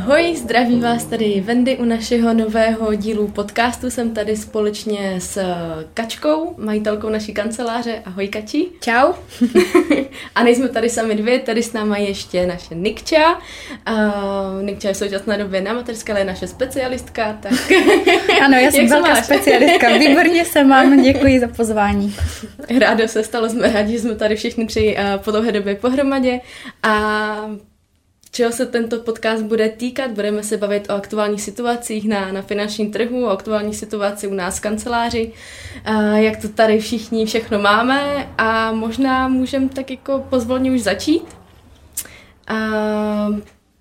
Ahoj, 0.00 0.36
zdraví 0.36 0.80
vás 0.80 1.04
tady 1.04 1.42
Vendy 1.46 1.76
u 1.76 1.84
našeho 1.84 2.34
nového 2.34 2.94
dílu 2.94 3.28
podcastu. 3.28 3.90
Jsem 3.90 4.14
tady 4.14 4.36
společně 4.36 5.14
s 5.18 5.38
Kačkou, 5.94 6.54
majitelkou 6.58 7.08
naší 7.08 7.34
kanceláře. 7.34 8.02
Ahoj 8.04 8.28
Kači. 8.28 8.66
Čau. 8.80 9.12
a 10.34 10.42
nejsme 10.42 10.68
tady 10.68 10.90
sami 10.90 11.14
dvě, 11.14 11.38
tady 11.38 11.62
s 11.62 11.72
náma 11.72 11.96
ještě 11.96 12.46
naše 12.46 12.74
Nikča. 12.74 13.38
Uh, 13.88 14.62
Nikča 14.62 14.88
je 14.88 14.94
v 14.94 14.96
současné 14.96 15.38
době 15.38 15.60
na 15.60 15.72
mateřské, 15.72 16.12
ale 16.12 16.20
je 16.20 16.24
naše 16.24 16.46
specialistka. 16.46 17.38
Tak... 17.42 17.52
ano, 18.44 18.56
já 18.56 18.70
jsem 18.70 18.88
velká 18.88 19.22
specialistka. 19.22 19.98
Výborně 19.98 20.44
se 20.44 20.64
mám, 20.64 21.02
děkuji 21.02 21.40
za 21.40 21.48
pozvání. 21.48 22.14
Rádo 22.78 23.08
se 23.08 23.22
stalo, 23.22 23.48
jsme 23.48 23.72
rádi, 23.72 23.92
že 23.92 24.00
jsme 24.00 24.14
tady 24.14 24.36
všichni 24.36 24.66
tři 24.66 24.96
uh, 24.98 25.22
po 25.22 25.30
dlouhé 25.30 25.52
době 25.52 25.74
pohromadě. 25.74 26.40
A 26.82 27.69
čeho 28.30 28.52
se 28.52 28.66
tento 28.66 29.00
podcast 29.00 29.42
bude 29.42 29.68
týkat. 29.68 30.10
Budeme 30.10 30.42
se 30.42 30.56
bavit 30.56 30.90
o 30.90 30.92
aktuálních 30.92 31.42
situacích 31.42 32.08
na, 32.08 32.32
na 32.32 32.42
finančním 32.42 32.92
trhu, 32.92 33.24
o 33.24 33.30
aktuální 33.30 33.74
situaci 33.74 34.26
u 34.26 34.34
nás 34.34 34.58
v 34.58 34.60
kanceláři, 34.60 35.32
a 35.84 36.02
jak 36.02 36.36
to 36.36 36.48
tady 36.48 36.80
všichni 36.80 37.26
všechno 37.26 37.58
máme 37.58 38.28
a 38.38 38.72
možná 38.72 39.28
můžeme 39.28 39.68
tak 39.68 39.90
jako 39.90 40.26
pozvolně 40.30 40.72
už 40.72 40.80
začít. 40.80 41.22
A 42.46 42.56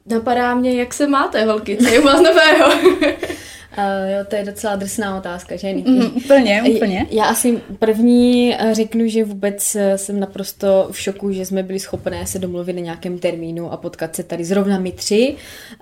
napadá 0.06 0.56
mě, 0.56 0.80
jak 0.80 0.94
se 0.94 1.08
máte, 1.08 1.46
holky, 1.46 1.78
co 1.78 1.88
je 1.88 2.00
u 2.00 2.04
vás 2.04 2.22
nového? 2.22 2.72
Uh, 3.78 4.12
jo, 4.12 4.26
to 4.28 4.36
je 4.36 4.46
docela 4.46 4.76
drsná 4.76 5.18
otázka, 5.18 5.56
že? 5.56 5.74
Mm, 5.74 6.02
úplně, 6.16 6.64
úplně. 6.64 7.08
Já 7.12 7.26
asi 7.26 7.62
první 7.80 8.56
eh, 8.56 8.76
řeknu, 8.76 9.08
že 9.08 9.24
vůbec 9.24 9.76
eh, 9.76 9.98
jsem 9.98 10.20
naprosto 10.20 10.90
v 10.92 11.00
šoku, 11.00 11.32
že 11.32 11.46
jsme 11.46 11.64
byli 11.64 11.80
schopné 11.80 12.26
se 12.26 12.40
domluvit 12.40 12.74
na 12.74 12.82
nějakém 12.82 13.20
termínu 13.20 13.72
a 13.72 13.78
potkat 13.78 14.16
se 14.16 14.24
tady 14.24 14.46
zrovna 14.46 14.80
my 14.80 14.92
tři, 14.92 15.36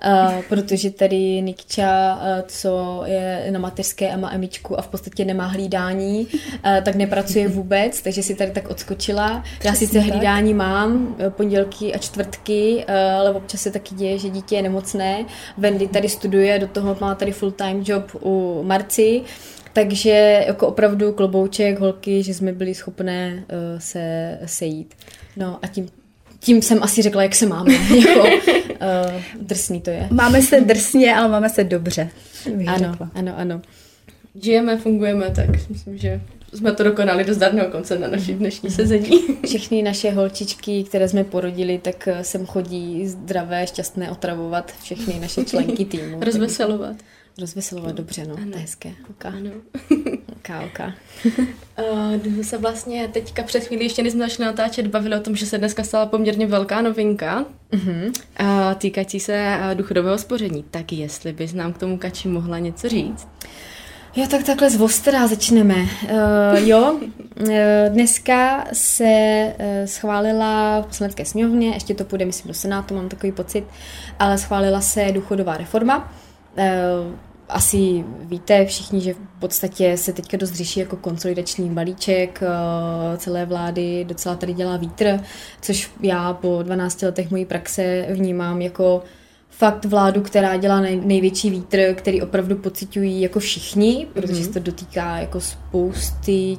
uh, 0.06 0.42
protože 0.48 0.90
tady 0.90 1.42
Nikča, 1.42 2.14
uh, 2.14 2.42
co 2.48 3.02
je 3.06 3.46
na 3.50 3.58
mateřské 3.58 4.10
a 4.10 4.16
má 4.16 4.32
emičku 4.32 4.78
a 4.78 4.82
v 4.82 4.88
podstatě 4.88 5.24
nemá 5.24 5.46
hlídání, 5.46 6.26
uh, 6.26 6.84
tak 6.84 6.94
nepracuje 6.94 7.48
vůbec, 7.58 8.02
takže 8.02 8.22
si 8.22 8.34
tady 8.34 8.50
tak 8.50 8.70
odskočila. 8.70 9.44
Já 9.64 9.74
sice 9.74 10.00
hlídání 10.00 10.54
mám, 10.54 11.16
pondělky 11.28 11.94
a 11.94 11.98
čtvrtky, 11.98 12.84
uh, 12.88 12.94
ale 12.94 13.30
občas 13.30 13.60
se 13.60 13.70
taky 13.70 13.94
děje, 13.94 14.18
že 14.18 14.28
dítě 14.28 14.56
je 14.56 14.62
nemocné. 14.62 15.24
Wendy 15.58 15.88
tady 15.88 16.08
studuje, 16.08 16.58
do 16.58 16.66
toho 16.66 16.96
má 17.00 17.14
tady 17.14 17.32
full 17.32 17.50
time 17.50 17.77
job 17.84 18.16
u 18.22 18.62
Marci, 18.62 19.22
takže 19.72 20.44
jako 20.46 20.66
opravdu 20.66 21.12
klobouček, 21.12 21.78
holky, 21.78 22.22
že 22.22 22.34
jsme 22.34 22.52
byli 22.52 22.74
schopné 22.74 23.34
uh, 23.34 23.78
se 23.78 24.38
sejít. 24.46 24.94
No 25.36 25.58
a 25.62 25.66
tím 25.66 25.88
tím 26.40 26.62
jsem 26.62 26.82
asi 26.82 27.02
řekla, 27.02 27.22
jak 27.22 27.34
se 27.34 27.46
máme. 27.46 27.74
jako, 28.06 28.20
uh, 28.20 29.22
drsný 29.40 29.80
to 29.80 29.90
je. 29.90 30.08
Máme 30.10 30.42
se 30.42 30.60
drsně, 30.60 31.14
ale 31.14 31.28
máme 31.28 31.48
se 31.48 31.64
dobře. 31.64 32.08
Ano, 32.66 32.90
řekla. 32.90 33.10
ano, 33.14 33.34
ano. 33.36 33.60
Žijeme, 34.42 34.76
fungujeme, 34.76 35.30
tak 35.30 35.68
myslím, 35.68 35.98
že 35.98 36.20
jsme 36.54 36.72
to 36.72 36.82
dokonali 36.82 37.24
do 37.24 37.34
zdarného 37.34 37.70
konce 37.70 37.98
na 37.98 38.08
naší 38.08 38.34
dnešní 38.34 38.70
sezení. 38.70 39.10
Všechny 39.46 39.82
naše 39.82 40.10
holčičky, 40.10 40.84
které 40.84 41.08
jsme 41.08 41.24
porodili, 41.24 41.78
tak 41.78 42.08
eh, 42.08 42.24
sem 42.24 42.46
chodí 42.46 43.08
zdravé, 43.08 43.66
šťastné 43.66 44.10
otravovat 44.10 44.72
všechny 44.82 45.20
naše 45.20 45.44
členky 45.44 45.84
týmu. 45.84 46.20
Rozveselovat. 46.20 46.96
Tak... 46.96 47.06
Rozveselovat 47.40 47.94
dobře, 47.94 48.24
no, 48.26 48.34
ano. 48.34 48.50
to 48.50 48.56
je 48.56 48.62
hezké. 48.62 48.92
Okay. 49.10 49.32
Ano. 49.32 49.50
Oka, 50.36 50.60
oka. 50.60 50.94
uh, 52.36 52.42
se 52.42 52.58
vlastně 52.58 53.08
teďka 53.08 53.42
před 53.42 53.64
chvíli 53.64 53.84
ještě 53.84 54.02
než 54.02 54.12
jsme 54.12 54.24
začali 54.24 54.46
natáčet, 54.46 54.86
bavili 54.86 55.16
o 55.16 55.20
tom, 55.20 55.36
že 55.36 55.46
se 55.46 55.58
dneska 55.58 55.84
stala 55.84 56.06
poměrně 56.06 56.46
velká 56.46 56.80
novinka 56.82 57.44
uh-huh. 57.72 58.06
uh, 58.40 58.74
týkající 58.74 59.20
se 59.20 59.58
uh, 59.60 59.74
důchodového 59.74 60.18
spoření. 60.18 60.64
Tak 60.70 60.92
jestli 60.92 61.32
bys 61.32 61.52
nám 61.52 61.72
k 61.72 61.78
tomu 61.78 61.98
Kači 61.98 62.28
mohla 62.28 62.58
něco 62.58 62.88
říct? 62.88 63.28
Jo, 64.16 64.26
tak 64.30 64.42
takhle 64.42 64.70
z 64.70 64.76
Vostera 64.76 65.26
začneme. 65.26 65.74
Uh, 65.74 66.68
jo, 66.68 67.00
uh, 67.40 67.48
dneska 67.88 68.64
se 68.72 69.04
uh, 69.58 69.64
schválila 69.84 70.80
v 70.80 70.86
poslanecké 70.86 71.24
sněmovně, 71.24 71.68
ještě 71.68 71.94
to 71.94 72.04
půjde, 72.04 72.24
myslím, 72.24 72.48
do 72.48 72.54
Senátu, 72.54 72.94
mám 72.94 73.08
takový 73.08 73.32
pocit, 73.32 73.64
ale 74.18 74.38
schválila 74.38 74.80
se 74.80 75.12
důchodová 75.12 75.56
reforma. 75.56 76.12
Uh, 76.56 77.27
asi 77.48 78.04
víte 78.20 78.66
všichni, 78.66 79.00
že 79.00 79.14
v 79.14 79.40
podstatě 79.40 79.96
se 79.96 80.12
teďka 80.12 80.36
dost 80.36 80.54
řeší 80.54 80.80
jako 80.80 80.96
konsolidační 80.96 81.70
balíček 81.70 82.42
eh, 82.42 83.16
celé 83.16 83.46
vlády, 83.46 84.04
docela 84.08 84.34
tady 84.34 84.52
dělá 84.52 84.76
vítr, 84.76 85.20
což 85.60 85.90
já 86.00 86.32
po 86.32 86.62
12 86.62 87.02
letech 87.02 87.30
mojí 87.30 87.44
praxe 87.44 88.06
vnímám 88.10 88.62
jako 88.62 89.02
fakt 89.50 89.84
vládu, 89.84 90.20
která 90.20 90.56
dělá 90.56 90.80
nej, 90.80 91.00
největší 91.04 91.50
vítr, 91.50 91.94
který 91.94 92.22
opravdu 92.22 92.56
pocitují 92.56 93.20
jako 93.20 93.40
všichni, 93.40 94.06
protože 94.12 94.32
mm-hmm. 94.32 94.44
se 94.44 94.52
to 94.52 94.58
dotýká 94.58 95.18
jako 95.18 95.40
spousty 95.40 96.58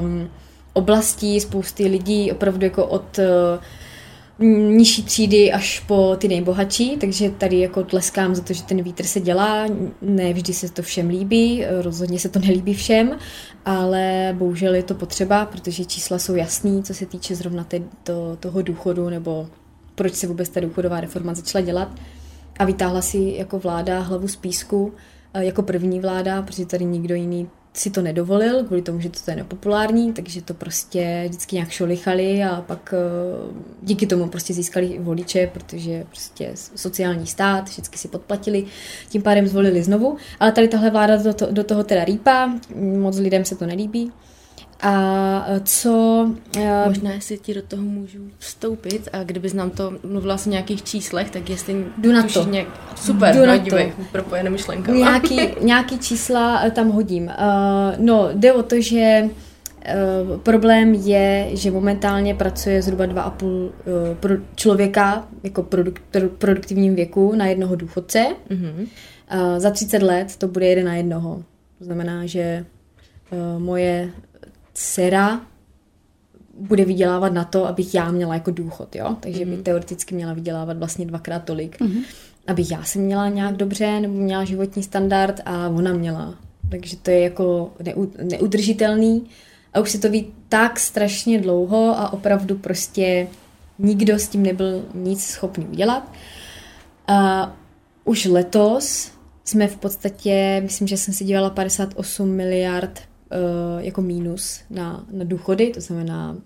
um, 0.00 0.30
oblastí, 0.72 1.40
spousty 1.40 1.86
lidí, 1.86 2.32
opravdu 2.32 2.64
jako 2.64 2.86
od 2.86 3.18
uh, 3.18 3.24
nižší 4.46 5.02
třídy 5.02 5.52
až 5.52 5.80
po 5.80 6.16
ty 6.18 6.28
nejbohatší, 6.28 6.96
takže 6.96 7.30
tady 7.30 7.60
jako 7.60 7.84
tleskám 7.84 8.34
za 8.34 8.42
to, 8.42 8.52
že 8.52 8.62
ten 8.62 8.82
vítr 8.82 9.04
se 9.04 9.20
dělá, 9.20 9.66
ne 10.02 10.32
vždy 10.32 10.52
se 10.52 10.72
to 10.72 10.82
všem 10.82 11.08
líbí, 11.08 11.64
rozhodně 11.82 12.18
se 12.18 12.28
to 12.28 12.38
nelíbí 12.38 12.74
všem, 12.74 13.18
ale 13.64 14.34
bohužel 14.38 14.74
je 14.74 14.82
to 14.82 14.94
potřeba, 14.94 15.46
protože 15.46 15.84
čísla 15.84 16.18
jsou 16.18 16.34
jasný, 16.34 16.82
co 16.82 16.94
se 16.94 17.06
týče 17.06 17.34
zrovna 17.34 17.64
te, 17.64 17.82
to, 18.04 18.36
toho 18.40 18.62
důchodu, 18.62 19.10
nebo 19.10 19.48
proč 19.94 20.14
se 20.14 20.26
vůbec 20.26 20.48
ta 20.48 20.60
důchodová 20.60 21.00
reforma 21.00 21.34
začala 21.34 21.64
dělat. 21.64 21.88
A 22.58 22.64
vytáhla 22.64 23.02
si 23.02 23.34
jako 23.36 23.58
vláda 23.58 24.00
hlavu 24.00 24.28
z 24.28 24.36
písku, 24.36 24.92
eh, 25.34 25.44
jako 25.44 25.62
první 25.62 26.00
vláda, 26.00 26.42
protože 26.42 26.66
tady 26.66 26.84
nikdo 26.84 27.14
jiný 27.14 27.48
si 27.72 27.90
to 27.90 28.02
nedovolil, 28.02 28.64
kvůli 28.64 28.82
tomu, 28.82 29.00
že 29.00 29.08
to 29.08 29.30
je 29.30 29.36
nepopulární, 29.36 30.12
takže 30.12 30.42
to 30.42 30.54
prostě 30.54 31.24
vždycky 31.28 31.56
nějak 31.56 31.70
šolichali 31.70 32.44
a 32.44 32.60
pak 32.60 32.94
eh, 32.96 33.52
díky 33.82 34.06
tomu 34.06 34.28
prostě 34.28 34.54
získali 34.54 34.98
voliče, 34.98 35.50
protože 35.52 36.04
prostě 36.04 36.50
sociální 36.54 37.26
stát, 37.26 37.68
vždycky 37.68 37.98
si 37.98 38.08
podplatili, 38.08 38.64
tím 39.08 39.22
pádem 39.22 39.46
zvolili 39.46 39.82
znovu, 39.82 40.16
ale 40.40 40.52
tady 40.52 40.68
tahle 40.68 40.90
vláda 40.90 41.16
do, 41.16 41.32
do 41.50 41.64
toho 41.64 41.84
teda 41.84 42.04
rýpá, 42.04 42.58
moc 42.74 43.18
lidem 43.18 43.44
se 43.44 43.56
to 43.56 43.66
nelíbí, 43.66 44.12
a 44.82 45.44
co... 45.64 45.90
Uh, 46.56 46.62
Možná, 46.86 47.10
jestli 47.10 47.38
ti 47.38 47.54
do 47.54 47.62
toho 47.62 47.82
můžu 47.82 48.18
vstoupit 48.38 49.08
a 49.12 49.24
kdybys 49.24 49.52
nám 49.52 49.70
to 49.70 49.92
mluvila 50.08 50.36
o 50.46 50.50
nějakých 50.50 50.82
číslech, 50.82 51.30
tak 51.30 51.50
jestli... 51.50 51.84
Jdu 51.98 52.12
na 52.12 52.22
to. 52.22 52.44
Nějak... 52.44 52.68
Super, 52.96 53.34
Jdu 53.34 53.40
no, 53.40 53.46
na 53.46 53.56
dívej, 53.56 53.92
to. 53.96 54.02
propojené 54.12 54.50
myšlenka. 54.50 54.92
Nějaký, 54.92 55.40
nějaký 55.60 55.98
čísla 55.98 56.62
eh, 56.64 56.70
tam 56.70 56.88
hodím. 56.88 57.24
Uh, 57.24 57.30
no, 57.98 58.28
jde 58.32 58.52
o 58.52 58.62
to, 58.62 58.80
že 58.80 59.22
Uh, 59.80 60.38
problém 60.38 60.94
je, 60.94 61.48
že 61.52 61.70
momentálně 61.70 62.34
pracuje 62.34 62.82
zhruba 62.82 63.06
2,5 63.06 63.46
uh, 63.46 63.70
pro 64.20 64.34
člověka 64.54 65.28
jako 65.42 65.62
produk, 65.62 66.00
produktivním 66.38 66.94
věku 66.94 67.34
na 67.34 67.46
jednoho 67.46 67.76
důchodce. 67.76 68.26
Mm-hmm. 68.50 68.88
Uh, 69.34 69.58
za 69.58 69.70
30 69.70 70.02
let 70.02 70.36
to 70.36 70.48
bude 70.48 70.66
jeden 70.66 70.84
na 70.84 70.94
jednoho. 70.94 71.42
To 71.78 71.84
znamená, 71.84 72.26
že 72.26 72.66
uh, 73.32 73.62
moje 73.62 74.10
dcera 74.74 75.40
bude 76.60 76.84
vydělávat 76.84 77.32
na 77.32 77.44
to, 77.44 77.66
abych 77.66 77.94
já 77.94 78.10
měla 78.10 78.34
jako 78.34 78.50
důchod, 78.50 78.96
jo? 78.96 79.16
Takže 79.20 79.44
mm-hmm. 79.44 79.56
by 79.56 79.62
teoreticky 79.62 80.14
měla 80.14 80.32
vydělávat 80.32 80.78
vlastně 80.78 81.06
dvakrát 81.06 81.44
tolik. 81.44 81.80
Mm-hmm. 81.80 82.02
Abych 82.46 82.70
já 82.70 82.84
se 82.84 82.98
měla 82.98 83.28
nějak 83.28 83.56
dobře, 83.56 84.00
nebo 84.00 84.14
měla 84.14 84.44
životní 84.44 84.82
standard 84.82 85.40
a 85.44 85.68
ona 85.68 85.92
měla. 85.92 86.34
Takže 86.70 86.96
to 86.96 87.10
je 87.10 87.20
jako 87.20 87.72
neudržitelný. 88.22 89.26
A 89.74 89.80
už 89.80 89.90
se 89.90 89.98
to 89.98 90.10
ví 90.10 90.32
tak 90.48 90.80
strašně 90.80 91.40
dlouho 91.40 91.98
a 91.98 92.12
opravdu 92.12 92.58
prostě 92.58 93.28
nikdo 93.78 94.18
s 94.18 94.28
tím 94.28 94.42
nebyl 94.42 94.84
nic 94.94 95.24
schopný 95.24 95.64
udělat. 95.64 96.12
A 97.06 97.52
už 98.04 98.24
letos 98.24 99.12
jsme 99.44 99.68
v 99.68 99.76
podstatě, 99.76 100.60
myslím, 100.62 100.88
že 100.88 100.96
jsem 100.96 101.14
si 101.14 101.24
dělala 101.24 101.50
58 101.50 102.28
miliard 102.28 103.00
jako 103.78 104.02
mínus 104.02 104.60
na, 104.70 105.06
na 105.12 105.24
důchody, 105.24 105.70
to 105.70 105.80
znamená 105.80 106.32
uh, 106.32 106.40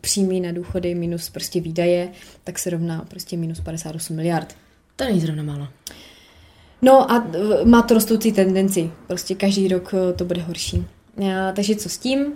příjmy 0.00 0.40
na 0.40 0.52
důchody 0.52 0.94
minus 0.94 1.30
prostě 1.30 1.60
výdaje, 1.60 2.08
tak 2.44 2.58
se 2.58 2.70
rovná 2.70 3.04
prostě 3.08 3.36
minus 3.36 3.60
58 3.60 4.16
miliard. 4.16 4.56
To 4.96 5.04
není 5.04 5.20
zrovna 5.20 5.42
málo. 5.42 5.68
No 6.82 7.12
a 7.12 7.24
uh, 7.24 7.64
má 7.64 7.82
to 7.82 7.94
rostoucí 7.94 8.32
tendenci. 8.32 8.90
Prostě 9.06 9.34
každý 9.34 9.68
rok 9.68 9.94
to 10.16 10.24
bude 10.24 10.42
horší. 10.42 10.84
Takže 11.54 11.76
co 11.76 11.88
s 11.88 11.98
tím? 11.98 12.32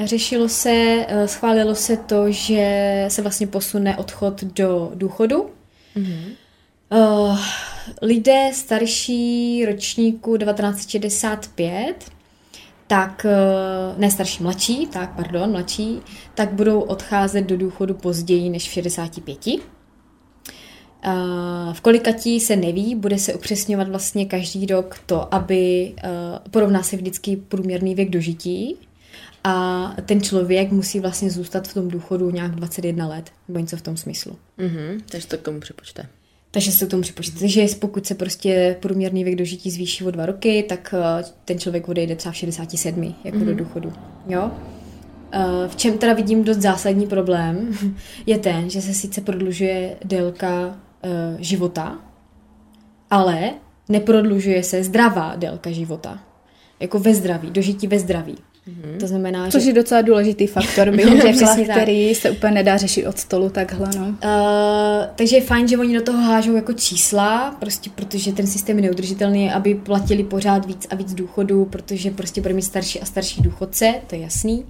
Řešilo 0.00 0.48
se, 0.48 1.06
schválilo 1.26 1.74
se 1.74 1.96
to, 1.96 2.32
že 2.32 3.04
se 3.08 3.22
vlastně 3.22 3.46
posune 3.46 3.96
odchod 3.96 4.44
do 4.44 4.92
důchodu. 4.94 5.50
Mm-hmm. 5.96 6.34
Lidé 8.02 8.50
starší 8.54 9.64
ročníku 9.66 10.36
1965 10.36 12.10
tak 12.92 13.24
eh, 13.24 13.94
ne 13.96 14.10
starší, 14.10 14.42
mladší, 14.42 14.86
tak 14.86 15.16
pardon, 15.16 15.50
mladší, 15.50 16.00
tak 16.34 16.52
budou 16.52 16.80
odcházet 16.80 17.42
do 17.42 17.56
důchodu 17.56 17.94
později 17.94 18.50
než 18.50 18.68
v 18.68 18.72
65. 18.72 19.46
v 21.72 21.80
kolikatí 21.82 22.40
se 22.40 22.56
neví, 22.56 22.94
bude 22.94 23.18
se 23.18 23.34
upřesňovat 23.34 23.88
vlastně 23.88 24.26
každý 24.26 24.66
rok 24.66 24.98
to, 25.06 25.34
aby 25.34 25.94
porovná 26.50 26.82
se 26.82 26.96
vždycky 26.96 27.36
průměrný 27.36 27.94
věk 27.94 28.10
dožití 28.10 28.76
a 29.44 29.96
ten 30.06 30.20
člověk 30.20 30.72
musí 30.72 31.00
vlastně 31.00 31.30
zůstat 31.30 31.68
v 31.68 31.74
tom 31.74 31.88
důchodu 31.88 32.30
nějak 32.30 32.54
21 32.54 33.08
let, 33.08 33.30
nebo 33.48 33.60
něco 33.60 33.76
v 33.76 33.82
tom 33.82 33.96
smyslu. 33.96 34.36
Mm-hmm, 34.58 35.00
takže 35.10 35.26
to 35.26 35.38
k 35.38 35.42
tomu 35.42 35.60
připočte. 35.60 36.06
Takže 36.54 36.72
se 36.72 36.86
k 36.86 36.90
tomu 36.90 37.02
připočte. 37.02 37.38
Takže 37.38 37.66
pokud 37.78 38.06
se 38.06 38.14
prostě 38.14 38.76
průměrný 38.80 39.24
věk 39.24 39.36
dožití 39.36 39.70
zvýší 39.70 40.04
o 40.04 40.10
dva 40.10 40.26
roky, 40.26 40.64
tak 40.68 40.94
eh, 40.98 41.24
ten 41.44 41.58
člověk 41.58 41.88
odejde 41.88 42.16
třeba 42.16 42.32
v 42.32 42.36
67 42.36 43.14
jako 43.24 43.38
mm-hmm. 43.38 43.44
do 43.44 43.54
důchodu. 43.54 43.92
Jo? 44.26 44.50
Eh, 45.32 45.68
v 45.68 45.76
čem 45.76 45.98
teda 45.98 46.12
vidím 46.12 46.44
dost 46.44 46.56
zásadní 46.56 47.06
problém, 47.06 47.78
je 48.26 48.38
ten, 48.38 48.70
že 48.70 48.82
se 48.82 48.94
sice 48.94 49.20
prodlužuje 49.20 49.96
délka 50.04 50.78
eh, 51.02 51.36
života, 51.38 51.98
ale 53.10 53.50
neprodlužuje 53.88 54.62
se 54.62 54.84
zdravá 54.84 55.36
délka 55.36 55.70
života. 55.70 56.18
Jako 56.80 56.98
ve 56.98 57.14
zdraví, 57.14 57.50
dožití 57.50 57.86
ve 57.86 57.98
zdraví. 57.98 58.36
Mm-hmm. 58.68 59.00
To 59.00 59.06
znamená, 59.06 59.50
Což 59.50 59.62
že... 59.62 59.70
je 59.70 59.74
docela 59.74 60.02
důležitý 60.02 60.46
faktor, 60.46 60.90
bych 60.96 61.22
řekla, 61.22 61.56
který 61.56 62.14
se 62.14 62.30
úplně 62.30 62.52
nedá 62.52 62.76
řešit 62.76 63.06
od 63.06 63.18
stolu 63.18 63.48
takhle. 63.48 63.90
No. 63.98 64.06
Uh, 64.06 64.14
takže 65.14 65.36
je 65.36 65.42
fajn, 65.42 65.68
že 65.68 65.78
oni 65.78 65.94
do 65.94 66.02
toho 66.02 66.22
hážou 66.22 66.56
jako 66.56 66.72
čísla, 66.72 67.56
prostě 67.60 67.90
protože 67.94 68.32
ten 68.32 68.46
systém 68.46 68.76
je 68.76 68.82
neudržitelný, 68.82 69.50
aby 69.50 69.74
platili 69.74 70.24
pořád 70.24 70.66
víc 70.66 70.86
a 70.90 70.94
víc 70.94 71.14
důchodů, 71.14 71.64
protože 71.64 72.10
prostě 72.10 72.40
budeme 72.40 72.56
mít 72.56 72.62
starší 72.62 73.00
a 73.00 73.04
starší 73.04 73.42
důchodce, 73.42 73.94
to 74.06 74.14
je 74.14 74.20
jasný. 74.20 74.64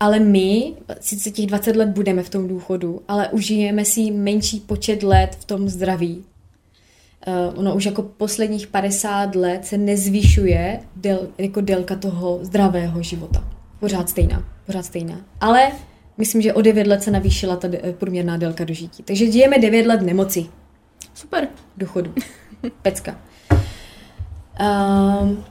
Ale 0.00 0.20
my, 0.20 0.72
sice 1.00 1.30
těch 1.30 1.46
20 1.46 1.76
let 1.76 1.88
budeme 1.88 2.22
v 2.22 2.30
tom 2.30 2.48
důchodu, 2.48 3.02
ale 3.08 3.28
užijeme 3.28 3.84
si 3.84 4.10
menší 4.10 4.60
počet 4.60 5.02
let 5.02 5.36
v 5.40 5.44
tom 5.44 5.68
zdraví. 5.68 6.24
Uh, 7.26 7.58
ono 7.58 7.74
už 7.74 7.84
jako 7.84 8.02
posledních 8.02 8.66
50 8.66 9.34
let 9.34 9.66
se 9.66 9.78
nezvyšuje 9.78 10.80
del, 10.96 11.28
jako 11.38 11.60
délka 11.60 11.96
toho 11.96 12.38
zdravého 12.42 13.02
života. 13.02 13.44
Pořád 13.80 14.08
stejná, 14.08 14.44
pořád 14.66 14.84
stejná. 14.84 15.20
Ale 15.40 15.72
myslím, 16.18 16.42
že 16.42 16.54
o 16.54 16.62
9 16.62 16.86
let 16.86 17.02
se 17.02 17.10
navýšila 17.10 17.56
ta 17.56 17.68
de, 17.68 17.78
průměrná 17.98 18.36
délka 18.36 18.64
dožití. 18.64 19.02
Takže 19.02 19.32
žijeme 19.32 19.58
9 19.58 19.86
let 19.86 20.02
nemoci. 20.02 20.46
Super. 21.14 21.48
Důchodu. 21.76 22.14
Pecka. 22.82 23.20
Um, 24.60 25.44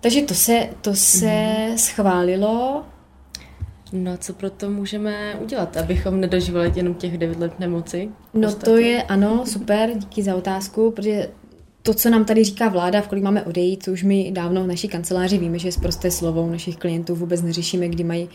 takže 0.00 0.22
to 0.22 0.34
se, 0.34 0.68
to 0.80 0.94
se 0.94 1.66
mm. 1.70 1.78
schválilo 1.78 2.84
No 3.92 4.16
co 4.16 4.32
pro 4.32 4.50
to 4.50 4.70
můžeme 4.70 5.34
udělat, 5.42 5.76
abychom 5.76 6.20
nedožívali 6.20 6.72
jenom 6.76 6.94
těch 6.94 7.18
9 7.18 7.38
let 7.38 7.60
nemoci? 7.60 8.08
No 8.34 8.48
Ostatně? 8.48 8.72
to 8.72 8.78
je, 8.78 9.02
ano, 9.02 9.46
super, 9.46 9.90
díky 9.94 10.22
za 10.22 10.34
otázku, 10.34 10.90
protože 10.90 11.28
to, 11.82 11.94
co 11.94 12.10
nám 12.10 12.24
tady 12.24 12.44
říká 12.44 12.68
vláda, 12.68 13.00
v 13.00 13.08
kolik 13.08 13.24
máme 13.24 13.42
odejít, 13.42 13.84
to 13.84 13.90
už 13.90 14.02
my 14.02 14.30
dávno 14.32 14.64
v 14.64 14.66
naší 14.66 14.88
kanceláři 14.88 15.38
víme, 15.38 15.58
že 15.58 15.68
je 15.68 15.72
zprosté 15.72 16.10
slovo 16.10 16.50
našich 16.50 16.76
klientů 16.76 17.14
vůbec 17.14 17.42
neřešíme, 17.42 17.88
kdy 17.88 18.04
mají 18.04 18.28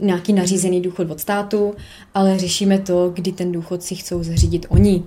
nějaký 0.00 0.32
nařízený 0.32 0.80
důchod 0.80 1.10
od 1.10 1.20
státu, 1.20 1.74
ale 2.14 2.38
řešíme 2.38 2.78
to, 2.78 3.10
kdy 3.14 3.32
ten 3.32 3.52
důchod 3.52 3.82
si 3.82 3.94
chcou 3.94 4.22
zařídit 4.22 4.66
oni. 4.68 5.04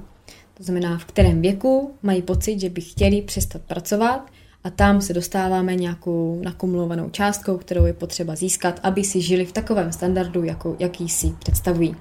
To 0.53 0.63
znamená, 0.63 0.97
v 0.97 1.05
kterém 1.05 1.41
věku 1.41 1.91
mají 2.03 2.21
pocit, 2.21 2.59
že 2.59 2.69
by 2.69 2.81
chtěli 2.81 3.21
přestat 3.21 3.61
pracovat 3.61 4.29
a 4.67 4.69
tam 4.69 5.01
se 5.01 5.13
dostáváme 5.13 5.75
nějakou 5.75 6.39
nakumulovanou 6.43 7.09
částkou, 7.09 7.57
kterou 7.57 7.85
je 7.85 7.93
potřeba 7.93 8.35
získat, 8.35 8.79
aby 8.83 9.03
si 9.03 9.21
žili 9.21 9.45
v 9.45 9.51
takovém 9.51 9.91
standardu, 9.91 10.43
jako, 10.43 10.75
jaký 10.79 11.09
si 11.09 11.35
představují. 11.39 11.95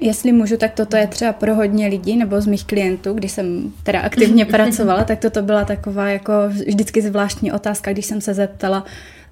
Jestli 0.00 0.32
můžu, 0.32 0.56
tak 0.56 0.74
toto 0.74 0.96
je 0.96 1.06
třeba 1.06 1.32
pro 1.32 1.54
hodně 1.54 1.86
lidí 1.86 2.16
nebo 2.16 2.40
z 2.40 2.46
mých 2.46 2.64
klientů, 2.64 3.12
když 3.12 3.32
jsem 3.32 3.72
teda 3.82 4.00
aktivně 4.00 4.44
pracovala, 4.56 5.04
tak 5.04 5.18
toto 5.18 5.42
byla 5.42 5.64
taková 5.64 6.08
jako 6.08 6.32
vždycky 6.48 7.02
zvláštní 7.02 7.52
otázka, 7.52 7.92
když 7.92 8.06
jsem 8.06 8.20
se 8.20 8.34
zeptala, 8.34 8.84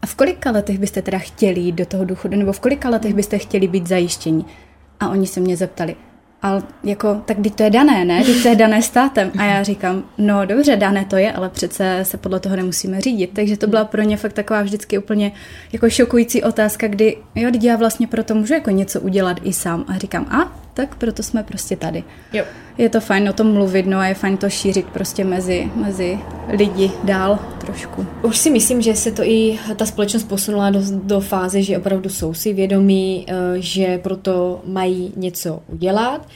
a 0.03 0.07
v 0.07 0.15
kolika 0.15 0.51
letech 0.51 0.79
byste 0.79 1.03
teda 1.03 1.19
chtěli 1.19 1.61
jít 1.61 1.75
do 1.75 1.87
toho 1.87 2.05
důchodu, 2.05 2.37
nebo 2.37 2.53
v 2.53 2.61
kolika 2.61 2.89
letech 2.89 3.15
byste 3.15 3.39
chtěli 3.39 3.69
být 3.69 3.87
zajištěni? 3.87 4.45
A 5.01 5.09
oni 5.09 5.27
se 5.27 5.41
mě 5.41 5.57
zeptali, 5.57 5.97
ale 6.43 6.63
jako, 6.85 7.23
tak 7.25 7.37
teď 7.43 7.55
to 7.55 7.63
je 7.63 7.71
dané, 7.71 8.05
ne? 8.05 8.25
Teď 8.25 8.43
to 8.43 8.49
je 8.49 8.57
dané 8.57 8.83
státem. 8.83 9.33
A 9.39 9.45
já 9.45 9.63
říkám, 9.63 10.05
no 10.19 10.47
dobře, 10.47 10.77
dané 10.77 11.05
to 11.05 11.17
je, 11.17 11.33
ale 11.33 11.49
přece 11.49 11.99
se 12.03 12.17
podle 12.17 12.41
toho 12.41 12.57
nemusíme 12.57 13.01
řídit. 13.01 13.31
Takže 13.33 13.57
to 13.57 13.67
byla 13.67 13.85
pro 13.85 14.03
ně 14.03 14.17
fakt 14.17 14.33
taková 14.33 14.63
vždycky 14.63 14.99
úplně 14.99 15.33
jako 15.73 15.91
šokující 15.91 16.43
otázka, 16.43 16.89
kdy 16.89 17.17
jo, 17.35 17.51
já 17.63 17.77
vlastně 17.77 18.07
proto 18.07 18.35
můžu 18.35 18.55
jako 18.55 18.71
něco 18.71 19.01
udělat 19.01 19.41
i 19.43 19.53
sám. 19.53 19.85
A 19.89 19.99
říkám, 19.99 20.27
a 20.31 20.68
tak 20.79 20.95
proto 20.95 21.23
jsme 21.23 21.43
prostě 21.43 21.77
tady. 21.77 22.05
Jo. 22.33 22.45
Je 22.79 22.89
to 22.89 23.01
fajn 23.01 23.29
o 23.29 23.33
tom 23.33 23.53
mluvit, 23.53 23.87
no 23.87 23.99
a 23.99 24.07
je 24.07 24.15
fajn 24.15 24.37
to 24.37 24.51
šířit 24.51 24.87
prostě 24.87 25.25
mezi, 25.25 25.71
mezi 25.75 26.19
lidi 26.49 26.91
dál 27.05 27.39
trošku. 27.61 28.07
Už 28.23 28.39
si 28.39 28.51
myslím, 28.51 28.83
že 28.83 28.95
se 28.95 29.13
to 29.13 29.23
i 29.23 29.59
ta 29.77 29.87
společnost 29.87 30.25
posunula 30.25 30.71
do, 30.71 30.81
do 30.91 31.21
fáze, 31.21 31.63
že 31.63 31.79
opravdu 31.79 32.11
jsou 32.11 32.35
si 32.35 32.53
vědomí, 32.53 33.27
eh, 33.29 33.35
že 33.57 33.99
proto 33.99 34.61
mají 34.67 35.13
něco 35.17 35.63
udělat. 35.67 36.29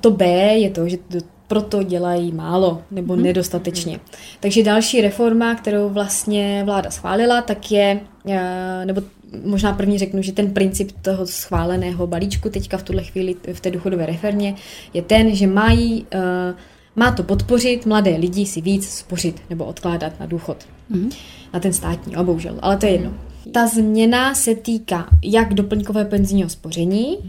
To 0.00 0.10
B 0.10 0.26
je 0.54 0.70
to, 0.70 0.88
že 0.88 0.98
proto 1.46 1.82
dělají 1.82 2.32
málo 2.32 2.82
nebo 2.90 3.14
hmm. 3.14 3.22
nedostatečně. 3.22 4.00
Takže 4.40 4.62
další 4.62 5.00
reforma, 5.00 5.54
kterou 5.54 5.88
vlastně 5.88 6.62
vláda 6.64 6.90
schválila, 6.90 7.42
tak 7.42 7.72
je, 7.72 8.00
eh, 8.28 8.84
nebo 8.84 9.02
možná 9.44 9.72
první 9.72 9.98
řeknu, 9.98 10.22
že 10.22 10.32
ten 10.32 10.50
princip 10.50 10.92
toho 11.02 11.26
schváleného 11.26 12.06
balíčku 12.06 12.50
teďka 12.50 12.76
v 12.78 12.82
tuhle 12.82 13.02
chvíli 13.02 13.36
v 13.52 13.60
té 13.60 13.70
důchodové 13.70 14.06
reformě 14.06 14.54
je 14.94 15.02
ten, 15.02 15.34
že 15.34 15.46
mají, 15.46 16.06
uh, 16.14 16.58
má 16.96 17.10
to 17.10 17.22
podpořit 17.22 17.86
mladé 17.86 18.16
lidi 18.16 18.46
si 18.46 18.60
víc 18.60 18.88
spořit 18.88 19.42
nebo 19.50 19.64
odkládat 19.64 20.20
na 20.20 20.26
důchod. 20.26 20.56
Mm-hmm. 20.90 21.10
Na 21.54 21.60
ten 21.60 21.72
státní, 21.72 22.16
a 22.16 22.22
bohužel, 22.22 22.58
ale 22.62 22.76
to 22.76 22.86
je 22.86 22.92
jedno. 22.92 23.14
Ta 23.52 23.66
změna 23.66 24.34
se 24.34 24.54
týká 24.54 25.08
jak 25.24 25.54
doplňkové 25.54 26.04
penzijního 26.04 26.48
spoření. 26.48 27.16
Uh, 27.16 27.22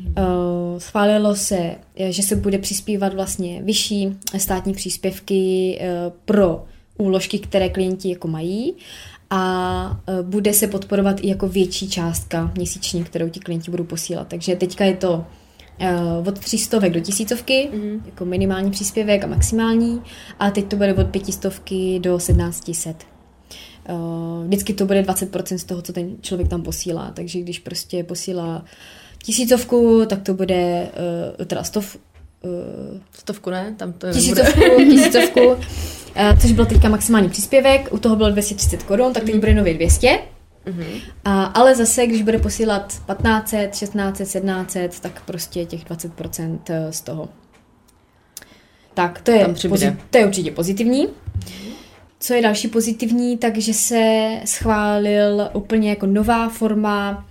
schválilo 0.77 1.35
se, 1.35 1.75
že 2.09 2.23
se 2.23 2.35
bude 2.35 2.57
přispívat 2.57 3.13
vlastně 3.13 3.61
vyšší 3.63 4.17
státní 4.37 4.73
příspěvky 4.73 5.79
pro 6.25 6.65
úložky, 6.97 7.39
které 7.39 7.69
klienti 7.69 8.09
jako 8.09 8.27
mají 8.27 8.73
a 9.29 10.01
e, 10.07 10.23
bude 10.23 10.53
se 10.53 10.67
podporovat 10.67 11.19
i 11.21 11.27
jako 11.27 11.47
větší 11.47 11.89
částka 11.89 12.51
měsíčně, 12.55 13.03
kterou 13.03 13.29
ti 13.29 13.39
klienti 13.39 13.71
budou 13.71 13.83
posílat. 13.83 14.27
Takže 14.27 14.55
teďka 14.55 14.85
je 14.85 14.95
to 14.95 15.25
uh, 15.81 16.27
od 16.27 16.39
300 16.39 16.79
do 16.79 16.99
tisícovky, 16.99 17.69
mm-hmm. 17.73 18.01
jako 18.05 18.25
minimální 18.25 18.71
příspěvek 18.71 19.23
a 19.23 19.27
maximální, 19.27 20.01
a 20.39 20.51
teď 20.51 20.67
to 20.67 20.75
bude 20.75 20.93
od 20.93 21.07
500 21.07 21.43
do 21.99 22.17
1700. 22.17 23.03
Uh, 23.89 24.45
vždycky 24.45 24.73
to 24.73 24.85
bude 24.85 25.01
20% 25.01 25.55
z 25.57 25.63
toho, 25.63 25.81
co 25.81 25.93
ten 25.93 26.15
člověk 26.21 26.49
tam 26.49 26.61
posílá, 26.61 27.11
takže 27.15 27.39
když 27.39 27.59
prostě 27.59 28.03
posílá 28.03 28.65
tisícovku, 29.23 30.03
tak 30.07 30.21
to 30.21 30.33
bude 30.33 30.89
uh, 31.39 31.45
teda 31.45 31.63
stov, 31.63 31.97
uh, 32.43 32.99
stovku 33.11 33.49
ne, 33.49 33.75
tam 33.77 33.93
to 33.93 34.11
tisícovku, 34.11 34.61
tisícovku, 34.77 35.55
což 36.41 36.51
byl 36.51 36.65
teďka 36.65 36.89
maximální 36.89 37.29
příspěvek, 37.29 37.89
u 37.91 37.97
toho 37.97 38.15
bylo 38.15 38.29
230 38.29 38.83
korun, 38.83 39.13
tak 39.13 39.23
teď 39.23 39.33
mm. 39.33 39.39
bude 39.39 39.53
nově 39.53 39.73
200. 39.73 40.19
Mm-hmm. 40.65 41.01
A, 41.25 41.43
ale 41.43 41.75
zase, 41.75 42.07
když 42.07 42.21
bude 42.21 42.39
posílat 42.39 42.87
1500, 42.87 43.71
1600, 43.71 44.27
1700, 44.27 44.99
tak 44.99 45.21
prostě 45.25 45.65
těch 45.65 45.85
20% 45.85 46.59
eh, 46.69 46.93
z 46.93 47.01
toho. 47.01 47.29
Tak, 48.93 49.21
to 49.21 49.31
je, 49.31 49.47
pozit, 49.69 49.93
to 50.09 50.17
je 50.17 50.25
určitě 50.25 50.51
pozitivní. 50.51 51.07
Co 52.19 52.33
je 52.33 52.41
další 52.41 52.67
pozitivní, 52.67 53.37
takže 53.37 53.73
se 53.73 54.31
schválil 54.45 55.49
úplně 55.53 55.89
jako 55.89 56.05
nová 56.05 56.49
forma 56.49 57.25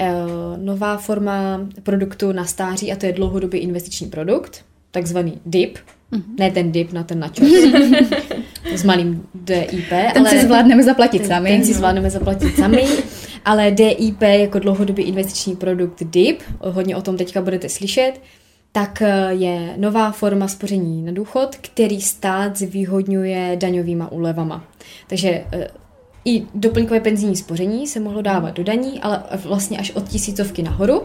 uh, 0.00 0.64
nová 0.64 0.96
forma 0.96 1.60
produktu 1.82 2.32
na 2.32 2.44
stáří 2.44 2.92
a 2.92 2.96
to 2.96 3.06
je 3.06 3.12
dlouhodobý 3.12 3.58
investiční 3.58 4.06
produkt, 4.06 4.64
takzvaný 4.90 5.40
DIP. 5.46 5.78
Mm-hmm. 6.12 6.38
Ne 6.38 6.50
ten 6.50 6.72
dip 6.72 6.92
na 6.92 7.02
ten 7.02 7.18
načos. 7.18 7.48
s 8.74 8.84
malým 8.84 9.26
DIP. 9.34 9.88
Ten 9.88 10.18
ale 10.18 10.30
si 10.30 10.38
zvládneme 10.38 10.82
zaplatit 10.82 11.18
ten, 11.18 11.28
sami. 11.28 11.50
Ten 11.50 11.64
si 11.64 11.72
zvládneme 11.74 12.10
zaplatit 12.10 12.56
sami. 12.56 12.84
Ale 13.44 13.70
DIP 13.70 14.22
jako 14.22 14.58
dlouhodobý 14.58 15.02
investiční 15.02 15.56
produkt 15.56 16.02
DIP, 16.02 16.42
hodně 16.60 16.96
o 16.96 17.02
tom 17.02 17.16
teďka 17.16 17.42
budete 17.42 17.68
slyšet, 17.68 18.12
tak 18.72 19.02
eh, 19.02 19.28
je 19.30 19.74
nová 19.76 20.12
forma 20.12 20.48
spoření 20.48 21.02
na 21.02 21.12
důchod, 21.12 21.56
který 21.56 22.00
stát 22.00 22.58
zvýhodňuje 22.58 23.56
daňovýma 23.60 24.12
úlevama. 24.12 24.64
Takže 25.06 25.44
eh, 25.52 25.68
i 26.24 26.42
doplňkové 26.54 27.00
penzijní 27.00 27.36
spoření 27.36 27.86
se 27.86 28.00
mohlo 28.00 28.22
dávat 28.22 28.54
do 28.54 28.64
daní, 28.64 29.00
ale 29.00 29.22
vlastně 29.44 29.78
až 29.78 29.90
od 29.90 30.08
tisícovky 30.08 30.62
nahoru. 30.62 31.02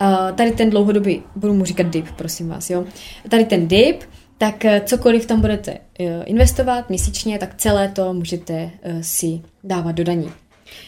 Uh, 0.00 0.36
tady 0.36 0.52
ten 0.52 0.70
dlouhodobý, 0.70 1.22
budu 1.36 1.54
mu 1.54 1.64
říkat 1.64 1.86
DIP, 1.86 2.10
prosím 2.16 2.48
vás, 2.48 2.70
jo. 2.70 2.84
Tady 3.28 3.44
ten 3.44 3.68
DIP, 3.68 4.02
tak 4.38 4.64
eh, 4.64 4.80
cokoliv 4.86 5.26
tam 5.26 5.40
budete 5.40 5.72
uh, 5.72 6.06
investovat 6.24 6.88
měsíčně, 6.88 7.38
tak 7.38 7.54
celé 7.54 7.88
to 7.88 8.14
můžete 8.14 8.70
si 9.00 9.40
dávat 9.64 9.92
do 9.92 10.04
daní. 10.04 10.32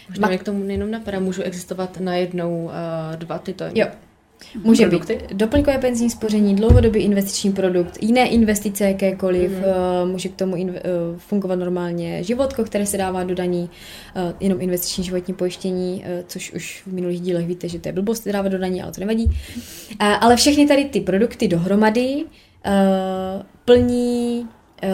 Možná 0.08 0.26
Ma- 0.26 0.30
mě 0.30 0.38
k 0.38 0.44
tomu 0.44 0.64
jenom 0.64 0.90
napadá, 0.90 1.20
můžu 1.20 1.42
existovat 1.42 2.00
na 2.00 2.14
jednou 2.14 2.64
uh, 2.64 2.70
dva 3.16 3.38
tyto. 3.38 3.64
Jo, 3.74 3.86
Může 4.64 4.86
Produkty? 4.86 5.14
být 5.16 5.32
doplňkové 5.32 5.78
penzijní 5.78 6.10
spoření, 6.10 6.56
dlouhodobý 6.56 7.00
investiční 7.00 7.52
produkt, 7.52 8.02
jiné 8.02 8.28
investice 8.28 8.84
jakékoliv, 8.84 9.50
mm. 9.50 10.10
může 10.10 10.28
k 10.28 10.34
tomu 10.34 10.56
inv- 10.56 10.76
eh, 10.76 10.82
fungovat 11.16 11.56
normálně 11.56 12.24
životko, 12.24 12.64
které 12.64 12.86
se 12.86 12.98
dává 12.98 13.24
do 13.24 13.34
daní, 13.34 13.70
eh, 14.16 14.34
jenom 14.40 14.60
investiční 14.60 15.04
životní 15.04 15.34
pojištění, 15.34 16.04
což 16.26 16.52
už 16.52 16.82
v 16.86 16.92
minulých 16.92 17.20
dílech 17.20 17.46
víte, 17.46 17.68
že 17.68 17.78
to 17.78 17.88
je 17.88 17.92
blbost 17.92 18.28
dávat 18.28 18.48
do 18.48 18.58
daní, 18.58 18.82
ale 18.82 18.92
to 18.92 19.00
nevadí. 19.00 19.30
Ale 19.98 20.36
všechny 20.36 20.66
tady 20.66 20.84
ty 20.84 21.00
produkty 21.00 21.48
dohromady 21.48 22.24
plní 23.64 24.46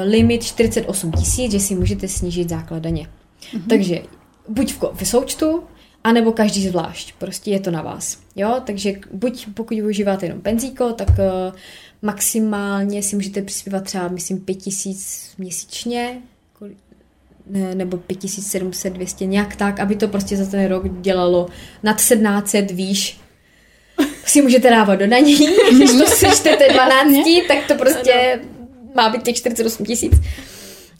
limit 0.04 0.44
48 0.44 1.12
tisíc, 1.12 1.52
že 1.52 1.60
si 1.60 1.74
můžete 1.74 2.08
snížit 2.08 2.48
základ 2.48 2.82
daně. 2.82 3.06
Mm-hmm. 3.06 3.62
Takže 3.68 4.02
buď 4.48 4.72
v, 4.72 4.90
v 4.94 5.08
součtu, 5.08 5.62
anebo 6.06 6.32
každý 6.32 6.68
zvlášť. 6.68 7.14
Prostě 7.18 7.50
je 7.50 7.60
to 7.60 7.70
na 7.70 7.82
vás. 7.82 8.18
Jo, 8.36 8.60
takže 8.66 8.92
buď 9.12 9.46
pokud 9.54 9.74
využíváte 9.74 10.26
jenom 10.26 10.40
penzíko, 10.40 10.92
tak 10.92 11.08
uh, 11.08 11.58
maximálně 12.02 13.02
si 13.02 13.16
můžete 13.16 13.42
přispívat 13.42 13.84
třeba, 13.84 14.08
myslím, 14.08 14.40
5000 14.40 15.30
měsíčně, 15.38 16.22
ne, 17.46 17.74
nebo 17.74 17.96
5700, 17.96 18.92
200, 18.92 19.26
nějak 19.26 19.56
tak, 19.56 19.80
aby 19.80 19.96
to 19.96 20.08
prostě 20.08 20.36
za 20.36 20.50
ten 20.50 20.66
rok 20.66 21.00
dělalo 21.00 21.46
nad 21.82 21.96
1700 21.96 22.70
výš, 22.70 23.20
si 24.24 24.42
můžete 24.42 24.70
dávat 24.70 24.96
do 24.96 25.06
daní, 25.06 25.36
když 25.76 25.90
to 25.90 26.06
sečtete 26.06 26.68
12, 26.72 27.26
tak 27.48 27.58
to 27.68 27.74
prostě 27.74 28.40
má 28.94 29.10
být 29.10 29.22
těch 29.22 29.36
48 29.36 29.86
tisíc. 29.86 30.12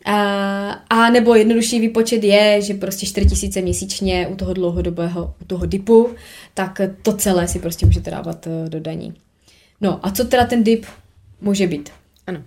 A, 0.07 0.71
a 0.71 1.11
nebo 1.11 1.35
jednodušší 1.35 1.81
výpočet 1.81 2.25
je, 2.25 2.63
že 2.63 2.75
prostě 2.75 3.07
4 3.07 3.27
tisíce 3.27 3.61
měsíčně 3.61 4.29
u 4.29 4.37
toho 4.37 4.55
dlouhodobého, 4.55 5.35
u 5.43 5.45
toho 5.45 5.67
dipu, 5.67 6.11
tak 6.55 6.81
to 7.03 7.13
celé 7.13 7.49
si 7.49 7.59
prostě 7.59 7.87
můžete 7.87 8.11
dávat 8.11 8.47
eh, 8.47 8.69
do 8.69 8.81
daní. 8.81 9.15
No 9.81 10.07
a 10.07 10.11
co 10.11 10.25
teda 10.25 10.47
ten 10.47 10.65
dip 10.65 10.87
může 11.41 11.67
být? 11.67 11.91
Ano. 12.27 12.43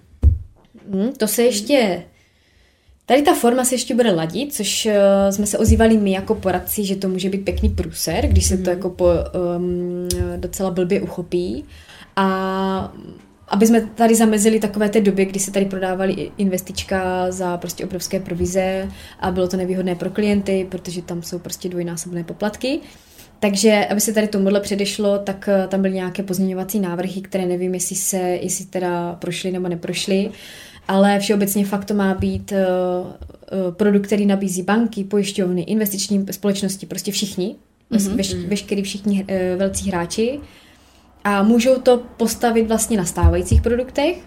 Hmm, 0.92 1.14
to 1.14 1.28
se 1.28 1.44
ještě... 1.44 2.04
Tady 3.06 3.22
ta 3.22 3.34
forma 3.34 3.66
se 3.66 3.76
ještě 3.76 3.96
bude 3.96 4.12
ladit, 4.12 4.54
což 4.54 4.86
uh, 4.86 4.92
jsme 5.30 5.46
se 5.46 5.58
ozývali 5.58 5.98
my 5.98 6.12
jako 6.12 6.36
poradci, 6.36 6.86
že 6.86 6.96
to 6.96 7.10
může 7.10 7.30
být 7.30 7.46
pěkný 7.46 7.70
průser, 7.70 8.28
když 8.28 8.46
se 8.46 8.56
mm. 8.56 8.64
to 8.64 8.70
mhm. 8.70 8.78
jako 8.78 8.90
po, 8.90 9.06
um, 9.58 10.08
docela 10.38 10.72
blbě 10.72 11.02
uchopí. 11.02 11.66
A 12.16 12.94
aby 13.50 13.68
jsme 13.68 13.82
tady 13.82 14.16
zamezili 14.16 14.60
takové 14.60 14.90
té 14.90 15.02
době, 15.02 15.26
kdy 15.26 15.40
se 15.40 15.52
tady 15.52 15.66
prodávali 15.66 16.32
investička 16.38 17.32
za 17.32 17.58
prostě 17.58 17.86
obrovské 17.86 18.20
provize 18.20 18.88
a 19.20 19.32
bylo 19.32 19.48
to 19.48 19.58
nevýhodné 19.58 19.96
pro 19.96 20.10
klienty, 20.10 20.68
protože 20.72 21.02
tam 21.02 21.24
jsou 21.24 21.40
prostě 21.40 21.70
dvojnásobné 21.70 22.24
poplatky. 22.24 22.80
Takže, 23.40 23.88
aby 23.92 24.02
se 24.02 24.14
tady 24.14 24.28
tomuhle 24.28 24.60
předešlo, 24.60 25.20
tak 25.20 25.50
eh, 25.50 25.68
tam 25.68 25.82
byly 25.82 25.94
nějaké 25.94 26.24
pozměňovací 26.24 26.80
návrhy, 26.80 27.22
které 27.22 27.46
nevím, 27.46 27.74
jestli 27.74 27.96
se, 27.96 28.18
jestli 28.18 28.66
teda 28.66 29.16
prošly 29.16 29.52
nebo 29.52 29.68
neprošly, 29.68 30.32
ale 30.88 31.20
všeobecně 31.20 31.66
fakt 31.66 31.86
to 31.86 31.94
má 31.94 32.14
být 32.14 32.52
uh, 32.52 33.72
produkt, 33.72 34.06
který 34.06 34.26
nabízí 34.26 34.64
banky, 34.64 35.04
pojišťovny, 35.04 35.62
investiční 35.62 36.26
společnosti, 36.32 36.86
prostě 36.86 37.12
všichni, 37.12 37.56
mm-hmm. 37.92 38.16
veš, 38.16 38.34
veškerý 38.34 38.82
všichni 38.82 39.26
velcí 39.58 39.90
hráči, 39.90 40.40
a 41.24 41.44
můžou 41.44 41.76
to 41.76 41.98
postavit 41.98 42.68
vlastně 42.68 42.98
na 42.98 43.06
stávajících 43.06 43.62
produktech. 43.62 44.22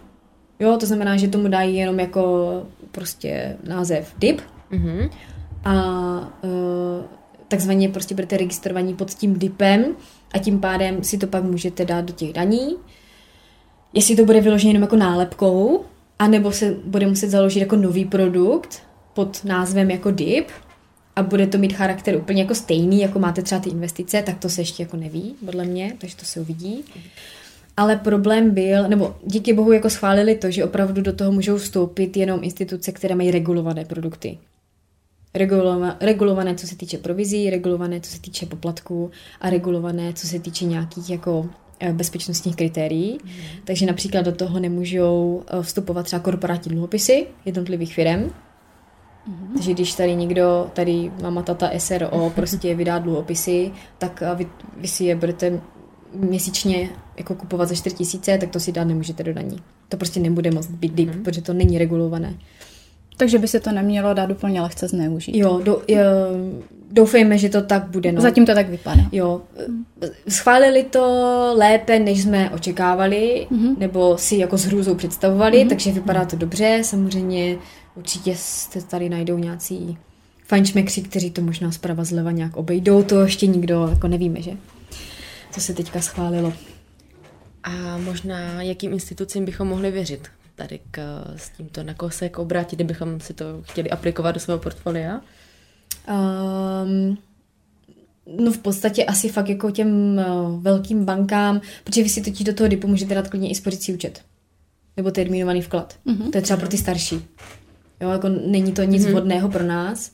Jo, 0.61 0.77
to 0.81 0.87
znamená, 0.87 1.17
že 1.17 1.29
tomu 1.29 1.49
dají 1.49 1.77
jenom 1.77 2.01
jako 2.01 2.53
prostě 2.91 3.57
název 3.65 4.15
DIP. 4.19 4.41
Mm-hmm. 4.73 5.11
A 5.65 5.75
uh, 6.43 7.05
takzvaně 7.49 7.89
prostě 7.89 8.15
budete 8.15 8.37
registrovaní 8.37 8.95
pod 8.95 9.11
tím 9.11 9.39
DIPem 9.39 9.85
a 10.35 10.39
tím 10.39 10.61
pádem 10.61 11.05
si 11.05 11.19
to 11.19 11.27
pak 11.27 11.45
můžete 11.45 11.85
dát 11.85 12.05
do 12.05 12.13
těch 12.13 12.33
daní. 12.33 12.77
Jestli 13.93 14.17
to 14.17 14.25
bude 14.25 14.41
vyložené 14.41 14.71
jenom 14.71 14.83
jako 14.83 14.97
nálepkou, 14.97 15.85
anebo 16.19 16.53
se 16.53 16.77
bude 16.85 17.07
muset 17.07 17.31
založit 17.31 17.61
jako 17.61 17.77
nový 17.77 18.05
produkt 18.05 18.83
pod 19.15 19.45
názvem 19.45 19.91
jako 19.91 20.11
DIP, 20.11 20.51
a 21.17 21.23
bude 21.23 21.47
to 21.47 21.59
mít 21.59 21.73
charakter 21.73 22.17
úplně 22.17 22.43
jako 22.43 22.55
stejný, 22.55 23.01
jako 23.01 23.19
máte 23.19 23.43
třeba 23.43 23.61
ty 23.61 23.71
investice, 23.71 24.23
tak 24.23 24.39
to 24.39 24.49
se 24.49 24.61
ještě 24.61 24.83
jako 24.83 24.97
neví, 24.97 25.35
podle 25.45 25.65
mě, 25.65 25.97
takže 25.99 26.17
to 26.17 26.25
se 26.25 26.41
uvidí. 26.41 26.85
Ale 27.77 27.97
problém 27.97 28.51
byl, 28.51 28.89
nebo 28.89 29.17
díky 29.27 29.53
bohu 29.53 29.73
jako 29.73 29.91
schválili 29.91 30.35
to, 30.35 30.51
že 30.51 30.65
opravdu 30.65 31.03
do 31.03 31.13
toho 31.13 31.33
můžou 31.33 31.57
vstoupit 31.57 32.17
jenom 32.17 32.41
instituce, 32.43 32.93
které 32.93 33.15
mají 33.15 33.31
regulované 33.31 33.85
produkty. 33.85 34.39
Regulované, 35.35 35.97
regulované, 36.01 36.55
co 36.55 36.67
se 36.67 36.77
týče 36.77 36.99
provizí, 36.99 37.51
regulované, 37.51 38.01
co 38.01 38.11
se 38.11 38.21
týče 38.21 38.47
poplatků 38.47 39.11
a 39.41 39.51
regulované, 39.51 40.13
co 40.13 40.27
se 40.27 40.39
týče 40.39 40.65
nějakých 40.65 41.11
jako 41.11 41.49
eh, 41.81 41.93
bezpečnostních 41.93 42.57
kritérií. 42.57 43.19
Mm. 43.25 43.31
Takže 43.65 43.87
například 43.87 44.23
do 44.23 44.33
toho 44.33 44.61
nemůžou 44.61 45.43
eh, 45.47 45.63
vstupovat 45.63 46.03
třeba 46.03 46.21
korporátní 46.21 46.71
dluhopisy 46.71 47.27
jednotlivých 47.45 47.95
firm, 47.95 48.31
Mm-hmm. 49.29 49.53
Takže 49.55 49.73
když 49.73 49.95
tady 49.95 50.15
někdo, 50.15 50.71
tady 50.73 51.13
mama, 51.23 51.43
tata, 51.43 51.71
SRO 51.79 52.33
prostě 52.35 52.75
vydá 52.75 52.99
dluhopisy, 52.99 53.71
tak 53.99 54.23
vy, 54.35 54.47
vy 54.77 54.89
si 54.89 55.05
je 55.05 55.17
budete 55.17 55.61
měsíčně 56.15 56.91
jako 57.17 57.35
kupovat 57.35 57.69
za 57.69 57.75
4 57.75 57.97
tisíce, 57.97 58.39
tak 58.39 58.51
to 58.51 58.61
si 58.61 58.73
dát 58.73 58.85
nemůžete 58.85 59.23
do 59.23 59.35
daní. 59.35 59.57
To 59.89 59.97
prostě 59.97 60.21
nebude 60.21 60.51
moc 60.51 60.67
být 60.67 60.93
deep, 60.93 61.09
mm-hmm. 61.09 61.23
protože 61.23 61.43
to 61.43 61.53
není 61.53 61.79
regulované. 61.79 62.35
Takže 63.17 63.39
by 63.39 63.49
se 63.49 63.61
to 63.61 63.73
nemělo 63.73 64.15
dát 64.15 64.31
úplně 64.31 64.61
lehce 64.61 64.89
zneužít. 64.89 65.37
Jo, 65.37 65.61
do, 65.65 65.83
jo 65.89 66.01
doufejme, 66.91 67.39
že 67.39 67.49
to 67.49 67.63
tak 67.63 67.85
bude. 67.85 68.13
No. 68.13 68.21
Zatím 68.21 68.47
to 68.47 68.55
tak 68.55 68.69
vypadá. 68.69 69.03
Jo. 69.13 69.41
Schválili 70.29 70.85
to 70.85 71.03
lépe, 71.57 71.99
než 71.99 72.23
jsme 72.23 72.51
očekávali, 72.51 73.47
mm-hmm. 73.51 73.79
nebo 73.79 74.19
si 74.19 74.37
jako 74.37 74.59
s 74.59 74.65
hrůzou 74.65 74.95
představovali, 74.95 75.59
mm-hmm. 75.59 75.69
takže 75.69 75.93
vypadá 75.93 76.25
to 76.25 76.37
dobře. 76.37 76.81
Samozřejmě 76.83 77.57
Určitě 77.95 78.37
se 78.37 78.87
tady 78.87 79.09
najdou 79.09 79.39
nějací 79.39 79.99
fajnšmekři, 80.47 81.03
kteří 81.03 81.31
to 81.31 81.43
možná 81.43 81.73
zprava 81.73 82.05
zleva 82.05 82.31
nějak 82.31 82.57
obejdou, 82.57 83.03
to 83.03 83.21
ještě 83.21 83.47
nikdo 83.47 83.89
jako 83.89 84.09
nevíme, 84.09 84.43
že? 84.43 84.53
Co 85.51 85.61
se 85.61 85.75
teďka 85.75 86.01
schválilo. 86.01 86.53
A 87.63 87.99
možná 87.99 88.63
jakým 88.63 88.93
institucím 88.93 89.45
bychom 89.45 89.69
mohli 89.69 89.91
věřit 89.91 90.29
tady 90.55 90.81
k, 90.91 91.25
s 91.37 91.51
tímto 91.51 91.83
na 91.83 91.95
koho 91.95 92.11
se 92.11 92.25
jako 92.25 92.43
obrátit, 92.43 92.77
kdybychom 92.77 93.21
si 93.21 93.35
to 93.35 93.45
chtěli 93.63 93.91
aplikovat 93.91 94.33
do 94.33 94.41
svého 94.41 94.59
portfolia? 94.59 95.21
Um, 96.09 97.19
No 98.27 98.53
v 98.53 98.59
podstatě 98.59 99.05
asi 99.05 99.29
fakt 99.29 99.49
jako 99.49 99.71
těm 99.71 100.19
uh, 100.19 100.63
velkým 100.63 101.05
bankám, 101.05 101.61
protože 101.85 102.03
vy 102.03 102.09
si 102.09 102.23
totiž 102.23 102.45
do 102.45 102.55
toho 102.55 102.69
dipu 102.69 102.89
můžete 102.89 103.15
dát 103.15 103.29
klidně 103.29 103.51
i 103.51 103.55
spořící 103.55 103.95
účet. 103.95 104.23
Nebo 104.97 105.11
termínovaný 105.11 105.63
vklad. 105.63 105.97
Mm-hmm. 106.07 106.31
To 106.31 106.39
je 106.39 106.43
třeba 106.43 106.57
pro 106.57 106.69
ty 106.69 106.79
starší. 106.79 107.25
Jo, 108.03 108.11
jako 108.11 108.29
není 108.29 108.73
to 108.73 108.83
nic 108.83 109.03
hmm. 109.03 109.13
vhodného 109.13 109.49
pro 109.49 109.65
nás, 109.65 110.13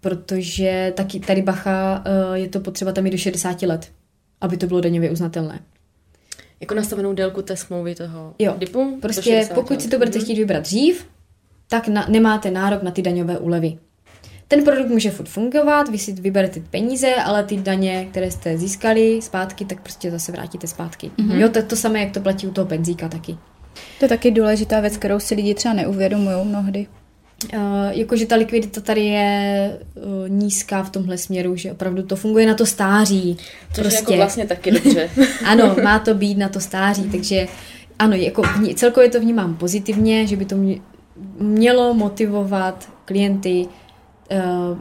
protože 0.00 0.92
taky 0.96 1.20
tady 1.20 1.42
bacha 1.42 2.04
eh, 2.04 2.38
je 2.38 2.48
to 2.48 2.60
potřeba 2.60 2.92
tam 2.92 3.06
i 3.06 3.10
do 3.10 3.16
60 3.16 3.62
let, 3.62 3.88
aby 4.40 4.56
to 4.56 4.66
bylo 4.66 4.80
daňově 4.80 5.10
uznatelné. 5.10 5.60
Jako 6.60 6.74
nastavenou 6.74 7.12
délku 7.12 7.42
té 7.42 7.56
smlouvy 7.56 7.94
toho 7.94 8.34
jo, 8.38 8.54
dipu? 8.58 8.98
Prostě 9.02 9.48
pokud 9.54 9.70
let. 9.70 9.82
si 9.82 9.88
to 9.88 9.98
budete 9.98 10.18
mhm. 10.18 10.24
chtít 10.24 10.38
vybrat 10.38 10.62
dřív, 10.62 11.06
tak 11.68 11.88
na, 11.88 12.06
nemáte 12.08 12.50
nárok 12.50 12.82
na 12.82 12.90
ty 12.90 13.02
daňové 13.02 13.38
úlevy. 13.38 13.78
Ten 14.48 14.64
produkt 14.64 14.88
může 14.88 15.10
furt 15.10 15.28
fungovat, 15.28 15.88
vy 15.88 15.98
si 15.98 16.12
vyberete 16.12 16.60
peníze, 16.60 17.14
ale 17.14 17.44
ty 17.44 17.56
daně, 17.56 18.06
které 18.10 18.30
jste 18.30 18.58
získali 18.58 19.22
zpátky, 19.22 19.64
tak 19.64 19.80
prostě 19.80 20.10
zase 20.10 20.32
vrátíte 20.32 20.66
zpátky. 20.66 21.10
Mm-hmm. 21.18 21.38
Jo, 21.38 21.48
to, 21.48 21.62
to 21.62 21.76
samé, 21.76 22.00
jak 22.00 22.14
to 22.14 22.20
platí 22.20 22.46
u 22.46 22.50
toho 22.50 22.66
penzíka 22.66 23.08
taky. 23.08 23.36
To 23.98 24.04
je 24.04 24.08
taky 24.08 24.30
důležitá 24.30 24.80
věc, 24.80 24.96
kterou 24.96 25.18
si 25.20 25.34
lidi 25.34 25.54
třeba 25.54 25.74
neuvědomují 25.74 26.36
mnohdy. 26.44 26.86
Uh, 27.54 27.60
jakože 27.90 28.26
ta 28.26 28.36
likvidita 28.36 28.80
tady 28.80 29.04
je 29.04 29.78
uh, 29.94 30.28
nízká 30.28 30.82
v 30.82 30.90
tomhle 30.90 31.18
směru, 31.18 31.56
že 31.56 31.72
opravdu 31.72 32.02
to 32.02 32.16
funguje 32.16 32.46
na 32.46 32.54
to 32.54 32.66
stáří. 32.66 33.36
Což 33.72 33.82
prostě. 33.82 33.96
je 33.96 34.00
jako 34.00 34.16
vlastně 34.16 34.46
taky 34.46 34.70
dobře. 34.70 35.10
ano, 35.44 35.76
má 35.82 35.98
to 35.98 36.14
být 36.14 36.38
na 36.38 36.48
to 36.48 36.60
stáří, 36.60 37.10
takže 37.10 37.46
ano, 37.98 38.16
jako 38.16 38.42
celkově 38.74 39.10
to 39.10 39.20
vnímám 39.20 39.56
pozitivně, 39.56 40.26
že 40.26 40.36
by 40.36 40.44
to 40.44 40.56
mělo 41.38 41.94
motivovat 41.94 42.88
klienty 43.04 43.66
uh, 44.30 44.78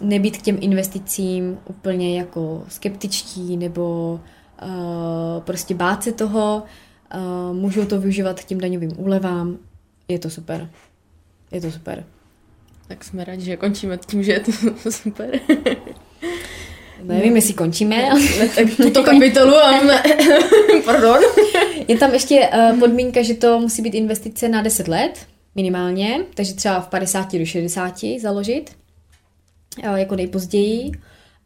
nebýt 0.00 0.38
k 0.38 0.42
těm 0.42 0.58
investicím 0.60 1.58
úplně 1.68 2.18
jako 2.18 2.64
skeptičtí 2.68 3.56
nebo 3.56 4.20
uh, 4.62 5.42
prostě 5.42 5.74
bát 5.74 6.02
se 6.02 6.12
toho, 6.12 6.62
uh, 7.14 7.56
můžou 7.56 7.84
to 7.84 8.00
využívat 8.00 8.40
k 8.40 8.44
těm 8.44 8.60
daňovým 8.60 8.92
úlevám, 8.96 9.58
je 10.08 10.18
to 10.18 10.30
super. 10.30 10.68
Je 11.52 11.60
to 11.60 11.72
super. 11.72 12.04
Tak 12.88 13.04
jsme 13.04 13.24
rádi, 13.24 13.44
že 13.44 13.56
končíme 13.56 13.98
tím, 14.06 14.22
že 14.22 14.32
je 14.32 14.40
to 14.40 14.52
super. 14.90 15.40
Nevím, 17.02 17.36
jestli 17.36 17.54
končíme, 17.54 18.10
ale 18.10 18.20
tak 18.54 18.66
tuto 18.76 19.02
kapitolu 19.02 19.54
a 19.54 19.84
ne. 19.84 20.02
Pardon. 20.84 21.18
Je 21.88 21.98
tam 21.98 22.12
ještě 22.12 22.48
uh, 22.54 22.78
podmínka, 22.78 23.22
že 23.22 23.34
to 23.34 23.60
musí 23.60 23.82
být 23.82 23.94
investice 23.94 24.48
na 24.48 24.62
10 24.62 24.88
let 24.88 25.26
minimálně, 25.54 26.20
takže 26.34 26.54
třeba 26.54 26.80
v 26.80 26.88
50 26.88 27.32
do 27.32 27.46
60 27.46 27.94
založit, 28.20 28.70
uh, 29.88 29.94
jako 29.94 30.16
nejpozději, 30.16 30.92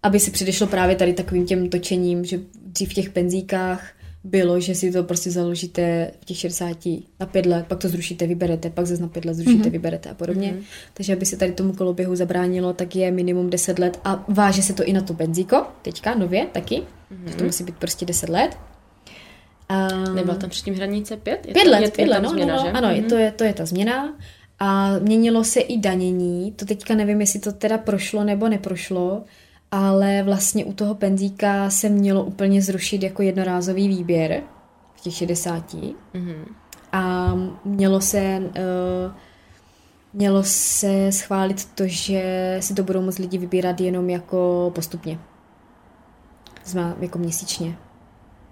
aby 0.03 0.21
se 0.21 0.31
předešlo 0.31 0.67
právě 0.67 0.97
tady 0.97 1.13
takovým 1.13 1.47
těm 1.47 1.69
točením, 1.69 2.25
že 2.25 2.41
dřív 2.67 2.91
v 2.91 2.95
těch 2.95 3.11
penzíkách 3.11 3.95
bylo, 4.25 4.61
že 4.61 4.75
si 4.75 4.93
to 4.93 5.05
prostě 5.05 5.31
založíte 5.31 6.11
v 6.21 6.25
těch 6.25 6.37
60 6.37 6.79
na 7.21 7.27
pět 7.27 7.47
let, 7.47 7.67
pak 7.69 7.79
to 7.79 7.89
zrušíte, 7.89 8.27
vyberete, 8.27 8.71
pak 8.71 8.87
zase 8.87 9.03
na 9.03 9.09
pět 9.09 9.25
let 9.25 9.35
zrušíte, 9.35 9.69
mm-hmm. 9.69 9.73
vyberete 9.73 10.11
a 10.11 10.15
podobně. 10.15 10.53
Mm-hmm. 10.53 10.65
Takže 10.95 11.13
aby 11.13 11.27
se 11.27 11.37
tady 11.37 11.53
tomu 11.53 11.73
koloběhu 11.73 12.17
zabránilo, 12.17 12.73
tak 12.73 12.97
je 12.97 13.11
minimum 13.11 13.51
10 13.51 13.79
let 13.79 14.01
a 14.05 14.25
váže 14.29 14.63
se 14.63 14.73
to 14.73 14.85
i 14.85 14.93
na 14.93 15.01
to 15.01 15.13
benzíko, 15.13 15.67
teďka 15.83 16.15
nově 16.15 16.47
taky, 16.53 16.75
mm-hmm. 16.75 17.35
to 17.35 17.45
musí 17.45 17.65
být 17.65 17.77
prostě 17.77 18.07
10 18.07 18.29
let. 18.29 18.57
Um, 20.07 20.15
Nebyla 20.15 20.37
tam 20.37 20.51
předtím 20.51 20.75
hranice 20.75 21.17
pět? 21.17 21.47
Je 21.47 21.53
pět 21.53 21.65
to, 21.65 21.71
let, 21.71 21.81
je, 21.81 21.91
pět 21.91 22.09
let, 22.09 22.21
no, 22.21 22.31
změna, 22.31 22.57
no, 22.57 22.65
no, 22.65 22.77
ano, 22.77 22.89
mm-hmm. 22.89 23.03
je, 23.03 23.03
to 23.03 23.15
je, 23.15 23.33
to 23.33 23.45
je 23.45 23.53
ta 23.53 23.67
změna. 23.67 24.15
A 24.59 24.99
měnilo 24.99 25.45
se 25.45 25.61
i 25.61 25.79
danění, 25.79 26.53
to 26.53 26.65
teďka 26.65 26.95
nevím, 26.95 27.21
jestli 27.21 27.41
to 27.41 27.53
teda 27.53 27.79
prošlo 27.79 28.25
nebo 28.25 28.49
neprošlo, 28.49 29.25
ale 29.75 30.23
vlastně 30.23 30.65
u 30.65 30.73
toho 30.73 30.95
penzíka 30.95 31.71
se 31.71 31.89
mělo 31.89 32.25
úplně 32.25 32.63
zrušit 32.63 33.03
jako 33.03 33.23
jednorázový 33.23 33.89
výběr 33.89 34.43
v 34.95 35.01
těch 35.01 35.15
60. 35.15 35.75
Mm-hmm. 35.75 36.45
A 36.93 37.35
mělo 37.65 38.01
se, 38.01 38.39
uh, 38.39 39.15
mělo 40.13 40.43
se 40.43 41.13
schválit 41.13 41.65
to, 41.65 41.83
že 41.87 42.57
si 42.61 42.75
to 42.75 42.83
budou 42.83 43.03
moct 43.03 43.19
lidi 43.19 43.39
vybírat 43.39 43.81
jenom 43.81 44.11
jako 44.11 44.73
postupně. 44.75 45.19
Znamená 46.65 46.97
jako 47.01 47.19
měsíčně. 47.19 47.77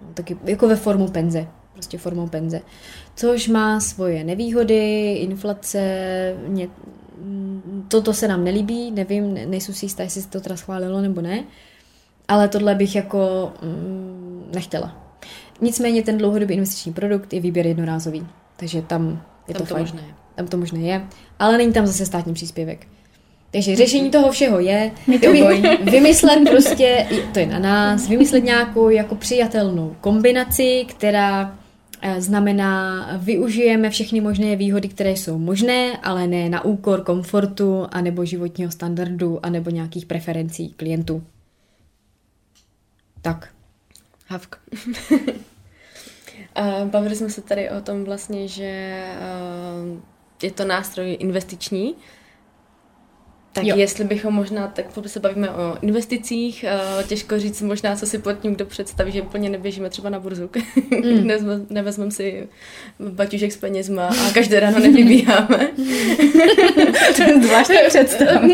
No, 0.01 0.07
taky 0.13 0.37
jako 0.43 0.67
ve 0.67 0.75
formu 0.75 1.07
penze. 1.07 1.47
Prostě 1.73 1.97
formou 1.97 2.27
penze. 2.27 2.61
Což 3.15 3.47
má 3.47 3.79
svoje 3.79 4.23
nevýhody, 4.23 5.13
inflace, 5.13 5.79
ně, 6.47 6.67
toto 7.87 8.13
se 8.13 8.27
nám 8.27 8.43
nelíbí, 8.43 8.91
nevím, 8.91 9.33
nejsou 9.33 9.73
si 9.73 9.85
jistá, 9.85 10.03
jestli 10.03 10.21
se 10.21 10.29
to 10.29 10.41
teda 10.41 10.57
schválilo 10.57 11.01
nebo 11.01 11.21
ne, 11.21 11.43
ale 12.27 12.47
tohle 12.47 12.75
bych 12.75 12.95
jako 12.95 13.51
mm, 13.61 14.51
nechtěla. 14.55 15.03
Nicméně 15.61 16.03
ten 16.03 16.17
dlouhodobý 16.17 16.53
investiční 16.53 16.93
produkt 16.93 17.33
je 17.33 17.39
výběr 17.39 17.67
jednorázový, 17.67 18.27
takže 18.57 18.81
tam 18.81 19.23
je 19.47 19.53
tam 19.53 19.61
to, 19.61 19.67
to 19.67 19.73
fajn. 19.73 19.81
možné. 19.81 20.03
Tam 20.35 20.47
to 20.47 20.57
možné 20.57 20.79
je, 20.79 21.07
ale 21.39 21.57
není 21.57 21.73
tam 21.73 21.87
zase 21.87 22.05
státní 22.05 22.33
příspěvek. 22.33 22.87
Takže 23.51 23.75
řešení 23.75 24.09
toho 24.09 24.31
všeho 24.31 24.59
je 24.59 24.91
vy, 25.07 25.43
vymyslet 25.91 26.49
prostě, 26.49 27.07
to 27.33 27.39
je 27.39 27.45
na 27.45 27.59
nás, 27.59 28.07
vymyslet 28.07 28.43
nějakou 28.43 28.89
jako 28.89 29.15
přijatelnou 29.15 29.95
kombinaci, 30.01 30.85
která 30.89 31.57
znamená, 32.17 33.07
využijeme 33.17 33.89
všechny 33.89 34.21
možné 34.21 34.55
výhody, 34.55 34.87
které 34.87 35.11
jsou 35.11 35.37
možné, 35.37 35.97
ale 35.97 36.27
ne 36.27 36.49
na 36.49 36.65
úkor 36.65 37.03
komfortu, 37.03 37.87
anebo 37.91 38.25
životního 38.25 38.71
standardu, 38.71 39.45
anebo 39.45 39.69
nějakých 39.69 40.05
preferencí 40.05 40.69
klientů. 40.69 41.23
Tak. 43.21 43.49
Havk. 44.27 44.59
Bavili 46.85 47.15
jsme 47.15 47.29
se 47.29 47.41
tady 47.41 47.69
o 47.69 47.81
tom 47.81 48.03
vlastně, 48.03 48.47
že 48.47 48.63
eh, 48.63 49.15
je 50.43 50.51
to 50.51 50.65
nástroj 50.65 51.17
investiční, 51.19 51.95
tak 53.53 53.65
jo. 53.65 53.77
jestli 53.77 54.03
bychom 54.03 54.33
možná, 54.33 54.67
tak 54.67 54.85
se 55.05 55.19
bavíme 55.19 55.49
o 55.49 55.77
investicích, 55.81 56.65
uh, 56.97 57.03
těžko 57.03 57.39
říct 57.39 57.61
možná, 57.61 57.95
co 57.95 58.05
si 58.05 58.17
pod 58.17 58.39
tím 58.39 58.55
kdo 58.55 58.65
představí, 58.65 59.11
že 59.11 59.21
úplně 59.21 59.49
neběžíme 59.49 59.89
třeba 59.89 60.09
na 60.09 60.19
burzu, 60.19 60.49
mm. 61.03 61.27
nevezmeme 61.69 62.11
si 62.11 62.47
baťušek 62.99 63.51
s 63.51 63.57
penězma 63.57 64.07
a 64.07 64.31
každé 64.33 64.59
ráno 64.59 64.79
nevybíháme. 64.79 65.67
to 67.15 67.23
je 67.23 67.41
zvláštní 67.41 67.77
představa. 67.87 68.41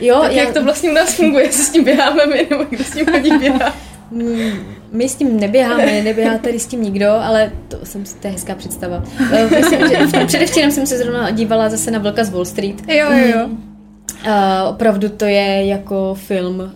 jo, 0.00 0.20
tak 0.22 0.32
já... 0.32 0.42
jak 0.42 0.54
to 0.54 0.64
vlastně 0.64 0.90
u 0.90 0.94
nás 0.94 1.14
funguje, 1.14 1.48
co 1.48 1.62
s 1.62 1.70
tím 1.70 1.84
běháme 1.84 2.26
my, 2.26 2.46
nebo 2.50 2.64
kdo 2.64 2.84
s 2.84 2.90
tím 2.90 3.06
chodí 3.06 3.38
běhá? 3.38 3.76
Mm, 4.10 4.74
my 4.92 5.08
s 5.08 5.14
tím 5.14 5.40
neběháme, 5.40 6.02
neběhá 6.02 6.38
tady 6.38 6.58
s 6.58 6.66
tím 6.66 6.82
nikdo, 6.82 7.10
ale 7.10 7.52
to, 7.68 7.86
jsem, 7.86 8.04
to 8.04 8.26
je 8.26 8.32
hezká 8.32 8.54
představa. 8.54 9.04
Eh, 9.32 9.46
myslím, 9.46 9.88
že 9.88 10.26
předevčírem 10.26 10.70
jsem 10.70 10.86
se 10.86 10.98
zrovna 10.98 11.30
dívala 11.30 11.68
zase 11.68 11.90
na 11.90 11.98
Vlka 11.98 12.24
z 12.24 12.30
Wall 12.30 12.44
Street. 12.44 12.88
Jo, 12.88 13.12
jo, 13.12 13.38
jo. 13.38 13.48
Uh, 14.26 14.68
opravdu 14.68 15.08
to 15.08 15.24
je 15.24 15.66
jako 15.66 16.14
film 16.14 16.72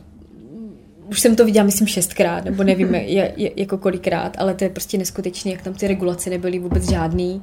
už 1.13 1.21
jsem 1.21 1.37
to 1.37 1.45
viděla, 1.45 1.65
myslím, 1.65 1.87
šestkrát, 1.87 2.45
nebo 2.45 2.65
nevím, 2.65 2.95
je, 2.95 3.33
je, 3.37 3.51
jako 3.57 3.79
kolikrát, 3.79 4.37
ale 4.39 4.55
to 4.55 4.65
je 4.65 4.71
prostě 4.71 4.99
neskutečné, 4.99 5.51
jak 5.51 5.63
tam 5.63 5.75
ty 5.75 5.89
regulace 5.89 6.31
nebyly 6.31 6.59
vůbec 6.59 6.91
žádný. 6.91 7.43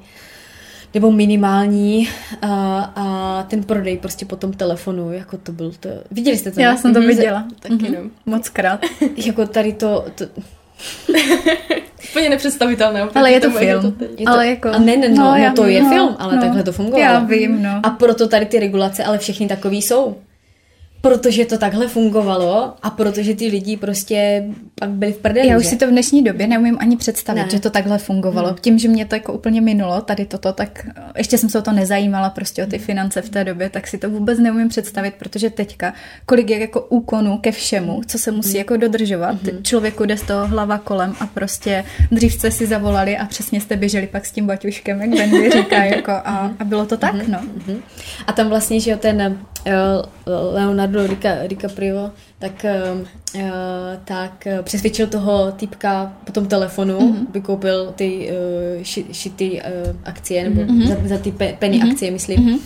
Nebo 0.93 1.11
minimální 1.11 2.09
a, 2.41 2.81
a 2.95 3.43
ten 3.49 3.63
prodej 3.63 3.97
prostě 3.97 4.25
po 4.25 4.35
tom 4.35 4.53
telefonu, 4.53 5.11
jako 5.11 5.37
to 5.37 5.51
byl 5.51 5.71
to, 5.79 5.89
viděli 6.11 6.37
jste 6.37 6.51
to? 6.51 6.61
Já 6.61 6.71
ne? 6.71 6.77
jsem 6.77 6.93
to 6.93 6.99
mhm. 6.99 7.07
viděla, 7.07 7.47
taky 7.59 7.75
mm-hmm. 7.75 8.03
no. 8.03 8.09
moc 8.25 8.49
krát. 8.49 8.81
jako 9.25 9.45
tady 9.45 9.73
to, 9.73 10.05
to 10.15 10.25
Úplně 12.11 12.29
nepředstavitelné. 12.29 13.01
Ale 13.15 13.31
je 13.31 13.39
to 13.39 13.51
film. 13.51 13.61
Je 13.61 13.79
to, 13.79 14.03
je 14.03 14.25
to, 14.25 14.31
ale 14.31 14.47
jako... 14.47 14.69
A 14.69 14.79
ne, 14.79 14.97
ne, 14.97 15.09
no, 15.09 15.15
no, 15.15 15.37
no 15.37 15.53
to 15.55 15.63
vím, 15.63 15.75
je 15.75 15.83
no, 15.83 15.89
film, 15.89 16.15
ale 16.19 16.35
no, 16.35 16.41
takhle 16.41 16.63
to 16.63 16.71
fungovalo. 16.71 17.03
Já 17.03 17.19
vím, 17.19 17.63
no. 17.63 17.79
A 17.83 17.89
proto 17.89 18.27
tady 18.27 18.45
ty 18.45 18.59
regulace, 18.59 19.03
ale 19.03 19.17
všechny 19.17 19.47
takový 19.47 19.81
jsou 19.81 20.15
protože 21.01 21.45
to 21.45 21.57
takhle 21.57 21.87
fungovalo 21.87 22.73
a 22.81 22.89
protože 22.89 23.35
ty 23.35 23.47
lidi 23.47 23.77
prostě 23.77 24.43
pak 24.75 24.89
byli 24.89 25.13
v 25.13 25.17
prdeli. 25.17 25.47
Já 25.47 25.57
už 25.57 25.63
že? 25.63 25.69
si 25.69 25.77
to 25.77 25.87
v 25.87 25.89
dnešní 25.89 26.23
době 26.23 26.47
neumím 26.47 26.77
ani 26.79 26.97
představit, 26.97 27.41
ne. 27.41 27.49
že 27.51 27.59
to 27.59 27.69
takhle 27.69 27.97
fungovalo. 27.97 28.47
Hmm. 28.47 28.57
Tím, 28.61 28.79
že 28.79 28.87
mě 28.87 29.05
to 29.05 29.15
jako 29.15 29.33
úplně 29.33 29.61
minulo, 29.61 30.01
tady 30.01 30.25
toto, 30.25 30.53
tak 30.53 30.87
ještě 31.17 31.37
jsem 31.37 31.49
se 31.49 31.59
o 31.59 31.61
to 31.61 31.71
nezajímala 31.71 32.29
prostě 32.29 32.63
o 32.63 32.67
ty 32.67 32.77
finance 32.77 33.21
v 33.21 33.29
té 33.29 33.43
době, 33.43 33.69
tak 33.69 33.87
si 33.87 33.97
to 33.97 34.09
vůbec 34.09 34.39
neumím 34.39 34.69
představit, 34.69 35.13
protože 35.19 35.49
teďka, 35.49 35.93
kolik 36.25 36.49
je 36.49 36.59
jako 36.59 36.81
úkonů 36.81 37.37
ke 37.37 37.51
všemu, 37.51 38.01
co 38.07 38.19
se 38.19 38.31
musí 38.31 38.49
hmm. 38.49 38.57
jako 38.57 38.77
dodržovat. 38.77 39.43
Hmm. 39.43 39.63
Člověku 39.63 40.05
jde 40.05 40.17
z 40.17 40.21
toho 40.21 40.47
hlava 40.47 40.77
kolem 40.77 41.15
a 41.19 41.27
prostě 41.27 41.83
dřív 42.11 42.33
jste 42.33 42.51
si 42.51 42.67
zavolali 42.67 43.17
a 43.17 43.25
přesně 43.25 43.61
jste 43.61 43.75
běželi 43.75 44.07
pak 44.07 44.25
s 44.25 44.31
tím 44.31 44.47
baťuškem, 44.47 45.01
jak 45.01 45.09
Bendy 45.09 45.49
říká, 45.49 45.83
jako 45.83 46.11
a, 46.11 46.51
a 46.59 46.63
bylo 46.63 46.85
to 46.85 46.97
tak, 46.97 47.13
hmm. 47.13 47.31
no. 47.31 47.39
Hmm. 47.67 47.81
A 48.27 48.33
tam 48.33 48.49
vlastně, 48.49 48.79
že 48.79 48.97
ten 48.97 49.39
uh, 49.67 50.65
Leonardo 50.97 51.47
DiCaprio, 51.47 52.11
tak, 52.39 52.65
uh, 53.35 53.41
tak 54.05 54.47
přesvědčil 54.63 55.07
toho 55.07 55.51
týpka 55.51 56.13
po 56.23 56.31
tom 56.31 56.45
telefonu, 56.45 56.99
mm-hmm. 56.99 57.27
aby 57.29 57.41
koupil 57.41 57.93
ty 57.95 58.31
uh, 58.31 58.83
ši, 58.83 59.05
šity 59.11 59.61
uh, 59.61 59.95
akcie, 60.03 60.49
nebo 60.49 60.61
mm-hmm. 60.61 60.87
za, 60.87 60.95
za 61.03 61.17
ty 61.17 61.31
pe, 61.31 61.55
penny 61.59 61.79
mm-hmm. 61.79 61.91
akcie, 61.91 62.11
myslím. 62.11 62.39
Mm-hmm. 62.39 62.59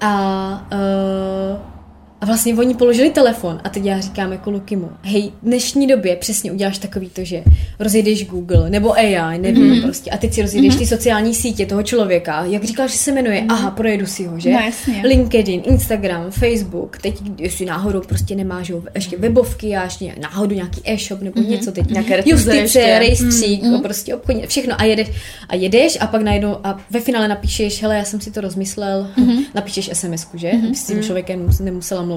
A 0.00 0.68
uh, 0.72 1.81
a 2.22 2.26
vlastně 2.26 2.54
oni 2.54 2.74
položili 2.74 3.10
telefon 3.10 3.60
a 3.64 3.68
teď 3.68 3.84
já 3.84 4.00
říkám 4.00 4.32
jako 4.32 4.50
Lukimu, 4.50 4.90
hej, 5.02 5.32
v 5.42 5.44
dnešní 5.44 5.86
době 5.86 6.16
přesně 6.16 6.52
uděláš 6.52 6.78
takový 6.78 7.10
to, 7.10 7.24
že 7.24 7.42
rozjedeš 7.78 8.26
Google 8.26 8.70
nebo 8.70 8.94
AI, 8.94 9.38
nevím 9.38 9.72
mm-hmm. 9.72 9.82
prostě, 9.82 10.10
a 10.10 10.16
teď 10.16 10.32
si 10.32 10.42
rozjedeš 10.42 10.74
mm-hmm. 10.74 10.78
ty 10.78 10.86
sociální 10.86 11.34
sítě 11.34 11.66
toho 11.66 11.82
člověka, 11.82 12.44
jak 12.44 12.64
říkal, 12.64 12.88
že 12.88 12.96
se 12.98 13.12
jmenuje, 13.12 13.40
mm-hmm. 13.40 13.52
aha, 13.52 13.70
projedu 13.70 14.06
si 14.06 14.26
ho, 14.26 14.38
že? 14.38 14.52
No, 14.52 14.58
jasně. 14.58 15.02
LinkedIn, 15.04 15.62
Instagram, 15.64 16.30
Facebook, 16.30 16.98
teď 16.98 17.20
jestli 17.38 17.66
náhodou 17.66 18.00
prostě 18.00 18.34
nemáš 18.34 18.68
jo, 18.68 18.82
ještě 18.94 19.16
webovky, 19.16 19.76
a 19.76 19.84
ještě 19.84 20.14
náhodou 20.20 20.54
nějaký 20.54 20.80
e-shop 20.84 21.20
nebo 21.20 21.40
mm-hmm. 21.40 21.48
něco 21.48 21.72
teď, 21.72 21.90
nějaké 21.90 22.22
justice, 22.26 22.98
rejstřík, 22.98 23.62
mm-hmm. 23.62 23.82
prostě 23.82 24.14
obchodně, 24.14 24.46
všechno 24.46 24.80
a 24.80 24.84
jedeš 24.84 25.10
a 25.48 25.54
jedeš 25.54 25.98
a 26.00 26.06
pak 26.06 26.22
najednou 26.22 26.56
a 26.64 26.80
ve 26.90 27.00
finále 27.00 27.28
napíšeš, 27.28 27.82
hele, 27.82 27.96
já 27.96 28.04
jsem 28.04 28.20
si 28.20 28.30
to 28.30 28.40
rozmyslel, 28.40 29.10
mm-hmm. 29.16 29.44
napíšeš 29.54 29.90
SMS-ku, 29.92 30.38
že? 30.38 30.50
Mm-hmm. 30.50 30.72
S 30.72 30.86
tím 30.86 30.96
mhm. 30.96 31.04
člověkem 31.04 31.48
nemusela 31.60 32.02
mluvit. 32.02 32.11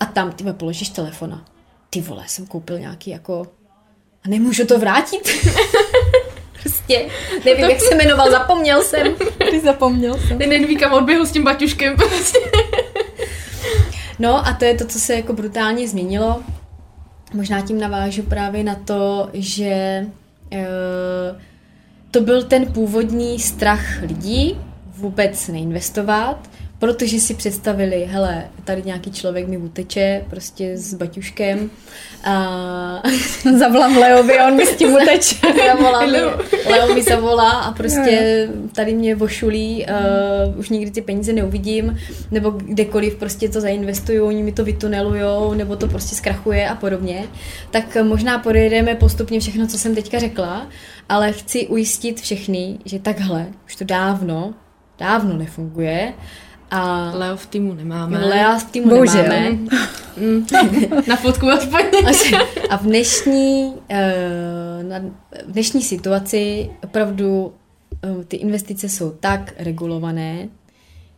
A 0.00 0.06
tam 0.06 0.32
ty 0.32 0.44
položíš 0.52 0.88
telefona. 0.88 1.44
Ty 1.90 2.00
vole, 2.00 2.24
jsem 2.26 2.46
koupil 2.46 2.78
nějaký 2.78 3.10
jako... 3.10 3.46
A 4.24 4.28
nemůžu 4.28 4.66
to 4.66 4.78
vrátit? 4.78 5.28
prostě, 6.62 7.08
nevím, 7.44 7.64
jak 7.64 7.80
se 7.80 7.94
jmenoval, 7.94 8.30
zapomněl 8.30 8.82
jsem. 8.82 9.14
Ty 9.50 9.60
zapomněl 9.60 10.18
jsem. 10.18 10.38
Ty 10.38 10.46
nevím, 10.46 10.78
kam 10.78 10.92
odběhl 10.92 11.26
s 11.26 11.32
tím 11.32 11.44
baťuškem 11.44 11.96
prostě. 12.08 12.38
No 14.18 14.46
a 14.46 14.52
to 14.52 14.64
je 14.64 14.74
to, 14.74 14.86
co 14.86 15.00
se 15.00 15.14
jako 15.14 15.32
brutálně 15.32 15.88
změnilo. 15.88 16.42
Možná 17.34 17.60
tím 17.60 17.80
navážu 17.80 18.22
právě 18.22 18.64
na 18.64 18.74
to, 18.74 19.30
že 19.32 20.06
uh, 20.52 21.40
to 22.10 22.20
byl 22.20 22.42
ten 22.42 22.72
původní 22.72 23.40
strach 23.40 24.02
lidí 24.02 24.60
vůbec 24.96 25.48
neinvestovat, 25.48 26.50
protože 26.78 27.20
si 27.20 27.34
představili, 27.34 28.08
hele, 28.10 28.44
tady 28.64 28.82
nějaký 28.82 29.10
člověk 29.10 29.48
mi 29.48 29.56
uteče 29.58 30.24
prostě 30.30 30.76
s 30.76 30.94
baťuškem 30.94 31.70
a 32.24 33.02
zavolám 33.58 33.96
Leovi 33.96 34.38
on 34.46 34.56
mi 34.56 34.66
s 34.66 34.76
tím 34.76 34.94
uteče. 34.94 35.36
Zavolám 35.66 36.08
Leo 36.70 36.94
mi 36.94 37.02
zavolá 37.02 37.50
a 37.50 37.72
prostě 37.72 38.48
tady 38.74 38.94
mě 38.94 39.14
vošulí, 39.14 39.86
uh, 39.86 40.58
už 40.58 40.68
nikdy 40.68 40.90
ty 40.90 41.02
peníze 41.02 41.32
neuvidím, 41.32 41.98
nebo 42.30 42.50
kdekoliv 42.50 43.14
prostě 43.14 43.48
to 43.48 43.60
zainvestuju, 43.60 44.26
oni 44.26 44.42
mi 44.42 44.52
to 44.52 44.64
vytunelujou, 44.64 45.54
nebo 45.54 45.76
to 45.76 45.88
prostě 45.88 46.16
zkrachuje 46.16 46.68
a 46.68 46.74
podobně. 46.74 47.24
Tak 47.70 47.96
možná 48.02 48.38
projedeme 48.38 48.94
postupně 48.94 49.40
všechno, 49.40 49.66
co 49.66 49.78
jsem 49.78 49.94
teďka 49.94 50.18
řekla, 50.18 50.66
ale 51.08 51.32
chci 51.32 51.66
ujistit 51.66 52.20
všechny, 52.20 52.78
že 52.84 52.98
takhle 52.98 53.46
už 53.66 53.76
to 53.76 53.84
dávno, 53.84 54.54
dávno 54.98 55.36
nefunguje 55.36 56.12
A 56.70 57.12
Leo 57.14 57.36
v 57.36 57.46
týmu 57.46 57.74
nemáme. 57.74 58.26
Lea 58.26 58.58
v 58.58 58.70
týmu 58.70 58.88
Bohužel. 58.88 59.22
nemáme. 59.22 59.58
Mm. 60.16 60.46
Na 61.08 61.16
fotku 61.16 61.46
aspoň. 61.46 61.80
A 62.70 62.76
v 62.76 62.82
dnešní, 62.82 63.64
uh, 63.66 65.10
v 65.46 65.52
dnešní 65.52 65.82
situaci 65.82 66.70
opravdu 66.84 67.52
uh, 68.16 68.24
ty 68.24 68.36
investice 68.36 68.88
jsou 68.88 69.10
tak 69.10 69.54
regulované, 69.58 70.48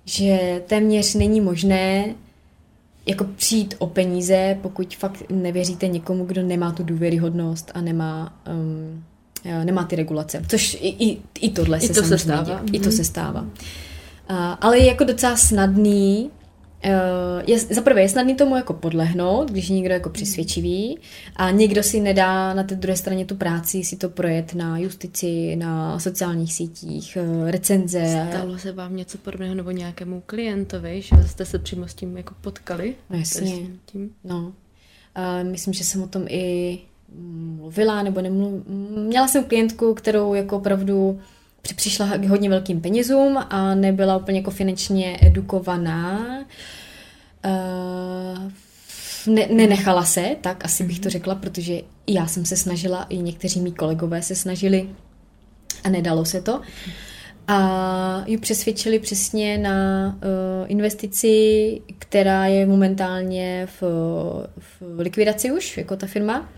že 0.05 0.63
téměř 0.67 1.15
není 1.15 1.41
možné 1.41 2.15
jako 3.07 3.25
přijít 3.25 3.75
o 3.79 3.87
peníze, 3.87 4.59
pokud 4.63 4.97
fakt 4.97 5.23
nevěříte 5.31 5.89
někomu, 5.89 6.25
kdo 6.25 6.43
nemá 6.43 6.73
tu 6.73 6.83
důvěryhodnost 6.83 7.71
a 7.75 7.81
nemá, 7.81 8.33
um, 8.53 9.05
nemá 9.65 9.85
ty 9.85 9.97
regulace. 9.97 10.43
Což 10.49 10.75
i, 10.81 10.89
i, 10.89 11.19
i 11.41 11.51
tohle 11.51 11.79
I 11.79 11.81
se 11.81 11.95
to 11.95 12.03
se 12.03 12.19
stává. 12.19 12.63
I 12.73 12.81
to 12.81 12.93
se 12.93 13.05
stává. 13.05 13.41
Uh, 13.41 13.49
ale 14.61 14.79
je 14.79 14.87
jako 14.87 15.05
docela 15.05 15.37
snadný 15.37 16.31
Uh, 16.85 17.43
je, 17.47 17.59
zaprvé 17.59 18.03
je 18.03 18.09
snadný 18.09 18.35
tomu 18.35 18.57
jako 18.57 18.73
podlehnout, 18.73 19.51
když 19.51 19.69
někdo 19.69 19.95
jako 19.95 20.11
přesvědčivý 20.11 20.99
a 21.37 21.51
někdo 21.51 21.83
si 21.83 22.01
nedá 22.01 22.55
na 22.55 22.63
té 22.63 22.75
druhé 22.75 22.97
straně 22.97 23.25
tu 23.25 23.37
práci 23.37 23.85
si 23.85 23.97
to 23.97 24.09
projet 24.09 24.55
na 24.55 24.79
justici, 24.79 25.57
na 25.57 25.99
sociálních 25.99 26.55
sítích, 26.55 27.19
uh, 27.21 27.51
recenze. 27.51 28.27
Stalo 28.31 28.59
se 28.59 28.73
vám 28.73 28.97
něco 28.97 29.19
podobného 29.19 29.55
nebo 29.55 29.71
nějakému 29.71 30.23
klientovi, 30.27 31.03
že 31.03 31.29
jste 31.29 31.45
se 31.45 31.59
přímo 31.59 31.89
s 31.89 31.95
tím 31.95 32.17
jako 32.17 32.35
potkali? 32.41 32.95
No 33.11 33.19
jasně. 33.19 33.53
Tím? 33.87 34.11
No. 34.25 34.39
Uh, 34.39 35.51
myslím, 35.51 35.75
že 35.75 35.85
jsem 35.85 36.03
o 36.03 36.09
tom 36.09 36.25
i 36.29 36.79
mluvila, 37.57 38.03
nebo 38.03 38.21
nemluv... 38.21 38.67
Měla 38.97 39.29
jsem 39.29 39.45
klientku, 39.45 39.95
kterou 39.95 40.35
jako 40.35 40.57
opravdu 40.57 41.21
přišla 41.77 42.17
k 42.17 42.25
hodně 42.25 42.51
velkým 42.51 42.81
penězům 42.81 43.39
a 43.51 43.75
nebyla 43.75 44.17
úplně 44.17 44.39
jako 44.39 44.51
finančně 44.51 45.19
edukovaná. 45.23 46.39
Uh, 47.45 48.53
ne, 49.27 49.47
nenechala 49.51 50.05
se, 50.05 50.37
tak 50.41 50.65
asi 50.65 50.85
bych 50.85 51.01
to 51.01 51.07
mhm. 51.07 51.11
řekla, 51.11 51.35
protože 51.35 51.75
i 52.07 52.15
já 52.15 52.27
jsem 52.27 52.45
se 52.45 52.57
snažila, 52.57 53.07
i 53.09 53.17
někteří 53.17 53.61
mý 53.61 53.73
kolegové 53.73 54.23
se 54.23 54.35
snažili 54.35 54.89
a 55.85 55.89
nedalo 55.89 56.25
se 56.25 56.41
to. 56.41 56.61
A 57.49 58.25
ji 58.27 58.39
přesvědčili 58.39 58.99
přesně 58.99 59.59
na 59.59 60.07
uh, 60.07 60.71
investici, 60.71 61.81
která 61.99 62.47
je 62.47 62.67
momentálně 62.67 63.69
v, 63.81 63.83
v 64.59 64.99
likvidaci 64.99 65.53
už, 65.53 65.77
jako 65.77 65.97
ta 65.97 66.07
firma 66.07 66.49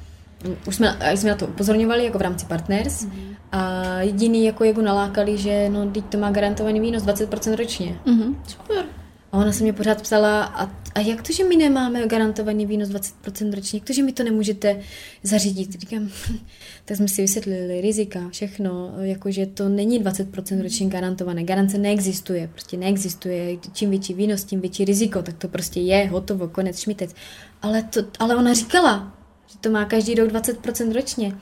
už 0.66 0.76
jsme, 0.76 0.98
jsme 1.14 1.30
na 1.30 1.36
to 1.36 1.46
upozorňovali 1.46 2.04
jako 2.04 2.18
v 2.18 2.22
rámci 2.22 2.46
Partners 2.46 3.04
mm-hmm. 3.04 3.36
a 3.52 3.82
jediný 4.00 4.44
jako 4.44 4.64
jako 4.64 4.82
nalákali, 4.82 5.38
že 5.38 5.68
no, 5.68 5.90
teď 5.90 6.04
to 6.04 6.18
má 6.18 6.30
garantovaný 6.30 6.80
výnos 6.80 7.02
20% 7.02 7.56
ročně. 7.56 8.00
Mm-hmm. 8.06 8.34
Super. 8.48 8.84
A 9.32 9.38
ona 9.38 9.52
se 9.52 9.62
mě 9.62 9.72
pořád 9.72 10.02
psala, 10.02 10.44
a, 10.44 10.70
a 10.94 11.00
jak 11.00 11.22
to, 11.22 11.32
že 11.32 11.44
my 11.44 11.56
nemáme 11.56 12.06
garantovaný 12.06 12.66
výnos 12.66 12.88
20% 12.88 13.54
ročně, 13.54 13.76
jak 13.76 13.86
to, 13.86 13.92
že 13.92 14.02
mi 14.02 14.12
to 14.12 14.22
nemůžete 14.22 14.80
zařídit? 15.22 15.80
Říkám, 15.80 16.10
tak 16.84 16.96
jsme 16.96 17.08
si 17.08 17.22
vysvětlili 17.22 17.80
rizika, 17.80 18.28
všechno, 18.30 18.92
jakože 19.00 19.46
to 19.46 19.68
není 19.68 20.04
20% 20.04 20.62
ročně 20.62 20.86
garantované, 20.86 21.44
garance 21.44 21.78
neexistuje, 21.78 22.48
prostě 22.52 22.76
neexistuje, 22.76 23.56
čím 23.72 23.90
větší 23.90 24.14
výnos, 24.14 24.44
tím 24.44 24.60
větší 24.60 24.84
riziko, 24.84 25.22
tak 25.22 25.36
to 25.38 25.48
prostě 25.48 25.80
je, 25.80 26.08
hotovo, 26.08 26.48
konec, 26.48 26.78
šmitec. 26.78 27.14
Ale, 27.62 27.82
to, 27.82 28.00
ale 28.18 28.36
ona 28.36 28.54
říkala, 28.54 29.19
že 29.52 29.58
to 29.58 29.70
má 29.70 29.84
každý 29.84 30.14
rok 30.14 30.28
20% 30.28 30.92
ročně. 30.92 31.32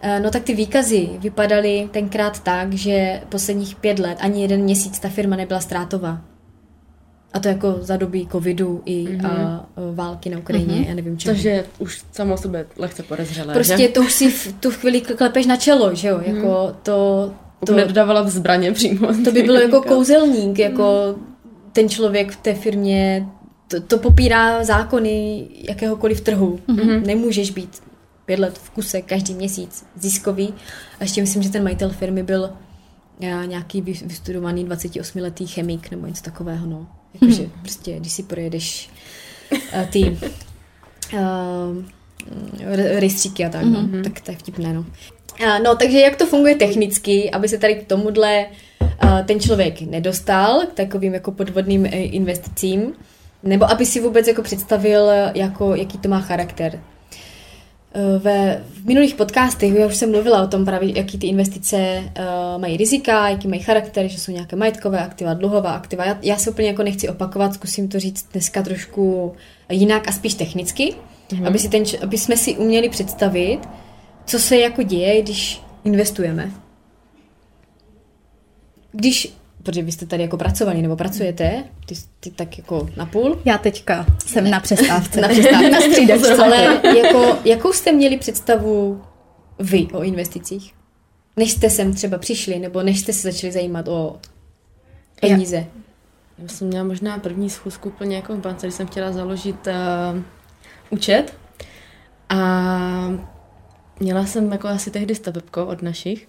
Eh, 0.00 0.20
no 0.20 0.30
tak 0.30 0.42
ty 0.42 0.54
výkazy 0.54 1.08
vypadaly 1.18 1.88
tenkrát 1.92 2.42
tak, 2.42 2.72
že 2.72 3.20
posledních 3.28 3.76
pět 3.76 3.98
let, 3.98 4.18
ani 4.20 4.42
jeden 4.42 4.60
měsíc 4.60 4.98
ta 4.98 5.08
firma 5.08 5.36
nebyla 5.36 5.60
ztrátová. 5.60 6.20
A 7.32 7.40
to 7.40 7.48
jako 7.48 7.78
za 7.80 7.96
doby 7.96 8.26
covidu 8.32 8.82
i 8.84 9.04
mm-hmm. 9.04 9.26
a, 9.26 9.66
války 9.92 10.30
na 10.30 10.38
Ukrajině, 10.38 10.74
mm-hmm. 10.74 10.88
já 10.88 10.94
nevím 10.94 11.18
čemu. 11.18 11.34
Takže 11.34 11.64
už 11.78 12.02
samo 12.12 12.36
sebe 12.36 12.66
lehce 12.76 13.02
podezřelé, 13.02 13.54
Prostě 13.54 13.78
že? 13.78 13.88
to 13.88 14.00
už 14.00 14.12
si 14.12 14.30
v 14.30 14.52
tu 14.52 14.70
chvíli 14.70 15.00
klepeš 15.00 15.46
na 15.46 15.56
čelo, 15.56 15.94
že 15.94 16.08
jo, 16.08 16.18
mm-hmm. 16.18 16.36
jako 16.36 16.76
to... 16.82 17.32
To 17.66 17.74
nedodávala 17.74 18.22
v 18.22 18.28
zbraně 18.28 18.72
přímo. 18.72 19.08
To 19.24 19.32
by 19.32 19.42
bylo 19.42 19.58
jako 19.58 19.82
kouzelník, 19.82 20.58
jako 20.58 21.14
mm. 21.16 21.34
ten 21.72 21.88
člověk 21.88 22.32
v 22.32 22.36
té 22.36 22.54
firmě 22.54 23.26
to, 23.68 23.80
to 23.80 23.98
popírá 23.98 24.64
zákony 24.64 25.46
jakéhokoliv 25.68 26.20
trhu. 26.20 26.60
Mm-hmm. 26.68 27.06
Nemůžeš 27.06 27.50
být 27.50 27.82
pět 28.24 28.38
let 28.38 28.58
v 28.58 28.70
kuse 28.70 29.02
každý 29.02 29.34
měsíc 29.34 29.86
ziskový. 29.96 30.54
A 31.00 31.04
ještě 31.04 31.20
myslím, 31.20 31.42
že 31.42 31.50
ten 31.50 31.64
majitel 31.64 31.90
firmy 31.90 32.22
byl 32.22 32.50
já, 33.20 33.44
nějaký 33.44 33.80
vystudovaný 33.80 34.66
28-letý 34.66 35.46
chemik 35.46 35.90
nebo 35.90 36.06
něco 36.06 36.22
takového. 36.22 36.66
No. 36.66 36.86
Jakože 37.14 37.42
mm-hmm. 37.42 37.60
prostě, 37.60 37.96
když 37.96 38.12
si 38.12 38.22
projedeš 38.22 38.90
uh, 39.52 39.84
ty 39.84 40.18
uh, 41.12 41.18
rejstříky 42.98 43.44
a 43.44 43.48
tak, 43.48 43.64
mm-hmm. 43.64 43.90
no, 43.90 44.02
tak 44.02 44.20
to 44.20 44.30
je 44.30 44.36
vtipné. 44.36 44.72
No. 44.72 44.80
Uh, 44.80 44.86
no, 45.64 45.76
takže 45.76 45.98
jak 45.98 46.16
to 46.16 46.26
funguje 46.26 46.54
technicky, 46.54 47.30
aby 47.30 47.48
se 47.48 47.58
tady 47.58 47.74
k 47.74 47.86
tomuhle 47.86 48.46
uh, 49.04 49.20
ten 49.26 49.40
člověk 49.40 49.80
nedostal, 49.80 50.60
k 50.66 50.72
takovým 50.72 51.14
jako 51.14 51.32
podvodným 51.32 51.86
investicím, 51.92 52.92
nebo 53.42 53.70
aby 53.70 53.86
si 53.86 54.00
vůbec 54.00 54.28
jako 54.28 54.42
představil, 54.42 55.08
jako, 55.34 55.74
jaký 55.74 55.98
to 55.98 56.08
má 56.08 56.20
charakter. 56.20 56.80
Eh, 57.94 58.18
ve, 58.18 58.64
v 58.82 58.86
minulých 58.86 59.14
podcastech 59.14 59.74
já 59.74 59.86
už 59.86 59.96
jsem 59.96 60.10
mluvila 60.10 60.42
o 60.42 60.46
tom 60.46 60.64
právě, 60.64 60.98
jaký 60.98 61.18
ty 61.18 61.26
investice 61.26 62.02
uh, 62.04 62.60
mají 62.60 62.76
rizika, 62.76 63.28
jaký 63.28 63.48
mají 63.48 63.62
charakter, 63.62 64.08
že 64.08 64.20
jsou 64.20 64.32
nějaké 64.32 64.56
majetkové 64.56 64.98
aktiva, 64.98 65.34
dluhová 65.34 65.70
aktiva. 65.70 66.04
Já, 66.04 66.18
já 66.22 66.36
se 66.36 66.50
úplně 66.50 66.68
jako 66.68 66.82
nechci 66.82 67.08
opakovat, 67.08 67.54
zkusím 67.54 67.88
to 67.88 68.00
říct 68.00 68.28
dneska 68.32 68.62
trošku 68.62 69.34
jinak 69.70 70.08
a 70.08 70.12
spíš 70.12 70.34
technicky, 70.34 70.94
mm-hmm. 71.28 71.46
aby, 71.46 71.58
si 71.58 71.68
ten, 71.68 71.82
aby 72.02 72.18
jsme 72.18 72.36
si 72.36 72.56
uměli 72.56 72.88
představit, 72.88 73.58
co 74.26 74.38
se 74.38 74.56
jako 74.56 74.82
děje, 74.82 75.22
když 75.22 75.62
investujeme. 75.84 76.50
Když 78.92 79.34
protože 79.62 79.82
vy 79.82 79.92
jste 79.92 80.06
tady 80.06 80.22
jako 80.22 80.36
pracovali 80.36 80.82
nebo 80.82 80.96
pracujete, 80.96 81.64
ty, 81.86 81.94
ty 82.20 82.30
tak 82.30 82.58
jako 82.58 82.88
na 82.96 83.06
půl. 83.06 83.40
Já 83.44 83.58
teďka 83.58 84.06
jsem 84.26 84.50
na 84.50 84.60
přestávce. 84.60 85.20
na 85.20 85.28
přestávce. 85.28 85.70
na 85.70 85.80
střídačce. 85.80 86.34
Ale 86.44 86.80
jako, 86.96 87.38
jakou 87.44 87.72
jste 87.72 87.92
měli 87.92 88.18
představu 88.18 89.02
vy 89.58 89.86
o 89.92 90.02
investicích? 90.02 90.74
Než 91.36 91.52
jste 91.52 91.70
sem 91.70 91.94
třeba 91.94 92.18
přišli, 92.18 92.58
nebo 92.58 92.82
než 92.82 93.00
jste 93.00 93.12
se 93.12 93.32
začali 93.32 93.52
zajímat 93.52 93.88
o 93.88 94.16
peníze? 95.20 95.56
Já, 95.56 95.66
já 96.38 96.48
jsem 96.48 96.68
měla 96.68 96.84
možná 96.84 97.18
první 97.18 97.50
schůzku 97.50 97.88
úplně 97.88 98.16
jako 98.16 98.34
v 98.34 98.40
bance, 98.40 98.66
když 98.66 98.74
jsem 98.74 98.86
chtěla 98.86 99.12
založit 99.12 99.66
uh, 99.66 100.22
účet. 100.90 101.34
A 102.28 102.38
měla 104.00 104.26
jsem 104.26 104.52
jako 104.52 104.68
asi 104.68 104.90
tehdy 104.90 105.14
stavebko 105.14 105.66
od 105.66 105.82
našich. 105.82 106.28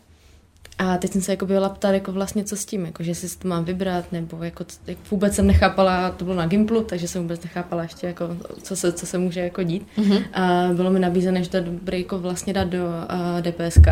A 0.80 0.98
teď 0.98 1.12
jsem 1.12 1.22
se 1.22 1.32
jako 1.32 1.46
byla 1.46 1.70
ptát, 1.70 1.92
jako 1.92 2.12
vlastně 2.12 2.44
co 2.44 2.56
s 2.56 2.66
tím, 2.66 2.86
jako 2.86 3.04
že 3.04 3.16
si 3.16 3.40
to 3.40 3.48
mám 3.48 3.66
vybrat, 3.66 4.12
nebo 4.12 4.44
jako, 4.44 4.66
jak 4.88 4.98
vůbec 5.12 5.36
jsem 5.36 5.48
nechápala, 5.48 6.12
to 6.12 6.26
bylo 6.26 6.36
na 6.36 6.48
Gimplu, 6.48 6.84
takže 6.84 7.08
jsem 7.08 7.22
vůbec 7.22 7.44
nechápala 7.44 7.84
ještě, 7.84 8.08
jako, 8.08 8.38
co, 8.64 8.76
se, 8.76 8.92
co 8.92 9.06
se 9.06 9.18
může 9.18 9.40
jako 9.40 9.64
dít. 9.64 9.88
Mm-hmm. 9.98 10.24
A 10.34 10.74
bylo 10.74 10.92
mi 10.92 11.00
nabízené, 11.00 11.44
že 11.44 11.50
to 11.50 11.58
je 11.58 11.64
dobré 11.64 11.98
jako 11.98 12.20
vlastně 12.20 12.54
dát 12.54 12.68
do 12.68 12.86
uh, 12.86 13.42
DPSK. 13.42 13.88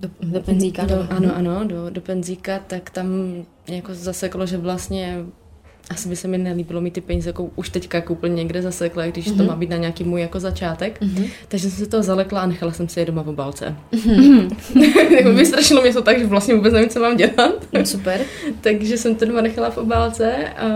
Do, 0.00 0.10
do 0.22 0.40
penzíka? 0.40 0.84
Do, 0.84 1.06
ano, 1.10 1.36
ano, 1.36 1.64
do, 1.64 1.90
do 1.90 2.00
penzíka, 2.00 2.58
tak 2.58 2.90
tam 2.90 3.06
jako 3.68 3.94
zaseklo, 3.94 4.46
že 4.46 4.58
vlastně 4.58 5.16
asi 5.90 6.08
by 6.08 6.16
se 6.16 6.28
mi 6.28 6.38
nelíbilo 6.38 6.80
mít 6.80 6.90
ty 6.90 7.00
peníze 7.00 7.28
jako 7.28 7.50
už 7.56 7.68
teďka 7.68 7.98
jako 7.98 8.12
úplně 8.12 8.34
někde 8.34 8.62
zasekle, 8.62 9.08
když 9.08 9.26
mm-hmm. 9.26 9.36
to 9.36 9.42
mhm. 9.42 9.46
má 9.46 9.56
být 9.56 9.70
na 9.70 9.76
nějaký 9.76 10.04
můj 10.04 10.20
jako 10.20 10.40
začátek. 10.40 11.00
Mm-hmm. 11.00 11.30
Takže 11.48 11.70
jsem 11.70 11.84
se 11.84 11.90
to 11.90 12.02
zalekla 12.02 12.40
a 12.40 12.46
nechala 12.46 12.72
jsem 12.72 12.88
si 12.88 13.00
je 13.00 13.06
doma 13.06 13.22
v 13.22 13.28
obálce. 13.28 13.76
Mm-hmm. 13.92 15.34
Vystrašilo 15.34 15.82
mě 15.82 15.92
to 15.92 16.02
tak, 16.02 16.18
že 16.18 16.26
vlastně 16.26 16.54
vůbec 16.54 16.72
nevím, 16.72 16.88
co 16.88 17.00
mám 17.00 17.16
dělat. 17.16 17.66
No, 17.72 17.86
super. 17.86 18.20
Takže 18.60 18.98
jsem 18.98 19.14
to 19.14 19.24
doma 19.24 19.40
nechala 19.40 19.70
v 19.70 19.78
obálce. 19.78 20.48
A, 20.48 20.66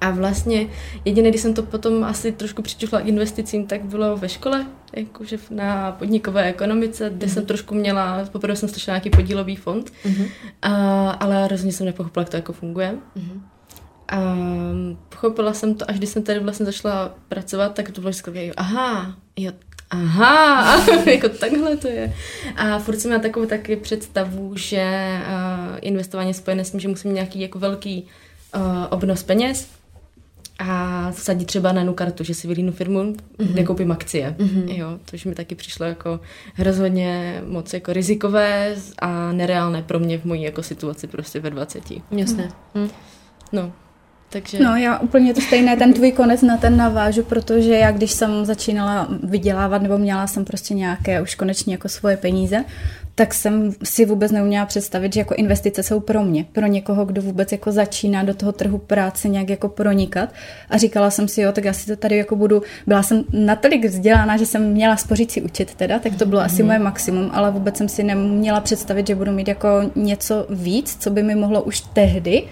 a 0.00 0.10
vlastně 0.10 0.66
jediné, 1.04 1.28
když 1.28 1.40
jsem 1.40 1.54
to 1.54 1.62
potom 1.62 2.04
asi 2.04 2.32
trošku 2.32 2.62
přičuchla 2.62 3.00
investicím, 3.00 3.66
tak 3.66 3.84
bylo 3.84 4.16
ve 4.16 4.28
škole, 4.28 4.66
jakože 4.96 5.38
na 5.50 5.92
podnikové 5.92 6.44
ekonomice, 6.44 7.10
kde 7.14 7.26
mm-hmm. 7.26 7.32
jsem 7.32 7.46
trošku 7.46 7.74
měla, 7.74 8.28
poprvé 8.32 8.56
jsem 8.56 8.68
slyšela 8.68 8.94
nějaký 8.94 9.10
podílový 9.10 9.56
fond, 9.56 9.92
mm-hmm. 10.04 10.28
a, 10.62 11.10
ale 11.10 11.48
rozhodně 11.48 11.72
jsem 11.72 11.86
nepochopila, 11.86 12.20
jak 12.20 12.30
to 12.30 12.36
jako 12.36 12.52
funguje. 12.52 12.94
Mm-hmm. 13.16 13.40
A 14.08 14.36
pochopila 15.08 15.54
jsem 15.54 15.74
to, 15.74 15.90
až 15.90 15.98
když 15.98 16.10
jsem 16.10 16.22
tady 16.22 16.40
vlastně 16.40 16.66
začala 16.66 17.14
pracovat, 17.28 17.74
tak 17.74 17.90
to 17.90 18.00
bylo 18.00 18.10
vždycky, 18.10 18.52
aha, 18.56 19.16
jo, 19.36 19.52
aha, 19.90 20.86
jako 21.10 21.28
takhle 21.28 21.76
to 21.76 21.88
je. 21.88 22.14
A 22.56 22.78
furt 22.78 22.98
jsem 22.98 23.08
měla 23.08 23.22
takovou 23.22 23.46
taky 23.46 23.76
představu, 23.76 24.56
že 24.56 25.18
uh, 25.20 25.78
investování 25.80 26.30
je 26.30 26.34
spojené 26.34 26.64
s 26.64 26.70
tím, 26.70 26.80
že 26.80 26.88
musím 26.88 27.14
nějaký 27.14 27.40
jako 27.40 27.58
velký 27.58 28.06
uh, 28.56 28.62
obnos 28.90 29.22
peněz, 29.22 29.68
a 30.58 31.10
vsadit 31.10 31.44
třeba 31.44 31.72
na 31.72 31.80
jednu 31.80 31.94
kartu, 31.94 32.24
že 32.24 32.34
si 32.34 32.48
vylínu 32.48 32.72
firmu, 32.72 32.98
mm-hmm. 33.02 33.16
kde 33.38 33.64
koupím 33.64 33.92
akcie. 33.92 34.34
Mm-hmm. 34.38 34.76
Jo, 34.76 34.98
což 35.04 35.24
mi 35.24 35.34
taky 35.34 35.54
přišlo 35.54 35.86
jako 35.86 36.20
rozhodně 36.58 37.42
moc 37.46 37.72
jako 37.72 37.92
rizikové 37.92 38.76
a 38.98 39.32
nereálné 39.32 39.82
pro 39.82 39.98
mě 39.98 40.18
v 40.18 40.24
mojí 40.24 40.42
jako 40.42 40.62
situaci 40.62 41.06
prostě 41.06 41.40
ve 41.40 41.50
20. 41.50 41.82
Jasné. 42.10 42.48
Mm. 42.74 42.88
No, 43.52 43.72
takže... 44.30 44.58
No 44.64 44.76
já 44.76 44.98
úplně 44.98 45.34
to 45.34 45.40
stejné, 45.40 45.76
ten 45.76 45.92
tvůj 45.92 46.12
konec 46.12 46.42
na 46.42 46.56
ten 46.56 46.76
navážu, 46.76 47.22
protože 47.22 47.76
já 47.76 47.90
když 47.90 48.10
jsem 48.10 48.44
začínala 48.44 49.08
vydělávat 49.22 49.82
nebo 49.82 49.98
měla 49.98 50.26
jsem 50.26 50.44
prostě 50.44 50.74
nějaké 50.74 51.22
už 51.22 51.34
konečně 51.34 51.74
jako 51.74 51.88
svoje 51.88 52.16
peníze, 52.16 52.64
tak 53.16 53.34
jsem 53.34 53.72
si 53.82 54.04
vůbec 54.04 54.32
neuměla 54.32 54.66
představit, 54.66 55.14
že 55.14 55.20
jako 55.20 55.34
investice 55.34 55.82
jsou 55.82 56.00
pro 56.00 56.24
mě, 56.24 56.44
pro 56.52 56.66
někoho, 56.66 57.04
kdo 57.04 57.22
vůbec 57.22 57.52
jako 57.52 57.72
začíná 57.72 58.22
do 58.22 58.34
toho 58.34 58.52
trhu 58.52 58.78
práce 58.78 59.28
nějak 59.28 59.48
jako 59.48 59.68
pronikat. 59.68 60.28
A 60.70 60.78
říkala 60.78 61.10
jsem 61.10 61.28
si, 61.28 61.40
jo, 61.40 61.52
tak 61.52 61.64
já 61.64 61.72
si 61.72 61.86
to 61.86 61.96
tady 61.96 62.16
jako 62.16 62.36
budu, 62.36 62.62
byla 62.86 63.02
jsem 63.02 63.24
natolik 63.32 63.84
vzdělána, 63.84 64.36
že 64.36 64.46
jsem 64.46 64.72
měla 64.72 64.96
spořící 64.96 65.42
účet 65.42 65.74
teda, 65.74 65.98
tak 65.98 66.16
to 66.16 66.26
bylo 66.26 66.40
mm-hmm. 66.40 66.44
asi 66.44 66.62
mhm. 66.62 66.66
moje 66.66 66.78
maximum, 66.78 67.30
ale 67.32 67.50
vůbec 67.50 67.76
jsem 67.76 67.88
si 67.88 68.02
neměla 68.02 68.60
představit, 68.60 69.06
že 69.06 69.14
budu 69.14 69.32
mít 69.32 69.48
jako 69.48 69.68
něco 69.94 70.46
víc, 70.50 70.96
co 71.00 71.10
by 71.10 71.22
mi 71.22 71.34
mohlo 71.34 71.62
už 71.62 71.80
tehdy 71.80 72.42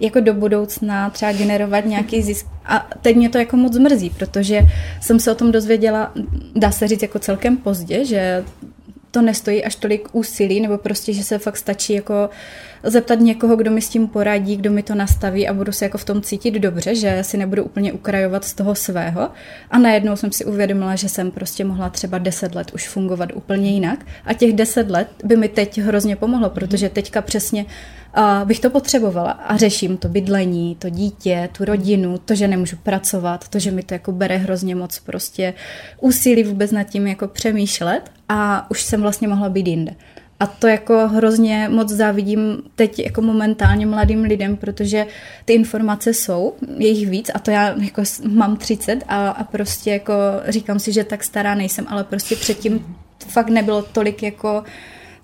jako 0.00 0.20
do 0.20 0.34
budoucna 0.34 1.10
třeba 1.10 1.32
generovat 1.32 1.84
nějaký 1.84 2.22
zisk. 2.22 2.46
A 2.64 2.88
teď 3.02 3.16
mě 3.16 3.28
to 3.28 3.38
jako 3.38 3.56
moc 3.56 3.78
mrzí, 3.78 4.10
protože 4.10 4.60
jsem 5.00 5.20
se 5.20 5.32
o 5.32 5.34
tom 5.34 5.52
dozvěděla, 5.52 6.12
dá 6.56 6.70
se 6.70 6.88
říct 6.88 7.02
jako 7.02 7.18
celkem 7.18 7.56
pozdě, 7.56 8.04
že 8.04 8.44
to 9.18 9.22
nestojí 9.22 9.64
až 9.64 9.76
tolik 9.76 10.08
úsilí, 10.12 10.60
nebo 10.60 10.78
prostě, 10.78 11.12
že 11.12 11.24
se 11.24 11.38
fakt 11.38 11.56
stačí 11.56 11.92
jako 11.92 12.30
zeptat 12.82 13.20
někoho, 13.20 13.56
kdo 13.56 13.70
mi 13.70 13.82
s 13.82 13.88
tím 13.88 14.08
poradí, 14.08 14.56
kdo 14.56 14.70
mi 14.70 14.82
to 14.82 14.94
nastaví 14.94 15.48
a 15.48 15.52
budu 15.52 15.72
se 15.72 15.84
jako 15.84 15.98
v 15.98 16.04
tom 16.04 16.22
cítit 16.22 16.54
dobře, 16.54 16.94
že 16.94 17.18
si 17.22 17.36
nebudu 17.36 17.64
úplně 17.64 17.92
ukrajovat 17.92 18.44
z 18.44 18.54
toho 18.54 18.74
svého. 18.74 19.30
A 19.70 19.78
najednou 19.78 20.16
jsem 20.16 20.32
si 20.32 20.44
uvědomila, 20.44 20.96
že 20.96 21.08
jsem 21.08 21.30
prostě 21.30 21.64
mohla 21.64 21.90
třeba 21.90 22.18
10 22.18 22.54
let 22.54 22.70
už 22.74 22.88
fungovat 22.88 23.30
úplně 23.34 23.70
jinak. 23.70 24.06
A 24.24 24.34
těch 24.34 24.52
10 24.52 24.90
let 24.90 25.08
by 25.24 25.36
mi 25.36 25.48
teď 25.48 25.78
hrozně 25.78 26.16
pomohlo, 26.16 26.50
protože 26.50 26.88
teďka 26.88 27.22
přesně 27.22 27.64
uh, 27.64 28.44
bych 28.44 28.60
to 28.60 28.70
potřebovala. 28.70 29.30
A 29.30 29.56
řeším 29.56 29.96
to 29.96 30.08
bydlení, 30.08 30.76
to 30.78 30.90
dítě, 30.90 31.48
tu 31.56 31.64
rodinu, 31.64 32.18
to, 32.18 32.34
že 32.34 32.48
nemůžu 32.48 32.76
pracovat, 32.76 33.48
to, 33.48 33.58
že 33.58 33.70
mi 33.70 33.82
to 33.82 33.94
jako 33.94 34.12
bere 34.12 34.36
hrozně 34.36 34.74
moc 34.74 34.98
prostě 34.98 35.54
úsilí 36.00 36.44
vůbec 36.44 36.70
nad 36.70 36.84
tím 36.84 37.06
jako 37.06 37.28
přemýšlet 37.28 38.17
a 38.28 38.70
už 38.70 38.82
jsem 38.82 39.02
vlastně 39.02 39.28
mohla 39.28 39.48
být 39.48 39.66
jinde. 39.66 39.92
A 40.40 40.46
to 40.46 40.66
jako 40.66 41.08
hrozně 41.08 41.68
moc 41.68 41.88
závidím 41.88 42.62
teď 42.76 42.98
jako 42.98 43.22
momentálně 43.22 43.86
mladým 43.86 44.22
lidem, 44.22 44.56
protože 44.56 45.06
ty 45.44 45.52
informace 45.52 46.14
jsou, 46.14 46.54
je 46.76 46.88
jich 46.88 47.08
víc 47.08 47.30
a 47.34 47.38
to 47.38 47.50
já 47.50 47.74
jako 47.78 48.02
mám 48.28 48.56
30 48.56 49.04
a, 49.08 49.28
a 49.28 49.44
prostě 49.44 49.90
jako 49.90 50.14
říkám 50.48 50.78
si, 50.78 50.92
že 50.92 51.04
tak 51.04 51.24
stará 51.24 51.54
nejsem, 51.54 51.86
ale 51.88 52.04
prostě 52.04 52.36
předtím 52.36 52.96
fakt 53.28 53.48
nebylo 53.48 53.82
tolik 53.82 54.22
jako 54.22 54.64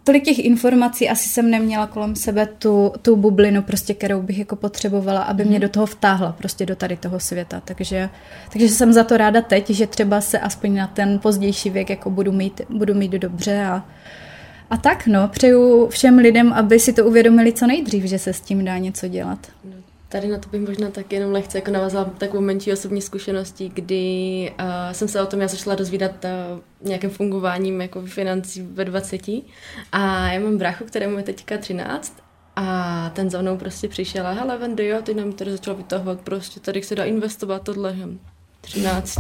tolik 0.04 0.24
těch 0.24 0.38
informací 0.38 1.08
asi 1.08 1.28
jsem 1.28 1.50
neměla 1.50 1.86
kolem 1.86 2.16
sebe 2.16 2.46
tu, 2.46 2.92
tu 3.02 3.16
bublinu, 3.16 3.62
prostě, 3.62 3.94
kterou 3.94 4.22
bych 4.22 4.38
jako 4.38 4.56
potřebovala, 4.56 5.22
aby 5.22 5.44
mě 5.44 5.58
mhm. 5.58 5.60
do 5.60 5.68
toho 5.68 5.86
vtáhla, 5.86 6.32
prostě 6.32 6.66
do 6.66 6.76
tady 6.76 6.96
toho 6.96 7.20
světa. 7.20 7.62
Takže, 7.64 8.08
takže 8.52 8.68
jsem 8.68 8.92
za 8.92 9.04
to 9.04 9.16
ráda 9.16 9.40
teď, 9.40 9.70
že 9.70 9.86
třeba 9.86 10.20
se 10.20 10.38
aspoň 10.38 10.74
na 10.74 10.86
ten 10.86 11.18
pozdější 11.18 11.70
věk 11.70 11.90
jako 11.90 12.10
budu 12.10 12.32
mít, 12.32 12.60
budu 12.68 12.94
mít 12.94 13.12
dobře 13.12 13.64
a, 13.64 13.84
a 14.70 14.76
tak 14.76 15.06
no, 15.06 15.28
přeju 15.28 15.88
všem 15.88 16.18
lidem, 16.18 16.52
aby 16.52 16.80
si 16.80 16.92
to 16.92 17.04
uvědomili 17.04 17.52
co 17.52 17.66
nejdřív, 17.66 18.04
že 18.04 18.18
se 18.18 18.32
s 18.32 18.40
tím 18.40 18.64
dá 18.64 18.78
něco 18.78 19.08
dělat. 19.08 19.38
No, 19.64 19.73
tady 20.14 20.28
na 20.28 20.38
to 20.38 20.48
bych 20.48 20.60
možná 20.60 20.90
tak 20.90 21.12
jenom 21.12 21.32
lehce 21.32 21.58
jako 21.58 21.70
navazala 21.70 22.04
takovou 22.04 22.42
menší 22.42 22.72
osobní 22.72 23.02
zkušeností, 23.02 23.68
kdy 23.68 24.52
uh, 24.60 24.92
jsem 24.92 25.08
se 25.08 25.22
o 25.22 25.26
tom 25.26 25.40
já 25.40 25.48
začala 25.48 25.76
dozvídat 25.76 26.24
uh, 26.24 26.60
nějakým 26.80 27.10
fungováním 27.10 27.80
jako 27.80 28.02
financí 28.02 28.62
ve 28.62 28.84
20. 28.84 29.28
A 29.92 30.32
já 30.32 30.40
mám 30.40 30.58
bráchu, 30.58 30.84
kterému 30.84 31.16
je 31.18 31.22
teďka 31.22 31.58
13 31.58 32.16
a 32.56 33.10
ten 33.14 33.30
za 33.30 33.42
mnou 33.42 33.56
prostě 33.56 33.88
přišel 33.88 34.26
a 34.26 34.32
hele 34.32 34.58
Vendy, 34.58 34.86
jo, 34.86 35.02
ty 35.02 35.14
nám 35.14 35.32
tady 35.32 35.50
začala 35.50 35.76
vytahovat 35.76 36.20
prostě, 36.20 36.60
tady 36.60 36.82
se 36.82 36.94
dá 36.94 37.04
investovat 37.04 37.62
tohle, 37.62 37.96
13. 38.60 39.18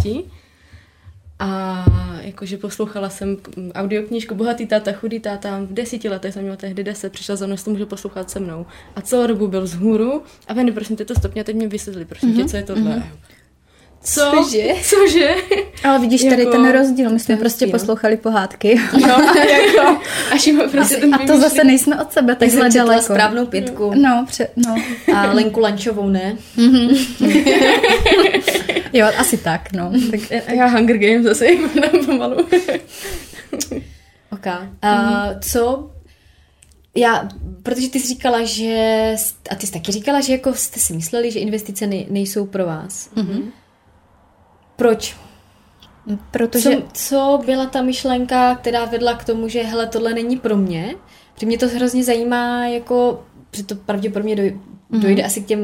A 1.38 1.84
jakože 2.20 2.58
poslouchala 2.58 3.08
jsem 3.08 3.36
audioknížku 3.74 4.34
Bohatý 4.34 4.66
táta, 4.66 4.92
chudý 4.92 5.20
táta, 5.20 5.60
v 5.60 5.72
desíti 5.72 6.08
letech 6.08 6.34
jsem 6.34 6.42
měla 6.42 6.56
tehdy 6.56 6.84
deset, 6.84 7.12
přišla 7.12 7.36
za 7.36 7.46
mnou, 7.46 7.56
to 7.56 7.70
může 7.70 7.86
poslouchat 7.86 8.30
se 8.30 8.40
mnou. 8.40 8.66
A 8.96 9.00
celou 9.00 9.26
dobu 9.26 9.48
byl 9.48 9.62
vzhůru 9.62 10.22
a 10.48 10.54
Veny, 10.54 10.72
prosím 10.72 10.96
tě 10.96 11.04
to 11.04 11.14
stopně 11.14 11.44
teď 11.44 11.56
mě 11.56 11.68
vysvětli, 11.68 12.04
prosím 12.04 12.32
mm-hmm. 12.32 12.42
tě, 12.42 12.44
co 12.44 12.56
je 12.56 12.62
tohle. 12.62 12.96
Mm-hmm. 12.96 13.33
Co? 14.04 14.20
Cože? 14.30 14.68
Cože? 14.82 15.34
Ale 15.84 15.98
vidíš 15.98 16.24
tady 16.24 16.42
jako, 16.42 16.52
ten 16.52 16.70
rozdíl, 16.72 17.10
my 17.10 17.20
jsme 17.20 17.36
prostě 17.36 17.64
rozdíl. 17.64 17.78
poslouchali 17.78 18.16
pohádky. 18.16 18.80
No, 19.00 19.08
jako, 19.50 20.00
až 20.32 20.46
jim 20.46 20.62
prostě 20.70 20.96
a, 20.96 21.16
a 21.16 21.26
to 21.26 21.40
zase 21.40 21.64
nejsme 21.64 22.02
od 22.02 22.12
sebe 22.12 22.34
tak 22.34 22.48
takhle 22.50 22.70
daleko. 22.70 23.02
správnou 23.02 23.46
pětku. 23.46 23.92
No, 23.94 24.24
pře- 24.28 24.48
no. 24.56 24.76
A 25.14 25.32
Lenku 25.32 25.60
Lančovou, 25.60 26.08
ne? 26.08 26.36
jo, 28.92 29.06
asi 29.18 29.36
tak, 29.38 29.72
no. 29.72 29.92
Tak 30.10 30.20
já 30.48 30.66
Hunger 30.66 30.98
Games 30.98 31.24
zase 31.24 31.46
pomalu. 32.06 32.36
ok. 34.32 34.46
Uh, 34.84 35.40
co 35.50 35.90
já, 36.96 37.28
protože 37.62 37.90
ty 37.90 38.00
jsi 38.00 38.08
říkala, 38.08 38.44
že, 38.44 39.14
a 39.50 39.54
ty 39.54 39.66
jsi 39.66 39.72
taky 39.72 39.92
říkala, 39.92 40.20
že 40.20 40.32
jako 40.32 40.54
jste 40.54 40.80
si 40.80 40.92
mysleli, 40.92 41.30
že 41.30 41.38
investice 41.38 41.86
nej, 41.86 42.06
nejsou 42.10 42.46
pro 42.46 42.66
vás. 42.66 43.10
Mm-hmm. 43.16 43.42
Proč? 44.76 45.16
Protože... 46.30 46.70
Co, 46.70 46.82
co 46.92 47.42
byla 47.46 47.66
ta 47.66 47.82
myšlenka, 47.82 48.54
která 48.54 48.84
vedla 48.84 49.14
k 49.14 49.24
tomu, 49.24 49.48
že 49.48 49.62
hele, 49.62 49.86
tohle 49.86 50.14
není 50.14 50.36
pro 50.36 50.56
mě? 50.56 50.94
Protože 51.34 51.46
mě 51.46 51.58
to 51.58 51.68
hrozně 51.68 52.04
zajímá, 52.04 52.66
jako, 52.66 53.24
že 53.52 53.64
to 53.64 53.74
pravděpodobně 53.74 54.36
doj, 54.36 54.60
mm-hmm. 54.90 55.00
dojde 55.00 55.24
asi 55.24 55.40
k 55.40 55.46
těm 55.46 55.60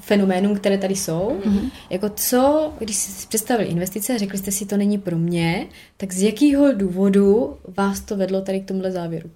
fenoménům, 0.00 0.56
které 0.56 0.78
tady 0.78 0.96
jsou. 0.96 1.40
Mm-hmm. 1.44 1.70
Jako 1.90 2.08
co, 2.08 2.72
když 2.78 2.96
jste 2.96 3.12
si 3.12 3.26
představili 3.26 3.68
investice 3.68 4.14
a 4.14 4.18
řekli 4.18 4.38
jste 4.38 4.52
si, 4.52 4.66
to 4.66 4.76
není 4.76 4.98
pro 4.98 5.18
mě, 5.18 5.66
tak 5.96 6.12
z 6.12 6.22
jakého 6.22 6.72
důvodu 6.72 7.56
vás 7.76 8.00
to 8.00 8.16
vedlo 8.16 8.40
tady 8.40 8.60
k 8.60 8.68
tomuhle 8.68 8.92
závěru? 8.92 9.30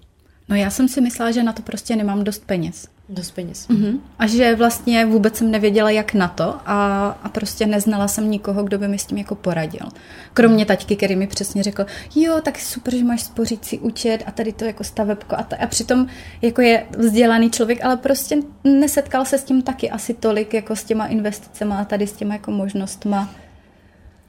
No 0.49 0.55
já 0.55 0.69
jsem 0.69 0.87
si 0.87 1.01
myslela, 1.01 1.31
že 1.31 1.43
na 1.43 1.53
to 1.53 1.61
prostě 1.61 1.95
nemám 1.95 2.23
dost 2.23 2.45
peněz. 2.45 2.87
Dost 3.09 3.31
peněz. 3.31 3.67
Mm-hmm. 3.67 3.99
A 4.19 4.27
že 4.27 4.55
vlastně 4.55 5.05
vůbec 5.05 5.35
jsem 5.35 5.51
nevěděla, 5.51 5.89
jak 5.89 6.13
na 6.13 6.27
to 6.27 6.55
a, 6.65 7.07
a 7.23 7.29
prostě 7.29 7.65
neznala 7.65 8.07
jsem 8.07 8.31
nikoho, 8.31 8.63
kdo 8.63 8.77
by 8.79 8.87
mi 8.87 8.99
s 8.99 9.05
tím 9.05 9.17
jako 9.17 9.35
poradil. 9.35 9.87
Kromě 10.33 10.65
taťky, 10.65 10.95
který 10.95 11.15
mi 11.15 11.27
přesně 11.27 11.63
řekl, 11.63 11.85
jo, 12.15 12.41
tak 12.43 12.59
super, 12.59 12.95
že 12.95 13.03
máš 13.03 13.23
spořící 13.23 13.79
účet 13.79 14.23
a 14.25 14.31
tady 14.31 14.53
to 14.53 14.65
jako 14.65 14.83
stavebko 14.83 15.35
a, 15.35 15.43
ta, 15.43 15.55
a 15.55 15.67
přitom 15.67 16.07
jako 16.41 16.61
je 16.61 16.85
vzdělaný 16.97 17.49
člověk, 17.49 17.85
ale 17.85 17.97
prostě 17.97 18.37
nesetkal 18.63 19.25
se 19.25 19.37
s 19.37 19.43
tím 19.43 19.61
taky 19.61 19.89
asi 19.89 20.13
tolik, 20.13 20.53
jako 20.53 20.75
s 20.75 20.83
těma 20.83 21.05
investicemi 21.07 21.73
a 21.73 21.85
tady 21.85 22.07
s 22.07 22.13
těma 22.13 22.33
jako 22.33 22.51
možnostma. 22.51 23.35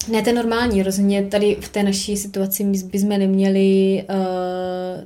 Ne, 0.09 0.23
to 0.23 0.29
je 0.29 0.35
normální, 0.35 0.83
rozhodně 0.83 1.23
tady 1.23 1.57
v 1.61 1.69
té 1.69 1.83
naší 1.83 2.17
situaci 2.17 2.65
my 2.65 2.79
bychom 2.79 3.09
neměli 3.09 4.05
uh, 4.11 5.05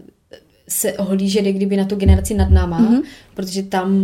se 0.70 0.92
ohlížet 0.92 1.44
kdyby 1.44 1.76
na 1.76 1.84
tu 1.84 1.96
generaci 1.96 2.34
nad 2.34 2.50
náma, 2.50 2.80
mm-hmm. 2.80 3.02
protože 3.34 3.62
tam 3.62 3.96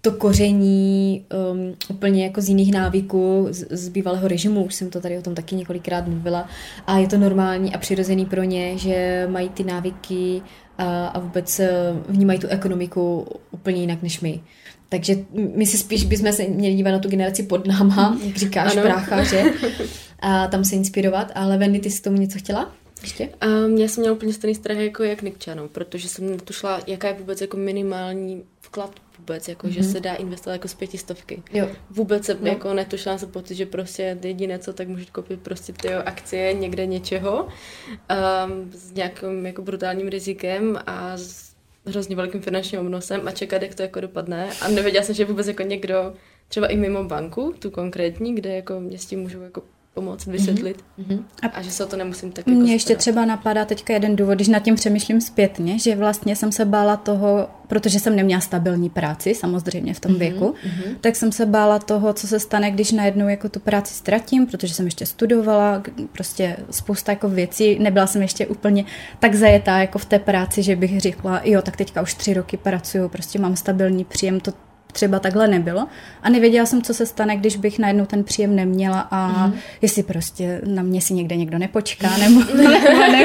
to 0.00 0.12
koření 0.12 1.24
um, 1.52 1.74
úplně 1.88 2.24
jako 2.24 2.40
z 2.40 2.48
jiných 2.48 2.72
návyků, 2.72 3.46
z, 3.50 3.66
z 3.70 3.88
bývalého 3.88 4.28
režimu, 4.28 4.64
už 4.64 4.74
jsem 4.74 4.90
to 4.90 5.00
tady 5.00 5.18
o 5.18 5.22
tom 5.22 5.34
taky 5.34 5.54
několikrát 5.54 6.08
mluvila, 6.08 6.48
a 6.86 6.98
je 6.98 7.06
to 7.06 7.18
normální 7.18 7.74
a 7.74 7.78
přirozený 7.78 8.26
pro 8.26 8.42
ně, 8.42 8.78
že 8.78 9.26
mají 9.30 9.48
ty 9.48 9.64
návyky 9.64 10.42
a, 10.78 11.06
a 11.06 11.18
vůbec 11.18 11.60
eh, 11.60 11.70
vnímají 12.08 12.38
tu 12.38 12.46
ekonomiku 12.46 13.26
úplně 13.50 13.80
jinak 13.80 14.02
než 14.02 14.20
my. 14.20 14.40
Takže 14.88 15.16
my 15.56 15.66
si 15.66 15.78
spíš 15.78 16.04
bychom 16.04 16.32
se 16.32 16.44
měli 16.44 16.74
dívat 16.74 16.90
na 16.90 16.98
tu 16.98 17.08
generaci 17.08 17.42
pod 17.42 17.66
náma, 17.66 18.18
jak 18.26 18.36
říkáš, 18.36 18.72
ano. 18.72 18.82
brácha, 18.82 19.24
že? 19.24 19.44
A 20.20 20.46
tam 20.46 20.64
se 20.64 20.76
inspirovat, 20.76 21.32
ale 21.34 21.58
Wendy, 21.58 21.78
ty 21.78 21.90
jsi 21.90 22.02
tomu 22.02 22.16
něco 22.16 22.38
chtěla? 22.38 22.72
Ještě? 23.02 23.28
Um, 23.46 23.76
já 23.76 23.88
jsem 23.88 24.02
měla 24.02 24.16
úplně 24.16 24.32
stejný 24.32 24.54
strach 24.54 24.76
jako 24.76 25.02
jak 25.02 25.22
Nikčanou, 25.22 25.68
protože 25.68 26.08
jsem 26.08 26.30
netušila, 26.30 26.80
jaká 26.86 27.08
je 27.08 27.14
vůbec 27.14 27.40
jako 27.40 27.56
minimální 27.56 28.44
vklad 28.60 29.00
vůbec, 29.18 29.48
jako 29.48 29.66
mm-hmm. 29.66 29.70
že 29.70 29.80
mhm. 29.80 29.92
se 29.92 30.00
dá 30.00 30.14
investovat 30.14 30.52
jako 30.52 30.68
z 30.68 30.74
pětistovky. 30.74 31.42
Jo. 31.52 31.68
Vůbec 31.90 32.24
se 32.24 32.36
no. 32.40 32.46
jako 32.46 32.74
netušila 32.74 33.18
jsem 33.18 33.30
pocit, 33.30 33.54
že 33.54 33.66
prostě 33.66 34.18
jediné 34.22 34.58
co, 34.58 34.72
tak 34.72 34.88
můžeš 34.88 35.10
koupit 35.10 35.40
prostě 35.40 35.72
ty 35.72 35.88
akcie 35.94 36.54
někde 36.54 36.86
něčeho 36.86 37.44
um, 37.44 38.72
s 38.72 38.92
nějakým 38.92 39.46
jako 39.46 39.62
brutálním 39.62 40.08
rizikem 40.08 40.78
a 40.86 41.16
s 41.16 41.56
hrozně 41.86 42.16
velkým 42.16 42.40
finančním 42.40 42.80
obnosem 42.80 43.28
a 43.28 43.30
čekat, 43.30 43.62
jak 43.62 43.74
to 43.74 43.82
jako 43.82 44.00
dopadne. 44.00 44.50
A 44.60 44.68
nevěděla 44.68 45.04
jsem, 45.04 45.14
že 45.14 45.24
vůbec 45.24 45.46
jako 45.46 45.62
někdo, 45.62 46.14
třeba 46.48 46.66
i 46.66 46.76
mimo 46.76 47.04
banku, 47.04 47.54
tu 47.58 47.70
konkrétní, 47.70 48.34
kde 48.34 48.56
jako 48.56 48.80
mě 48.80 48.98
s 48.98 49.06
tím 49.06 49.20
můžou 49.20 49.40
jako 49.40 49.62
pomoct, 49.96 50.26
vysvětlit. 50.26 50.84
Mhm. 50.98 51.24
A, 51.42 51.46
a 51.46 51.62
že 51.62 51.70
se 51.70 51.84
o 51.84 51.88
to 51.88 51.96
nemusím 51.96 52.32
tak 52.32 52.46
jako 52.46 52.60
Mně 52.60 52.72
ještě 52.72 52.86
starat. 52.86 52.98
třeba 52.98 53.24
napadá 53.24 53.64
teďka 53.64 53.92
jeden 53.92 54.16
důvod, 54.16 54.34
když 54.34 54.48
nad 54.48 54.58
tím 54.62 54.74
přemýšlím 54.74 55.20
zpětně, 55.20 55.78
že 55.78 55.96
vlastně 55.96 56.36
jsem 56.36 56.52
se 56.52 56.64
bála 56.64 56.96
toho, 56.96 57.48
protože 57.66 58.00
jsem 58.00 58.16
neměla 58.16 58.40
stabilní 58.40 58.90
práci, 58.90 59.34
samozřejmě 59.34 59.94
v 59.94 60.00
tom 60.00 60.10
Mhm, 60.12 60.20
věku, 60.20 60.54
tak 61.00 61.16
jsem 61.16 61.32
se 61.32 61.46
bála 61.46 61.78
toho, 61.78 62.12
co 62.12 62.26
se 62.26 62.40
stane, 62.40 62.70
když 62.70 62.92
najednou 62.92 63.28
jako 63.28 63.48
tu 63.48 63.60
práci 63.60 63.94
ztratím, 63.94 64.46
protože 64.46 64.74
jsem 64.74 64.84
ještě 64.84 65.06
studovala, 65.06 65.82
prostě 66.12 66.56
spousta 66.70 67.12
jako 67.12 67.28
věcí, 67.28 67.78
nebyla 67.78 68.06
jsem 68.06 68.22
ještě 68.22 68.46
úplně 68.46 68.84
tak 69.20 69.34
zajetá 69.34 69.78
jako 69.78 69.98
v 69.98 70.04
té 70.04 70.18
práci, 70.18 70.62
že 70.62 70.76
bych 70.76 71.00
řekla, 71.00 71.40
jo, 71.44 71.62
tak 71.62 71.76
teďka 71.76 72.02
už 72.02 72.14
tři 72.14 72.34
roky 72.34 72.56
pracuju, 72.56 73.08
prostě 73.08 73.38
mám 73.38 73.56
stabilní 73.56 74.04
příjem, 74.04 74.40
to 74.40 74.52
třeba 74.96 75.18
takhle 75.18 75.48
nebylo. 75.48 75.86
A 76.22 76.30
nevěděla 76.30 76.66
jsem, 76.66 76.82
co 76.82 76.94
se 76.94 77.06
stane, 77.06 77.36
když 77.36 77.56
bych 77.56 77.78
najednou 77.78 78.06
ten 78.06 78.24
příjem 78.24 78.56
neměla 78.56 79.00
a 79.00 79.46
mm. 79.46 79.54
jestli 79.82 80.02
prostě 80.02 80.60
na 80.64 80.82
mě 80.82 81.00
si 81.00 81.14
někde 81.14 81.36
někdo 81.36 81.58
nepočká, 81.58 82.16
nebo, 82.16 82.40
nebo 82.54 82.98
ne, 82.98 83.24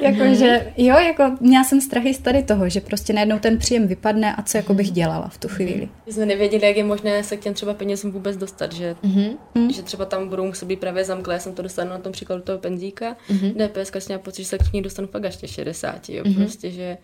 jakože, 0.00 0.72
jo, 0.76 0.96
jako 0.98 1.36
měla 1.40 1.64
jsem 1.64 1.80
strachy 1.80 2.14
z 2.14 2.18
tady 2.18 2.42
toho, 2.42 2.68
že 2.68 2.80
prostě 2.80 3.12
najednou 3.12 3.38
ten 3.38 3.58
příjem 3.58 3.86
vypadne 3.86 4.34
a 4.34 4.42
co 4.42 4.56
jako 4.56 4.74
bych 4.74 4.90
dělala 4.90 5.28
v 5.28 5.38
tu 5.38 5.48
chvíli. 5.48 5.88
My 6.06 6.12
jsme 6.12 6.26
nevěděli, 6.26 6.66
jak 6.66 6.76
je 6.76 6.84
možné 6.84 7.24
se 7.24 7.36
k 7.36 7.40
těm 7.40 7.54
třeba 7.54 7.74
penězům 7.74 8.10
vůbec 8.10 8.36
dostat, 8.36 8.72
že, 8.72 8.96
mm-hmm. 9.04 9.70
že 9.70 9.82
třeba 9.82 10.04
tam 10.04 10.28
budou 10.28 10.46
muset 10.46 10.66
být 10.66 10.80
právě 10.80 11.04
zamklé. 11.04 11.34
Já 11.34 11.40
jsem 11.40 11.54
to 11.54 11.62
dostala 11.62 11.90
na 11.90 11.98
tom 11.98 12.12
příkladu 12.12 12.42
toho 12.42 12.58
penzíka. 12.58 13.16
Mm-hmm. 13.30 13.68
DPS 13.68 14.08
měla 14.08 14.22
pocit, 14.22 14.42
že 14.42 14.48
se 14.48 14.58
k 14.58 14.72
ní 14.72 14.82
dostanu 14.82 15.08
fakt 15.08 15.24
až 15.24 15.36
těch 15.36 15.50
60, 15.50 16.08
jo, 16.08 16.24
mm-hmm. 16.24 16.36
prostě, 16.36 16.70
že, 16.70 16.98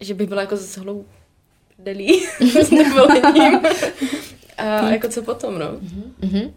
že 0.00 0.14
bych 0.14 0.28
byla 0.28 0.40
jako 0.40 0.56
holou 0.78 1.04
delí 1.84 2.22
s 2.40 2.70
nevolením. 2.70 3.60
A 4.58 4.88
jako 4.90 5.08
co 5.08 5.22
potom, 5.22 5.58
no. 5.58 5.66
Mhm. 6.22 6.54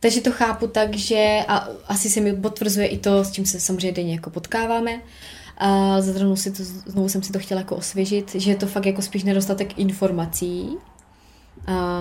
Takže 0.00 0.20
to 0.20 0.32
chápu 0.32 0.66
tak, 0.66 0.96
že 0.96 1.38
a 1.48 1.68
asi 1.88 2.10
se 2.10 2.20
mi 2.20 2.32
potvrzuje 2.36 2.86
i 2.86 2.98
to, 2.98 3.24
s 3.24 3.30
čím 3.32 3.46
se 3.46 3.60
samozřejmě 3.60 3.92
denně 3.92 4.14
jako 4.14 4.30
potkáváme. 4.30 5.00
A 5.58 6.00
zrovna 6.00 6.36
si 6.36 6.50
to, 6.50 6.62
znovu 6.64 7.08
jsem 7.08 7.22
si 7.22 7.32
to 7.32 7.38
chtěla 7.38 7.60
jako 7.60 7.76
osvěžit, 7.76 8.34
že 8.34 8.50
je 8.50 8.56
to 8.56 8.66
fakt 8.66 8.86
jako 8.86 9.02
spíš 9.02 9.24
nedostatek 9.24 9.78
informací. 9.78 10.68
A 11.66 12.00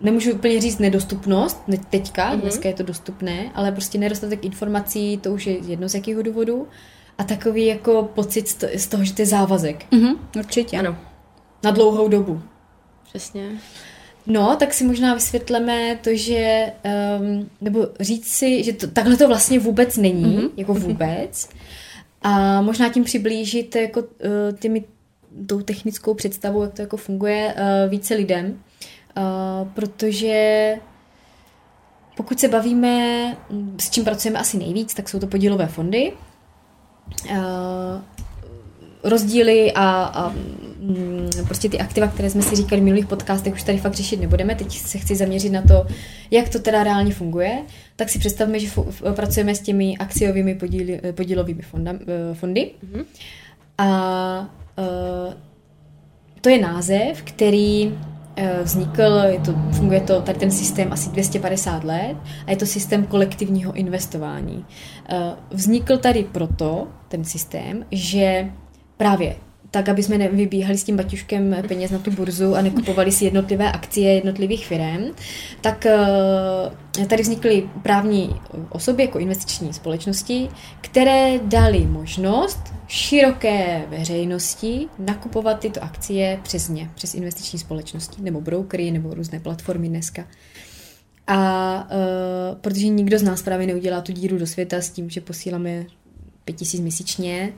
nemůžu 0.00 0.32
úplně 0.32 0.60
říct 0.60 0.78
nedostupnost, 0.78 1.62
ne 1.68 1.76
teďka, 1.90 2.32
mm-hmm. 2.34 2.40
dneska 2.40 2.68
je 2.68 2.74
to 2.74 2.82
dostupné, 2.82 3.50
ale 3.54 3.72
prostě 3.72 3.98
nedostatek 3.98 4.44
informací, 4.44 5.18
to 5.18 5.30
už 5.32 5.46
je 5.46 5.58
jedno 5.58 5.88
z 5.88 5.94
jakého 5.94 6.22
důvodu. 6.22 6.68
A 7.18 7.24
takový 7.24 7.66
jako 7.66 8.10
pocit 8.14 8.48
z 8.48 8.54
to- 8.54 8.66
z 8.76 8.86
toho, 8.86 9.04
že 9.04 9.14
to 9.14 9.22
je 9.22 9.26
závazek 9.26 9.86
Mhm, 9.92 10.14
určitě. 10.38 10.78
Ano, 10.78 10.96
na 11.62 11.70
dlouhou 11.70 12.08
dobu. 12.08 12.42
přesně. 13.08 13.50
No, 14.26 14.56
tak 14.56 14.74
si 14.74 14.84
možná 14.84 15.14
vysvětleme 15.14 15.98
to, 16.02 16.10
že, 16.12 16.72
um, 17.20 17.50
nebo 17.60 17.88
říct 18.00 18.28
si, 18.28 18.64
že 18.64 18.72
to, 18.72 18.86
takhle 18.86 19.16
to 19.16 19.28
vlastně 19.28 19.58
vůbec 19.58 19.96
není, 19.96 20.38
mm-hmm. 20.38 20.50
jako 20.56 20.74
vůbec. 20.74 21.48
A 22.22 22.62
možná 22.62 22.88
tím 22.88 23.04
přiblížit 23.04 23.76
jako 23.76 24.00
uh, 24.00 24.06
těmi, 24.58 24.84
tou 25.46 25.60
technickou 25.60 26.14
představou, 26.14 26.62
jak 26.62 26.74
to 26.74 26.82
jako 26.82 26.96
funguje 26.96 27.54
uh, 27.54 27.90
více 27.90 28.14
lidem. 28.14 28.46
Uh, 29.16 29.68
protože 29.68 30.74
pokud 32.16 32.40
se 32.40 32.48
bavíme, 32.48 33.36
s 33.80 33.90
čím 33.90 34.04
pracujeme 34.04 34.38
asi 34.38 34.58
nejvíc, 34.58 34.94
tak 34.94 35.08
jsou 35.08 35.18
to 35.18 35.26
podílové 35.26 35.66
fondy. 35.66 36.12
Uh, 37.30 37.36
rozdíly 39.02 39.72
a, 39.72 40.02
a 40.02 40.34
prostě 41.48 41.68
ty 41.68 41.78
aktiva, 41.78 42.06
které 42.06 42.30
jsme 42.30 42.42
si 42.42 42.56
říkali 42.56 42.80
v 42.80 42.84
minulých 42.84 43.06
podcastech, 43.06 43.54
už 43.54 43.62
tady 43.62 43.78
fakt 43.78 43.94
řešit 43.94 44.20
nebudeme. 44.20 44.54
Teď 44.54 44.78
se 44.78 44.98
chci 44.98 45.16
zaměřit 45.16 45.50
na 45.50 45.62
to, 45.62 45.86
jak 46.30 46.48
to 46.48 46.58
teda 46.58 46.84
reálně 46.84 47.14
funguje. 47.14 47.62
Tak 47.96 48.08
si 48.08 48.18
představme, 48.18 48.58
že 48.58 48.70
pracujeme 49.14 49.54
s 49.54 49.60
těmi 49.60 49.96
akciovými 49.96 50.54
podíly, 50.54 51.00
podílovými 51.12 51.62
fonda, 51.62 51.92
eh, 51.92 52.34
fondy. 52.34 52.70
Mm-hmm. 52.84 53.04
A 53.78 54.50
uh, 54.78 55.34
to 56.40 56.48
je 56.48 56.58
název, 56.60 57.22
který 57.22 57.98
eh, 58.36 58.62
vznikl, 58.62 59.20
je 59.26 59.40
to, 59.40 59.54
funguje 59.72 60.00
to 60.00 60.22
tady 60.22 60.38
ten 60.38 60.50
systém 60.50 60.92
asi 60.92 61.10
250 61.10 61.84
let 61.84 62.16
a 62.46 62.50
je 62.50 62.56
to 62.56 62.66
systém 62.66 63.06
kolektivního 63.06 63.72
investování. 63.72 64.64
Vznikl 65.50 65.98
tady 65.98 66.24
proto, 66.32 66.88
ten 67.08 67.24
systém, 67.24 67.86
že 67.90 68.50
právě 68.96 69.36
tak, 69.70 69.88
aby 69.88 70.02
jsme 70.02 70.18
nevybíhali 70.18 70.78
s 70.78 70.84
tím 70.84 70.96
baťuškem 70.96 71.56
peněz 71.68 71.90
na 71.90 71.98
tu 71.98 72.10
burzu 72.10 72.54
a 72.54 72.62
nekupovali 72.62 73.12
si 73.12 73.24
jednotlivé 73.24 73.72
akcie 73.72 74.14
jednotlivých 74.14 74.66
firm, 74.66 75.04
tak 75.60 75.86
eh, 75.86 77.06
tady 77.06 77.22
vznikly 77.22 77.68
právní 77.82 78.36
osoby 78.70 79.02
jako 79.02 79.18
investiční 79.18 79.72
společnosti, 79.72 80.48
které 80.80 81.38
dali 81.38 81.86
možnost 81.86 82.58
široké 82.86 83.84
veřejnosti 83.88 84.86
nakupovat 84.98 85.60
tyto 85.60 85.82
akcie 85.84 86.40
přes 86.42 86.68
ně, 86.68 86.90
přes 86.94 87.14
investiční 87.14 87.58
společnosti, 87.58 88.22
nebo 88.22 88.40
brokery, 88.40 88.90
nebo 88.90 89.14
různé 89.14 89.40
platformy 89.40 89.88
dneska. 89.88 90.24
A 91.26 91.88
uh, 91.90 92.58
protože 92.58 92.88
nikdo 92.88 93.18
z 93.18 93.22
nás 93.22 93.42
právě 93.42 93.66
neudělá 93.66 94.00
tu 94.00 94.12
díru 94.12 94.38
do 94.38 94.46
světa 94.46 94.76
s 94.76 94.90
tím, 94.90 95.10
že 95.10 95.20
posíláme 95.20 95.86
pět 96.44 96.56
tisíc 96.56 96.80
měsíčně, 96.80 97.52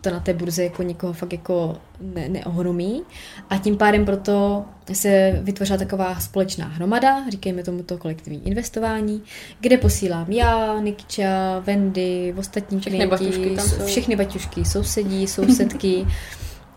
to 0.00 0.10
na 0.10 0.20
té 0.20 0.34
burze 0.34 0.64
jako 0.64 0.82
někoho 0.82 1.12
fakt 1.12 1.32
jako 1.32 1.76
ne, 2.00 2.28
neohromí. 2.28 3.02
A 3.50 3.58
tím 3.58 3.76
pádem 3.76 4.04
proto 4.04 4.64
se 4.92 5.40
vytvořila 5.42 5.78
taková 5.78 6.20
společná 6.20 6.66
hromada, 6.66 7.30
říkejme 7.30 7.62
tomu 7.62 7.82
to 7.82 7.98
kolektivní 7.98 8.46
investování, 8.46 9.22
kde 9.60 9.76
posílám 9.76 10.32
já, 10.32 10.80
Nikča, 10.80 11.58
Wendy, 11.58 12.34
ostatní 12.38 12.80
Všechny 12.80 12.98
klienti, 12.98 13.24
baťušky 13.24 13.56
tam 13.56 13.64
jsou. 13.68 13.84
všechny 13.86 14.16
baťušky, 14.16 14.64
sousedí, 14.64 15.26
sousedky. 15.26 16.06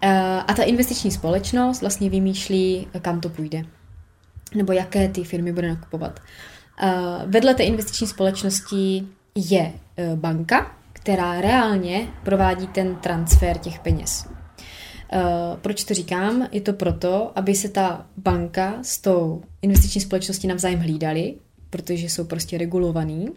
Eh, 0.01 0.41
A 0.47 0.53
ta 0.53 0.63
investiční 0.63 1.11
společnost 1.11 1.81
vlastně 1.81 2.09
vymýšlí, 2.09 2.88
kam 3.01 3.21
to 3.21 3.29
půjde. 3.29 3.61
Nebo 4.55 4.71
jaké 4.73 5.07
ty 5.09 5.23
firmy 5.23 5.53
bude 5.53 5.69
nakupovat. 5.69 6.19
Eh, 6.83 6.91
Vedle 7.25 7.53
té 7.55 7.63
investiční 7.63 8.07
společnosti 8.07 9.07
je 9.35 9.73
eh, 9.97 10.15
banka, 10.15 10.74
která 11.05 11.41
reálně 11.41 12.07
provádí 12.23 12.67
ten 12.67 12.95
transfer 12.95 13.57
těch 13.57 13.79
peněz. 13.79 14.25
Eh, 15.13 15.21
Proč 15.61 15.83
to 15.83 15.93
říkám? 15.93 16.47
Je 16.51 16.61
to 16.61 16.73
proto, 16.73 17.31
aby 17.35 17.55
se 17.55 17.69
ta 17.69 18.05
banka 18.17 18.79
s 18.81 19.01
tou 19.01 19.43
investiční 19.61 20.01
společností 20.01 20.47
navzájem 20.47 20.79
hlídali, 20.79 21.35
protože 21.69 22.09
jsou 22.09 22.23
prostě 22.23 22.57
regulovaný. 22.57 23.27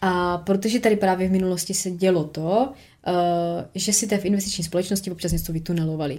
A 0.00 0.38
protože 0.38 0.80
tady 0.80 0.96
právě 0.96 1.28
v 1.28 1.32
minulosti 1.32 1.74
se 1.74 1.90
dělo 1.90 2.24
to, 2.24 2.72
eh, 3.06 3.12
že 3.74 3.92
si 3.92 4.06
té 4.06 4.18
v 4.18 4.24
investiční 4.24 4.64
společnosti 4.64 5.10
občas 5.10 5.32
něco 5.32 5.52
vytunelovali. 5.52 6.18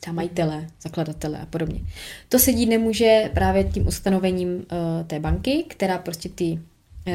Třeba 0.00 0.14
majitele, 0.14 0.66
zakladatele 0.82 1.38
a 1.38 1.46
podobně. 1.46 1.80
To 2.28 2.38
se 2.38 2.52
dít 2.52 2.68
nemůže 2.68 3.30
právě 3.34 3.64
tím 3.64 3.86
ustanovením 3.86 4.64
eh, 4.72 5.04
té 5.04 5.20
banky, 5.20 5.64
která 5.68 5.98
prostě 5.98 6.28
ty 6.28 6.58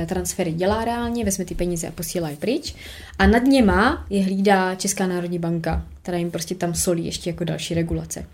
transfery 0.06 0.52
dělá 0.52 0.86
reálně, 0.86 1.26
vezme 1.26 1.46
ty 1.46 1.56
peníze 1.56 1.88
a 1.88 1.92
posílá 1.92 2.30
je 2.30 2.36
pryč. 2.36 2.76
A 3.20 3.28
nad 3.28 3.44
něma 3.44 4.06
je 4.10 4.24
hlídá 4.24 4.76
Česká 4.76 5.08
národní 5.08 5.40
banka, 5.40 5.86
která 6.02 6.18
jim 6.18 6.32
prostě 6.32 6.56
tam 6.56 6.74
solí 6.74 7.06
ještě 7.06 7.30
jako 7.30 7.44
další 7.44 7.74
regulace. 7.74 8.26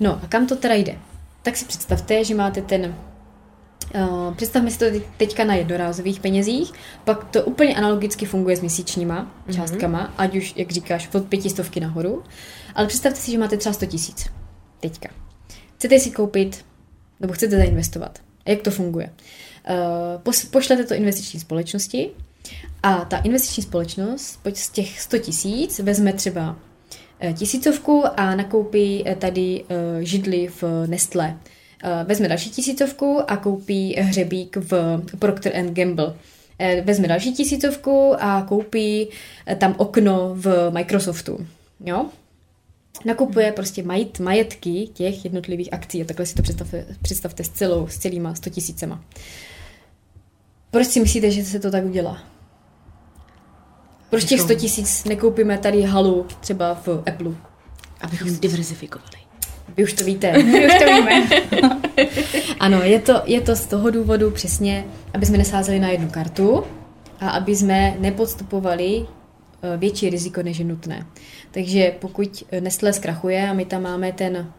No 0.00 0.20
a 0.24 0.26
kam 0.26 0.46
to 0.46 0.56
teda 0.56 0.74
jde? 0.74 0.98
Tak 1.42 1.56
si 1.56 1.64
představte, 1.64 2.24
že 2.24 2.34
máte 2.34 2.62
ten 2.62 2.94
Uh, 3.94 4.34
představme 4.34 4.70
si 4.70 4.78
to 4.78 4.84
teď- 4.84 5.02
teďka 5.16 5.44
na 5.44 5.54
jednorázových 5.54 6.20
penězích, 6.20 6.72
pak 7.04 7.24
to 7.24 7.44
úplně 7.44 7.76
analogicky 7.76 8.26
funguje 8.26 8.56
s 8.56 8.60
měsíčníma 8.60 9.34
částkama, 9.54 10.06
mm-hmm. 10.06 10.12
ať 10.18 10.36
už, 10.36 10.52
jak 10.56 10.70
říkáš, 10.70 11.08
od 11.14 11.26
pětistovky 11.26 11.80
nahoru. 11.80 12.22
Ale 12.74 12.86
představte 12.86 13.20
si, 13.20 13.30
že 13.30 13.38
máte 13.38 13.56
třeba 13.56 13.72
100 13.72 13.86
tisíc 13.86 14.26
teďka. 14.80 15.08
Chcete 15.76 15.98
si 15.98 16.10
koupit, 16.10 16.64
nebo 17.20 17.32
chcete 17.32 17.56
zainvestovat. 17.56 18.18
Jak 18.46 18.62
to 18.62 18.70
funguje? 18.70 19.10
Uh, 19.70 20.22
pos- 20.22 20.50
pošlete 20.50 20.84
to 20.84 20.94
investiční 20.94 21.40
společnosti 21.40 22.10
a 22.82 23.04
ta 23.04 23.16
investiční 23.16 23.62
společnost 23.62 24.38
z 24.54 24.70
těch 24.70 25.00
100 25.00 25.18
tisíc 25.18 25.78
vezme 25.78 26.12
třeba 26.12 26.56
eh, 27.20 27.32
tisícovku 27.32 28.04
a 28.16 28.34
nakoupí 28.34 29.02
eh, 29.08 29.16
tady 29.16 29.64
eh, 29.68 30.04
židli 30.04 30.48
v 30.60 30.86
Nestlé. 30.86 31.38
Eh, 31.84 32.04
Vezme 32.04 32.28
další 32.28 32.50
tisícovku 32.50 33.20
a 33.28 33.36
koupí 33.36 33.94
hřebík 33.98 34.56
v 34.56 35.02
Procter 35.18 35.56
and 35.56 35.72
Gamble. 35.72 36.14
Eh, 36.58 36.80
Vezme 36.80 37.08
další 37.08 37.32
tisícovku 37.32 38.14
a 38.18 38.42
koupí 38.42 39.08
eh, 39.46 39.56
tam 39.56 39.74
okno 39.78 40.34
v 40.34 40.70
Microsoftu. 40.70 41.46
Jo? 41.84 42.06
Nakupuje 43.04 43.52
prostě 43.52 43.82
majit, 43.82 44.20
majetky 44.20 44.88
těch 44.94 45.24
jednotlivých 45.24 45.72
akcí 45.72 46.02
a 46.02 46.04
takhle 46.04 46.26
si 46.26 46.34
to 46.34 46.42
představte, 46.42 46.86
představte 47.02 47.44
s, 47.44 47.48
celou, 47.48 47.86
s 47.86 47.98
celýma 47.98 48.34
100 48.34 48.50
tisícema. 48.50 49.04
Proč 50.72 50.86
si 50.86 51.00
myslíte, 51.00 51.30
že 51.30 51.44
se 51.44 51.58
to 51.58 51.70
tak 51.70 51.84
udělá? 51.84 52.18
Proč 54.10 54.24
těch 54.24 54.40
100 54.40 54.54
tisíc 54.54 55.04
nekoupíme 55.04 55.58
tady 55.58 55.82
halu 55.82 56.26
třeba 56.40 56.74
v 56.74 56.88
Apple? 56.88 57.32
Abychom 58.00 58.36
diverzifikovali. 58.40 59.16
Vy 59.76 59.84
už 59.84 59.92
to 59.92 60.04
víte. 60.04 60.42
My 60.42 60.66
už 60.66 60.72
to 60.78 60.84
víme. 60.84 61.28
ano, 62.60 62.82
je 62.82 63.00
to, 63.00 63.22
je 63.24 63.40
to 63.40 63.56
z 63.56 63.66
toho 63.66 63.90
důvodu 63.90 64.30
přesně, 64.30 64.84
aby 65.14 65.26
jsme 65.26 65.38
nesázeli 65.38 65.78
na 65.78 65.88
jednu 65.88 66.08
kartu 66.10 66.64
a 67.20 67.30
aby 67.30 67.56
jsme 67.56 67.96
nepodstupovali 67.98 69.06
eh, 69.62 69.76
větší 69.76 70.10
riziko, 70.10 70.42
než 70.42 70.58
je 70.58 70.64
nutné. 70.64 71.06
Takže 71.50 71.94
pokud 72.00 72.44
Nestlé 72.60 72.92
zkrachuje 72.92 73.48
a 73.48 73.52
my 73.52 73.64
tam 73.64 73.82
máme 73.82 74.12
ten, 74.12 74.52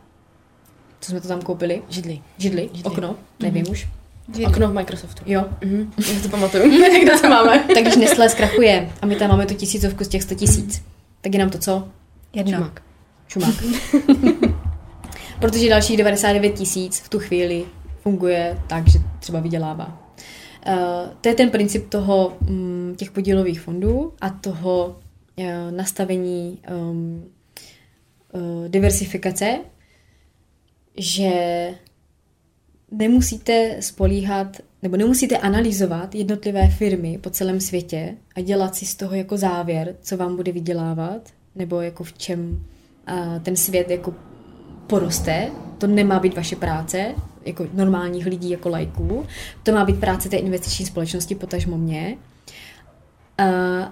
co 0.99 1.11
jsme 1.11 1.22
to 1.22 1.28
tam 1.28 1.41
koupili? 1.41 1.82
Židli. 1.89 2.22
Židli, 2.38 2.70
Židli. 2.74 2.84
okno, 2.84 3.16
nevím 3.39 3.66
už. 3.70 3.88
Okno 4.47 4.67
v 4.67 4.74
Microsoftu. 4.74 5.24
Jo, 5.26 5.45
Mhm. 5.65 5.93
Já 6.13 6.19
to 6.24 6.30
pamatuju, 6.30 6.63
kde 7.03 7.19
to 7.21 7.30
máme. 7.30 7.59
tak 7.59 7.84
když 7.84 7.95
Nestlé 7.95 8.30
zkrachuje 8.30 8.89
a 9.01 9.05
my 9.05 9.15
tam 9.15 9.30
máme 9.30 9.45
tu 9.45 9.53
tisícovku 9.53 10.03
z 10.03 10.07
těch 10.07 10.24
100 10.24 10.36
tisíc, 10.36 10.84
tak 11.21 11.34
je 11.34 11.39
nám 11.39 11.49
to 11.49 11.57
co? 11.57 11.88
Jedno. 12.34 12.57
Šumák. 12.57 12.82
Šumák. 13.28 13.55
Protože 15.39 15.69
dalších 15.69 15.97
99 15.97 16.49
tisíc 16.49 16.99
v 16.99 17.09
tu 17.09 17.19
chvíli 17.19 17.65
funguje 18.01 18.59
tak, 18.67 18.88
že 18.88 18.99
třeba 19.19 19.39
vydělává. 19.39 19.99
Uh, 20.67 20.74
to 21.21 21.30
je 21.30 21.36
ten 21.36 21.49
princip 21.49 21.89
toho, 21.89 22.38
um, 22.49 22.93
těch 22.97 23.11
podílových 23.11 23.61
fondů 23.61 24.13
a 24.21 24.30
toho 24.30 24.99
uh, 25.36 25.45
nastavení 25.71 26.59
um, 26.91 27.24
uh, 28.32 28.41
diversifikace, 28.67 29.59
že 30.97 31.30
nemusíte 32.93 33.77
spolíhat 33.79 34.57
nebo 34.83 34.97
nemusíte 34.97 35.37
analyzovat 35.37 36.15
jednotlivé 36.15 36.67
firmy 36.67 37.17
po 37.21 37.29
celém 37.29 37.59
světě 37.59 38.15
a 38.35 38.41
dělat 38.41 38.75
si 38.75 38.85
z 38.85 38.95
toho 38.95 39.15
jako 39.15 39.37
závěr, 39.37 39.95
co 40.01 40.17
vám 40.17 40.35
bude 40.35 40.51
vydělávat, 40.51 41.29
nebo 41.55 41.81
jako 41.81 42.03
v 42.03 42.13
čem 42.13 42.65
a, 43.07 43.39
ten 43.39 43.55
svět 43.55 43.89
jako 43.89 44.13
poroste. 44.87 45.51
To 45.77 45.87
nemá 45.87 46.19
být 46.19 46.35
vaše 46.35 46.55
práce, 46.55 47.15
jako 47.45 47.67
normálních 47.73 48.25
lidí, 48.25 48.49
jako 48.49 48.69
lajků. 48.69 49.25
To 49.63 49.71
má 49.71 49.85
být 49.85 49.99
práce 49.99 50.29
té 50.29 50.37
investiční 50.37 50.85
společnosti, 50.85 51.35
potažmo 51.35 51.77
mě. 51.77 52.17
A, 53.37 53.45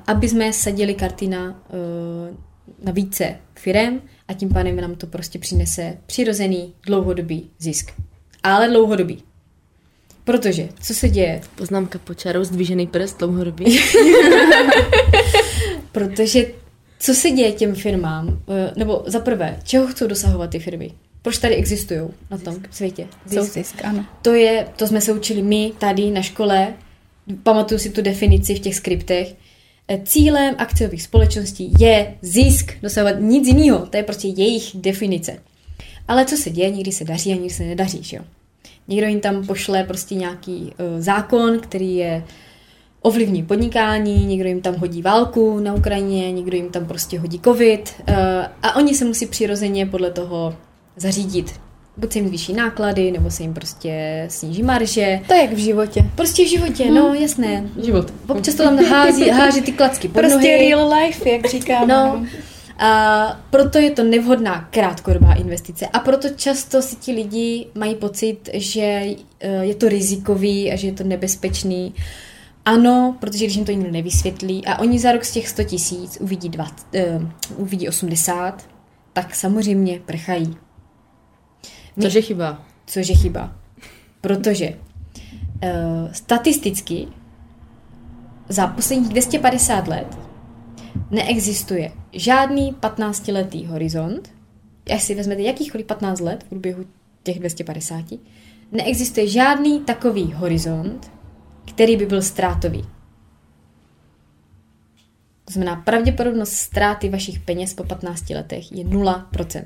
aby 0.07 0.29
jsme 0.29 0.53
sadili 0.53 0.93
karty 0.93 1.27
na, 1.27 1.63
eh, 1.69 2.35
na 2.83 2.91
více 2.91 3.35
firem 3.55 4.01
a 4.27 4.33
tím 4.33 4.49
pádem 4.49 4.75
nám 4.75 4.95
to 4.95 5.07
prostě 5.07 5.39
přinese 5.39 5.97
přirozený 6.05 6.73
dlouhodobý 6.85 7.49
zisk. 7.59 7.91
Ale 8.43 8.69
dlouhodobý. 8.69 9.23
Protože, 10.23 10.69
co 10.81 10.93
se 10.93 11.09
děje? 11.09 11.41
Poznámka 11.55 11.99
po 12.03 12.13
čarou, 12.13 12.43
zdvížený 12.43 12.87
prst, 12.87 13.17
dlouhodobý. 13.19 13.79
Protože, 15.91 16.45
co 16.99 17.13
se 17.13 17.31
děje 17.31 17.51
těm 17.51 17.75
firmám? 17.75 18.39
Eh, 18.49 18.71
Nebo 18.77 19.03
za 19.07 19.19
prvé, 19.19 19.59
čeho 19.63 19.87
chcou 19.87 20.07
dosahovat 20.07 20.49
ty 20.49 20.59
firmy? 20.59 20.91
Proč 21.21 21.37
tady 21.37 21.55
existují 21.55 21.99
na 22.31 22.37
tom 22.37 22.55
světě? 22.71 23.07
Jsou 23.27 23.43
zisk, 23.43 23.75
ano. 23.83 24.05
To 24.21 24.33
je, 24.33 24.67
to 24.75 24.87
jsme 24.87 25.01
se 25.01 25.13
učili 25.13 25.41
my 25.41 25.71
tady 25.77 26.11
na 26.11 26.21
škole, 26.21 26.73
pamatuju 27.43 27.79
si 27.79 27.89
tu 27.89 28.01
definici 28.01 28.55
v 28.55 28.59
těch 28.59 28.75
skriptech. 28.75 29.35
Eh, 29.87 30.01
Cílem 30.05 30.55
akciových 30.57 31.03
společností 31.03 31.73
je 31.79 32.15
zisk, 32.21 32.73
dosahovat 32.81 33.15
nic 33.19 33.47
jiného, 33.47 33.85
to 33.85 33.97
je 33.97 34.03
prostě 34.03 34.27
jejich 34.27 34.71
definice. 34.75 35.37
Ale 36.11 36.25
co 36.25 36.37
se 36.37 36.49
děje, 36.49 36.69
někdy 36.69 36.91
se 36.91 37.03
daří 37.03 37.31
a 37.31 37.35
někdy 37.35 37.49
se 37.49 37.63
nedaří, 37.63 38.03
že 38.03 38.17
jo? 38.17 38.23
Někdo 38.87 39.07
jim 39.07 39.19
tam 39.19 39.47
pošle 39.47 39.83
prostě 39.83 40.15
nějaký 40.15 40.61
uh, 40.61 41.01
zákon, 41.01 41.59
který 41.59 41.95
je 41.95 42.23
ovlivní 43.01 43.43
podnikání, 43.43 44.25
někdo 44.25 44.47
jim 44.49 44.61
tam 44.61 44.75
hodí 44.75 45.01
válku 45.01 45.59
na 45.59 45.73
Ukrajině, 45.73 46.31
někdo 46.31 46.57
jim 46.57 46.69
tam 46.69 46.85
prostě 46.85 47.19
hodí 47.19 47.39
covid 47.39 47.93
uh, 48.09 48.15
a 48.63 48.75
oni 48.75 48.95
se 48.95 49.05
musí 49.05 49.25
přirozeně 49.25 49.85
podle 49.85 50.11
toho 50.11 50.55
zařídit. 50.95 51.53
Buď 51.97 52.13
se 52.13 52.19
jim 52.19 52.27
zvýší 52.27 52.53
náklady, 52.53 53.11
nebo 53.11 53.31
se 53.31 53.43
jim 53.43 53.53
prostě 53.53 54.25
sníží 54.29 54.63
marže. 54.63 55.19
To 55.27 55.33
je 55.33 55.41
jak 55.41 55.53
v 55.53 55.57
životě. 55.57 56.05
Prostě 56.15 56.45
v 56.45 56.49
životě, 56.49 56.91
no 56.91 57.13
jasné. 57.13 57.63
Život. 57.83 58.13
Občas 58.27 58.55
to 58.55 58.63
tam 58.63 58.85
hází, 58.85 59.29
háží 59.29 59.61
ty 59.61 59.71
klacky 59.71 60.07
pod 60.07 60.19
Prostě 60.19 60.35
nohy. 60.35 60.69
real 60.69 60.93
life, 60.93 61.29
jak 61.29 61.49
říkáme. 61.49 61.93
No, 61.93 62.25
a 62.81 63.41
proto 63.49 63.77
je 63.77 63.91
to 63.91 64.03
nevhodná 64.03 64.67
krátkodobá 64.71 65.33
investice 65.33 65.87
a 65.87 65.99
proto 65.99 66.29
často 66.29 66.81
si 66.81 66.95
ti 66.95 67.11
lidi 67.11 67.67
mají 67.75 67.95
pocit, 67.95 68.49
že 68.53 68.81
eh, 69.39 69.65
je 69.65 69.75
to 69.75 69.89
rizikový 69.89 70.71
a 70.71 70.75
že 70.75 70.87
je 70.87 70.93
to 70.93 71.03
nebezpečný. 71.03 71.93
Ano, 72.65 73.17
protože 73.19 73.45
když 73.45 73.55
jim 73.55 73.65
to 73.65 73.71
nikdo 73.71 73.91
nevysvětlí 73.91 74.65
a 74.65 74.79
oni 74.79 74.99
za 74.99 75.11
rok 75.11 75.25
z 75.25 75.31
těch 75.31 75.47
100 75.49 75.63
tisíc 75.63 76.17
uvidí, 76.21 76.49
20, 76.49 76.85
uh, 77.17 77.27
uvidí 77.57 77.89
80, 77.89 78.69
tak 79.13 79.35
samozřejmě 79.35 79.99
prchají. 80.05 80.57
My- 81.95 82.03
Což 82.03 82.13
je 82.13 82.21
chyba. 82.21 82.63
což 82.85 83.07
je 83.07 83.15
chyba. 83.15 83.55
Protože 84.21 84.69
uh, 84.69 86.11
statisticky 86.11 87.07
za 88.49 88.67
posledních 88.67 89.09
250 89.09 89.87
let 89.87 90.17
neexistuje 91.11 91.91
žádný 92.13 92.73
15-letý 92.73 93.65
horizont, 93.65 94.33
až 94.93 95.03
si 95.03 95.15
vezmete 95.15 95.41
jakýchkoliv 95.41 95.85
15 95.87 96.19
let 96.19 96.43
v 96.43 96.49
průběhu 96.49 96.85
těch 97.23 97.39
250, 97.39 98.05
neexistuje 98.71 99.27
žádný 99.27 99.79
takový 99.79 100.33
horizont, 100.33 101.11
který 101.65 101.97
by 101.97 102.05
byl 102.05 102.21
ztrátový. 102.21 102.81
To 105.45 105.53
znamená, 105.53 105.75
pravděpodobnost 105.75 106.53
ztráty 106.53 107.09
vašich 107.09 107.39
peněz 107.39 107.73
po 107.73 107.83
15 107.83 108.29
letech 108.29 108.71
je 108.71 108.83
0%. 108.85 109.65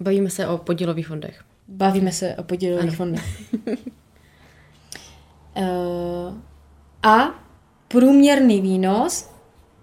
Bavíme 0.00 0.30
se 0.30 0.48
o 0.48 0.58
podílových 0.58 1.06
fondech. 1.06 1.44
Bavíme 1.68 2.12
se 2.12 2.36
o 2.36 2.42
podílových 2.42 2.88
Ano. 2.88 2.96
fondech. 2.96 3.54
Eh, 5.56 6.32
a 7.02 7.44
průměrný 7.88 8.60
výnos 8.60 9.29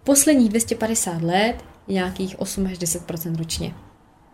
posledních 0.07 0.49
250 0.49 1.21
let 1.21 1.55
nějakých 1.87 2.39
8 2.39 2.65
až 2.65 2.77
10 2.77 3.11
ročně 3.37 3.73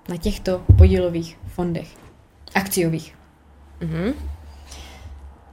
na 0.09 0.17
těchto 0.17 0.61
podílových 0.77 1.37
fondech, 1.47 1.87
akciových. 2.55 3.15
Mhm. 3.81 4.13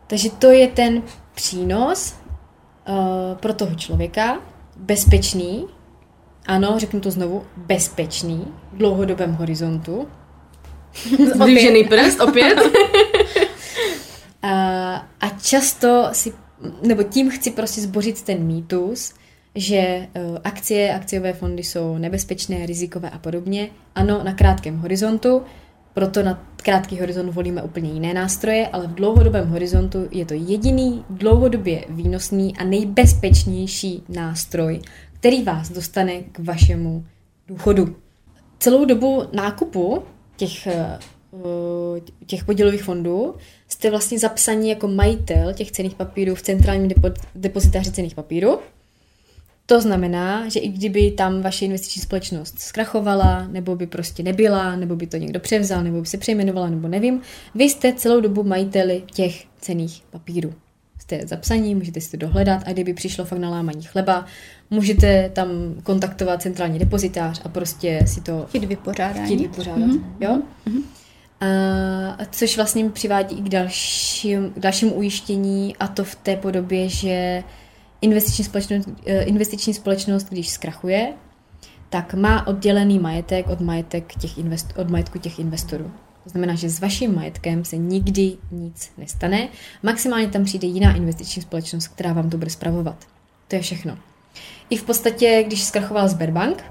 Takže 0.07 0.31
to 0.31 0.51
je 0.51 0.69
ten 0.69 1.03
přínos 1.35 2.15
uh, 2.15 2.95
pro 3.35 3.55
toho 3.55 3.75
člověka, 3.75 4.39
bezpečný, 4.77 5.67
ano, 6.47 6.75
řeknu 6.79 7.01
to 7.01 7.11
znovu, 7.11 7.45
bezpečný, 7.57 8.47
v 8.73 8.77
dlouhodobém 8.77 9.33
horizontu, 9.35 10.09
Zdvížený 11.35 11.85
prst, 11.85 12.21
opět. 12.21 12.59
A, 14.43 14.95
a 15.21 15.29
často 15.43 16.09
si, 16.13 16.33
nebo 16.83 17.03
tím 17.03 17.31
chci 17.31 17.51
prostě 17.51 17.81
zbořit 17.81 18.23
ten 18.23 18.47
mýtus, 18.47 19.15
že 19.55 20.07
uh, 20.17 20.39
akcie, 20.45 20.95
akciové 20.95 21.33
fondy 21.33 21.63
jsou 21.63 21.99
nebezpečné, 21.99 22.67
rizikové 22.67 23.11
a 23.11 23.19
podobně. 23.19 23.69
Ano, 23.95 24.25
na 24.25 24.35
krátkém 24.35 24.79
horizontu, 24.79 25.43
proto 25.95 26.23
na 26.23 26.47
krátký 26.57 27.01
horizont 27.01 27.31
volíme 27.31 27.63
úplně 27.63 27.91
jiné 27.91 28.15
nástroje, 28.15 28.69
ale 28.69 28.87
v 28.87 28.95
dlouhodobém 28.95 29.49
horizontu 29.49 30.09
je 30.11 30.27
to 30.27 30.35
jediný 30.35 31.05
dlouhodobě 31.11 31.85
výnosný 31.89 32.57
a 32.57 32.65
nejbezpečnější 32.65 34.03
nástroj, 34.09 34.81
který 35.13 35.43
vás 35.43 35.71
dostane 35.71 36.23
k 36.23 36.39
vašemu 36.39 37.05
důchodu. 37.49 37.97
Celou 38.59 38.85
dobu 38.85 39.23
nákupu 39.33 40.03
těch, 40.37 40.67
eh, 40.67 40.99
těch 42.27 42.45
podílových 42.45 42.83
fondů 42.83 43.35
jste 43.69 43.91
vlastně 43.91 44.19
zapsaní 44.19 44.69
jako 44.69 44.89
majitel 44.89 45.53
těch 45.55 45.73
cených 45.73 45.95
papírů 45.95 46.35
v 46.35 46.43
centrálním 46.43 46.89
depo- 46.89 47.15
depozitáři 47.35 47.93
cených 47.93 48.15
papírů. 48.15 48.59
To 49.71 49.81
znamená, 49.81 50.49
že 50.49 50.61
i 50.61 50.69
kdyby 50.69 51.11
tam 51.11 51.43
vaše 51.43 51.65
investiční 51.65 52.03
společnost 52.03 52.59
zkrachovala, 52.59 53.47
nebo 53.49 53.77
by 53.77 53.87
prostě 53.87 54.23
nebyla, 54.23 54.77
nebo 54.77 54.97
by 54.97 55.07
to 55.07 55.17
někdo 55.17 55.41
převzal, 55.41 55.85
nebo 55.85 56.01
by 56.01 56.07
se 56.07 56.19
přejmenovala, 56.19 56.71
nebo 56.71 56.89
nevím, 56.89 57.21
vy 57.55 57.65
jste 57.65 57.93
celou 57.93 58.21
dobu 58.21 58.43
majiteli 58.43 59.03
těch 59.15 59.45
cených 59.61 60.03
papírů. 60.11 60.55
Jste 60.99 61.27
zapsaní, 61.27 61.75
můžete 61.75 62.01
si 62.01 62.11
to 62.11 62.17
dohledat 62.17 62.63
a 62.67 62.73
kdyby 62.73 62.95
přišlo 62.95 63.25
fakt 63.25 63.39
na 63.39 63.51
lámaní 63.51 63.83
chleba, 63.83 64.25
můžete 64.71 65.31
tam 65.33 65.49
kontaktovat 65.83 66.43
centrální 66.43 66.79
depozitář 66.79 67.41
a 67.45 67.49
prostě 67.49 68.01
si 68.07 68.21
to 68.21 68.47
Chtít 68.49 68.65
vypořádání. 68.65 69.27
chtít 69.27 69.41
vypořádat. 69.41 69.79
Mm-hmm. 69.91 70.03
Jo? 70.21 70.43
A 72.19 72.25
což 72.31 72.57
vlastně 72.57 72.91
přivádí 72.91 73.39
i 73.39 73.43
k 73.43 73.49
dalším, 73.49 74.51
k 74.51 74.59
dalšímu 74.59 74.95
ujištění 74.95 75.77
a 75.77 75.89
to 75.89 76.05
v 76.05 76.15
té 76.15 76.37
podobě, 76.37 76.89
že 76.89 77.43
investiční 78.01 78.45
společnost, 78.45 78.89
eh, 79.07 79.23
investiční 79.23 79.75
společnost, 79.75 80.29
když 80.31 80.51
zkrachuje, 80.51 81.13
tak 81.91 82.15
má 82.15 82.47
oddělený 82.47 82.99
majetek 82.99 83.49
od, 83.49 83.61
majetek 83.61 84.15
těch 84.15 84.39
invest, 84.39 84.73
od 84.77 84.91
majetku 84.91 85.19
těch 85.19 85.39
investorů. 85.39 85.91
To 86.25 86.31
znamená, 86.31 86.55
že 86.55 86.69
s 86.69 86.81
vaším 86.81 87.15
majetkem 87.15 87.65
se 87.65 87.77
nikdy 87.77 88.37
nic 88.51 88.93
nestane. 88.99 89.49
Maximálně 89.83 90.29
tam 90.29 90.45
přijde 90.45 90.67
jiná 90.67 90.97
investiční 90.97 91.43
společnost, 91.43 91.89
která 91.89 92.13
vám 92.13 92.31
to 92.31 92.39
bude 92.39 92.51
spravovat. 92.51 93.07
To 93.49 93.57
je 93.57 93.63
všechno. 93.63 93.99
I 94.71 94.77
v 94.77 94.83
podstatě, 94.83 95.45
když 95.47 95.65
zkrachoval 95.65 96.09
Sberbank, 96.09 96.65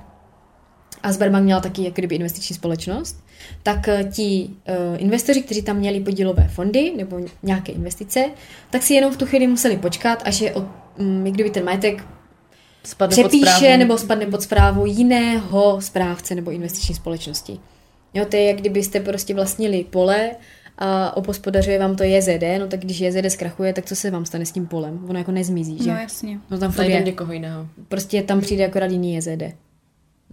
a 1.04 1.12
Sberbank 1.12 1.44
měla 1.44 1.62
taky 1.62 1.84
jako 1.84 1.96
kdyby 1.96 2.16
investiční 2.16 2.56
společnost, 2.56 3.24
tak 3.64 3.88
eh, 3.88 4.04
ti 4.04 4.50
uh, 4.50 5.02
investoři, 5.02 5.42
kteří 5.42 5.62
tam 5.62 5.78
měli 5.78 6.00
podílové 6.00 6.48
fondy 6.48 6.94
nebo 6.98 7.20
nějaké 7.44 7.72
investice, 7.72 8.26
tak 8.70 8.84
si 8.84 8.94
jenom 8.94 9.14
v 9.14 9.18
tu 9.18 9.26
chvíli 9.26 9.48
museli 9.48 9.78
počkat, 9.78 10.24
až 10.26 10.42
je 10.42 10.54
od, 10.54 10.64
jak 11.00 11.34
kdyby 11.34 11.50
ten 11.50 11.66
majetek 11.66 12.04
Spadne 12.84 13.16
přepíše 13.16 13.78
nebo 13.78 13.98
spadne 13.98 14.26
pod 14.26 14.42
zprávu 14.42 14.86
jiného 14.86 15.82
správce 15.82 16.36
nebo 16.36 16.52
investiční 16.52 16.96
společnosti. 16.96 17.60
Jo, 18.14 18.26
to 18.26 18.36
je, 18.36 18.44
jak 18.44 18.58
kdybyste 18.58 19.00
prostě 19.00 19.34
vlastnili 19.34 19.84
pole 19.84 20.32
a 20.78 21.18
opospodařuje 21.18 21.80
vám 21.80 21.96
to 21.96 22.04
JZD, 22.04 22.44
no 22.60 22.68
tak 22.68 22.80
když 22.80 23.00
JZD 23.00 23.32
zkrachuje, 23.32 23.74
tak 23.74 23.86
co 23.86 23.96
se 23.96 24.12
vám 24.12 24.26
stane 24.26 24.46
s 24.46 24.52
tím 24.52 24.68
polem? 24.68 25.06
Ono 25.10 25.20
jako 25.20 25.32
nezmizí, 25.32 25.84
že? 25.84 25.90
No 25.90 25.98
jasně. 25.98 26.40
No 26.50 26.58
tam 26.58 26.74
je. 26.80 27.02
někoho 27.02 27.34
jiného. 27.34 27.68
Prostě 27.88 28.24
tam 28.24 28.42
přijde 28.42 28.66
akorát 28.66 28.92
jiný 28.92 29.16
JZD. 29.16 29.44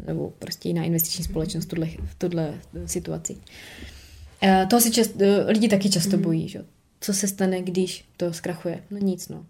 Nebo 0.06 0.32
prostě 0.38 0.68
jiná 0.68 0.84
investiční 0.84 1.24
společnost 1.24 1.64
v 1.64 1.68
tuhle, 1.68 1.88
v 2.04 2.14
tuhle 2.14 2.54
situaci. 2.86 3.36
Eh, 4.42 4.66
toho 4.70 4.80
si 4.80 4.90
čas, 4.90 5.08
eh, 5.20 5.52
lidi 5.52 5.68
taky 5.68 5.90
často 5.90 6.16
bojí, 6.16 6.48
že? 6.48 6.64
Co 7.00 7.14
se 7.14 7.28
stane, 7.28 7.62
když 7.62 8.04
to 8.16 8.32
zkrachuje? 8.32 8.82
No 8.90 8.98
nic, 8.98 9.28
no. 9.28 9.44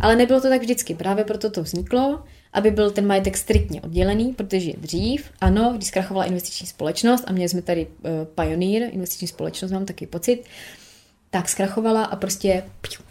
Ale 0.00 0.16
nebylo 0.16 0.40
to 0.40 0.48
tak 0.48 0.60
vždycky, 0.60 0.94
právě 0.94 1.24
proto 1.24 1.50
to 1.50 1.62
vzniklo, 1.62 2.24
aby 2.52 2.70
byl 2.70 2.90
ten 2.90 3.06
majetek 3.06 3.36
striktně 3.36 3.82
oddělený, 3.82 4.32
protože 4.32 4.72
dřív, 4.76 5.30
ano, 5.40 5.72
když 5.76 5.88
zkrachovala 5.88 6.26
investiční 6.26 6.66
společnost, 6.66 7.24
a 7.26 7.32
měli 7.32 7.48
jsme 7.48 7.62
tady 7.62 7.86
uh, 7.86 8.10
Pioneer, 8.34 8.94
investiční 8.94 9.28
společnost, 9.28 9.72
mám 9.72 9.84
taky 9.84 10.06
pocit, 10.06 10.44
tak 11.30 11.48
zkrachovala 11.48 12.04
a 12.04 12.16
prostě 12.16 12.62
piu, 12.80 13.04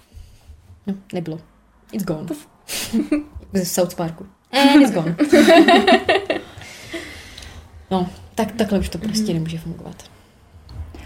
no, 0.87 0.93
nebylo. 1.13 1.39
It's 1.91 2.05
gone. 2.05 2.27
Z 3.53 3.71
South 3.71 3.95
Parku. 3.95 4.25
And 4.51 4.81
it's 4.81 4.91
gone. 4.91 5.15
no, 7.91 8.09
tak, 8.35 8.51
takhle 8.51 8.79
už 8.79 8.89
to 8.89 8.97
prostě 8.97 9.33
nemůže 9.33 9.57
fungovat. 9.57 10.14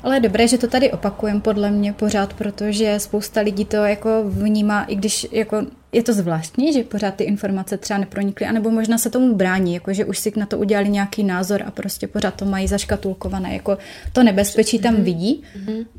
Ale 0.03 0.15
je 0.15 0.19
dobré, 0.19 0.47
že 0.47 0.57
to 0.57 0.67
tady 0.67 0.91
opakujem 0.91 1.41
podle 1.41 1.71
mě 1.71 1.93
pořád, 1.93 2.33
protože 2.33 2.99
spousta 2.99 3.41
lidí 3.41 3.65
to 3.65 3.75
jako 3.75 4.23
vnímá, 4.25 4.83
i 4.83 4.95
když 4.95 5.27
jako 5.31 5.65
je 5.91 6.03
to 6.03 6.13
zvláštní, 6.13 6.73
že 6.73 6.83
pořád 6.83 7.15
ty 7.15 7.23
informace 7.23 7.77
třeba 7.77 7.99
nepronikly, 7.99 8.45
anebo 8.45 8.69
možná 8.69 8.97
se 8.97 9.09
tomu 9.09 9.35
brání, 9.35 9.73
jako 9.73 9.93
že 9.93 10.05
už 10.05 10.19
si 10.19 10.33
na 10.35 10.45
to 10.45 10.57
udělali 10.57 10.89
nějaký 10.89 11.23
názor 11.23 11.63
a 11.65 11.71
prostě 11.71 12.07
pořád 12.07 12.33
to 12.33 12.45
mají 12.45 12.67
zaškatulkované, 12.67 13.53
jako 13.53 13.77
to 14.13 14.23
nebezpečí 14.23 14.79
tam 14.79 14.95
vidí, 14.95 15.43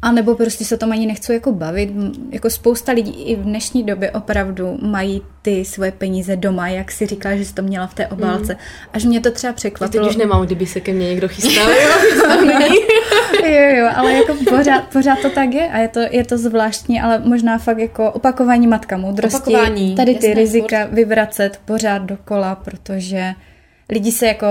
anebo 0.03 0.35
prostě 0.35 0.65
se 0.65 0.77
tom 0.77 0.93
ani 0.93 1.07
nechcou 1.07 1.33
jako 1.33 1.53
bavit. 1.53 1.91
Jako 2.31 2.51
spousta 2.51 2.93
lidí 2.93 3.23
i 3.23 3.37
v 3.37 3.43
dnešní 3.43 3.83
době 3.83 4.11
opravdu 4.11 4.79
mají 4.83 5.23
ty 5.43 5.65
svoje 5.65 5.93
peníze 5.93 6.37
doma, 6.37 6.69
jak 6.69 6.93
si 6.93 7.07
říkala, 7.07 7.37
že 7.37 7.45
jsi 7.45 7.55
to 7.55 7.63
měla 7.63 7.87
v 7.87 7.95
té 7.95 8.07
obálce. 8.07 8.57
Až 8.93 9.05
mě 9.05 9.21
to 9.21 9.31
třeba 9.31 9.49
Já 9.49 9.53
teď 9.53 9.57
překvapilo. 9.57 10.09
už 10.09 10.17
nemám, 10.17 10.47
kdyby 10.47 10.67
se 10.67 10.81
ke 10.81 10.93
mně 10.93 11.09
někdo 11.09 11.29
chystal, 11.29 11.71
jo? 11.71 11.89
jo, 13.47 13.77
jo, 13.77 13.91
ale 13.97 14.13
jako 14.13 14.35
pořád, 14.51 14.85
pořád 14.93 15.19
to 15.23 15.31
tak 15.31 15.55
je 15.55 15.69
a 15.69 15.79
je 15.79 15.89
to, 15.89 16.01
je 16.11 16.25
to 16.25 16.39
zvláštní, 16.39 17.01
ale 17.01 17.19
možná 17.25 17.59
fakt 17.59 17.79
jako 17.79 18.13
opakování 18.13 18.67
matka 18.67 18.97
moudrosti. 18.97 19.37
Opakování, 19.37 19.80
tady 19.97 20.15
ty 20.15 20.27
jasné, 20.27 20.41
rizika 20.41 20.85
vyvracet 20.87 21.61
pořád 21.65 21.99
dokola, 22.03 22.55
protože 22.55 23.33
lidi 23.91 24.13
se 24.13 24.27
jako 24.27 24.47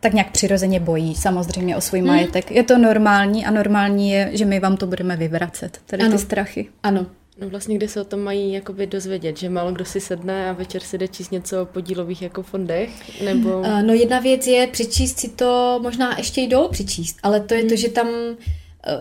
tak 0.00 0.12
nějak 0.12 0.30
přirozeně 0.30 0.80
bojí 0.80 1.14
samozřejmě 1.14 1.76
o 1.76 1.80
svůj 1.80 2.00
Hmm. 2.00 2.08
majetek. 2.08 2.50
Je 2.50 2.62
to 2.62 2.78
normální 2.78 3.46
a 3.46 3.50
normální 3.50 4.10
je, 4.10 4.30
že 4.32 4.44
my 4.44 4.60
vám 4.60 4.76
to 4.76 4.86
budeme 4.86 5.16
vyvracet, 5.16 5.80
tady 5.86 6.02
Ano. 6.02 6.12
ty 6.12 6.18
strachy. 6.18 6.68
Ano, 6.82 7.06
No 7.40 7.48
vlastně, 7.48 7.76
kde 7.76 7.88
se 7.88 8.00
o 8.00 8.04
tom 8.04 8.20
mají 8.20 8.52
jakoby 8.52 8.86
dozvědět, 8.86 9.36
že 9.36 9.48
málo 9.50 9.72
kdo 9.72 9.84
si 9.84 10.00
sedne 10.00 10.50
a 10.50 10.52
večer 10.52 10.82
si 10.82 10.98
jde 10.98 11.08
číst 11.08 11.32
něco 11.32 11.62
o 11.62 11.66
podílových 11.66 12.22
jako 12.22 12.42
fondech, 12.42 13.22
nebo... 13.24 13.58
Uh, 13.58 13.82
No 13.82 13.94
jedna 13.94 14.18
věc 14.20 14.46
je 14.46 14.66
přečíst 14.66 15.18
si 15.18 15.28
to, 15.28 15.78
možná 15.82 16.18
ještě 16.18 16.40
i 16.40 16.48
dolu 16.48 16.68
přečíst, 16.68 17.16
ale 17.22 17.40
to 17.40 17.54
je 17.54 17.64
to, 17.64 17.76
že 17.76 17.88
tam 17.88 18.08
uh, 18.08 18.34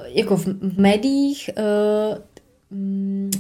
jako 0.07 0.38
v, 0.38 0.47
médiích 0.78 1.49
uh, 1.57 2.18
mm, 2.78 3.32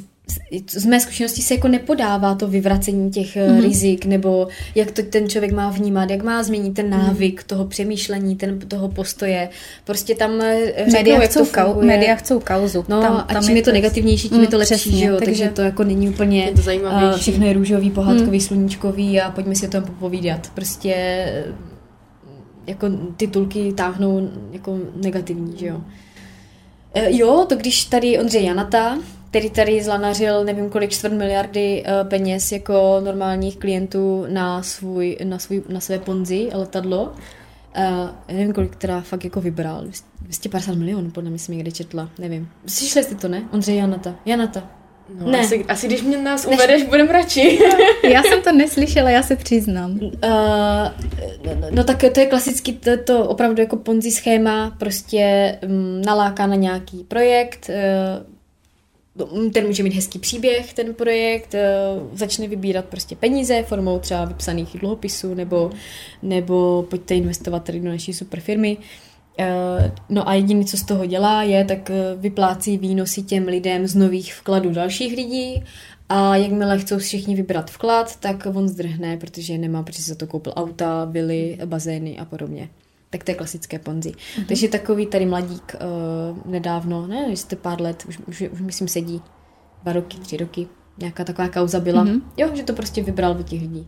z- 0.69 0.85
mé 0.85 0.99
zkušenosti 0.99 1.41
se 1.41 1.53
jako 1.53 1.67
nepodává 1.67 2.35
to 2.35 2.47
vyvracení 2.47 3.11
těch 3.11 3.35
mm-hmm. 3.35 3.61
rizik, 3.61 4.05
nebo 4.05 4.47
jak 4.75 4.91
to 4.91 5.01
ten 5.03 5.29
člověk 5.29 5.51
má 5.53 5.69
vnímat, 5.69 6.09
jak 6.09 6.23
má 6.23 6.43
změnit 6.43 6.73
ten 6.73 6.89
návyk 6.89 7.41
mm. 7.41 7.47
toho 7.47 7.65
přemýšlení, 7.65 8.35
ten, 8.35 8.59
toho 8.59 8.89
postoje. 8.89 9.49
Prostě 9.85 10.15
tam 10.15 10.41
eh, 10.41 10.85
Média 10.91 11.21
jak 11.21 11.33
to 11.33 11.45
chcou, 11.45 11.51
kau, 11.51 11.81
média 11.81 12.15
chcou 12.15 12.39
kauzu. 12.39 12.85
No 12.89 13.01
Tam- 13.01 13.25
a 13.27 13.33
tam 13.33 13.43
čím 13.45 13.55
je 13.55 13.61
to 13.63 13.71
negativnější, 13.71 14.29
tím 14.29 14.41
je 14.41 14.47
to 14.47 14.55
Mm, 14.55 14.59
lepší, 14.59 14.73
přesně, 14.75 14.97
že 14.99 15.05
jo? 15.05 15.15
takže- 15.19 15.25
Takže 15.25 15.49
to 15.55 15.61
jako 15.61 15.83
není 15.83 16.09
úplně 16.09 16.43
Je 16.45 16.51
to 16.51 16.61
zajímavější. 16.61 17.15
eh, 17.15 17.21
všechno 17.21 17.45
je 17.45 17.53
růžový, 17.53 17.91
pohádkový, 17.91 18.41
sluníčkový 18.41 19.21
a 19.21 19.31
pojďme 19.31 19.55
si 19.55 19.67
o 19.67 19.71
tom 19.71 19.83
popovídat. 19.83 20.51
Prostě 20.55 20.95
jako 22.67 22.87
titulky 23.17 23.73
táhnou 23.73 24.29
jako 24.51 24.77
negativní, 25.03 25.53
že 25.57 25.67
jo? 25.67 25.81
Jo, 27.07 27.45
to 27.49 27.55
když 27.55 27.85
tady 27.85 28.19
Ondřej 28.19 28.43
Janata, 28.45 28.97
který 29.35 29.49
tady 29.49 29.83
zlanařil 29.83 30.43
nevím 30.43 30.69
kolik 30.69 30.91
čtvrt 30.91 31.13
miliardy 31.13 31.83
eh, 31.85 32.03
peněz 32.03 32.51
jako 32.51 33.01
normálních 33.03 33.57
klientů 33.57 34.25
na, 34.29 34.63
svůj, 34.63 35.17
na, 35.23 35.39
svůj, 35.39 35.63
na 35.69 35.79
své 35.79 35.99
ponzi 35.99 36.49
letadlo, 36.53 37.13
Uh, 37.77 38.09
nevím, 38.35 38.53
kolik 38.53 38.75
teda 38.75 39.01
fakt 39.01 39.23
jako 39.23 39.41
vybral. 39.41 39.83
250 40.21 40.75
milionů, 40.75 41.11
podle 41.11 41.29
mě 41.29 41.39
jsem 41.39 41.55
někde 41.55 41.71
četla. 41.71 42.09
Nevím. 42.19 42.49
Slyšeli 42.67 43.05
jste 43.05 43.15
to, 43.15 43.27
ne? 43.27 43.43
Ondřej 43.51 43.77
Janata. 43.77 44.15
Janata. 44.25 44.69
No, 45.19 45.31
Ne. 45.31 45.39
Asi, 45.39 45.65
asi 45.65 45.87
když 45.87 46.01
mě 46.01 46.17
nás 46.17 46.45
uvedeš, 46.45 46.83
budem 46.83 47.07
radši. 47.07 47.59
Já 48.03 48.23
jsem 48.23 48.41
to 48.41 48.51
neslyšela, 48.51 49.09
já 49.09 49.23
se 49.23 49.35
přiznám. 49.35 49.91
Uh, 49.91 50.09
no, 51.45 51.67
no 51.71 51.83
tak 51.83 52.03
to 52.13 52.19
je 52.19 52.25
klasický, 52.25 52.73
to, 52.73 52.97
to 52.97 53.25
opravdu 53.25 53.61
jako 53.61 53.75
ponzi 53.75 54.11
schéma, 54.11 54.75
prostě 54.79 55.55
um, 55.67 56.01
naláká 56.01 56.47
na 56.47 56.55
nějaký 56.55 57.03
projekt, 57.03 57.69
uh, 57.69 58.34
ten 59.53 59.67
může 59.67 59.83
mít 59.83 59.93
hezký 59.93 60.19
příběh, 60.19 60.73
ten 60.73 60.93
projekt, 60.93 61.53
uh, 61.53 62.17
začne 62.17 62.47
vybírat 62.47 62.85
prostě 62.85 63.15
peníze 63.15 63.63
formou 63.63 63.99
třeba 63.99 64.25
vypsaných 64.25 64.77
dluhopisů, 64.79 65.33
nebo, 65.33 65.71
nebo 66.23 66.85
pojďte 66.89 67.15
investovat 67.15 67.63
tady 67.63 67.79
do 67.79 67.89
naší 67.89 68.13
super 68.13 68.39
firmy. 68.39 68.77
Uh, 69.39 69.45
no 70.09 70.29
a 70.29 70.33
jediné, 70.33 70.65
co 70.65 70.77
z 70.77 70.83
toho 70.83 71.05
dělá, 71.05 71.43
je, 71.43 71.65
tak 71.65 71.89
uh, 71.89 72.21
vyplácí 72.21 72.77
výnosy 72.77 73.21
těm 73.21 73.45
lidem 73.45 73.87
z 73.87 73.95
nových 73.95 74.33
vkladů 74.33 74.69
dalších 74.69 75.15
lidí 75.15 75.63
a 76.09 76.35
jakmile 76.35 76.79
chcou 76.79 76.97
všichni 76.97 77.35
vybrat 77.35 77.71
vklad, 77.71 78.19
tak 78.19 78.47
on 78.53 78.67
zdrhne, 78.67 79.17
protože 79.17 79.57
nemá, 79.57 79.83
protože 79.83 80.03
za 80.03 80.15
to 80.15 80.27
koupil 80.27 80.53
auta, 80.55 81.05
vily, 81.05 81.57
bazény 81.65 82.17
a 82.19 82.25
podobně. 82.25 82.69
Tak 83.09 83.23
to 83.23 83.31
je 83.31 83.35
klasické 83.35 83.79
ponzi. 83.79 84.11
Mm-hmm. 84.11 84.45
Takže 84.45 84.67
takový 84.67 85.05
tady 85.05 85.25
mladík 85.25 85.75
uh, 85.75 86.51
nedávno, 86.51 87.07
ne, 87.07 87.25
jestli 87.29 87.55
pár 87.55 87.81
let, 87.81 88.03
už, 88.07 88.19
už, 88.27 88.41
už 88.41 88.61
myslím 88.61 88.87
sedí 88.87 89.21
dva 89.83 89.93
roky, 89.93 90.17
tři 90.17 90.37
roky, 90.37 90.67
nějaká 90.97 91.23
taková 91.23 91.49
kauza 91.49 91.79
byla. 91.79 92.05
Mm-hmm. 92.05 92.21
Jo, 92.37 92.49
že 92.53 92.63
to 92.63 92.73
prostě 92.73 93.03
vybral 93.03 93.31
od 93.31 93.49
těch 93.49 93.61
lidí. 93.61 93.87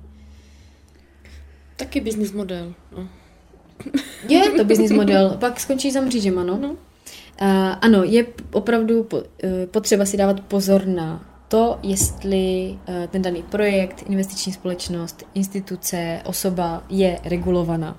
Taky 1.76 2.01
business 2.01 2.32
model. 2.32 2.74
No. 2.97 3.07
Je 4.30 4.51
to 4.51 4.63
business 4.72 4.91
model, 4.91 5.38
pak 5.39 5.59
skončí 5.59 5.91
za 5.91 6.01
mřížem, 6.01 6.39
ano. 6.39 6.57
No. 6.61 6.70
Uh, 6.70 6.78
ano, 7.82 8.03
je 8.03 8.26
opravdu 8.51 9.03
po, 9.03 9.18
uh, 9.18 9.24
potřeba 9.72 10.05
si 10.05 10.18
dávat 10.18 10.39
pozor 10.39 10.86
na 10.88 11.26
to, 11.47 11.80
jestli 11.84 12.78
uh, 12.89 13.07
ten 13.07 13.22
daný 13.22 13.43
projekt, 13.43 14.03
investiční 14.07 14.53
společnost, 14.53 15.24
instituce, 15.34 16.22
osoba 16.26 16.84
je 16.89 17.20
regulovaná. 17.24 17.97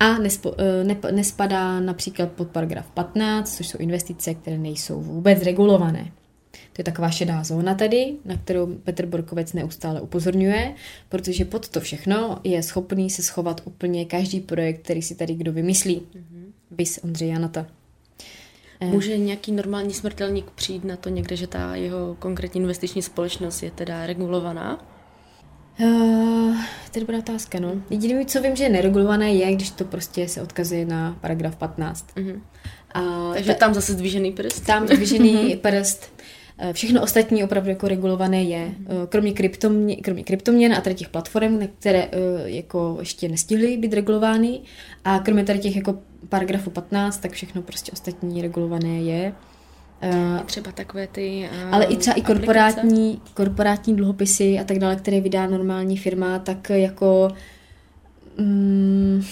A 0.00 0.18
nespo, 0.18 0.50
uh, 0.50 0.56
nep, 0.82 1.04
nespadá 1.04 1.80
například 1.80 2.32
pod 2.32 2.48
paragraf 2.48 2.90
15, 2.90 3.56
což 3.56 3.68
jsou 3.68 3.78
investice, 3.78 4.34
které 4.34 4.58
nejsou 4.58 5.00
vůbec 5.00 5.42
regulované. 5.42 6.12
To 6.72 6.80
je 6.80 6.84
taková 6.84 7.10
šedá 7.10 7.44
zóna 7.44 7.74
tady, 7.74 8.14
na 8.24 8.36
kterou 8.36 8.66
Petr 8.66 9.06
Borkovec 9.06 9.52
neustále 9.52 10.00
upozorňuje, 10.00 10.74
protože 11.08 11.44
pod 11.44 11.68
to 11.68 11.80
všechno 11.80 12.38
je 12.44 12.62
schopný 12.62 13.10
se 13.10 13.22
schovat 13.22 13.60
úplně 13.64 14.04
každý 14.04 14.40
projekt, 14.40 14.82
který 14.82 15.02
si 15.02 15.14
tady 15.14 15.34
kdo 15.34 15.52
vymyslí. 15.52 16.02
Mm-hmm. 16.14 17.00
Ondřej 17.04 17.28
Janata. 17.28 17.66
Eh, 18.80 18.86
Může 18.86 19.18
nějaký 19.18 19.52
normální 19.52 19.94
smrtelník 19.94 20.50
přijít 20.50 20.84
na 20.84 20.96
to 20.96 21.08
někde, 21.08 21.36
že 21.36 21.46
ta 21.46 21.74
jeho 21.74 22.16
konkrétní 22.18 22.60
investiční 22.60 23.02
společnost 23.02 23.62
je 23.62 23.70
teda 23.70 24.06
regulovaná? 24.06 24.95
Uh, 25.80 26.56
to 26.92 26.98
je 26.98 27.00
dobrá 27.00 27.18
otázka, 27.18 27.60
no. 27.60 27.72
Jediné, 27.90 28.24
co 28.24 28.42
vím, 28.42 28.56
že 28.56 28.64
je 28.64 28.70
neregulované, 28.70 29.32
je, 29.34 29.54
když 29.54 29.70
to 29.70 29.84
prostě 29.84 30.28
se 30.28 30.42
odkazuje 30.42 30.86
na 30.86 31.16
paragraf 31.20 31.56
15. 31.56 32.06
Mhm. 32.16 32.42
A 32.94 33.00
Takže 33.34 33.54
tam 33.54 33.74
zase 33.74 33.92
zdvížený 33.92 34.32
prst? 34.32 34.66
tam 34.66 34.86
zdvižený 34.88 35.56
prst. 35.62 36.12
Eh, 36.58 36.72
Všechno 36.72 37.02
ostatní 37.02 37.44
opravdu 37.44 37.70
jako 37.70 37.88
regulované 37.88 38.42
je, 38.42 38.74
Eh, 38.86 39.06
kromě, 39.08 39.32
kryptomě, 39.32 39.96
kromě 39.96 40.24
kryptoměn 40.24 40.74
a 40.74 40.80
tady 40.80 40.94
těch 40.94 41.08
platform, 41.08 41.60
na 41.60 41.66
které 41.78 42.02
eh, 42.02 42.08
jako 42.44 42.96
ještě 43.00 43.28
nestihly 43.28 43.76
být 43.76 43.94
regulovány 43.94 44.60
a 45.04 45.18
kromě 45.18 45.44
tady 45.44 45.58
těch 45.58 45.76
jako 45.76 45.98
paragrafu 46.28 46.70
15, 46.70 47.18
tak 47.18 47.32
všechno 47.32 47.62
prostě 47.62 47.92
ostatní 47.92 48.42
regulované 48.42 49.00
je. 49.00 49.32
Eh, 50.02 50.40
Třeba 50.46 50.72
takové 50.72 51.06
ty 51.06 51.48
uh, 51.66 51.74
ale 51.74 51.84
i 51.84 51.96
třeba 51.96 52.14
i 52.14 52.20
aplikace? 52.20 52.38
korporátní, 52.40 53.20
korporátní 53.34 53.96
dluhopisy 53.96 54.58
a 54.58 54.64
tak 54.64 54.78
dále, 54.78 54.96
které 54.96 55.20
vydá 55.20 55.46
normální 55.46 55.96
firma, 55.96 56.38
tak 56.38 56.70
jako 56.70 57.28
Mm, 58.38 59.22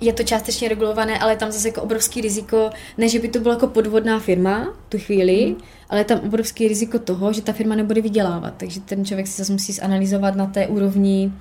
je 0.00 0.12
to 0.12 0.22
částečně 0.22 0.68
regulované, 0.68 1.18
ale 1.18 1.32
je 1.32 1.36
tam 1.36 1.52
zase 1.52 1.68
jako 1.68 1.82
obrovský 1.82 2.20
riziko, 2.20 2.70
ne, 2.98 3.08
že 3.08 3.18
by 3.18 3.28
to 3.28 3.40
byla 3.40 3.54
jako 3.54 3.66
podvodná 3.66 4.20
firma 4.20 4.74
tu 4.88 4.98
chvíli, 4.98 5.46
mm. 5.46 5.56
ale 5.88 6.00
je 6.00 6.04
tam 6.04 6.20
obrovský 6.20 6.68
riziko 6.68 6.98
toho, 6.98 7.32
že 7.32 7.42
ta 7.42 7.52
firma 7.52 7.74
nebude 7.74 8.00
vydělávat. 8.00 8.54
Takže 8.56 8.80
ten 8.80 9.04
člověk 9.04 9.26
si 9.26 9.36
zase 9.36 9.52
musí 9.52 9.72
zanalizovat 9.72 10.36
na 10.36 10.46
té 10.46 10.66
úrovni 10.66 11.32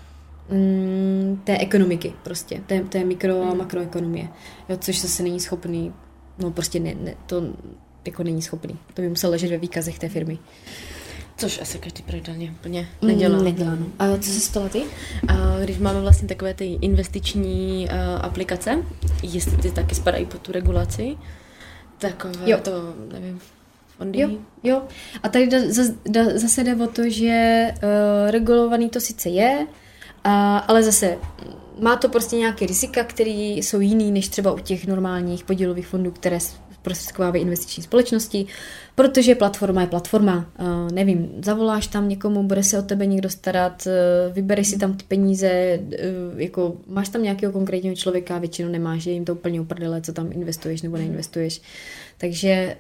mm, 0.51 1.41
té 1.43 1.57
ekonomiky 1.57 2.13
prostě, 2.23 2.61
té, 2.67 2.81
té 2.81 3.03
mikro 3.03 3.43
a 3.51 3.53
makroekonomie, 3.53 4.27
jo, 4.69 4.77
což 4.77 5.01
zase 5.01 5.23
není 5.23 5.39
schopný, 5.39 5.93
no 6.39 6.51
prostě 6.51 6.79
ne, 6.79 6.95
ne, 7.01 7.15
to 7.25 7.43
jako 8.05 8.23
není 8.23 8.41
schopný. 8.41 8.77
To 8.93 9.01
by 9.01 9.09
musel 9.09 9.29
ležet 9.31 9.49
ve 9.49 9.57
výkazech 9.57 9.99
té 9.99 10.09
firmy. 10.09 10.39
Což 11.37 11.61
asi 11.61 11.79
každý 11.79 12.03
pravidelně 12.03 12.51
úplně 12.51 12.89
nedělá. 13.01 13.37
Mm, 13.37 13.43
nedělá 13.43 13.75
no. 13.75 13.85
A 13.99 14.17
co 14.17 14.29
se 14.29 14.39
stalo 14.39 14.69
ty? 14.69 14.81
A 15.27 15.59
když 15.63 15.77
máme 15.77 16.01
vlastně 16.01 16.27
takové 16.27 16.53
ty 16.53 16.65
investiční 16.65 17.87
uh, 17.89 18.25
aplikace, 18.25 18.83
jestli 19.23 19.57
ty 19.57 19.71
taky 19.71 19.95
spadají 19.95 20.25
pod 20.25 20.41
tu 20.41 20.51
regulaci, 20.51 21.17
tak 21.97 22.25
jo. 22.45 22.57
to, 22.57 22.71
nevím, 23.13 23.39
fondy. 23.97 24.19
Jo, 24.19 24.29
jo. 24.63 24.81
A 25.23 25.29
tady 25.29 25.47
da, 25.47 25.57
da, 26.09 26.37
zase 26.37 26.63
jde 26.63 26.75
o 26.75 26.87
to, 26.87 27.09
že 27.09 27.67
uh, 27.73 28.31
regulovaný 28.31 28.89
to 28.89 28.99
sice 28.99 29.29
je, 29.29 29.67
a, 30.23 30.57
ale 30.57 30.83
zase 30.83 31.17
má 31.79 31.95
to 31.95 32.09
prostě 32.09 32.35
nějaké 32.35 32.65
rizika, 32.65 33.03
které 33.03 33.29
jsou 33.31 33.79
jiný 33.79 34.11
než 34.11 34.27
třeba 34.27 34.51
u 34.51 34.59
těch 34.59 34.87
normálních 34.87 35.43
podílových 35.43 35.87
fondů, 35.87 36.11
které 36.11 36.39
zprostředkovávají 36.73 37.43
investiční 37.43 37.83
společnosti, 37.83 38.45
protože 38.95 39.35
platforma 39.35 39.81
je 39.81 39.87
platforma. 39.87 40.49
Nevím, 40.93 41.29
zavoláš 41.43 41.87
tam 41.87 42.09
někomu, 42.09 42.43
bude 42.43 42.63
se 42.63 42.79
o 42.79 42.81
tebe 42.81 43.05
někdo 43.05 43.29
starat, 43.29 43.87
uh, 43.87 44.33
vybereš 44.33 44.67
si 44.67 44.77
tam 44.77 44.93
ty 44.93 45.03
peníze, 45.07 45.79
uh, 45.81 46.41
jako 46.41 46.77
máš 46.87 47.09
tam 47.09 47.23
nějakého 47.23 47.53
konkrétního 47.53 47.95
člověka, 47.95 48.37
většinou 48.37 48.69
nemáš, 48.69 49.05
je 49.05 49.13
jim 49.13 49.25
to 49.25 49.33
úplně 49.33 49.61
uprdele, 49.61 50.01
co 50.01 50.13
tam 50.13 50.31
investuješ 50.31 50.81
nebo 50.81 50.97
neinvestuješ. 50.97 51.61
Takže 52.17 52.77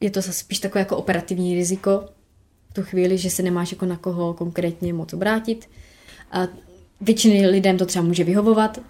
je 0.00 0.10
to 0.10 0.22
spíš 0.22 0.58
takové 0.58 0.80
jako 0.80 0.96
operativní 0.96 1.54
riziko 1.54 2.04
v 2.70 2.74
tu 2.74 2.82
chvíli, 2.82 3.18
že 3.18 3.30
se 3.30 3.42
nemáš 3.42 3.72
jako 3.72 3.86
na 3.86 3.96
koho 3.96 4.34
konkrétně 4.34 4.92
moc 4.92 5.12
obrátit. 5.12 5.68
A 6.32 6.48
většiny 7.00 7.46
lidem 7.46 7.78
to 7.78 7.86
třeba 7.86 8.04
může 8.04 8.24
vyhovovat, 8.24 8.80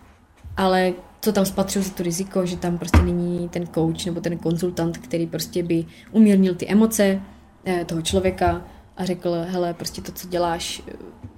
ale 0.56 0.92
co 1.20 1.32
tam 1.32 1.46
spatřuju 1.46 1.84
za 1.84 1.90
to 1.90 2.02
riziko, 2.02 2.46
že 2.46 2.56
tam 2.56 2.78
prostě 2.78 3.02
není 3.02 3.48
ten 3.48 3.66
coach 3.66 4.06
nebo 4.06 4.20
ten 4.20 4.38
konzultant, 4.38 4.98
který 4.98 5.26
prostě 5.26 5.62
by 5.62 5.84
umírnil 6.12 6.54
ty 6.54 6.68
emoce 6.68 7.20
eh, 7.64 7.84
toho 7.84 8.02
člověka 8.02 8.64
a 8.96 9.04
řekl, 9.04 9.36
hele, 9.48 9.74
prostě 9.74 10.02
to, 10.02 10.12
co 10.12 10.28
děláš, 10.28 10.82
eh, 10.88 10.92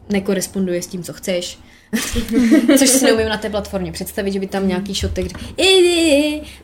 nekoresponduje 0.08 0.82
s 0.82 0.86
tím, 0.86 1.02
co 1.02 1.12
chceš. 1.12 1.58
Což 2.78 2.88
si 2.88 3.04
neumím 3.04 3.28
na 3.28 3.36
té 3.36 3.50
platformě 3.50 3.92
představit, 3.92 4.32
že 4.32 4.40
by 4.40 4.46
tam 4.46 4.68
nějaký 4.68 4.94
šotek 4.94 5.26
řekl, 5.26 5.40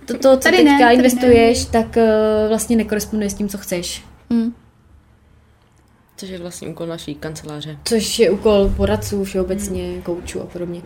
to, 0.07 0.19
to, 0.19 0.19
co 0.19 0.37
tady 0.37 0.57
teďka 0.57 0.87
ne, 0.87 0.95
investuješ, 0.95 1.65
ne. 1.65 1.71
tak 1.73 1.97
uh, 1.97 2.03
vlastně 2.49 2.77
nekoresponduje 2.77 3.31
s 3.31 3.35
tím, 3.35 3.49
co 3.49 3.59
chceš. 3.59 4.03
Hmm. 4.31 4.55
Což 6.17 6.29
je 6.29 6.39
vlastně 6.39 6.69
úkol 6.69 6.87
naší 6.87 7.15
kanceláře. 7.15 7.79
Což 7.85 8.19
je 8.19 8.31
úkol 8.31 8.73
poradců, 8.77 9.25
všeobecně, 9.25 9.93
hmm. 9.93 10.03
koučů 10.03 10.41
a 10.41 10.47
podobně. 10.47 10.83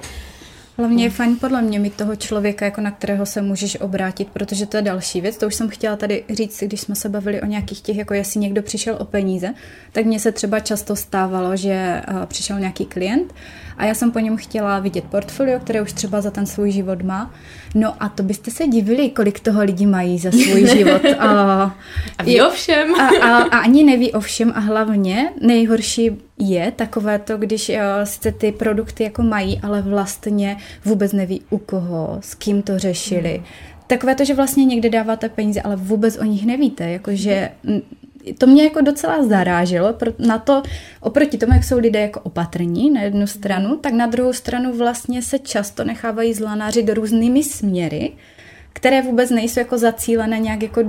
Hlavně 0.78 1.04
je 1.04 1.10
fajn 1.10 1.36
podle 1.36 1.62
mě 1.62 1.78
mít 1.78 1.94
toho 1.94 2.16
člověka, 2.16 2.64
jako 2.64 2.80
na 2.80 2.90
kterého 2.90 3.26
se 3.26 3.42
můžeš 3.42 3.80
obrátit, 3.80 4.28
protože 4.32 4.66
to 4.66 4.76
je 4.76 4.82
další 4.82 5.20
věc. 5.20 5.36
To 5.36 5.46
už 5.46 5.54
jsem 5.54 5.68
chtěla 5.68 5.96
tady 5.96 6.24
říct, 6.30 6.62
když 6.62 6.80
jsme 6.80 6.94
se 6.94 7.08
bavili 7.08 7.42
o 7.42 7.46
nějakých 7.46 7.80
těch, 7.80 7.96
jako 7.96 8.14
jestli 8.14 8.40
někdo 8.40 8.62
přišel 8.62 8.96
o 9.00 9.04
peníze, 9.04 9.54
tak 9.92 10.06
mně 10.06 10.20
se 10.20 10.32
třeba 10.32 10.60
často 10.60 10.96
stávalo, 10.96 11.56
že 11.56 12.02
přišel 12.26 12.60
nějaký 12.60 12.84
klient 12.86 13.34
a 13.80 13.84
já 13.84 13.94
jsem 13.94 14.10
po 14.10 14.18
něm 14.18 14.36
chtěla 14.36 14.78
vidět 14.78 15.04
portfolio, 15.04 15.60
které 15.60 15.82
už 15.82 15.92
třeba 15.92 16.20
za 16.20 16.30
ten 16.30 16.46
svůj 16.46 16.70
život 16.70 17.02
má. 17.02 17.34
No 17.74 17.94
a 18.00 18.08
to 18.08 18.22
byste 18.22 18.50
se 18.50 18.66
divili, 18.66 19.10
kolik 19.10 19.40
toho 19.40 19.62
lidi 19.62 19.86
mají 19.86 20.18
za 20.18 20.30
svůj 20.30 20.66
život. 20.76 21.02
A, 21.18 21.76
a 22.18 22.22
ví 22.22 22.40
o 22.40 22.50
všem. 22.50 22.94
A, 22.94 23.08
a, 23.08 23.36
a 23.42 23.58
ani 23.58 23.84
neví 23.84 24.12
o 24.12 24.20
všem 24.20 24.52
a 24.56 24.58
hlavně 24.58 25.32
nejhorší 25.40 26.10
je 26.38 26.72
takové 26.76 27.18
to, 27.18 27.36
když 27.36 27.68
uh, 27.68 27.76
sice 28.04 28.32
ty 28.32 28.52
produkty 28.52 29.04
jako 29.04 29.22
mají, 29.22 29.60
ale 29.62 29.82
vlastně 29.82 30.56
vůbec 30.84 31.12
neví 31.12 31.42
u 31.50 31.58
koho, 31.58 32.18
s 32.20 32.34
kým 32.34 32.62
to 32.62 32.78
řešili. 32.78 33.34
Hmm. 33.34 33.44
Takové 33.86 34.14
to, 34.14 34.24
že 34.24 34.34
vlastně 34.34 34.64
někde 34.64 34.90
dáváte 34.90 35.28
peníze, 35.28 35.60
ale 35.60 35.76
vůbec 35.76 36.18
o 36.18 36.24
nich 36.24 36.46
nevíte, 36.46 36.90
jakože 36.90 37.50
to 38.38 38.46
mě 38.46 38.64
jako 38.64 38.80
docela 38.80 39.22
zaráželo, 39.26 39.94
na 40.18 40.38
to, 40.38 40.62
oproti 41.00 41.38
tomu, 41.38 41.52
jak 41.52 41.64
jsou 41.64 41.78
lidé 41.78 42.00
jako 42.00 42.20
opatrní 42.20 42.90
na 42.90 43.02
jednu 43.02 43.26
stranu, 43.26 43.76
tak 43.76 43.92
na 43.92 44.06
druhou 44.06 44.32
stranu 44.32 44.72
vlastně 44.72 45.22
se 45.22 45.38
často 45.38 45.84
nechávají 45.84 46.34
zlanářit 46.34 46.88
různými 46.88 47.42
směry, 47.42 48.12
které 48.72 49.02
vůbec 49.02 49.30
nejsou 49.30 49.60
jako 49.60 49.78
zacílené 49.78 50.38
nějak 50.38 50.62
jako 50.62 50.80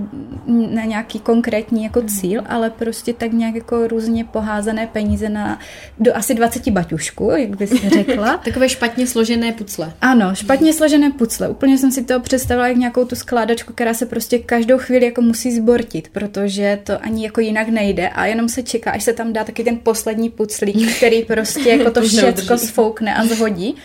na 0.48 0.84
nějaký 0.86 1.20
konkrétní 1.20 1.84
jako 1.84 2.02
cíl, 2.02 2.42
ale 2.46 2.70
prostě 2.70 3.14
tak 3.14 3.32
nějak 3.32 3.56
jako 3.56 3.88
různě 3.88 4.26
poházené 4.26 4.88
peníze 4.88 5.30
na 5.30 5.60
do 6.00 6.16
asi 6.16 6.34
20 6.34 6.70
baťušků, 6.70 7.32
jak 7.32 7.58
bys 7.58 7.74
řekla. 7.94 8.38
Takové 8.46 8.70
špatně 8.70 9.08
složené 9.08 9.52
pucle. 9.52 9.94
Ano, 10.02 10.36
špatně 10.36 10.74
složené 10.74 11.12
pucle. 11.12 11.50
Úplně 11.50 11.78
jsem 11.78 11.92
si 11.92 12.04
to 12.04 12.20
představila 12.20 12.68
jak 12.68 12.78
nějakou 12.78 13.06
tu 13.06 13.16
skládačku, 13.16 13.74
která 13.74 13.94
se 13.94 14.06
prostě 14.06 14.40
každou 14.40 14.78
chvíli 14.78 15.06
jako 15.06 15.22
musí 15.22 15.56
zbortit, 15.56 16.08
protože 16.12 16.80
to 16.84 17.04
ani 17.04 17.24
jako 17.24 17.42
jinak 17.42 17.68
nejde 17.68 18.10
a 18.10 18.26
jenom 18.26 18.50
se 18.50 18.64
čeká, 18.64 18.92
až 18.92 19.04
se 19.04 19.14
tam 19.14 19.34
dá 19.34 19.44
taky 19.44 19.64
ten 19.64 19.78
poslední 19.84 20.30
puclík, 20.30 20.98
který 20.98 21.24
prostě 21.24 21.70
jako 21.70 21.92
to 21.92 22.02
všechno 22.02 22.58
sfoukne 22.58 23.16
a 23.16 23.26
zhodí. 23.26 23.76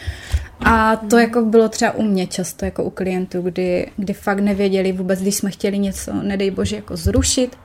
A 0.60 0.96
to 0.96 1.18
jako 1.18 1.42
bylo 1.42 1.68
třeba 1.68 1.92
u 1.92 2.02
mě 2.02 2.26
často, 2.26 2.64
jako 2.64 2.84
u 2.84 2.90
klientů, 2.90 3.42
kdy, 3.42 3.90
kdy 3.96 4.12
fakt 4.12 4.40
nevěděli 4.40 4.92
vůbec, 4.92 5.20
když 5.20 5.34
jsme 5.34 5.50
chtěli 5.50 5.78
něco, 5.78 6.12
nedej 6.12 6.50
bože, 6.50 6.76
jako 6.76 6.96
zrušit, 6.96 7.56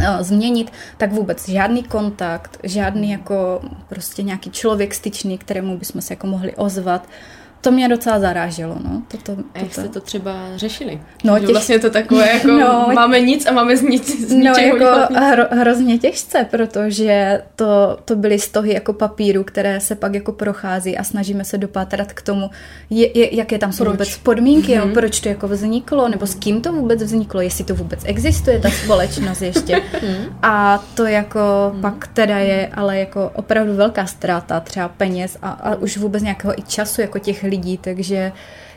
eh, 0.00 0.24
změnit, 0.24 0.72
tak 0.96 1.12
vůbec 1.12 1.48
žádný 1.48 1.82
kontakt, 1.82 2.58
žádný 2.62 3.10
jako 3.10 3.60
prostě 3.88 4.22
nějaký 4.22 4.50
člověk 4.50 4.94
styčný, 4.94 5.38
kterému 5.38 5.78
bychom 5.78 6.00
se 6.00 6.12
jako 6.12 6.26
mohli 6.26 6.54
ozvat 6.56 7.08
to 7.66 7.72
mě 7.72 7.88
docela 7.88 8.20
zaráželo, 8.20 8.76
no. 8.84 9.02
Toto, 9.08 9.36
toto. 9.36 9.48
A 9.54 9.58
jak 9.58 9.72
jste 9.72 9.88
to 9.88 10.00
třeba 10.00 10.32
řešili? 10.56 11.00
No, 11.24 11.38
těch... 11.38 11.48
vlastně 11.48 11.78
to 11.78 11.90
takové, 11.90 12.32
jako 12.34 12.46
no, 12.48 12.88
máme 12.94 13.20
nic 13.20 13.46
a 13.46 13.52
máme 13.52 13.76
z, 13.76 13.82
nic, 13.82 14.28
z 14.28 14.32
No, 14.32 14.52
jako 14.52 14.84
hro, 15.14 15.44
hrozně 15.50 15.98
těžce, 15.98 16.46
protože 16.50 17.42
to, 17.56 17.98
to 18.04 18.16
byly 18.16 18.38
stohy 18.38 18.74
jako 18.74 18.92
papíru, 18.92 19.44
které 19.44 19.80
se 19.80 19.94
pak 19.94 20.14
jako 20.14 20.32
prochází 20.32 20.98
a 20.98 21.04
snažíme 21.04 21.44
se 21.44 21.58
dopátrat 21.58 22.12
k 22.12 22.22
tomu, 22.22 22.50
je, 22.90 23.18
je, 23.18 23.36
jaké 23.36 23.58
tam 23.58 23.72
jsou 23.72 23.84
proč? 23.84 23.92
vůbec 23.92 24.16
podmínky, 24.16 24.72
mm-hmm. 24.72 24.88
jo, 24.88 24.94
proč 24.94 25.20
to 25.20 25.28
jako 25.28 25.48
vzniklo, 25.48 26.08
nebo 26.08 26.26
s 26.26 26.34
kým 26.34 26.60
to 26.60 26.72
vůbec 26.72 27.02
vzniklo, 27.02 27.40
jestli 27.40 27.64
to 27.64 27.74
vůbec 27.74 28.00
existuje, 28.04 28.60
ta 28.60 28.70
společnost 28.70 29.42
ještě. 29.42 29.82
Mhm. 30.02 30.38
a 30.42 30.84
to 30.94 31.04
jako 31.04 31.38
mm-hmm. 31.38 31.80
pak 31.80 32.06
teda 32.06 32.38
je 32.38 32.70
ale 32.74 32.98
jako 32.98 33.30
opravdu 33.34 33.76
velká 33.76 34.06
ztráta 34.06 34.60
třeba 34.60 34.88
peněz 34.88 35.38
a, 35.42 35.50
a 35.50 35.74
už 35.74 35.96
vůbec 35.96 36.22
nějakého 36.22 36.58
i 36.58 36.62
času 36.62 37.00
jako 37.00 37.18
těch 37.18 37.42
lidí 37.42 37.55
lidí, 37.56 37.78
takže 37.78 38.32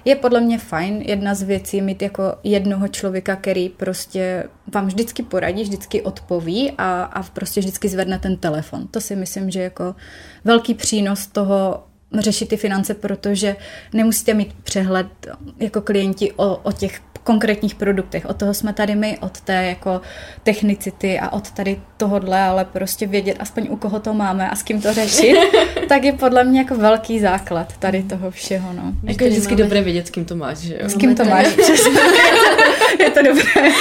je 0.05 0.15
podle 0.15 0.41
mě 0.41 0.57
fajn 0.57 1.01
jedna 1.01 1.35
z 1.35 1.43
věcí 1.43 1.81
mít 1.81 2.01
jako 2.01 2.23
jednoho 2.43 2.87
člověka, 2.87 3.35
který 3.35 3.69
prostě 3.69 4.43
vám 4.73 4.87
vždycky 4.87 5.23
poradí, 5.23 5.63
vždycky 5.63 6.01
odpoví 6.01 6.71
a, 6.77 7.03
a 7.03 7.23
prostě 7.23 7.59
vždycky 7.59 7.89
zvedne 7.89 8.19
ten 8.19 8.37
telefon. 8.37 8.87
To 8.87 9.01
si 9.01 9.15
myslím, 9.15 9.51
že 9.51 9.61
jako 9.61 9.95
velký 10.43 10.73
přínos 10.73 11.27
toho 11.27 11.83
řešit 12.17 12.49
ty 12.49 12.57
finance, 12.57 12.93
protože 12.93 13.55
nemusíte 13.93 14.33
mít 14.33 14.53
přehled 14.63 15.07
jako 15.59 15.81
klienti 15.81 16.31
o, 16.31 16.55
o 16.55 16.71
těch 16.71 17.01
konkrétních 17.29 17.75
produktech. 17.75 18.25
Od 18.25 18.37
toho 18.37 18.53
jsme 18.53 18.73
tady 18.73 18.95
my, 18.95 19.17
od 19.21 19.41
té 19.41 19.65
jako 19.65 20.01
technicity 20.43 21.19
a 21.19 21.29
od 21.29 21.51
tady 21.51 21.81
tohodle, 21.97 22.41
ale 22.41 22.65
prostě 22.65 23.07
vědět 23.07 23.37
aspoň 23.39 23.67
u 23.69 23.75
koho 23.75 23.99
to 23.99 24.13
máme 24.13 24.49
a 24.49 24.55
s 24.55 24.63
kým 24.63 24.81
to 24.81 24.93
řešit, 24.93 25.37
tak 25.89 26.03
je 26.03 26.13
podle 26.13 26.43
mě 26.43 26.59
jako 26.59 26.75
velký 26.75 27.19
základ 27.19 27.77
tady 27.77 28.03
toho 28.03 28.31
všeho. 28.31 28.73
No. 28.73 28.93
Jako 29.03 29.23
je 29.23 29.29
vždycky 29.29 29.53
máme... 29.53 29.63
dobré 29.63 29.81
vědět, 29.81 30.07
s 30.07 30.09
kým 30.09 30.25
to 30.25 30.35
máš, 30.35 30.57
že 30.57 30.73
jo? 30.81 30.89
S 30.89 30.95
kým 30.95 31.15
to 31.15 31.25
máš, 31.25 31.47
přesně. 31.47 31.91
je 32.99 33.09
to 33.09 33.21
dobré. 33.23 33.71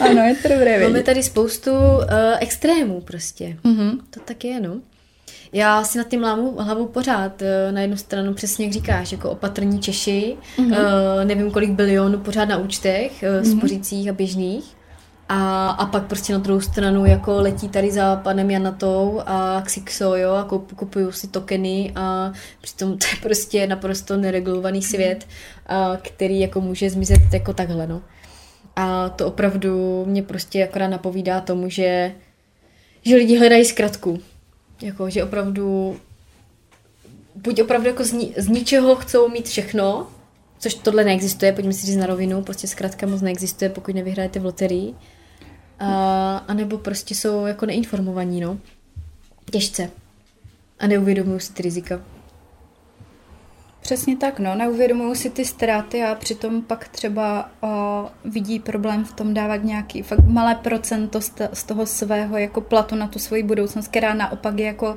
Ano, 0.00 0.22
je 0.22 0.34
to 0.34 0.48
dobré 0.48 0.64
vědět. 0.64 0.88
Máme 0.88 1.02
tady 1.02 1.22
spoustu 1.22 1.70
uh, 1.70 2.04
extrémů 2.40 3.00
prostě. 3.00 3.56
Mm-hmm. 3.64 3.98
To 4.10 4.20
tak 4.20 4.44
je, 4.44 4.60
no. 4.60 4.80
Já 5.52 5.84
si 5.84 5.98
nad 5.98 6.08
tím 6.08 6.22
lámu 6.22 6.56
hlavu 6.58 6.86
pořád. 6.86 7.42
Eh, 7.42 7.72
na 7.72 7.80
jednu 7.80 7.96
stranu 7.96 8.34
přesně 8.34 8.64
jak 8.64 8.72
říkáš, 8.72 9.12
jako 9.12 9.30
opatrní 9.30 9.80
Češi, 9.80 10.36
mm-hmm. 10.58 11.24
nevím 11.24 11.50
kolik 11.50 11.70
bilionů 11.70 12.18
pořád 12.18 12.44
na 12.44 12.56
účtech, 12.56 13.22
mm-hmm. 13.22 13.56
spořících 13.56 14.08
a 14.08 14.12
běžných. 14.12 14.76
A, 15.28 15.68
a 15.70 15.86
pak 15.86 16.06
prostě 16.06 16.32
na 16.32 16.38
druhou 16.38 16.60
stranu 16.60 17.06
jako 17.06 17.40
letí 17.40 17.68
tady 17.68 17.92
za 17.92 18.16
panem 18.16 18.50
Janatou 18.50 19.22
a 19.26 19.62
Xixo, 19.64 20.16
jo, 20.16 20.32
a 20.32 20.44
kup, 20.44 20.72
kupují 20.72 21.06
si 21.10 21.28
tokeny 21.28 21.92
a 21.94 22.32
přitom 22.60 22.98
to 22.98 23.06
je 23.06 23.16
prostě 23.22 23.66
naprosto 23.66 24.16
neregulovaný 24.16 24.78
mhm. 24.78 24.86
svět, 24.86 25.26
a, 25.66 25.96
který 26.02 26.40
jako 26.40 26.60
může 26.60 26.90
zmizet 26.90 27.22
jako 27.32 27.52
takhle, 27.54 27.86
no. 27.86 28.02
A 28.76 29.08
to 29.08 29.26
opravdu 29.26 30.04
mě 30.06 30.22
prostě 30.22 30.64
akorát 30.64 30.88
napovídá 30.88 31.40
tomu, 31.40 31.68
že, 31.68 32.12
že 33.02 33.16
lidi 33.16 33.38
hledají 33.38 33.64
zkratku. 33.64 34.18
Jako, 34.82 35.10
že 35.10 35.24
opravdu 35.24 35.96
buď 37.34 37.60
opravdu 37.60 37.88
jako 37.88 38.04
z, 38.04 38.12
ni- 38.12 38.34
z 38.36 38.48
ničeho 38.48 38.94
chcou 38.94 39.28
mít 39.28 39.48
všechno, 39.48 40.06
což 40.58 40.74
tohle 40.74 41.04
neexistuje, 41.04 41.52
pojďme 41.52 41.72
si 41.72 41.86
říct 41.86 41.96
na 41.96 42.06
rovinu, 42.06 42.42
prostě 42.42 42.66
zkrátka 42.66 43.06
moc 43.06 43.20
neexistuje, 43.20 43.70
pokud 43.70 43.94
nevyhrajete 43.94 44.40
v 44.40 44.44
loterii. 44.44 44.94
A, 45.78 46.36
a 46.36 46.54
nebo 46.54 46.78
prostě 46.78 47.14
jsou 47.14 47.46
jako 47.46 47.66
neinformovaní, 47.66 48.40
no. 48.40 48.58
Těžce. 49.50 49.90
A 50.78 50.86
neuvědomují 50.86 51.40
si 51.40 51.52
ty 51.52 51.62
rizika. 51.62 52.00
Přesně 53.86 54.16
tak, 54.16 54.38
no, 54.38 54.54
neuvědomují 54.54 55.16
si 55.16 55.30
ty 55.30 55.44
ztráty 55.44 56.02
a 56.02 56.14
přitom 56.14 56.62
pak 56.62 56.88
třeba 56.88 57.50
o, 57.60 58.06
vidí 58.24 58.60
problém 58.60 59.04
v 59.04 59.12
tom 59.12 59.34
dávat 59.34 59.56
nějaký 59.56 60.02
fakt 60.02 60.24
malé 60.28 60.54
procento 60.54 61.20
z, 61.20 61.32
z 61.52 61.64
toho 61.64 61.86
svého 61.86 62.36
jako 62.38 62.60
platu 62.60 62.94
na 62.94 63.08
tu 63.08 63.18
svoji 63.18 63.42
budoucnost, 63.42 63.88
která 63.88 64.14
naopak 64.14 64.58
je 64.58 64.66
jako 64.66 64.96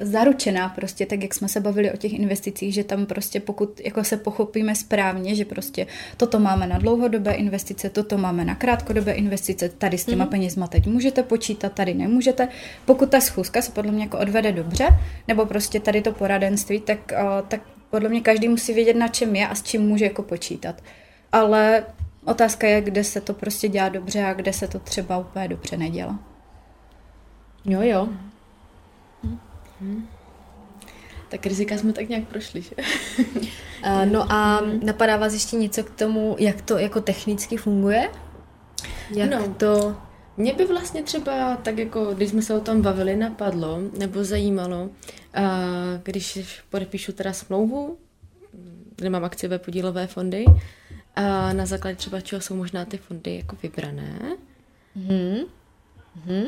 zaručená 0.00 0.68
prostě, 0.68 1.06
tak 1.06 1.22
jak 1.22 1.34
jsme 1.34 1.48
se 1.48 1.60
bavili 1.60 1.92
o 1.92 1.96
těch 1.96 2.12
investicích, 2.12 2.74
že 2.74 2.84
tam 2.84 3.06
prostě 3.06 3.40
pokud 3.40 3.80
jako 3.80 4.04
se 4.04 4.16
pochopíme 4.16 4.74
správně, 4.74 5.34
že 5.34 5.44
prostě 5.44 5.86
toto 6.16 6.38
máme 6.38 6.66
na 6.66 6.78
dlouhodobé 6.78 7.32
investice, 7.32 7.90
toto 7.90 8.18
máme 8.18 8.44
na 8.44 8.54
krátkodobé 8.54 9.12
investice, 9.12 9.68
tady 9.68 9.98
s 9.98 10.04
těma 10.04 10.26
mm-hmm. 10.26 10.28
penězma 10.28 10.66
teď 10.66 10.86
můžete 10.86 11.22
počítat, 11.22 11.72
tady 11.72 11.94
nemůžete. 11.94 12.48
Pokud 12.84 13.10
ta 13.10 13.20
schůzka 13.20 13.62
se 13.62 13.72
podle 13.72 13.92
mě 13.92 14.04
jako 14.04 14.18
odvede 14.18 14.52
dobře, 14.52 14.88
nebo 15.28 15.46
prostě 15.46 15.80
tady 15.80 16.02
to 16.02 16.12
poradenství, 16.12 16.80
tak, 16.80 17.12
tak 17.48 17.60
podle 17.90 18.08
mě 18.08 18.20
každý 18.20 18.48
musí 18.48 18.72
vědět, 18.72 18.96
na 18.96 19.08
čem 19.08 19.36
je 19.36 19.48
a 19.48 19.54
s 19.54 19.62
čím 19.62 19.82
může 19.82 20.04
jako 20.04 20.22
počítat. 20.22 20.82
Ale 21.32 21.84
otázka 22.24 22.66
je, 22.66 22.80
kde 22.80 23.04
se 23.04 23.20
to 23.20 23.34
prostě 23.34 23.68
dělá 23.68 23.88
dobře 23.88 24.24
a 24.24 24.32
kde 24.32 24.52
se 24.52 24.68
to 24.68 24.78
třeba 24.78 25.18
úplně 25.18 25.48
dobře 25.48 25.76
nedělá. 25.76 26.18
Jo, 27.64 27.80
jo. 27.82 28.08
Hmm. 29.80 30.08
Tak 31.28 31.46
rizika 31.46 31.76
jsme 31.78 31.92
tak 31.92 32.08
nějak 32.08 32.28
prošli, 32.28 32.62
že? 32.62 32.70
uh, 33.86 34.06
no 34.12 34.32
a 34.32 34.60
napadá 34.82 35.16
vás 35.16 35.32
ještě 35.32 35.56
něco 35.56 35.84
k 35.84 35.90
tomu, 35.90 36.36
jak 36.38 36.62
to 36.62 36.78
jako 36.78 37.00
technicky 37.00 37.56
funguje? 37.56 38.10
Jak 39.10 39.30
no. 39.30 39.54
to... 39.54 39.96
Mě 40.36 40.54
by 40.54 40.64
vlastně 40.64 41.02
třeba 41.02 41.56
tak 41.56 41.78
jako, 41.78 42.14
když 42.14 42.30
jsme 42.30 42.42
se 42.42 42.54
o 42.54 42.60
tom 42.60 42.82
bavili, 42.82 43.16
napadlo, 43.16 43.78
nebo 43.98 44.24
zajímalo, 44.24 44.90
a 45.34 45.42
když 46.02 46.38
podepíšu 46.70 47.12
teda 47.12 47.32
smlouvu, 47.32 47.98
kde 48.96 49.10
mám 49.10 49.24
akciové 49.24 49.58
podílové 49.58 50.06
fondy, 50.06 50.44
a 51.16 51.52
na 51.52 51.66
základě 51.66 51.96
třeba 51.96 52.20
čeho 52.20 52.40
jsou 52.40 52.56
možná 52.56 52.84
ty 52.84 52.98
fondy 52.98 53.36
jako 53.36 53.56
vybrané. 53.62 54.18
Hmm. 54.96 55.38
Hmm. 56.24 56.44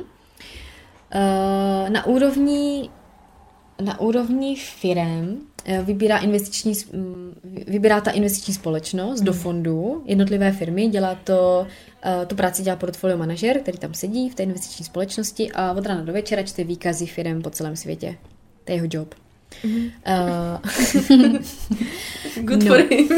Uh, 1.14 1.88
na 1.88 2.06
úrovni 2.06 2.90
na 3.80 4.00
úrovni 4.00 4.56
firem 4.56 5.38
eh, 5.64 5.82
vybírá, 5.82 6.18
investiční, 6.18 6.72
vybírá 7.66 8.00
ta 8.00 8.10
investiční 8.10 8.54
společnost 8.54 9.20
do 9.20 9.32
hmm. 9.32 9.40
fondu 9.40 10.02
jednotlivé 10.06 10.52
firmy, 10.52 10.88
dělá 10.88 11.14
to, 11.14 11.66
eh, 12.04 12.26
tu 12.26 12.34
práci 12.34 12.62
dělá 12.62 12.76
portfolio 12.76 13.18
manažer, 13.18 13.58
který 13.58 13.78
tam 13.78 13.94
sedí 13.94 14.30
v 14.30 14.34
té 14.34 14.42
investiční 14.42 14.84
společnosti 14.84 15.52
a 15.52 15.72
od 15.72 15.86
rána 15.86 16.02
do 16.02 16.12
večera 16.12 16.42
čte 16.42 16.64
výkazy 16.64 17.06
firem 17.06 17.42
po 17.42 17.50
celém 17.50 17.76
světě. 17.76 18.16
To 18.64 18.72
je 18.72 18.76
jeho 18.76 18.88
job. 18.90 19.14
Mm. 19.64 19.76
Uh, 19.76 19.90
Good 22.44 22.62
no. 22.62 22.66
for 22.66 22.84
him. 22.90 23.08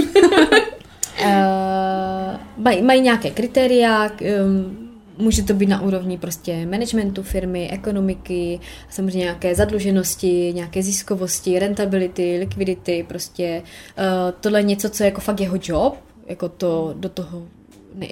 uh, 1.21 2.37
mají, 2.57 2.83
mají 2.83 3.01
nějaké 3.01 3.31
kritéria, 3.31 4.11
um, 4.45 4.88
Může 5.19 5.43
to 5.43 5.55
být 5.55 5.67
na 5.67 5.81
úrovni 5.83 6.19
prostě 6.19 6.67
managementu 6.67 7.23
firmy, 7.23 7.71
ekonomiky, 7.71 8.61
samozřejmě 8.91 9.19
nějaké 9.19 9.55
zadluženosti, 9.55 10.53
nějaké 10.55 10.83
ziskovosti, 10.83 11.59
rentability, 11.59 12.39
likvidity, 12.39 13.05
prostě 13.09 13.63
uh, 13.99 14.05
tohle 14.41 14.63
něco, 14.63 14.91
co 14.91 15.03
je 15.03 15.09
jako 15.09 15.21
fakt 15.21 15.41
jeho 15.41 15.59
job, 15.63 15.95
jako 16.27 16.49
to 16.49 16.95
do 16.97 17.09
toho 17.09 17.43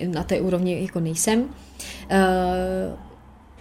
na 0.07 0.23
té 0.23 0.41
úrovni 0.41 0.83
jako 0.83 1.01
nejsem. 1.01 1.41
Uh, 1.41 1.49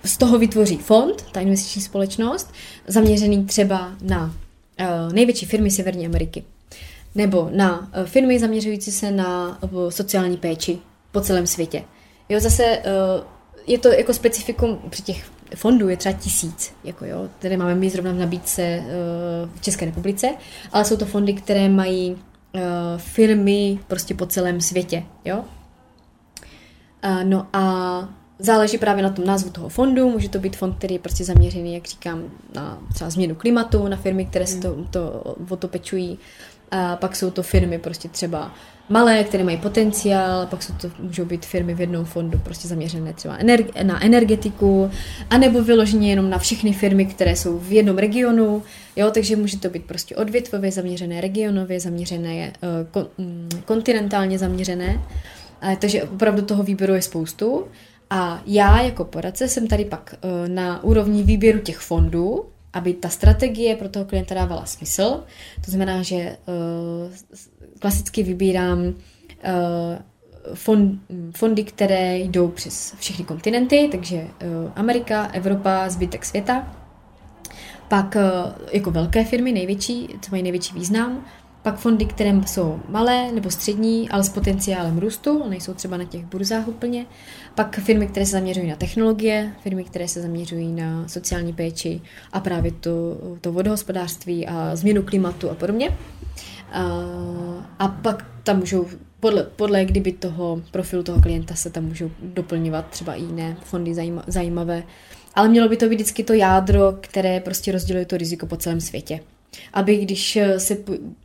z 0.03 0.17
toho 0.17 0.39
vytvoří 0.39 0.77
fond, 0.77 1.21
ta 1.31 1.39
investiční 1.39 1.81
společnost, 1.81 2.53
zaměřený 2.87 3.45
třeba 3.45 3.91
na 4.01 4.25
uh, 4.25 5.13
největší 5.13 5.45
firmy 5.45 5.71
Severní 5.71 6.05
Ameriky 6.05 6.43
nebo 7.15 7.49
na 7.51 7.79
uh, 7.79 8.05
firmy 8.05 8.39
zaměřující 8.39 8.91
se 8.91 9.11
na 9.11 9.59
sociální 9.89 10.37
péči 10.37 10.77
po 11.11 11.21
celém 11.21 11.47
světě. 11.47 11.83
Jo, 12.29 12.39
zase 12.39 12.63
uh, 12.63 13.34
je 13.68 13.78
to 13.78 13.88
jako 13.88 14.13
specifikum 14.13 14.80
při 14.89 15.01
těch 15.01 15.26
fondů 15.55 15.89
je 15.89 15.97
třeba 15.97 16.13
tisíc, 16.13 16.74
jako 16.84 17.05
jo, 17.05 17.30
které 17.39 17.57
máme 17.57 17.76
my 17.76 17.89
zrovna 17.89 18.11
v 18.11 18.16
nabídce 18.16 18.84
uh, 18.84 19.49
v 19.55 19.61
České 19.61 19.86
republice, 19.86 20.36
ale 20.72 20.86
jsou 20.86 20.97
to 20.97 21.05
fondy, 21.05 21.34
které 21.34 21.70
mají 21.70 22.11
uh, 22.11 22.61
firmy 22.97 23.80
prostě 23.88 24.13
po 24.13 24.26
celém 24.26 24.61
světě, 24.61 25.03
jo. 25.26 25.45
Uh, 27.05 27.24
no 27.24 27.47
a 27.53 28.09
záleží 28.39 28.78
právě 28.78 29.03
na 29.03 29.09
tom 29.09 29.26
názvu 29.26 29.49
toho 29.49 29.70
fondu, 29.70 30.09
může 30.09 30.30
to 30.30 30.39
být 30.39 30.55
fond, 30.55 30.76
který 30.78 30.95
je 30.95 30.99
prostě 30.99 31.24
zaměřený, 31.24 31.74
jak 31.74 31.86
říkám, 31.86 32.24
na 32.55 32.80
třeba 32.93 33.09
změnu 33.09 33.36
klimatu, 33.36 33.88
na 33.88 33.97
firmy, 33.97 34.26
které 34.26 34.47
se 34.47 34.59
to, 34.59 34.76
to, 34.91 35.36
o 35.49 35.55
to 35.55 35.68
pečují, 35.68 36.20
a 36.72 36.95
pak 36.95 37.16
jsou 37.16 37.32
to 37.32 37.43
firmy 37.43 37.78
prostě 37.78 38.09
třeba 38.09 38.51
malé, 38.89 39.24
které 39.24 39.43
mají 39.43 39.57
potenciál, 39.57 40.45
pak 40.45 40.63
jsou 40.63 40.74
to, 40.74 40.88
můžou 40.99 41.26
být 41.26 41.45
firmy 41.45 41.74
v 41.74 41.82
jednom 41.82 42.05
fondu 42.05 42.39
prostě 42.39 42.68
zaměřené 42.68 43.13
třeba 43.13 43.38
na 43.84 44.05
energetiku, 44.05 44.91
anebo 45.30 45.63
vyloženě 45.63 46.09
jenom 46.09 46.30
na 46.30 46.38
všechny 46.38 46.74
firmy, 46.74 47.05
které 47.05 47.36
jsou 47.36 47.59
v 47.59 47.72
jednom 47.72 47.97
regionu, 47.97 48.63
jo, 48.95 49.11
takže 49.11 49.36
může 49.36 49.59
to 49.59 49.70
být 49.70 49.86
prostě 49.86 50.16
odvětvově 50.16 50.72
zaměřené, 50.72 51.22
regionově 51.22 51.80
zaměřené, 51.80 52.38
eh, 52.38 52.51
kon, 52.91 53.07
mm, 53.18 53.49
kontinentálně 53.66 54.39
zaměřené, 54.39 55.01
takže 55.80 56.03
opravdu 56.03 56.41
toho 56.41 56.63
výběru 56.63 56.93
je 56.93 57.01
spoustu. 57.01 57.66
A 58.09 58.41
já 58.45 58.82
jako 58.82 59.03
poradce 59.03 59.47
jsem 59.47 59.68
tady 59.68 59.86
pak 59.86 60.16
eh, 60.16 60.49
na 60.49 60.84
úrovni 60.84 61.24
výběru 61.24 61.59
těch 61.59 61.78
fondů, 61.78 62.45
aby 62.76 62.93
ta 62.93 63.09
strategie 63.09 63.76
pro 63.76 63.89
toho 63.89 64.05
klienta 64.05 64.36
dávala 64.36 64.65
smysl. 64.65 65.23
To 65.65 65.71
znamená, 65.71 66.03
že 66.03 66.15
uh, 66.15 67.39
klasicky 67.80 68.23
vybírám 68.23 68.80
uh, 68.80 68.93
fond, 70.53 71.01
fondy, 71.32 71.63
které 71.63 72.17
jdou 72.17 72.47
přes 72.47 72.95
všechny 72.99 73.26
kontinenty, 73.26 73.89
takže 73.91 74.15
uh, 74.15 74.71
Amerika, 74.76 75.26
Evropa, 75.26 75.89
zbytek 75.89 76.26
světa. 76.26 76.76
Pak 77.88 78.17
jako 78.71 78.91
velké 78.91 79.26
firmy, 79.26 79.51
největší, 79.51 80.09
co 80.21 80.32
mají 80.32 80.43
největší 80.43 80.73
význam, 80.73 81.26
pak 81.66 81.78
fondy, 81.78 82.05
které 82.05 82.34
jsou 82.45 82.80
malé 82.89 83.32
nebo 83.32 83.51
střední, 83.51 84.09
ale 84.09 84.24
s 84.24 84.30
potenciálem 84.30 84.97
růstu, 84.97 85.49
nejsou 85.49 85.74
třeba 85.74 85.97
na 85.97 86.03
těch 86.03 86.26
burzách 86.26 86.68
úplně. 86.68 87.05
Pak 87.55 87.80
firmy, 87.80 88.07
které 88.07 88.26
se 88.26 88.32
zaměřují 88.32 88.70
na 88.70 88.76
technologie, 88.76 89.53
firmy, 89.63 89.84
které 89.84 90.07
se 90.07 90.22
zaměřují 90.22 90.72
na 90.72 91.07
sociální 91.07 91.53
péči 91.53 92.01
a 92.34 92.39
právě 92.39 92.72
to, 92.72 92.91
to 93.41 93.51
vodohospodářství 93.51 94.47
a 94.47 94.76
změnu 94.76 95.03
klimatu 95.03 95.49
a 95.49 95.55
podobně. 95.55 95.97
A, 96.72 96.84
a 97.80 97.88
pak 97.88 98.26
tam 98.43 98.59
můžou, 98.59 98.88
podle, 99.20 99.43
podle 99.43 99.86
kdyby 99.86 100.11
toho 100.11 100.61
profilu 100.72 101.03
toho 101.03 101.22
klienta 101.22 101.55
se 101.55 101.70
tam 101.70 101.84
můžou 101.84 102.11
doplňovat 102.22 102.88
třeba 102.89 103.13
i 103.16 103.22
jiné 103.22 103.57
fondy 103.63 103.95
zajímavé. 104.28 104.84
Ale 105.36 105.49
mělo 105.49 105.70
by 105.70 105.78
to 105.78 105.89
být 105.89 105.95
vždycky 105.95 106.24
to 106.24 106.34
jádro, 106.34 106.93
které 107.01 107.39
prostě 107.39 107.72
rozděluje 107.72 108.05
to 108.05 108.18
riziko 108.18 108.45
po 108.45 108.57
celém 108.57 108.82
světě 108.82 109.20
aby 109.74 109.97
když 109.97 110.36
eh, 110.36 110.60
se 110.60 110.78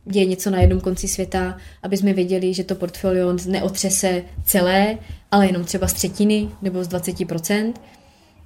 děje 0.05 0.25
něco 0.25 0.49
na 0.49 0.61
jednom 0.61 0.79
konci 0.79 1.07
světa, 1.07 1.57
aby 1.83 1.97
jsme 1.97 2.13
věděli, 2.13 2.53
že 2.53 2.63
to 2.63 2.75
portfolio 2.75 3.37
neotřese 3.47 4.23
celé, 4.45 4.97
ale 5.31 5.47
jenom 5.47 5.63
třeba 5.63 5.87
z 5.87 5.93
třetiny 5.93 6.49
nebo 6.61 6.83
z 6.83 6.87
20%, 6.87 7.73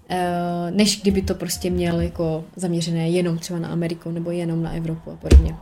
eh, 0.10 0.72
než 0.72 1.02
kdyby 1.02 1.22
to 1.22 1.36
prostě 1.36 1.70
měl 1.70 2.02
jako 2.02 2.46
zaměřené 2.56 3.10
jenom 3.10 3.38
třeba 3.38 3.60
na 3.60 3.70
Ameriku 3.70 4.12
nebo 4.12 4.32
jenom 4.32 4.64
na 4.64 4.72
Evropu 4.72 5.12
a 5.12 5.16
podobně. 5.16 5.56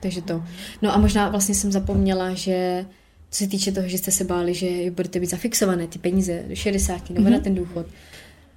Takže 0.00 0.22
to. 0.22 0.42
No 0.82 0.94
a 0.94 0.98
možná 0.98 1.28
vlastně 1.28 1.54
jsem 1.54 1.72
zapomněla, 1.72 2.34
že 2.34 2.86
co 3.30 3.44
se 3.44 3.50
týče 3.50 3.72
toho, 3.72 3.88
že 3.88 3.98
jste 3.98 4.10
se 4.10 4.24
báli, 4.24 4.54
že 4.54 4.90
budete 4.90 5.20
být 5.20 5.30
zafixované 5.30 5.86
ty 5.86 5.98
peníze 5.98 6.42
do 6.48 6.54
60 6.54 7.10
nebo 7.10 7.26
mm-hmm. 7.26 7.30
na 7.30 7.36
mhm. 7.36 7.44
ten 7.44 7.54
důchod, 7.54 7.86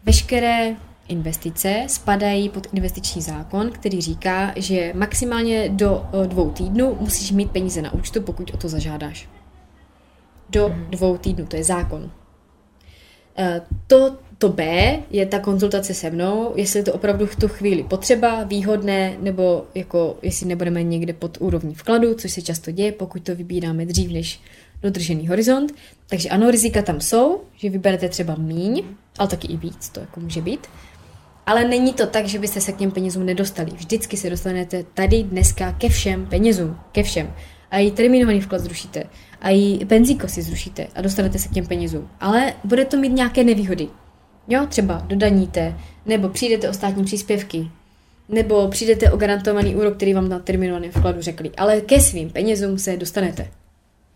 veškeré 0.06 0.76
investice 1.12 1.84
spadají 1.88 2.50
pod 2.50 2.68
investiční 2.74 3.22
zákon, 3.22 3.72
který 3.72 4.02
říká, 4.02 4.54
že 4.56 4.92
maximálně 4.96 5.70
do 5.70 6.06
eh, 6.24 6.28
dvou 6.28 6.52
týdnů 6.52 6.98
musíš 7.00 7.32
mít 7.32 7.52
peníze 7.52 7.82
na 7.82 7.94
účtu, 7.94 8.22
pokud 8.22 8.52
o 8.54 8.58
to 8.58 8.70
zažádáš. 8.70 9.30
Do 10.50 10.70
mhm. 10.70 10.86
dvou 10.90 11.18
týdnů, 11.18 11.46
to 11.46 11.56
je 11.56 11.64
zákon. 11.64 12.12
Eh, 13.38 13.62
to, 13.88 14.18
to 14.38 14.50
B 14.50 14.64
je 15.10 15.26
ta 15.26 15.40
konzultace 15.40 15.94
se 15.94 16.10
mnou, 16.10 16.54
jestli 16.56 16.80
je 16.80 16.84
to 16.84 16.94
opravdu 16.94 17.26
v 17.26 17.36
tu 17.36 17.48
chvíli 17.48 17.84
potřeba, 17.84 18.44
výhodné, 18.44 19.18
nebo 19.20 19.66
jako 19.76 20.18
jestli 20.22 20.46
nebudeme 20.46 20.84
někde 20.84 21.14
pod 21.14 21.38
úrovní 21.42 21.76
vkladu, 21.76 22.14
což 22.14 22.32
se 22.32 22.42
často 22.42 22.72
děje, 22.72 22.92
pokud 22.92 23.24
to 23.24 23.36
vybíráme 23.36 23.86
dřív 23.86 24.12
než 24.12 24.40
dodržený 24.82 25.28
horizont. 25.28 25.72
Takže 26.08 26.30
ano, 26.30 26.52
rizika 26.52 26.82
tam 26.82 27.02
jsou, 27.02 27.42
že 27.56 27.70
vyberete 27.70 28.10
třeba 28.10 28.36
míň, 28.36 28.84
ale 29.18 29.28
taky 29.28 29.48
i 29.48 29.58
víc, 29.58 29.90
to 29.90 30.00
jako 30.00 30.20
může 30.20 30.42
být. 30.42 30.68
Ale 31.46 31.68
není 31.68 31.94
to 31.94 32.08
tak, 32.08 32.26
že 32.26 32.40
byste 32.40 32.62
se 32.62 32.72
k 32.72 32.78
těm 32.78 32.92
penězům 32.92 33.26
nedostali. 33.26 33.72
Vždycky 33.72 34.18
se 34.18 34.30
dostanete 34.30 34.84
tady 34.94 35.24
dneska 35.24 35.72
ke 35.72 35.90
všem 35.90 36.26
penězům. 36.26 36.78
Ke 36.92 37.04
všem. 37.04 37.34
A 37.72 37.78
i 37.78 37.92
terminovaný 37.92 38.42
vklad 38.42 38.62
zrušíte. 38.62 39.04
A 39.42 39.50
i 39.50 39.86
penzíko 39.86 40.28
si 40.28 40.42
zrušíte 40.42 40.88
a 40.96 41.02
dostanete 41.02 41.40
se 41.40 41.48
k 41.48 41.52
těm 41.52 41.66
penězům. 41.66 42.10
Ale 42.20 42.54
bude 42.64 42.86
to 42.86 42.98
mít 42.98 43.14
nějaké 43.14 43.44
nevýhody. 43.44 43.88
Jo, 44.48 44.66
třeba 44.70 45.04
dodaníte, 45.08 45.78
nebo 46.06 46.30
přijdete 46.30 46.70
o 46.70 46.74
státní 46.74 47.04
příspěvky, 47.04 47.68
nebo 48.30 48.68
přijdete 48.68 49.12
o 49.12 49.18
garantovaný 49.18 49.76
úrok, 49.76 49.96
který 49.96 50.14
vám 50.14 50.30
na 50.30 50.40
terminovaném 50.40 50.92
vkladu 50.92 51.22
řekli. 51.22 51.52
Ale 51.58 51.82
ke 51.82 52.02
svým 52.02 52.30
penězům 52.30 52.78
se 52.78 52.98
dostanete. 52.98 53.52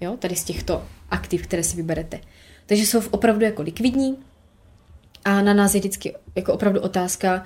Jo, 0.02 0.16
tady 0.20 0.36
z 0.36 0.44
těchto 0.44 0.84
aktiv, 1.10 1.44
které 1.44 1.64
si 1.64 1.78
vyberete. 1.78 2.20
Takže 2.66 2.86
jsou 2.86 3.02
opravdu 3.12 3.46
jako 3.46 3.62
likvidní 3.62 4.18
a 5.26 5.42
na 5.42 5.54
nás 5.54 5.74
je 5.74 5.80
vždycky 5.80 6.16
jako 6.36 6.54
opravdu 6.54 6.82
otázka 6.82 7.44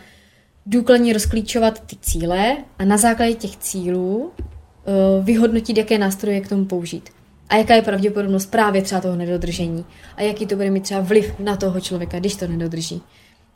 důkladně 0.65 1.13
rozklíčovat 1.13 1.80
ty 1.80 1.95
cíle 2.01 2.57
a 2.80 2.86
na 2.86 2.97
základě 2.97 3.34
těch 3.34 3.57
cílů 3.57 4.17
uh, 4.17 5.25
vyhodnotit, 5.25 5.77
jaké 5.77 5.97
nástroje 5.97 6.41
k 6.41 6.49
tomu 6.49 6.65
použít. 6.65 7.09
A 7.49 7.55
jaká 7.55 7.75
je 7.75 7.82
pravděpodobnost 7.82 8.45
právě 8.45 8.82
třeba 8.82 9.01
toho 9.01 9.15
nedodržení. 9.15 9.86
A 10.15 10.21
jaký 10.21 10.45
to 10.45 10.55
bude 10.55 10.71
mít 10.71 10.84
třeba 10.84 11.01
vliv 11.01 11.39
na 11.39 11.55
toho 11.55 11.82
člověka, 11.82 12.19
když 12.19 12.36
to 12.36 12.47
nedodrží. 12.47 13.01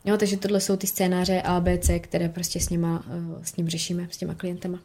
Jo, 0.04 0.16
takže 0.16 0.36
tohle 0.36 0.60
jsou 0.60 0.76
ty 0.76 0.86
scénáře 0.86 1.42
A, 1.42 1.60
B, 1.60 1.78
C, 1.78 1.98
které 1.98 2.28
prostě 2.28 2.60
s, 2.60 2.70
nima, 2.70 3.04
uh, 3.06 3.42
s 3.42 3.56
ním 3.56 3.68
řešíme, 3.68 4.08
s 4.10 4.16
těma 4.16 4.34
klientama. 4.34 4.78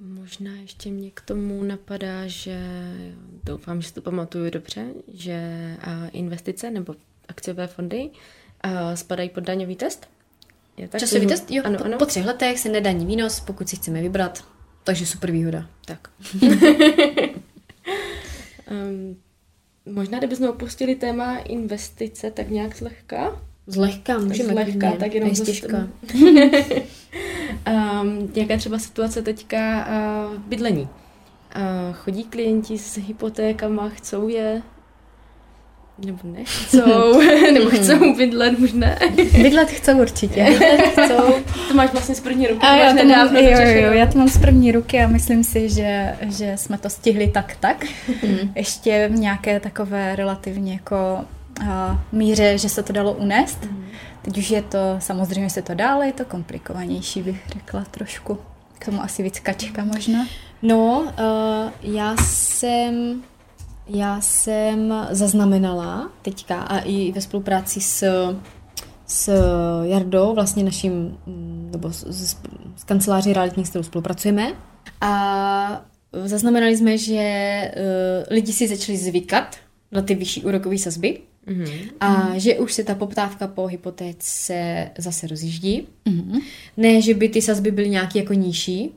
Možná 0.00 0.50
ještě 0.52 0.90
mě 0.90 1.10
k 1.10 1.20
tomu 1.20 1.62
napadá, 1.62 2.26
že 2.26 2.60
doufám, 3.44 3.82
že 3.82 3.92
to 3.92 4.02
pamatuju 4.02 4.50
dobře, 4.50 4.86
že 5.12 5.76
investice 6.12 6.70
nebo 6.70 6.94
akciové 7.28 7.66
fondy 7.66 8.10
spadají 8.94 9.28
pod 9.28 9.44
daňový 9.44 9.76
test. 9.76 10.08
Je 10.78 10.88
tak? 10.88 11.00
Časový 11.00 11.26
test? 11.26 11.50
Jo, 11.50 11.62
ano, 11.66 11.78
po, 11.78 11.84
ano. 11.84 11.98
po 11.98 12.06
třech 12.06 12.26
letech 12.26 12.58
se 12.58 12.68
nedaní 12.68 13.06
výnos, 13.06 13.40
pokud 13.40 13.68
si 13.68 13.76
chceme 13.76 14.02
vybrat. 14.02 14.44
Takže 14.84 15.06
super 15.06 15.30
výhoda. 15.30 15.66
Tak. 15.84 16.10
um, 18.70 19.16
možná, 19.86 20.18
kdybychom 20.18 20.48
opustili 20.48 20.94
téma 20.94 21.36
investice 21.38 22.30
tak 22.30 22.50
nějak 22.50 22.76
zlehka. 22.76 23.40
Zlehka, 23.66 24.18
můžeme. 24.18 24.52
Zlehka, 24.52 24.92
tak 24.92 25.14
jenom 25.14 25.30
těžká. 25.30 25.88
Um, 28.02 28.32
jaká 28.34 28.56
třeba 28.56 28.78
situace 28.78 29.22
teďka 29.22 29.86
uh, 29.86 30.34
v 30.34 30.38
bydlení? 30.38 30.82
Uh, 30.82 30.88
chodí 31.94 32.24
klienti 32.24 32.78
s 32.78 32.96
hypotékama, 32.96 33.88
chcou 33.88 34.28
je 34.28 34.62
nebo 36.06 36.18
nechcou, 36.22 37.20
nebo 37.52 37.70
chcou 37.70 38.16
bydlet, 38.16 38.74
ne. 38.74 38.98
Bydlet 39.42 39.70
chcou 39.70 40.00
určitě. 40.00 40.44
Bydlet 40.44 40.80
chcou. 40.80 41.34
To 41.68 41.74
máš 41.74 41.92
vlastně 41.92 42.14
z 42.14 42.20
první 42.20 42.46
ruky. 42.46 42.66
A 42.66 42.76
já 42.76 42.96
to, 42.96 43.04
mám, 43.04 43.36
jo, 43.36 43.58
jo, 43.60 43.92
já 43.92 44.06
to 44.06 44.18
mám 44.18 44.28
z 44.28 44.38
první 44.38 44.72
ruky 44.72 45.00
a 45.00 45.08
myslím 45.08 45.44
si, 45.44 45.68
že, 45.68 46.16
že 46.28 46.56
jsme 46.56 46.78
to 46.78 46.90
stihli 46.90 47.28
tak 47.28 47.56
tak. 47.60 47.84
Mm. 48.22 48.52
Ještě 48.54 49.08
v 49.12 49.18
nějaké 49.18 49.60
takové 49.60 50.16
relativně 50.16 50.72
jako 50.72 51.24
a, 51.68 52.04
míře, 52.12 52.58
že 52.58 52.68
se 52.68 52.82
to 52.82 52.92
dalo 52.92 53.12
unést. 53.12 53.64
Mm. 53.64 53.84
Teď 54.22 54.38
už 54.38 54.50
je 54.50 54.62
to, 54.62 54.78
samozřejmě 54.98 55.50
se 55.50 55.62
to 55.62 55.74
dále, 55.74 56.06
je 56.06 56.12
to 56.12 56.24
komplikovanější, 56.24 57.22
bych 57.22 57.40
řekla 57.48 57.84
trošku. 57.90 58.38
K 58.78 58.84
tomu 58.84 59.02
asi 59.02 59.22
víc 59.22 59.40
kačka 59.40 59.84
možná. 59.84 60.26
No, 60.62 61.00
uh, 61.00 61.72
já 61.82 62.16
jsem 62.16 63.22
já 63.88 64.20
jsem 64.20 64.94
zaznamenala 65.10 66.12
teďka 66.22 66.60
a 66.60 66.78
i 66.78 67.12
ve 67.12 67.20
spolupráci 67.20 67.80
s, 67.80 68.04
s 69.06 69.32
Jardou, 69.82 70.34
vlastně 70.34 70.64
naším, 70.64 71.18
nebo 71.72 71.92
s, 71.92 72.04
s, 72.06 72.36
s 72.76 72.84
kanceláří 72.84 73.32
realitních, 73.32 73.66
s 73.66 73.70
kterou 73.70 73.82
spolupracujeme. 73.82 74.52
A 75.00 75.84
zaznamenali 76.24 76.76
jsme, 76.76 76.98
že 76.98 77.22
uh, 77.76 78.34
lidi 78.34 78.52
si 78.52 78.68
začali 78.68 78.98
zvykat 78.98 79.56
na 79.92 80.02
ty 80.02 80.14
vyšší 80.14 80.44
úrokové 80.44 80.78
sazby 80.78 81.20
mm-hmm. 81.46 81.90
a 82.00 82.38
že 82.38 82.58
už 82.58 82.72
se 82.72 82.84
ta 82.84 82.94
poptávka 82.94 83.46
po 83.46 83.66
hypotéce 83.66 84.90
zase 84.98 85.26
rozjíždí. 85.26 85.88
Mm-hmm. 86.06 86.40
Ne, 86.76 87.02
že 87.02 87.14
by 87.14 87.28
ty 87.28 87.42
sazby 87.42 87.70
byly 87.70 87.90
nějaký 87.90 88.18
jako 88.18 88.32
nižší, 88.32 88.92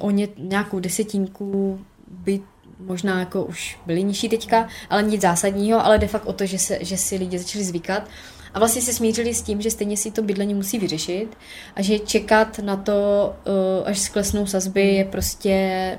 o 0.00 0.10
ně, 0.10 0.28
nějakou 0.38 0.80
desetinku 0.80 1.80
by 2.10 2.40
možná 2.78 3.20
jako 3.20 3.44
už 3.44 3.78
byly 3.86 4.02
nižší 4.02 4.28
teďka, 4.28 4.68
ale 4.90 5.02
nic 5.02 5.22
zásadního, 5.22 5.86
ale 5.86 5.98
de 5.98 6.08
facto 6.08 6.28
o 6.28 6.32
to, 6.32 6.46
že, 6.46 6.58
se, 6.58 6.78
že 6.80 6.96
si 6.96 7.16
lidi 7.16 7.38
začali 7.38 7.64
zvykat 7.64 8.08
a 8.54 8.58
vlastně 8.58 8.82
se 8.82 8.92
smířili 8.92 9.34
s 9.34 9.42
tím, 9.42 9.62
že 9.62 9.70
stejně 9.70 9.96
si 9.96 10.10
to 10.10 10.22
bydlení 10.22 10.54
musí 10.54 10.78
vyřešit 10.78 11.36
a 11.76 11.82
že 11.82 11.98
čekat 11.98 12.58
na 12.58 12.76
to, 12.76 12.92
uh, 13.46 13.88
až 13.88 13.98
sklesnou 13.98 14.46
sazby, 14.46 14.94
je 14.94 15.04
prostě 15.04 15.98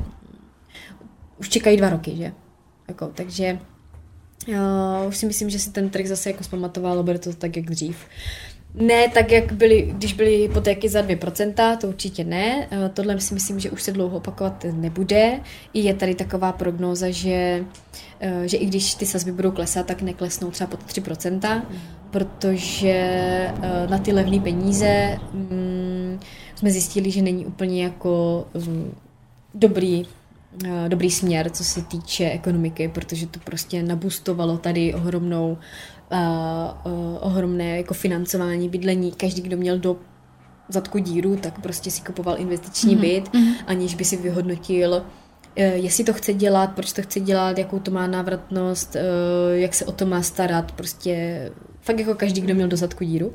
už 1.39 1.49
čekají 1.49 1.77
dva 1.77 1.89
roky, 1.89 2.15
že? 2.15 2.31
Jako, 2.87 3.07
takže 3.07 3.59
uh, 4.47 5.07
už 5.07 5.17
si 5.17 5.25
myslím, 5.25 5.49
že 5.49 5.59
si 5.59 5.71
ten 5.71 5.89
trh 5.89 6.07
zase 6.07 6.29
jako 6.29 6.43
zpamatoval, 6.43 7.03
bude 7.03 7.19
to 7.19 7.33
tak, 7.33 7.55
jak 7.55 7.65
dřív. 7.65 7.97
Ne 8.73 9.09
tak, 9.09 9.31
jak 9.31 9.53
byly, 9.53 9.93
když 9.97 10.13
byly 10.13 10.37
hypotéky 10.37 10.89
za 10.89 11.01
2%, 11.01 11.77
to 11.77 11.87
určitě 11.87 12.23
ne. 12.23 12.67
Eh, 12.71 12.89
tohle 12.93 13.21
si 13.21 13.33
myslím, 13.33 13.59
že 13.59 13.71
už 13.71 13.83
se 13.83 13.91
dlouho 13.91 14.17
opakovat 14.17 14.65
nebude. 14.71 15.39
I 15.73 15.79
je 15.79 15.93
tady 15.93 16.15
taková 16.15 16.51
prognóza, 16.51 17.09
že, 17.09 17.65
eh, 18.19 18.47
že 18.47 18.57
i 18.57 18.65
když 18.65 18.95
ty 18.95 19.05
sazby 19.05 19.31
budou 19.31 19.51
klesat, 19.51 19.85
tak 19.85 20.01
neklesnou 20.01 20.51
třeba 20.51 20.67
pod 20.67 20.83
3%, 20.83 21.65
protože 22.11 22.89
eh, 22.89 23.87
na 23.89 23.97
ty 23.97 24.11
levné 24.11 24.39
peníze 24.39 25.17
mm, 25.33 26.19
jsme 26.55 26.71
zjistili, 26.71 27.11
že 27.11 27.21
není 27.21 27.45
úplně 27.45 27.83
jako 27.83 28.45
mm, 28.53 28.95
dobrý 29.53 30.05
dobrý 30.87 31.11
směr, 31.11 31.49
co 31.49 31.63
se 31.63 31.81
týče 31.81 32.29
ekonomiky, 32.29 32.87
protože 32.87 33.27
to 33.27 33.39
prostě 33.39 33.83
nabustovalo 33.83 34.57
tady 34.57 34.93
ohromnou 34.93 35.57
uh, 36.11 36.91
uh, 36.91 37.17
ohromné 37.19 37.77
jako 37.77 37.93
financování 37.93 38.69
bydlení. 38.69 39.11
Každý, 39.11 39.41
kdo 39.41 39.57
měl 39.57 39.79
do 39.79 39.97
zadku 40.69 40.97
díru, 40.97 41.35
tak 41.35 41.61
prostě 41.61 41.91
si 41.91 42.01
kupoval 42.01 42.39
investiční 42.39 42.97
mm-hmm. 42.97 43.01
byt, 43.01 43.27
mm-hmm. 43.27 43.53
aniž 43.67 43.95
by 43.95 44.05
si 44.05 44.17
vyhodnotil, 44.17 44.93
uh, 44.93 45.03
jestli 45.55 46.03
to 46.03 46.13
chce 46.13 46.33
dělat, 46.33 46.71
proč 46.75 46.93
to 46.93 47.01
chce 47.01 47.19
dělat, 47.19 47.57
jakou 47.57 47.79
to 47.79 47.91
má 47.91 48.07
návratnost, 48.07 48.95
uh, 48.95 49.01
jak 49.57 49.73
se 49.73 49.85
o 49.85 49.91
to 49.91 50.05
má 50.05 50.21
starat, 50.21 50.71
prostě 50.71 51.51
fakt 51.81 51.99
jako 51.99 52.15
každý, 52.15 52.41
kdo 52.41 52.55
měl 52.55 52.67
do 52.67 52.77
zadku 52.77 53.03
díru. 53.03 53.33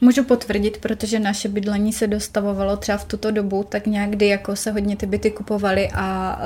Můžu 0.00 0.24
potvrdit, 0.24 0.78
protože 0.78 1.18
naše 1.20 1.48
bydlení 1.48 1.92
se 1.92 2.06
dostavovalo 2.06 2.76
třeba 2.76 2.98
v 2.98 3.04
tuto 3.04 3.30
dobu, 3.30 3.64
tak 3.68 3.86
nějak 3.86 4.22
jako 4.22 4.56
se 4.56 4.70
hodně 4.70 4.96
ty 4.96 5.06
byty 5.06 5.30
kupovaly 5.30 5.88
a 5.94 6.38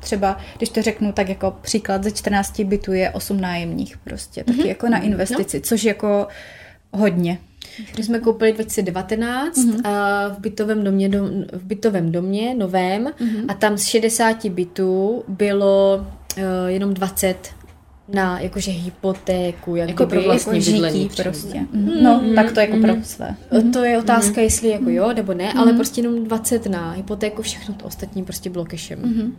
třeba, 0.00 0.38
když 0.56 0.68
to 0.68 0.82
řeknu, 0.82 1.12
tak 1.12 1.28
jako 1.28 1.56
příklad 1.62 2.04
ze 2.04 2.10
14 2.10 2.60
bytů 2.60 2.92
je 2.92 3.10
8 3.10 3.40
nájemních 3.40 3.98
prostě, 3.98 4.44
taky 4.44 4.58
mm-hmm. 4.58 4.66
jako 4.66 4.88
na 4.88 4.98
investici, 4.98 5.56
no. 5.56 5.62
což 5.62 5.84
jako 5.84 6.26
hodně. 6.92 7.38
Když 7.94 8.06
jsme 8.06 8.18
koupili 8.18 8.52
2019 8.52 9.56
mm-hmm. 9.56 9.88
a 9.88 10.28
v 10.28 10.38
bytovém 10.38 10.84
domě, 10.84 11.08
do, 11.08 11.24
v 11.52 11.64
bytovém 11.64 12.12
domě 12.12 12.54
novém 12.54 13.04
mm-hmm. 13.04 13.44
a 13.48 13.54
tam 13.54 13.78
z 13.78 13.84
60 13.84 14.44
bytů 14.46 15.24
bylo 15.28 16.06
uh, 16.36 16.42
jenom 16.66 16.94
20 16.94 17.36
na 18.12 18.40
jakože 18.40 18.70
hypotéku, 18.70 19.76
jak 19.76 19.88
jako 19.88 20.06
pro 20.06 20.22
vlastní 20.22 20.58
jako 20.58 20.70
bydlení 20.70 21.10
prostě. 21.22 21.60
Mm. 21.72 22.02
No, 22.02 22.20
mm. 22.24 22.34
tak 22.34 22.52
to 22.52 22.60
jako 22.60 22.76
mm. 22.76 22.82
pro 22.82 22.94
své. 23.02 23.34
To 23.72 23.84
je 23.84 23.98
otázka, 23.98 24.40
mm. 24.40 24.44
jestli 24.44 24.68
jako 24.68 24.90
jo 24.90 25.12
nebo 25.12 25.34
ne, 25.34 25.52
mm. 25.54 25.60
ale 25.60 25.72
prostě 25.72 26.00
jenom 26.00 26.24
20 26.24 26.66
na 26.66 26.90
hypotéku, 26.90 27.42
všechno 27.42 27.74
to 27.74 27.84
ostatní 27.84 28.24
prostě 28.24 28.50
bylo 28.50 28.64
kešem. 28.64 28.98
Mm. 29.02 29.36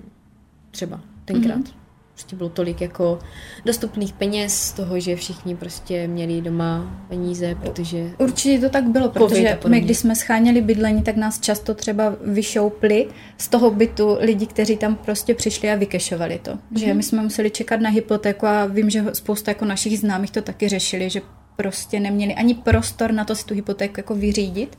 Třeba 0.72 1.00
tenkrát. 1.26 1.58
Mm 1.58 1.83
prostě 2.14 2.36
bylo 2.36 2.50
tolik 2.50 2.82
jako 2.82 3.20
dostupných 3.66 4.14
peněz 4.14 4.62
z 4.62 4.74
toho, 4.74 5.00
že 5.00 5.16
všichni 5.16 5.56
prostě 5.56 6.08
měli 6.08 6.42
doma 6.42 7.04
peníze, 7.10 7.56
protože... 7.56 8.12
Určitě 8.18 8.60
to 8.60 8.70
tak 8.70 8.84
bylo, 8.84 9.10
protože 9.10 9.60
my, 9.68 9.82
když 9.82 9.98
jsme 9.98 10.16
scháněli 10.16 10.62
bydlení, 10.62 11.04
tak 11.04 11.16
nás 11.16 11.40
často 11.40 11.74
třeba 11.74 12.16
vyšoupli 12.22 13.08
z 13.38 13.48
toho 13.48 13.72
bytu 13.72 14.18
lidi, 14.20 14.46
kteří 14.46 14.78
tam 14.78 14.96
prostě 14.96 15.36
přišli 15.36 15.72
a 15.72 15.76
vykešovali 15.76 16.40
to. 16.40 16.52
Mm-hmm. 16.52 16.80
Že 16.80 16.94
my 16.94 17.04
jsme 17.04 17.22
museli 17.22 17.52
čekat 17.52 17.82
na 17.82 17.90
hypotéku 17.90 18.46
a 18.46 18.66
vím, 18.66 18.90
že 18.90 19.04
spousta 19.14 19.52
jako 19.52 19.66
našich 19.66 20.00
známých 20.00 20.32
to 20.32 20.42
taky 20.42 20.70
řešili, 20.70 21.10
že 21.10 21.22
prostě 21.56 22.00
neměli 22.00 22.34
ani 22.34 22.56
prostor 22.56 23.12
na 23.12 23.26
to 23.26 23.36
si 23.36 23.46
tu 23.46 23.54
hypotéku 23.54 23.94
jako 23.98 24.16
vyřídit 24.16 24.78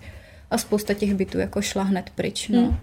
a 0.50 0.58
spousta 0.58 0.94
těch 0.94 1.14
bytů 1.14 1.38
jako 1.38 1.62
šla 1.62 1.82
hned 1.82 2.10
pryč. 2.14 2.48
No. 2.48 2.60
Mm. 2.60 2.78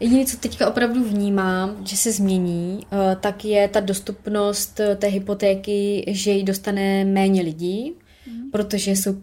Jediné, 0.00 0.24
co 0.24 0.36
teďka 0.36 0.68
opravdu 0.68 1.04
vnímám, 1.04 1.86
že 1.86 1.96
se 1.96 2.12
změní, 2.12 2.86
eh, 2.92 3.16
tak 3.20 3.44
je 3.44 3.68
ta 3.68 3.80
dostupnost 3.80 4.80
eh, 4.80 4.96
té 4.96 5.06
hypotéky, 5.06 6.04
že 6.08 6.30
ji 6.30 6.42
dostane 6.42 7.04
méně 7.04 7.42
lidí, 7.42 7.92
mm. 8.26 8.50
protože 8.50 8.90
jsou, 8.90 9.16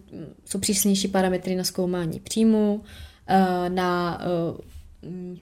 jsou 0.44 0.58
přísnější 0.58 1.08
parametry 1.08 1.56
na 1.56 1.64
zkoumání 1.64 2.20
příjmu, 2.20 2.80
eh, 3.26 3.70
na 3.70 4.20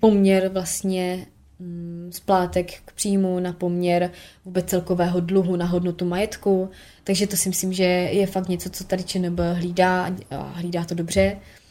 poměr 0.00 0.48
vlastně 0.48 1.26
mm, 1.58 2.10
splátek 2.12 2.72
k 2.84 2.92
příjmu 2.92 3.40
na 3.40 3.52
poměr 3.52 4.10
vůbec 4.44 4.66
celkového 4.66 5.20
dluhu 5.20 5.56
na 5.56 5.66
hodnotu 5.66 6.04
majetku. 6.04 6.70
Takže 7.04 7.26
to 7.26 7.36
si 7.36 7.48
myslím, 7.48 7.72
že 7.72 7.84
je 7.84 8.26
fakt 8.26 8.48
něco, 8.48 8.70
co 8.70 8.84
tady 8.84 9.04
ČNB 9.04 9.40
hlídá 9.54 10.10
a 10.30 10.42
hlídá 10.42 10.84
to 10.84 10.94
dobře, 10.94 11.20
eh, 11.20 11.65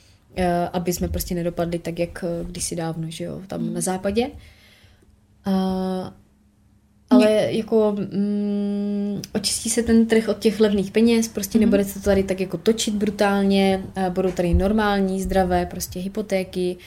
aby 0.73 0.93
jsme 0.93 1.07
prostě 1.07 1.35
nedopadli 1.35 1.79
tak, 1.79 1.99
jak 1.99 2.23
eh, 2.23 2.45
kdysi 2.45 2.75
dávno, 2.75 3.07
že 3.09 3.23
jo, 3.23 3.41
tam 3.47 3.73
na 3.73 3.81
západě. 3.81 4.27
A 5.45 6.13
ale 7.09 7.47
jako 7.49 7.95
mm, 8.13 9.21
očistí 9.33 9.69
se 9.69 9.83
ten 9.83 10.05
trh 10.05 10.27
od 10.27 10.39
těch 10.39 10.59
levných 10.59 10.91
peněz, 10.91 11.27
prostě 11.27 11.57
mm-hmm. 11.57 11.61
nebude 11.61 11.83
se 11.83 11.99
to 11.99 12.05
tady 12.05 12.23
tak 12.23 12.39
jako 12.39 12.57
točit 12.57 12.93
brutálně, 12.93 13.83
budou 14.09 14.31
tady 14.31 14.53
normální, 14.53 15.21
zdravé 15.21 15.65
prostě 15.65 15.99
hypotéky, 15.99 16.77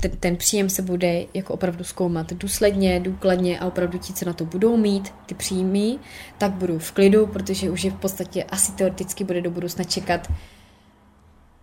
ten, 0.00 0.10
ten 0.20 0.36
příjem 0.36 0.70
se 0.70 0.82
bude 0.82 1.24
jako 1.34 1.54
opravdu 1.54 1.84
zkoumat 1.84 2.32
důsledně, 2.32 3.00
důkladně 3.00 3.58
a 3.58 3.66
opravdu 3.66 3.98
ti, 3.98 4.12
co 4.12 4.24
na 4.24 4.32
to 4.32 4.44
budou 4.44 4.76
mít, 4.76 5.12
ty 5.26 5.34
příjmy, 5.34 5.98
tak 6.38 6.52
budou 6.52 6.78
v 6.78 6.92
klidu, 6.92 7.26
protože 7.26 7.70
už 7.70 7.84
je 7.84 7.90
v 7.90 8.00
podstatě 8.00 8.44
asi 8.44 8.72
teoreticky 8.72 9.24
bude 9.24 9.40
do 9.40 9.50
budoucna 9.50 9.84
čekat 9.84 10.28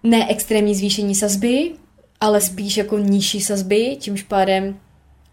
ne 0.03 0.27
extrémní 0.29 0.75
zvýšení 0.75 1.15
sazby, 1.15 1.71
ale 2.19 2.41
spíš 2.41 2.77
jako 2.77 2.97
nižší 2.97 3.41
sazby, 3.41 3.97
čímž 3.99 4.23
pádem 4.23 4.77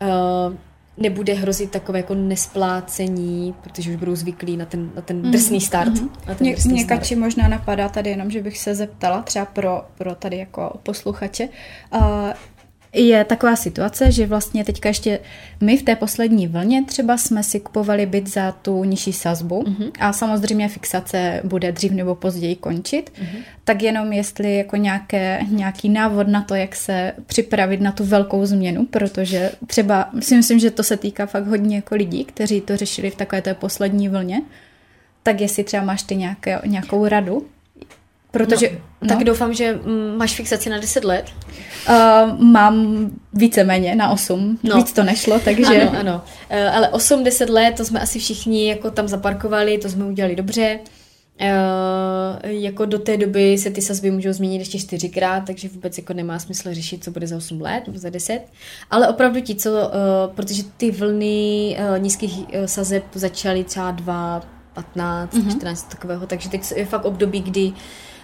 uh, 0.02 0.54
nebude 0.96 1.34
hrozit 1.34 1.70
takové 1.70 1.98
jako 1.98 2.14
nesplácení, 2.14 3.54
protože 3.62 3.90
už 3.90 3.96
budou 3.96 4.16
zvyklí 4.16 4.56
na 4.56 4.64
ten, 4.64 4.90
na 4.94 5.02
ten 5.02 5.22
drsný 5.22 5.60
start. 5.60 5.92
Mm-hmm. 5.92 6.08
Na 6.28 6.34
ten 6.34 6.46
Mě, 6.46 6.54
drsný 6.54 6.72
mě 6.72 6.84
start. 6.84 7.10
možná 7.10 7.48
napadá 7.48 7.88
tady 7.88 8.10
jenom, 8.10 8.30
že 8.30 8.42
bych 8.42 8.58
se 8.58 8.74
zeptala 8.74 9.22
třeba 9.22 9.44
pro, 9.44 9.82
pro 9.98 10.14
tady 10.14 10.36
jako 10.36 10.80
posluchače. 10.82 11.48
Uh, 11.94 12.00
je 12.93 13.24
taková 13.24 13.57
situace, 13.57 14.12
že 14.12 14.26
vlastně 14.26 14.64
teďka 14.64 14.89
ještě 14.89 15.20
my 15.61 15.76
v 15.76 15.82
té 15.82 15.97
poslední 15.97 16.47
vlně 16.47 16.84
třeba 16.84 17.18
jsme 17.18 17.43
si 17.43 17.61
kupovali 17.61 18.07
byt 18.07 18.28
za 18.28 18.53
tu 18.53 18.84
nižší 18.84 19.12
sazbu 19.12 19.62
mm-hmm. 19.62 19.91
a 20.01 20.12
samozřejmě 20.12 20.68
fixace 20.68 21.41
bude 21.45 21.72
dřív 21.72 21.93
nebo 21.93 22.14
později 22.14 22.57
končit, 22.57 23.12
mm-hmm. 23.14 23.39
tak 23.64 23.82
jenom 23.82 24.12
jestli 24.12 24.57
jako 24.57 24.76
nějaké, 24.76 25.41
nějaký 25.51 25.89
návod 25.89 26.28
na 26.28 26.43
to, 26.43 26.55
jak 26.55 26.76
se 26.76 27.12
připravit 27.26 27.80
na 27.80 27.93
tu 27.93 28.05
velkou 28.05 28.47
změnu, 28.47 28.86
protože 28.86 29.51
třeba 29.66 30.11
si 30.20 30.36
myslím, 30.36 30.59
že 30.59 30.70
to 30.70 30.82
se 30.82 30.97
týká 30.97 31.26
fakt 31.26 31.47
hodně 31.47 31.76
jako 31.76 31.95
lidí, 31.95 32.24
kteří 32.24 32.61
to 32.61 32.76
řešili 32.76 33.11
v 33.11 33.16
takové 33.16 33.43
té 33.43 33.55
poslední 33.55 34.09
vlně, 34.09 34.43
tak 35.22 35.41
jestli 35.41 35.64
třeba 35.64 35.84
máš 35.84 36.03
ty 36.03 36.16
nějaké, 36.16 36.61
nějakou 36.66 37.09
radu, 37.09 37.47
Protože, 38.31 38.70
no, 39.03 39.09
tak 39.09 39.18
no. 39.18 39.24
doufám, 39.24 39.55
že 39.55 39.79
máš 40.16 40.35
fixaci 40.35 40.70
na 40.70 40.79
10 40.79 41.05
let. 41.05 41.24
Uh, 41.89 41.95
mám 42.45 43.07
víceméně 43.33 43.95
na 43.95 44.11
8. 44.11 44.59
No. 44.62 44.76
Víc 44.76 44.93
to 44.93 45.05
nešlo, 45.05 45.39
takže... 45.39 45.83
Ano, 45.83 45.99
ano. 45.99 46.22
Uh, 46.51 46.76
ale 46.76 46.89
8-10 46.89 47.53
let, 47.53 47.74
to 47.76 47.85
jsme 47.85 48.01
asi 48.01 48.18
všichni 48.18 48.68
jako 48.68 48.91
tam 48.91 49.09
zaparkovali, 49.09 49.79
to 49.79 49.89
jsme 49.89 50.05
udělali 50.05 50.37
dobře. 50.37 50.79
Uh, 51.41 52.51
jako 52.51 52.85
do 52.85 52.99
té 52.99 53.16
doby 53.16 53.59
se 53.59 53.70
ty 53.70 53.83
sazby 53.83 54.11
můžou 54.11 54.33
změnit 54.33 54.59
ještě 54.59 54.79
čtyřikrát, 54.79 55.41
takže 55.47 55.68
vůbec 55.68 55.99
jako 55.99 56.12
nemá 56.12 56.39
smysl 56.39 56.74
řešit, 56.74 57.05
co 57.05 57.11
bude 57.11 57.26
za 57.26 57.37
8 57.37 57.61
let 57.61 57.83
nebo 57.87 57.99
za 57.99 58.11
10. 58.11 58.41
Ale 58.91 59.09
opravdu 59.09 59.41
ti, 59.41 59.55
co, 59.55 59.70
uh, 59.70 60.35
protože 60.35 60.62
ty 60.76 60.91
vlny 60.91 61.76
uh, 61.81 61.99
nízkých 61.99 62.39
uh, 62.39 62.45
sazeb 62.66 63.05
začaly 63.14 63.64
třeba 63.64 63.91
2, 63.91 64.43
15, 64.72 65.35
mm-hmm. 65.35 65.51
14 65.51 65.89
takového, 65.89 66.26
takže 66.26 66.49
teď 66.49 66.72
je 66.76 66.87
fakt 66.87 67.05
období, 67.05 67.41
kdy 67.41 67.68
uh, 67.68 67.74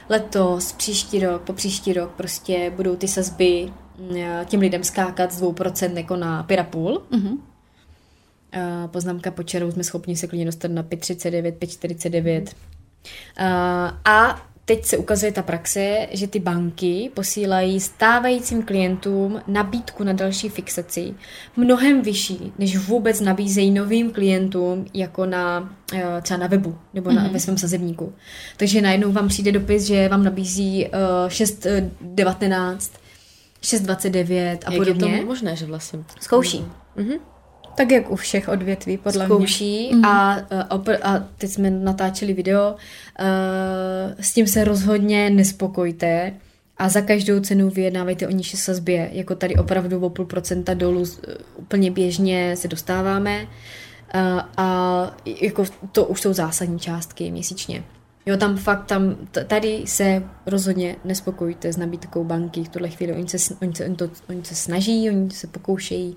letos, 0.09 0.73
příští 0.73 1.21
rok, 1.21 1.43
po 1.43 1.53
příští 1.53 1.93
rok 1.93 2.11
prostě 2.11 2.73
budou 2.77 2.97
ty 2.97 3.09
sazby 3.09 3.73
mm, 3.99 4.17
těm 4.45 4.61
lidem 4.61 4.85
skákat 4.85 5.33
z 5.33 5.43
2% 5.43 5.97
jako 5.97 6.17
na 6.17 6.45
5,5. 6.45 7.01
Mm-hmm. 7.11 7.39
Poznámka 8.87 9.31
po 9.31 9.43
čarou 9.43 9.73
jsme 9.73 9.85
schopni 9.85 10.17
se 10.17 10.27
klidně 10.27 10.47
dostat 10.47 10.71
na 10.71 10.83
5,39, 10.83 11.53
5,49. 11.53 12.45
Mm-hmm. 12.45 12.55
A 14.05 14.43
teď 14.65 14.85
se 14.85 14.97
ukazuje 14.97 15.33
ta 15.33 15.43
praxe, 15.43 16.07
že 16.11 16.27
ty 16.27 16.41
banky 16.41 17.11
posílají 17.15 17.81
stávajícím 17.81 18.63
klientům 18.63 19.43
nabídku 19.47 20.05
na 20.05 20.13
další 20.13 20.49
fixaci 20.49 21.15
mnohem 21.57 22.03
vyšší, 22.03 22.53
než 22.59 22.77
vůbec 22.77 23.21
nabízejí 23.21 23.71
novým 23.71 24.11
klientům 24.11 24.87
jako 24.95 25.27
na 25.27 25.75
eh, 25.95 26.23
třeba 26.23 26.39
na 26.39 26.47
webu 26.47 26.79
nebo 26.95 27.13
na, 27.13 27.25
mm-hmm. 27.25 27.33
ve 27.33 27.41
svém 27.41 27.59
sazebníku. 27.59 28.13
Takže 28.57 28.83
najednou 28.83 29.13
vám 29.13 29.29
přijde 29.29 29.53
dopis, 29.53 29.83
že 29.83 30.09
vám 30.09 30.25
nabízí 30.25 30.87
uh, 30.87 31.29
6.19, 31.29 32.77
6.29 33.63 34.59
a 34.67 34.73
Jak 34.73 34.83
podobně. 34.83 35.13
je 35.13 35.21
to 35.21 35.27
možné, 35.27 35.57
že 35.57 35.67
vlastně? 35.67 36.05
Zkouší. 36.21 36.65
Mm-hmm. 36.97 37.19
Tak 37.77 37.91
jak 37.91 38.11
u 38.11 38.17
všech 38.17 38.49
odvětví, 38.49 38.97
podle 38.97 39.25
zkouší 39.25 39.95
mě. 39.95 40.09
A, 40.09 40.33
a, 40.61 40.81
a 41.03 41.19
teď 41.39 41.51
jsme 41.51 41.71
natáčeli 41.71 42.33
video, 42.33 42.71
uh, 42.73 44.15
s 44.21 44.33
tím 44.33 44.47
se 44.47 44.65
rozhodně 44.65 45.31
nespokojte 45.31 46.33
a 46.77 46.89
za 46.89 47.01
každou 47.01 47.41
cenu 47.41 47.71
vyjednávejte 47.71 48.29
o 48.29 48.31
nižší 48.31 48.57
sazbě, 48.57 49.11
jako 49.13 49.35
tady 49.35 49.57
opravdu 49.57 50.01
o 50.01 50.11
půl 50.11 50.25
procenta 50.25 50.75
dolů 50.75 51.05
úplně 51.57 51.91
běžně 51.91 52.57
se 52.57 52.69
dostáváme 52.69 53.43
uh, 53.43 54.41
a 54.57 55.17
jako 55.41 55.65
to 55.93 56.05
už 56.05 56.21
jsou 56.21 56.33
zásadní 56.33 56.79
částky 56.79 57.31
měsíčně. 57.31 57.85
Jo, 58.27 58.37
tam 58.37 58.57
fakt, 58.57 58.87
tam, 58.87 59.17
tady 59.47 59.83
se 59.87 60.23
rozhodně 60.47 60.97
nespokojte 61.05 61.73
s 61.73 61.77
nabídkou 61.77 62.25
banky 62.25 62.65
v 62.65 62.69
tuhle 62.69 62.91
chvíli. 62.91 63.13
Oni 63.13 63.29
se, 63.29 63.55
oni 63.63 63.75
se, 63.75 63.85
oni 63.85 63.97
to, 63.97 64.11
oni 64.29 64.45
se 64.45 64.55
snaží, 64.55 65.11
oni 65.11 65.31
se 65.31 65.47
pokoušejí 65.47 66.17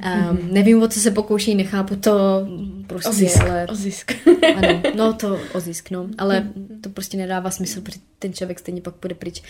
Um, 0.00 0.48
nevím, 0.52 0.82
o 0.82 0.88
co 0.88 1.00
se 1.00 1.10
pokouší, 1.10 1.54
nechápu 1.54 1.96
to 1.96 2.46
prostě, 2.86 3.08
o 3.08 3.12
zisk, 3.12 3.40
ale... 3.40 3.66
O 3.66 3.74
zisk. 3.74 4.12
ano, 4.56 4.82
no 4.96 5.12
to 5.12 5.38
o 5.54 5.60
zisk, 5.60 5.90
no. 5.90 6.08
Ale 6.18 6.48
to 6.80 6.90
prostě 6.90 7.16
nedává 7.16 7.50
smysl, 7.50 7.80
protože 7.80 8.00
ten 8.18 8.32
člověk 8.32 8.58
stejně 8.58 8.80
pak 8.80 8.94
bude 9.02 9.14
pryč. 9.14 9.42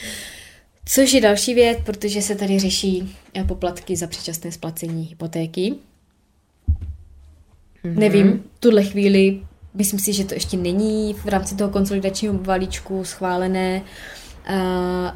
Což 0.85 1.13
je 1.13 1.21
další 1.21 1.55
věc, 1.55 1.79
protože 1.85 2.23
se 2.23 2.35
tady 2.35 2.59
řeší 2.59 3.17
eh, 3.35 3.45
poplatky 3.45 3.97
za 3.97 4.07
předčasné 4.07 4.53
splacení 4.53 5.05
hypotéky. 5.05 5.75
Mm-hmm. 7.85 7.99
Nevím, 7.99 8.45
tuhle 8.61 8.85
chvíli, 8.85 9.41
myslím 9.75 9.99
si, 9.99 10.13
že 10.13 10.25
to 10.25 10.35
ještě 10.35 10.57
není 10.57 11.15
v 11.15 11.27
rámci 11.27 11.57
toho 11.57 11.71
konsolidačního 11.71 12.35
balíčku 12.35 13.05
schválené, 13.05 13.83
uh, 13.83 14.55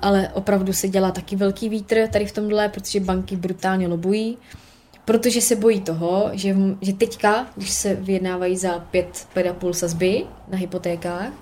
ale 0.03 0.29
opravdu 0.35 0.73
se 0.73 0.89
dělá 0.89 1.11
taky 1.11 1.37
velký 1.37 1.69
vítr 1.69 2.09
tady 2.13 2.27
v 2.27 2.33
tomhle, 2.33 2.69
protože 2.69 3.01
banky 3.01 3.37
brutálně 3.37 3.89
lobují. 3.89 4.39
Protože 5.05 5.41
se 5.41 5.57
bojí 5.57 5.81
toho, 5.81 6.31
že, 6.33 6.57
že 6.81 6.93
teďka, 6.93 7.47
když 7.57 7.71
se 7.71 7.95
vyjednávají 7.95 8.57
za 8.57 8.79
pět, 8.79 9.29
pět 9.33 9.47
a 9.47 9.53
půl 9.53 9.75
sazby 9.75 10.25
na 10.49 10.59
hypotékách 10.59 11.33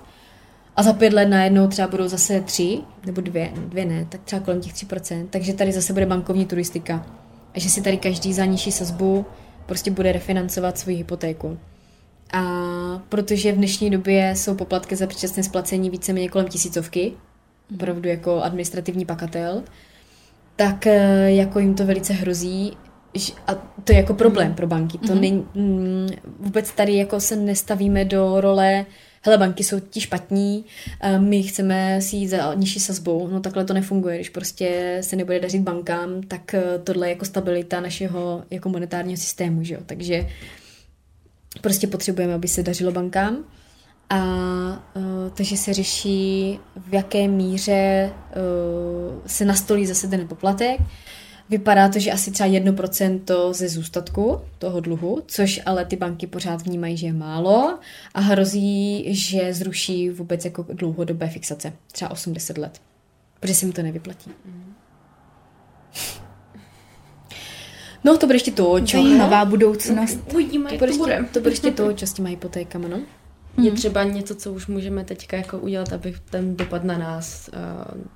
a 0.75 0.83
za 0.83 0.93
pět 0.93 1.13
let 1.13 1.25
najednou 1.25 1.67
třeba 1.67 1.87
budou 1.87 2.07
zase 2.07 2.41
tři, 2.41 2.79
nebo 3.05 3.21
dvě, 3.21 3.51
dvě 3.55 3.85
ne, 3.85 4.05
tak 4.09 4.21
třeba 4.21 4.41
kolem 4.41 4.61
těch 4.61 4.73
3%, 4.73 5.27
takže 5.29 5.53
tady 5.53 5.71
zase 5.71 5.93
bude 5.93 6.05
bankovní 6.05 6.45
turistika. 6.45 7.05
A 7.53 7.59
že 7.59 7.69
si 7.69 7.81
tady 7.81 7.97
každý 7.97 8.33
za 8.33 8.45
nižší 8.45 8.71
sazbu 8.71 9.25
prostě 9.65 9.91
bude 9.91 10.11
refinancovat 10.11 10.77
svoji 10.77 10.97
hypotéku. 10.97 11.57
A 12.33 12.43
protože 13.09 13.51
v 13.51 13.55
dnešní 13.55 13.89
době 13.89 14.33
jsou 14.35 14.55
poplatky 14.55 14.95
za 14.95 15.07
předčasné 15.07 15.43
splacení 15.43 15.89
víceméně 15.89 16.29
kolem 16.29 16.47
tisícovky, 16.47 17.13
opravdu 17.75 18.09
jako 18.09 18.41
administrativní 18.41 19.05
pakatel, 19.05 19.63
tak 20.55 20.87
eh, 20.87 21.31
jako 21.31 21.59
jim 21.59 21.75
to 21.75 21.85
velice 21.85 22.13
hrozí 22.13 22.77
a 23.47 23.53
to 23.83 23.93
je 23.93 23.97
jako 23.97 24.13
problém 24.13 24.53
pro 24.53 24.67
banky. 24.67 24.97
To 24.97 25.05
mm-hmm. 25.05 25.19
není, 25.19 25.45
mm, 25.53 26.09
vůbec 26.39 26.71
tady 26.71 26.95
jako 26.95 27.19
se 27.19 27.35
nestavíme 27.35 28.05
do 28.05 28.41
role 28.41 28.85
hele, 29.25 29.37
banky 29.37 29.63
jsou 29.63 29.79
ti 29.79 30.01
špatní, 30.01 30.65
my 31.17 31.43
chceme 31.43 32.01
si 32.01 32.15
jít 32.15 32.27
za 32.27 32.53
nižší 32.53 32.79
sazbou, 32.79 33.27
no 33.27 33.39
takhle 33.39 33.65
to 33.65 33.73
nefunguje, 33.73 34.15
když 34.15 34.29
prostě 34.29 34.97
se 35.01 35.15
nebude 35.15 35.39
dařit 35.39 35.61
bankám, 35.61 36.21
tak 36.23 36.53
eh, 36.53 36.63
tohle 36.83 37.07
je 37.07 37.09
jako 37.09 37.25
stabilita 37.25 37.81
našeho 37.81 38.43
jako 38.49 38.69
monetárního 38.69 39.17
systému, 39.17 39.63
že 39.63 39.73
jo? 39.73 39.79
takže 39.85 40.27
prostě 41.61 41.87
potřebujeme, 41.87 42.33
aby 42.33 42.47
se 42.47 42.63
dařilo 42.63 42.91
bankám. 42.91 43.37
A 44.09 44.17
uh, 44.95 45.03
takže 45.33 45.57
se 45.57 45.73
řeší, 45.73 46.59
v 46.75 46.93
jaké 46.93 47.27
míře 47.27 48.11
uh, 48.11 49.21
se 49.25 49.45
nastolí 49.45 49.85
zase 49.85 50.07
ten 50.07 50.27
poplatek, 50.27 50.81
Vypadá 51.49 51.89
to, 51.89 51.99
že 51.99 52.11
asi 52.11 52.31
třeba 52.31 52.49
1% 52.49 53.53
ze 53.53 53.69
zůstatku 53.69 54.41
toho 54.57 54.79
dluhu, 54.79 55.23
což 55.27 55.61
ale 55.65 55.85
ty 55.85 55.95
banky 55.95 56.27
pořád 56.27 56.61
vnímají, 56.61 56.97
že 56.97 57.07
je 57.07 57.13
málo 57.13 57.79
a 58.13 58.19
hrozí, 58.19 59.05
že 59.15 59.53
zruší 59.53 60.09
vůbec 60.09 60.45
jako 60.45 60.65
dlouhodobé 60.69 61.27
fixace, 61.27 61.73
třeba 61.91 62.11
80 62.11 62.57
let, 62.57 62.81
protože 63.39 63.55
se 63.55 63.65
mi 63.65 63.71
to 63.71 63.83
nevyplatí. 63.83 64.31
No, 68.05 68.17
to 68.17 68.25
bude 68.25 68.35
ještě 68.35 68.51
to, 68.51 68.79
čo. 68.79 69.01
Zajímavá 69.01 69.45
budoucnost. 69.45 70.19
Uvidíme, 70.33 70.69
to 70.69 70.77
bude, 70.77 70.91
ještě, 70.91 71.25
to 71.31 71.39
bude 71.39 71.51
ještě 71.51 71.71
to, 71.71 71.93
čo 71.93 72.07
s 72.07 72.13
těma 72.13 72.29
hypotékama, 72.29 72.87
no. 72.87 72.99
je 73.57 73.71
třeba 73.71 74.03
něco, 74.03 74.35
co 74.35 74.53
už 74.53 74.67
můžeme 74.67 75.03
teďka 75.03 75.37
jako 75.37 75.57
udělat, 75.57 75.93
aby 75.93 76.15
ten 76.29 76.57
dopad 76.57 76.83
na 76.83 76.97
nás, 76.97 77.49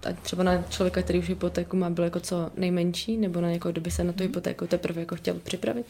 a 0.09 0.13
třeba 0.21 0.43
na 0.43 0.63
člověka, 0.69 1.01
který 1.01 1.19
už 1.19 1.29
hypotéku 1.29 1.77
má, 1.77 1.89
byl 1.89 2.03
jako 2.03 2.19
co 2.19 2.51
nejmenší, 2.57 3.17
nebo 3.17 3.41
na 3.41 3.51
někoho, 3.51 3.71
kdo 3.71 3.81
by 3.81 3.91
se 3.91 4.03
na 4.03 4.13
tu 4.13 4.23
hypotéku 4.23 4.67
teprve 4.67 5.01
jako 5.01 5.15
chtěl 5.15 5.35
připravit? 5.43 5.85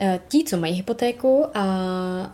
Eh, 0.00 0.20
ti, 0.28 0.44
co 0.44 0.56
mají 0.56 0.74
hypotéku 0.74 1.44
a 1.54 1.64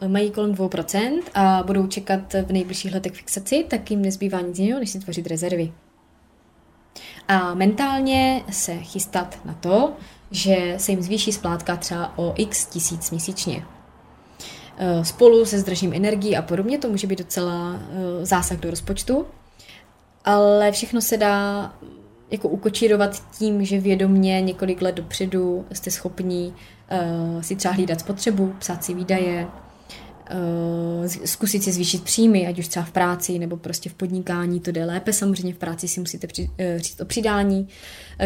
mají 0.07 0.31
kolem 0.31 0.55
2% 0.55 1.23
a 1.35 1.63
budou 1.67 1.87
čekat 1.87 2.35
v 2.47 2.53
nejbližších 2.53 2.95
letech 2.95 3.13
fixaci, 3.13 3.65
tak 3.69 3.91
jim 3.91 4.03
nezbývá 4.03 4.41
nic 4.41 4.59
jiného, 4.59 4.81
než 4.81 4.91
si 4.91 4.99
tvořit 4.99 5.27
rezervy. 5.27 5.73
A 7.29 7.55
mentálně 7.55 8.43
se 8.51 8.77
chystat 8.77 9.39
na 9.45 9.55
to, 9.55 9.93
že 10.31 10.75
se 10.77 10.93
jim 10.93 11.03
zvýší 11.03 11.33
splátka 11.33 11.77
třeba 11.77 12.19
o 12.19 12.35
x 12.37 12.67
tisíc 12.67 13.11
měsíčně. 13.11 13.65
Eh, 14.79 15.05
spolu 15.05 15.45
se 15.45 15.59
zdržím 15.59 15.93
energii 15.93 16.37
a 16.37 16.43
podobně, 16.43 16.79
to 16.79 16.89
může 16.89 17.07
být 17.07 17.19
docela 17.19 17.77
eh, 17.77 18.27
zásah 18.27 18.59
do 18.59 18.71
rozpočtu, 18.71 19.27
ale 20.25 20.73
všechno 20.73 21.01
se 21.01 21.17
dá 21.17 21.73
jako 22.31 22.49
ukočírovat 22.49 23.23
tím, 23.39 23.65
že 23.65 23.81
vědomně 23.81 24.41
několik 24.41 24.83
let 24.83 24.95
dopředu 24.95 25.65
jste 25.73 25.91
schopní 25.91 26.55
uh, 27.35 27.43
si 27.43 27.57
třeba 27.57 27.75
hlídat 27.75 28.01
spotřebu, 28.01 28.55
psát 28.59 28.85
si 28.85 28.95
výdaje, 28.95 29.47
zkusit 31.25 31.63
si 31.63 31.73
zvýšit 31.73 32.03
příjmy, 32.03 32.47
ať 32.47 32.59
už 32.59 32.69
třeba 32.69 32.85
v 32.85 32.93
práci 32.93 33.39
nebo 33.39 33.57
prostě 33.57 33.91
v 33.91 33.95
podnikání, 33.95 34.61
to 34.61 34.71
jde 34.73 34.85
lépe. 34.85 35.13
Samozřejmě 35.13 35.55
v 35.55 35.59
práci 35.59 35.89
si 35.89 36.01
musíte 36.01 36.27
při, 36.27 36.43
uh, 36.43 36.81
říct 36.81 37.01
o 37.01 37.05
přidání. 37.05 37.69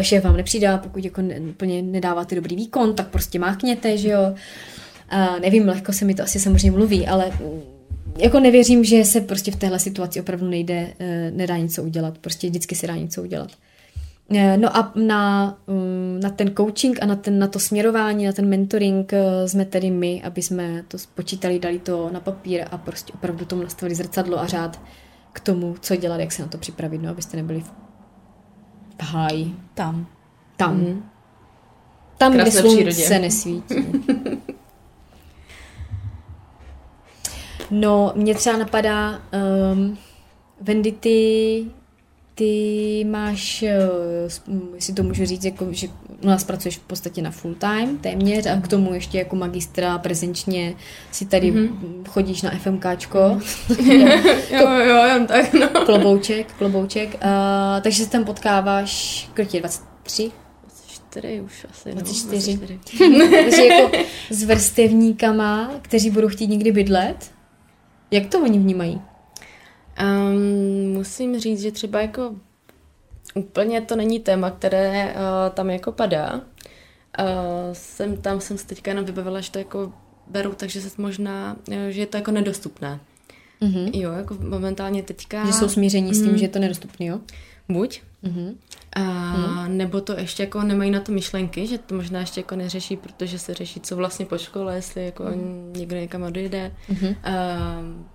Šéf 0.01 0.23
vám 0.23 0.37
nepřidá, 0.37 0.77
pokud 0.77 1.05
jako 1.05 1.21
ne, 1.21 1.39
úplně 1.39 1.81
nedáváte 1.81 2.35
dobrý 2.35 2.55
výkon, 2.55 2.95
tak 2.95 3.07
prostě 3.07 3.39
mákněte, 3.39 3.97
že 3.97 4.09
jo. 4.09 4.35
Uh, 5.13 5.39
nevím, 5.39 5.67
lehko 5.67 5.93
se 5.93 6.05
mi 6.05 6.15
to 6.15 6.23
asi 6.23 6.39
samozřejmě 6.39 6.71
mluví, 6.71 7.07
ale 7.07 7.31
mm, 7.31 7.61
jako 8.17 8.39
nevěřím, 8.39 8.83
že 8.83 9.05
se 9.05 9.21
prostě 9.21 9.51
v 9.51 9.55
téhle 9.55 9.79
situaci 9.79 10.21
opravdu 10.21 10.49
nejde, 10.49 10.93
nedá 11.31 11.57
něco 11.57 11.83
udělat. 11.83 12.17
Prostě 12.17 12.47
vždycky 12.47 12.75
se 12.75 12.87
dá 12.87 12.95
něco 12.95 13.23
udělat. 13.23 13.51
Eh, 14.29 14.57
no 14.57 14.77
a 14.77 14.91
na, 14.95 15.57
mm, 15.67 16.19
na 16.23 16.29
ten 16.29 16.55
coaching 16.55 17.03
a 17.03 17.05
na, 17.05 17.15
ten, 17.15 17.39
na 17.39 17.47
to 17.47 17.59
směrování, 17.59 18.25
na 18.25 18.31
ten 18.31 18.49
mentoring 18.49 19.13
eh, 19.13 19.47
jsme 19.47 19.65
tedy 19.65 19.91
my, 19.91 20.23
aby 20.23 20.41
jsme 20.41 20.83
to 20.87 20.97
spočítali, 20.97 21.59
dali 21.59 21.79
to 21.79 22.09
na 22.11 22.19
papír 22.19 22.65
a 22.71 22.77
prostě 22.77 23.13
opravdu 23.13 23.45
tomu 23.45 23.63
nastavili 23.63 23.95
zrcadlo 23.95 24.39
a 24.39 24.47
řád 24.47 24.81
k 25.33 25.39
tomu, 25.39 25.75
co 25.79 25.95
dělat, 25.95 26.19
jak 26.19 26.31
se 26.31 26.41
na 26.41 26.47
to 26.47 26.57
připravit, 26.57 26.97
no, 26.97 27.09
abyste 27.09 27.37
nebyli 27.37 27.61
v, 27.61 27.71
v 29.01 29.03
háji. 29.03 29.55
Tam. 29.73 30.07
Tam. 30.57 30.77
Mm. 30.77 31.03
Tam, 32.17 32.33
Krásné 32.33 32.61
kde 32.61 32.69
slunce 32.69 32.91
se 32.91 33.19
nesvítí. 33.19 33.75
no, 37.71 38.13
mě 38.15 38.35
třeba 38.35 38.57
napadá, 38.57 39.21
um, 39.73 39.97
Wendy, 40.61 40.91
ty 42.35 43.05
máš, 43.09 43.63
eh, 43.63 43.77
jestli 44.75 44.93
to 44.93 45.03
můžu 45.03 45.25
říct, 45.25 45.45
jako, 45.45 45.67
že 45.71 45.87
u 46.23 46.27
nás 46.27 46.43
pracuješ 46.43 46.77
v 46.77 46.81
podstatě 46.81 47.21
na 47.21 47.31
full 47.31 47.55
time 47.55 47.97
téměř 47.97 48.45
a 48.45 48.61
k 48.61 48.67
tomu 48.67 48.93
ještě 48.93 49.17
jako 49.17 49.35
magistra 49.35 49.97
prezenčně 49.97 50.73
si 51.11 51.25
tady 51.25 51.51
mm-hmm. 51.51 52.07
chodíš 52.09 52.41
na 52.41 52.51
FMKčko. 52.51 53.19
Mm-hmm. 53.19 54.35
jo, 54.61 54.69
jo, 54.69 55.05
jen 55.05 55.27
tak, 55.27 55.53
no. 55.53 55.67
Klobouček, 55.85 56.53
klobouček. 56.53 57.13
Uh, 57.13 57.81
takže 57.81 58.03
se 58.03 58.09
tam 58.09 58.25
potkáváš, 58.25 59.29
kolik 59.35 59.53
je, 59.53 59.59
23? 59.59 60.31
24 61.13 61.41
už 61.41 61.65
asi, 61.71 61.91
24. 61.91 62.53
No, 62.53 62.67
24. 62.67 63.43
takže 63.43 63.65
jako 63.65 63.97
s 64.29 64.43
vrstevníkama, 64.43 65.71
kteří 65.81 66.09
budou 66.09 66.27
chtít 66.27 66.47
někdy 66.47 66.71
bydlet. 66.71 67.31
Jak 68.11 68.25
to 68.25 68.39
oni 68.39 68.59
vnímají? 68.59 69.01
Um, 70.01 70.93
musím 70.93 71.39
říct, 71.39 71.61
že 71.61 71.71
třeba 71.71 72.01
jako 72.01 72.35
úplně 73.35 73.81
to 73.81 73.95
není 73.95 74.19
téma, 74.19 74.51
které 74.51 75.13
uh, 75.13 75.19
tam 75.53 75.69
jako 75.69 75.91
padá. 75.91 76.33
Uh, 76.33 76.43
jsem 77.73 78.17
tam 78.17 78.41
jsem 78.41 78.57
se 78.57 78.67
teďka 78.67 78.91
jenom 78.91 79.05
vybavila, 79.05 79.41
že 79.41 79.51
to 79.51 79.59
jako 79.59 79.93
beru, 80.27 80.53
takže 80.57 80.81
se 80.81 81.01
možná, 81.01 81.55
eh, 81.71 81.91
že 81.91 82.01
je 82.01 82.05
to 82.05 82.17
jako 82.17 82.31
nedostupné. 82.31 82.99
Mm-hmm. 83.61 83.89
Jo, 83.93 84.11
jako 84.11 84.37
momentálně 84.39 85.03
teďka... 85.03 85.45
Že 85.45 85.53
jsou 85.53 85.69
smíření 85.69 86.07
mm, 86.07 86.13
s 86.13 86.17
tím, 86.17 86.27
mhm. 86.27 86.37
že 86.37 86.45
je 86.45 86.49
to 86.49 86.59
nedostupné, 86.59 87.05
jo? 87.05 87.19
Buď. 87.69 88.01
Mm-hmm. 88.23 88.55
A, 88.93 89.01
mm-hmm. 89.01 89.67
Nebo 89.67 90.01
to 90.01 90.19
ještě 90.19 90.43
jako 90.43 90.61
nemají 90.61 90.91
na 90.91 90.99
to 90.99 91.11
myšlenky, 91.11 91.67
že 91.67 91.77
to 91.77 91.95
možná 91.95 92.19
ještě 92.19 92.39
jako 92.39 92.55
neřeší, 92.55 92.97
protože 92.97 93.39
se 93.39 93.53
řeší, 93.53 93.79
co 93.79 93.95
vlastně 93.95 94.25
po 94.25 94.37
škole, 94.37 94.75
jestli 94.75 95.05
jako 95.05 95.23
mm-hmm. 95.23 95.77
někdo 95.77 95.95
někam 95.95 96.23
odjede. 96.23 96.71
Mm-hmm. 96.89 97.09
Uh, 97.09 98.05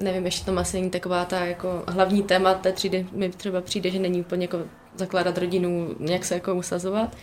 nevím, 0.00 0.24
ještě 0.24 0.46
tam 0.46 0.58
asi 0.58 0.76
není 0.76 0.90
taková 0.90 1.24
ta 1.24 1.44
jako 1.44 1.84
hlavní 1.88 2.22
téma 2.22 2.54
té 2.54 2.72
třídy, 2.72 3.06
mi 3.12 3.28
třeba 3.28 3.60
přijde, 3.60 3.90
že 3.90 3.98
není 3.98 4.20
úplně 4.20 4.44
jako 4.44 4.58
zakládat 4.96 5.38
rodinu, 5.38 5.94
nějak 5.98 6.24
se 6.24 6.34
jako 6.34 6.54
usazovat. 6.54 7.16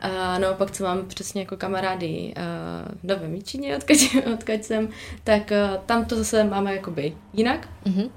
A 0.00 0.38
naopak, 0.38 0.70
co 0.70 0.84
mám 0.84 1.06
přesně 1.06 1.40
jako 1.40 1.56
kamarády 1.56 2.34
uh, 2.36 2.94
do 3.04 3.16
Vemíčině, 3.16 3.76
odkud, 3.76 3.96
odkud 4.34 4.64
jsem, 4.64 4.88
tak 5.24 5.52
tam 5.86 6.04
to 6.04 6.16
zase 6.16 6.44
máme 6.44 6.74
jakoby 6.74 7.16
jinak. 7.32 7.68
Mm-hmm. 7.86 8.10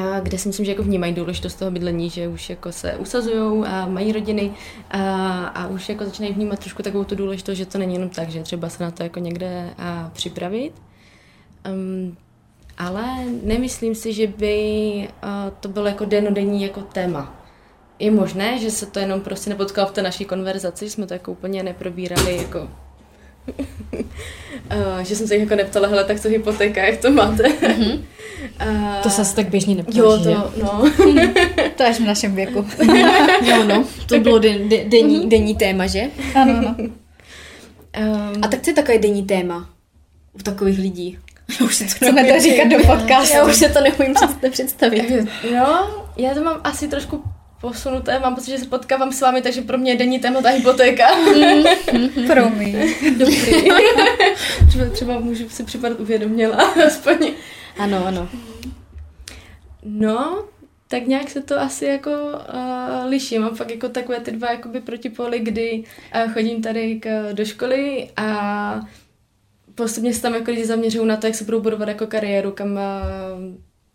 A 0.00 0.20
kde 0.20 0.38
si 0.38 0.48
myslím, 0.48 0.66
že 0.66 0.72
jako 0.72 0.82
vnímají 0.82 1.12
důležitost 1.14 1.54
toho 1.54 1.70
bydlení, 1.70 2.10
že 2.10 2.28
už 2.28 2.50
jako 2.50 2.72
se 2.72 2.96
usazují 2.96 3.64
a 3.64 3.86
mají 3.86 4.12
rodiny 4.12 4.52
a, 4.90 5.44
a 5.46 5.66
už 5.66 5.88
jako 5.88 6.04
začínají 6.04 6.34
vnímat 6.34 6.58
trošku 6.58 6.82
takovou 6.82 7.04
tu 7.04 7.14
důležitost, 7.14 7.56
že 7.58 7.66
to 7.66 7.78
není 7.78 7.94
jenom 7.94 8.08
tak, 8.08 8.28
že 8.28 8.42
třeba 8.42 8.68
se 8.68 8.82
na 8.82 8.90
to 8.90 9.02
jako 9.02 9.18
někde 9.18 9.70
a 9.78 10.10
připravit. 10.12 10.72
Um, 11.72 12.16
ale 12.78 13.04
nemyslím 13.42 13.94
si, 13.94 14.12
že 14.12 14.26
by 14.26 15.08
uh, 15.24 15.52
to 15.60 15.68
bylo 15.68 15.86
jako 15.86 16.04
denodenní 16.04 16.62
jako 16.62 16.80
téma. 16.80 17.42
Je 17.98 18.10
možné, 18.10 18.58
že 18.58 18.70
se 18.70 18.86
to 18.86 18.98
jenom 18.98 19.20
prostě 19.20 19.50
nepotkalo 19.50 19.88
v 19.88 19.92
té 19.92 20.02
naší 20.02 20.24
konverzaci, 20.24 20.84
že 20.84 20.90
jsme 20.90 21.06
to 21.06 21.14
jako 21.14 21.32
úplně 21.32 21.62
neprobírali 21.62 22.36
jako 22.36 22.68
uh, 23.48 24.98
že 25.02 25.16
jsem 25.16 25.28
se 25.28 25.36
jako 25.36 25.54
neptala, 25.54 25.88
hele, 25.88 26.04
tak 26.04 26.20
co 26.20 26.28
hypotéka, 26.28 26.84
jak 26.84 27.00
to 27.00 27.10
máte? 27.10 27.42
Mm-hmm. 27.42 28.00
Uh, 28.68 28.96
to 29.02 29.10
se 29.10 29.36
tak 29.36 29.48
běžně 29.48 29.74
neptáš, 29.74 29.96
Jo, 29.96 30.18
to, 30.22 30.52
no. 30.62 30.92
to 31.76 31.84
až 31.84 32.00
v 32.00 32.04
našem 32.04 32.34
věku. 32.34 32.66
jo, 33.42 33.64
no, 33.64 33.84
to 34.06 34.20
bylo 34.20 34.38
den, 34.38 34.68
de, 34.68 34.84
denní, 34.84 35.28
denní 35.28 35.54
téma, 35.54 35.86
že? 35.86 36.02
Ano, 36.34 36.60
no. 36.60 36.74
Um, 36.78 36.92
A 38.42 38.48
tak 38.48 38.62
co 38.62 38.70
je 38.70 38.74
takové 38.74 38.98
denní 38.98 39.22
téma 39.22 39.70
u 40.32 40.38
takových 40.38 40.78
lidí? 40.78 41.18
Už 41.64 41.76
se 41.76 41.84
to 41.84 41.90
chceme 41.90 42.24
to 42.24 42.40
říkat 42.40 42.68
do 42.68 42.76
podcastu. 42.76 43.36
Já 43.36 43.44
už 43.44 43.56
se 43.56 43.68
to 43.68 43.80
neumím 43.80 44.14
představit. 44.50 45.28
Jo, 45.50 46.06
já 46.16 46.34
to 46.34 46.42
mám 46.44 46.60
asi 46.64 46.88
trošku 46.88 47.24
posunuté, 47.60 48.18
mám 48.18 48.34
pocit, 48.34 48.50
že 48.50 48.58
se 48.58 48.66
potkávám 48.66 49.12
s 49.12 49.20
vámi, 49.20 49.42
takže 49.42 49.62
pro 49.62 49.78
mě 49.78 49.92
je 49.92 49.98
denní 49.98 50.18
téma 50.18 50.42
ta 50.42 50.48
hypotéka. 50.48 51.04
pro 52.26 52.50
mě. 52.50 52.86
Dobrý. 53.18 53.68
třeba, 54.68 54.90
třeba 54.92 55.18
můžu 55.18 55.48
si 55.48 55.64
připadat 55.64 56.00
uvědoměla, 56.00 56.56
aspoň. 56.86 57.32
Ano, 57.78 58.06
ano. 58.06 58.28
No, 59.84 60.44
tak 60.88 61.06
nějak 61.06 61.30
se 61.30 61.42
to 61.42 61.60
asi 61.60 61.84
jako 61.84 62.10
uh, 62.10 63.08
liší. 63.08 63.38
Mám 63.38 63.54
fakt 63.54 63.70
jako 63.70 63.88
takové 63.88 64.20
ty 64.20 64.30
dva 64.30 64.50
jakoby 64.50 64.80
protipóly, 64.80 65.38
kdy 65.38 65.84
uh, 66.14 66.32
chodím 66.32 66.62
tady 66.62 67.00
k, 67.00 67.32
do 67.32 67.44
školy 67.44 68.10
a 68.16 68.80
postupně 69.74 70.14
se 70.14 70.22
tam 70.22 70.34
jako 70.34 70.50
lidi 70.50 70.66
zaměřují 70.66 71.08
na 71.08 71.16
to, 71.16 71.26
jak 71.26 71.36
se 71.36 71.44
budou 71.44 71.60
budovat 71.60 71.88
jako 71.88 72.06
kariéru, 72.06 72.50
kam 72.50 72.78
eh, 72.78 72.82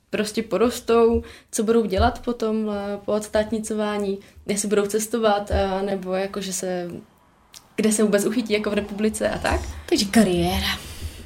prostě 0.10 0.44
porostou, 0.44 1.24
co 1.52 1.64
budou 1.64 1.86
dělat 1.86 2.22
potom 2.26 2.70
eh, 2.70 2.98
po 3.06 3.12
odstátnicování, 3.12 4.20
jestli 4.46 4.68
budou 4.68 4.86
cestovat, 4.86 5.52
eh, 5.52 5.82
nebo 5.86 6.14
jako, 6.14 6.42
že 6.42 6.54
se, 6.54 6.92
kde 7.76 7.92
se 7.92 8.04
vůbec 8.04 8.26
uchytí 8.26 8.54
jako 8.54 8.70
v 8.70 8.74
republice 8.74 9.30
a 9.30 9.38
tak. 9.38 9.62
Takže 9.90 10.06
kariéra. 10.06 10.80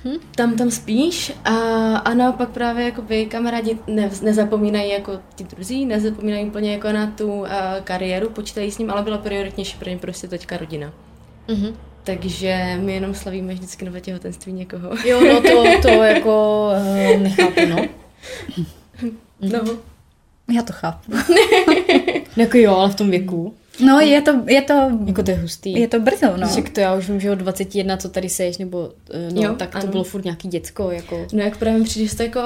Hm? 0.05 0.17
Tam, 0.35 0.55
tam 0.55 0.71
spíš 0.71 1.33
a, 1.45 1.55
a 1.97 2.13
naopak 2.13 2.49
právě 2.49 2.85
jakoby 2.85 3.25
kamarádi 3.25 3.77
ne, 3.87 4.11
nezapomínají 4.21 4.91
jako 4.91 5.19
ti 5.35 5.43
druzí, 5.43 5.85
nezapomínají 5.85 6.45
úplně 6.45 6.73
jako 6.73 6.91
na 6.91 7.07
tu 7.07 7.33
uh, 7.33 7.47
kariéru, 7.83 8.29
počítají 8.29 8.71
s 8.71 8.77
ním, 8.77 8.91
ale 8.91 9.03
byla 9.03 9.17
prioritnější 9.17 9.77
pro 9.77 9.89
ně 9.89 9.97
prostě 9.97 10.27
teďka 10.27 10.57
rodina. 10.57 10.93
Mm-hmm. 11.47 11.75
Takže 12.03 12.77
my 12.81 12.93
jenom 12.93 13.13
slavíme 13.13 13.53
vždycky 13.53 13.85
nové 13.85 14.01
těhotenství 14.01 14.53
někoho. 14.53 14.89
Jo, 15.05 15.21
no 15.21 15.41
to, 15.41 15.63
to 15.81 15.87
jako 16.03 16.67
uh, 17.15 17.21
nechápu, 17.21 17.61
no. 17.69 17.85
No. 19.41 19.77
Já 20.53 20.61
to 20.61 20.73
chápu. 20.73 21.11
jako 22.37 22.57
jo, 22.57 22.75
ale 22.75 22.89
v 22.89 22.95
tom 22.95 23.09
věku. 23.09 23.55
No, 23.85 23.99
je 23.99 24.21
to, 24.21 24.43
je 24.47 24.61
to... 24.61 24.73
Jako 25.05 25.23
to 25.23 25.31
je 25.31 25.37
hustý. 25.37 25.73
Je 25.73 25.87
to 25.87 25.99
brzo, 25.99 26.37
no. 26.37 26.47
Však 26.47 26.69
to 26.69 26.79
já 26.79 26.95
už 26.95 27.09
vím, 27.09 27.19
že 27.19 27.31
od 27.31 27.35
21, 27.35 27.97
co 27.97 28.09
tady 28.09 28.29
seš, 28.29 28.57
nebo 28.57 28.91
eh, 29.13 29.29
no, 29.33 29.41
jo, 29.41 29.55
tak 29.55 29.69
to 29.71 29.77
ano. 29.77 29.87
bylo 29.87 30.03
furt 30.03 30.23
nějaký 30.23 30.47
děcko, 30.47 30.91
jako... 30.91 31.27
No, 31.33 31.43
jak 31.43 31.57
právě 31.57 31.83
přijde, 31.83 32.07
že 32.07 32.17
to 32.17 32.23
jako 32.23 32.41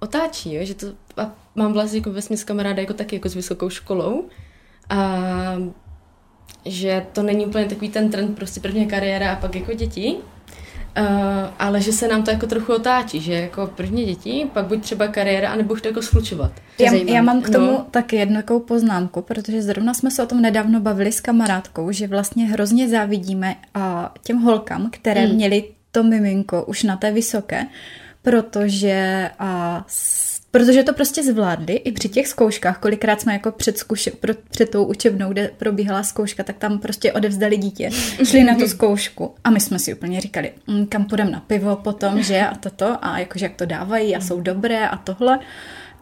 otáčí, 0.00 0.54
jo? 0.54 0.64
že 0.64 0.74
to... 0.74 0.86
A 1.16 1.34
mám 1.54 1.72
vlastně 1.72 1.98
jako 1.98 2.12
vesměs 2.12 2.44
kamaráda 2.44 2.80
jako 2.80 2.94
taky 2.94 3.16
jako 3.16 3.28
s 3.28 3.34
vysokou 3.34 3.70
školou. 3.70 4.24
A 4.90 5.16
že 6.70 7.06
to 7.12 7.22
není 7.22 7.46
úplně 7.46 7.64
takový 7.64 7.88
ten 7.88 8.10
trend, 8.10 8.36
prostě 8.36 8.60
prvně 8.60 8.86
kariéra 8.86 9.32
a 9.32 9.36
pak 9.36 9.54
jako 9.54 9.72
děti. 9.72 10.16
Uh, 10.98 11.04
ale 11.58 11.80
že 11.80 11.92
se 11.92 12.08
nám 12.08 12.22
to 12.22 12.30
jako 12.30 12.46
trochu 12.46 12.74
otáčí, 12.74 13.20
že 13.20 13.32
jako 13.32 13.66
první 13.66 14.04
děti, 14.04 14.46
pak 14.52 14.66
buď 14.66 14.82
třeba 14.82 15.08
kariéra, 15.08 15.50
anebo 15.50 15.74
už 15.74 15.82
to 15.82 15.88
jako 15.88 16.02
slučovat. 16.02 16.52
Já, 16.78 16.92
já 16.92 17.22
mám 17.22 17.42
k 17.42 17.50
tomu 17.50 17.66
no. 17.66 17.86
taky 17.90 18.16
jednu 18.16 18.60
poznámku, 18.60 19.22
protože 19.22 19.62
zrovna 19.62 19.94
jsme 19.94 20.10
se 20.10 20.22
o 20.22 20.26
tom 20.26 20.42
nedávno 20.42 20.80
bavili 20.80 21.12
s 21.12 21.20
kamarádkou, 21.20 21.92
že 21.92 22.06
vlastně 22.06 22.46
hrozně 22.46 22.88
závidíme 22.88 23.56
a 23.74 24.14
těm 24.22 24.38
holkám, 24.38 24.90
které 24.92 25.20
hmm. 25.20 25.34
měly 25.34 25.64
to 25.92 26.02
miminko 26.02 26.64
už 26.64 26.82
na 26.82 26.96
té 26.96 27.12
vysoké, 27.12 27.66
protože 28.22 29.30
a 29.38 29.84
protože 30.50 30.82
to 30.82 30.92
prostě 30.92 31.22
zvládli 31.22 31.74
i 31.74 31.92
při 31.92 32.08
těch 32.08 32.28
zkouškách, 32.28 32.78
kolikrát 32.78 33.20
jsme 33.20 33.32
jako 33.32 33.52
před, 33.52 33.78
zkuš, 33.78 34.08
pro, 34.20 34.32
před 34.50 34.70
tou 34.70 34.84
učebnou, 34.84 35.28
kde 35.28 35.50
probíhala 35.56 36.02
zkouška, 36.02 36.42
tak 36.42 36.56
tam 36.56 36.78
prostě 36.78 37.12
odevzdali 37.12 37.56
dítě, 37.56 37.90
šli 38.24 38.44
na 38.44 38.54
tu 38.54 38.68
zkoušku. 38.68 39.34
A 39.44 39.50
my 39.50 39.60
jsme 39.60 39.78
si 39.78 39.94
úplně 39.94 40.20
říkali, 40.20 40.52
mm, 40.66 40.86
kam 40.86 41.04
půjdeme 41.04 41.30
na 41.30 41.40
pivo 41.40 41.76
potom, 41.76 42.22
že? 42.22 42.40
A 42.40 42.54
toto. 42.54 42.96
A 43.04 43.18
jakože 43.18 43.44
jak 43.44 43.54
to 43.54 43.66
dávají 43.66 44.16
a 44.16 44.20
jsou 44.20 44.40
dobré 44.40 44.88
a 44.88 44.96
tohle. 44.96 45.38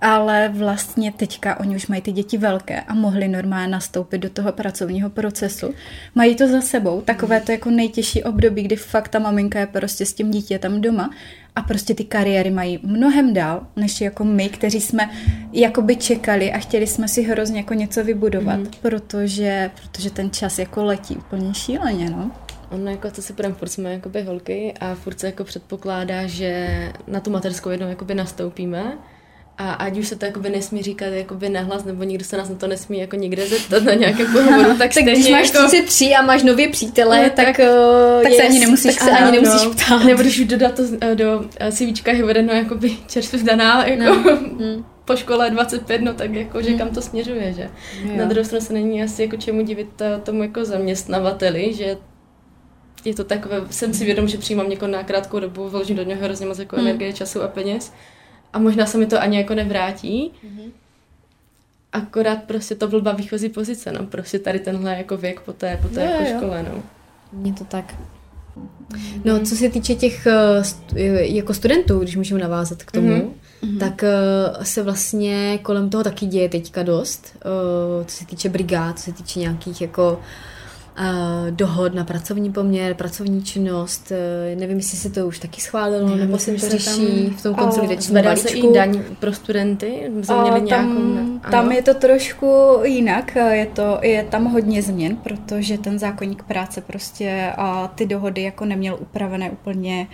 Ale 0.00 0.50
vlastně 0.54 1.12
teďka 1.12 1.60
oni 1.60 1.76
už 1.76 1.86
mají 1.86 2.02
ty 2.02 2.12
děti 2.12 2.38
velké 2.38 2.80
a 2.80 2.94
mohli 2.94 3.28
normálně 3.28 3.68
nastoupit 3.68 4.18
do 4.18 4.30
toho 4.30 4.52
pracovního 4.52 5.10
procesu. 5.10 5.74
Mají 6.14 6.36
to 6.36 6.48
za 6.48 6.60
sebou, 6.60 7.00
takové 7.00 7.40
to 7.40 7.52
jako 7.52 7.70
nejtěžší 7.70 8.24
období, 8.24 8.62
kdy 8.62 8.76
fakt 8.76 9.08
ta 9.08 9.18
maminka 9.18 9.60
je 9.60 9.66
prostě 9.66 10.06
s 10.06 10.12
tím 10.12 10.30
dítětem 10.30 10.80
doma 10.80 11.10
a 11.56 11.62
prostě 11.62 11.94
ty 11.94 12.04
kariéry 12.04 12.50
mají 12.50 12.80
mnohem 12.82 13.34
dál, 13.34 13.66
než 13.76 14.00
jako 14.00 14.24
my, 14.24 14.48
kteří 14.48 14.80
jsme 14.80 15.10
jakoby 15.52 15.96
čekali 15.96 16.52
a 16.52 16.58
chtěli 16.58 16.86
jsme 16.86 17.08
si 17.08 17.22
hrozně 17.22 17.58
jako 17.58 17.74
něco 17.74 18.04
vybudovat, 18.04 18.56
mm. 18.56 18.66
protože, 18.82 19.70
protože 19.82 20.10
ten 20.10 20.30
čas 20.30 20.58
jako 20.58 20.84
letí 20.84 21.16
úplně 21.16 21.54
šíleně, 21.54 22.10
no. 22.10 22.30
Ono 22.70 22.90
jako, 22.90 23.10
co 23.10 23.22
si 23.22 23.32
budeme, 23.32 23.54
furt 23.54 23.68
jsme 23.68 23.92
jakoby 23.92 24.22
holky 24.22 24.74
a 24.80 24.94
furt 24.94 25.20
se 25.20 25.26
jako 25.26 25.44
předpokládá, 25.44 26.26
že 26.26 26.68
na 27.06 27.20
tu 27.20 27.30
materskou 27.30 27.70
jednou 27.70 27.88
jakoby 27.88 28.14
nastoupíme 28.14 28.98
a 29.58 29.72
ať 29.72 29.98
už 29.98 30.08
se 30.08 30.16
to 30.16 30.24
jakoby 30.24 30.50
nesmí 30.50 30.82
říkat 30.82 31.06
jakoby 31.06 31.48
nahlas, 31.48 31.84
nebo 31.84 32.04
nikdo 32.04 32.24
se 32.24 32.36
nás 32.36 32.48
na 32.48 32.54
to 32.54 32.66
nesmí 32.66 32.98
jako 32.98 33.16
nikde 33.16 33.46
zeptat 33.46 33.82
na 33.82 33.94
nějakém 33.94 34.32
pohovoru, 34.32 34.78
tak, 34.78 34.94
tak 34.94 35.04
když 35.04 35.30
máš 35.30 35.54
jako... 35.54 35.68
33 35.68 36.14
a 36.14 36.22
máš 36.22 36.42
nově 36.42 36.68
přítele, 36.68 37.22
no, 37.22 37.30
tak, 37.30 37.46
tak, 37.46 37.58
uh, 37.58 38.22
tak 38.22 38.32
se 38.32 38.42
ani 38.42 38.58
nemusíš, 38.58 38.94
tak 38.94 39.04
se 39.04 39.10
ani 39.10 39.32
nemusíš 39.32 39.64
no. 39.64 39.70
ptát. 39.70 40.04
Nebo 40.04 40.22
když 40.22 40.40
už 40.40 40.46
dodat 40.46 40.74
to 40.74 40.82
eh, 41.00 41.14
do 41.14 41.44
eh, 41.60 41.72
CVčka 41.72 42.12
je 42.12 42.24
uvedeno 42.24 42.52
jakoby 42.52 42.96
čerstvě 43.06 43.40
zdaná, 43.40 43.86
jako 43.86 44.02
no. 44.04 44.36
Hmm. 44.36 44.84
po 45.04 45.16
škole 45.16 45.50
25, 45.50 46.02
no 46.02 46.14
tak 46.14 46.34
jako, 46.34 46.62
že 46.62 46.68
hmm. 46.68 46.78
kam 46.78 46.88
to 46.88 47.02
směřuje, 47.02 47.52
že? 47.52 47.70
Jo. 48.04 48.16
Na 48.16 48.24
druhou 48.24 48.44
stranu 48.44 48.64
se 48.64 48.72
není 48.72 49.02
asi 49.02 49.22
jako 49.22 49.36
čemu 49.36 49.62
divit 49.62 50.02
tomu 50.22 50.42
jako 50.42 50.64
zaměstnavateli, 50.64 51.74
že 51.74 51.96
je 53.04 53.14
to 53.14 53.24
takové, 53.24 53.60
jsem 53.70 53.94
si 53.94 54.04
vědom, 54.04 54.28
že 54.28 54.38
přijímám 54.38 54.70
někoho 54.70 54.90
na 54.92 55.02
krátkou 55.02 55.40
dobu, 55.40 55.68
vložím 55.68 55.96
do 55.96 56.02
něho 56.02 56.24
hrozně 56.24 56.46
moc 56.46 56.58
jako 56.58 56.76
hmm. 56.76 56.86
energie, 56.86 57.12
času 57.12 57.42
a 57.42 57.48
peněz 57.48 57.92
a 58.52 58.58
možná 58.58 58.86
se 58.86 58.98
mi 58.98 59.06
to 59.06 59.20
ani 59.20 59.36
jako 59.36 59.54
nevrátí. 59.54 60.32
Mm-hmm. 60.44 60.70
Akorát 61.92 62.42
prostě 62.42 62.74
to 62.74 62.88
blbá 62.88 63.12
výchozí 63.12 63.48
pozice, 63.48 63.92
no. 63.92 64.06
Prostě 64.06 64.38
tady 64.38 64.58
tenhle 64.58 64.96
jako 64.96 65.16
věk 65.16 65.40
po 65.40 65.52
té, 65.52 65.78
po 65.82 65.88
té 65.88 66.04
jo, 66.04 66.10
jako 66.10 66.24
jo. 66.24 66.36
škole, 66.38 66.66
no. 66.72 66.82
Je 67.42 67.52
to 67.52 67.64
tak. 67.64 67.94
No, 69.24 69.40
co 69.40 69.56
se 69.56 69.68
týče 69.68 69.94
těch 69.94 70.26
eh, 70.26 70.62
jako 71.26 71.54
studentů, 71.54 71.98
když 71.98 72.16
můžeme 72.16 72.40
navázat 72.40 72.82
k 72.82 72.92
tomu, 72.92 73.34
mm-hmm. 73.62 73.78
tak 73.78 74.04
eh, 74.04 74.64
se 74.64 74.82
vlastně 74.82 75.58
kolem 75.62 75.90
toho 75.90 76.04
taky 76.04 76.26
děje 76.26 76.48
teďka 76.48 76.82
dost, 76.82 77.36
eh, 77.36 78.04
co 78.04 78.16
se 78.16 78.26
týče 78.26 78.48
brigád, 78.48 78.98
co 78.98 79.04
se 79.04 79.12
týče 79.12 79.40
nějakých 79.40 79.80
jako 79.80 80.20
dohod 81.50 81.94
na 81.94 82.04
pracovní 82.04 82.52
poměr, 82.52 82.94
pracovní 82.94 83.42
činnost. 83.42 84.12
E, 84.12 84.56
nevím, 84.56 84.76
jestli 84.76 84.98
se 84.98 85.10
to 85.10 85.26
už 85.26 85.38
taky 85.38 85.60
schválilo, 85.60 86.08
ne, 86.08 86.16
nebo 86.16 86.38
se 86.38 86.52
to 86.52 86.58
řeší 86.58 87.34
v 87.38 87.42
tom 87.42 87.54
konsolidačním 87.54 88.22
balíčku. 88.22 88.48
se 88.48 88.56
i 88.56 88.72
daň 88.72 89.02
pro 89.20 89.32
studenty? 89.32 90.02
Měli 90.08 90.60
tam, 90.60 90.64
nějakou, 90.64 91.50
tam 91.50 91.72
je 91.72 91.82
to 91.82 91.94
trošku 91.94 92.78
jinak. 92.84 93.36
Je, 93.50 93.66
to, 93.66 93.98
je 94.02 94.24
tam 94.24 94.44
hodně 94.44 94.82
změn, 94.82 95.16
protože 95.16 95.78
ten 95.78 95.98
zákonník 95.98 96.42
práce 96.42 96.80
prostě 96.80 97.52
a 97.56 97.88
ty 97.88 98.06
dohody 98.06 98.42
jako 98.42 98.64
neměl 98.64 98.96
upravené 99.00 99.50
úplně 99.50 100.06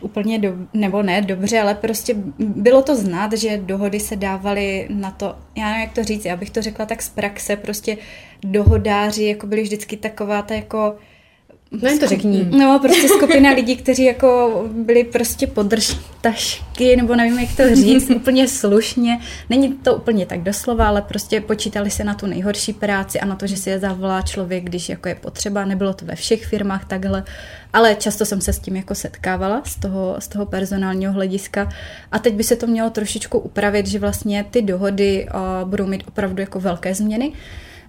úplně, 0.00 0.38
do, 0.38 0.52
nebo 0.74 1.02
ne 1.02 1.22
dobře, 1.22 1.60
ale 1.60 1.74
prostě 1.74 2.14
bylo 2.38 2.82
to 2.82 2.96
znát, 2.96 3.32
že 3.32 3.56
dohody 3.58 4.00
se 4.00 4.16
dávaly 4.16 4.86
na 4.90 5.10
to, 5.10 5.36
já 5.56 5.64
nevím, 5.64 5.80
jak 5.80 5.92
to 5.92 6.04
říct, 6.04 6.24
já 6.24 6.36
bych 6.36 6.50
to 6.50 6.62
řekla 6.62 6.86
tak 6.86 7.02
z 7.02 7.08
praxe, 7.08 7.56
prostě 7.56 7.96
dohodáři 8.44 9.24
jako 9.24 9.46
byli 9.46 9.62
vždycky 9.62 9.96
taková 9.96 10.42
ta 10.42 10.54
jako 10.54 10.96
No 11.72 11.98
to 11.98 12.06
řekni. 12.06 12.46
No, 12.50 12.78
prostě 12.82 13.08
skupina 13.08 13.50
lidí, 13.50 13.76
kteří 13.76 14.04
jako 14.04 14.62
byli 14.72 15.04
prostě 15.04 15.46
podržtašky, 15.46 16.96
nebo 16.96 17.16
nevím, 17.16 17.38
jak 17.38 17.56
to 17.56 17.76
říct, 17.76 18.10
úplně 18.16 18.48
slušně. 18.48 19.20
Není 19.50 19.72
to 19.72 19.94
úplně 19.94 20.26
tak 20.26 20.40
doslova, 20.40 20.88
ale 20.88 21.02
prostě 21.02 21.40
počítali 21.40 21.90
se 21.90 22.04
na 22.04 22.14
tu 22.14 22.26
nejhorší 22.26 22.72
práci 22.72 23.20
a 23.20 23.26
na 23.26 23.36
to, 23.36 23.46
že 23.46 23.56
si 23.56 23.70
je 23.70 23.78
zavolá 23.78 24.22
člověk, 24.22 24.64
když 24.64 24.88
jako 24.88 25.08
je 25.08 25.14
potřeba. 25.14 25.64
Nebylo 25.64 25.94
to 25.94 26.04
ve 26.04 26.14
všech 26.14 26.46
firmách 26.46 26.84
takhle, 26.84 27.24
ale 27.72 27.94
často 27.94 28.26
jsem 28.26 28.40
se 28.40 28.52
s 28.52 28.58
tím 28.58 28.76
jako 28.76 28.94
setkávala 28.94 29.62
z 29.64 29.76
toho, 29.76 30.16
z 30.18 30.28
toho 30.28 30.46
personálního 30.46 31.12
hlediska. 31.12 31.68
A 32.12 32.18
teď 32.18 32.34
by 32.34 32.44
se 32.44 32.56
to 32.56 32.66
mělo 32.66 32.90
trošičku 32.90 33.38
upravit, 33.38 33.86
že 33.86 33.98
vlastně 33.98 34.44
ty 34.50 34.62
dohody 34.62 35.26
uh, 35.34 35.68
budou 35.68 35.86
mít 35.86 36.04
opravdu 36.08 36.40
jako 36.40 36.60
velké 36.60 36.94
změny. 36.94 37.32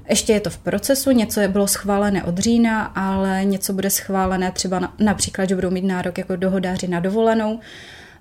Ještě 0.09 0.33
je 0.33 0.39
to 0.39 0.49
v 0.49 0.57
procesu, 0.57 1.11
něco 1.11 1.39
je 1.39 1.47
bylo 1.47 1.67
schválené 1.67 2.23
od 2.23 2.37
října, 2.37 2.83
ale 2.83 3.45
něco 3.45 3.73
bude 3.73 3.89
schválené 3.89 4.51
třeba 4.51 4.79
na, 4.79 4.93
například, 4.99 5.49
že 5.49 5.55
budou 5.55 5.69
mít 5.69 5.85
nárok 5.85 6.17
jako 6.17 6.35
dohodáři 6.35 6.87
na 6.87 6.99
dovolenou. 6.99 7.59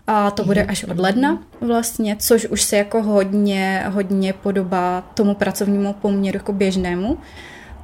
A 0.06 0.30
to 0.30 0.44
bude 0.44 0.64
až 0.64 0.84
od 0.84 0.98
ledna 0.98 1.42
vlastně, 1.60 2.16
což 2.18 2.46
už 2.46 2.62
se 2.62 2.76
jako 2.76 3.02
hodně, 3.02 3.84
hodně 3.88 4.32
podobá 4.32 5.00
tomu 5.14 5.34
pracovnímu 5.34 5.92
poměru 5.92 6.36
jako 6.36 6.52
běžnému. 6.52 7.18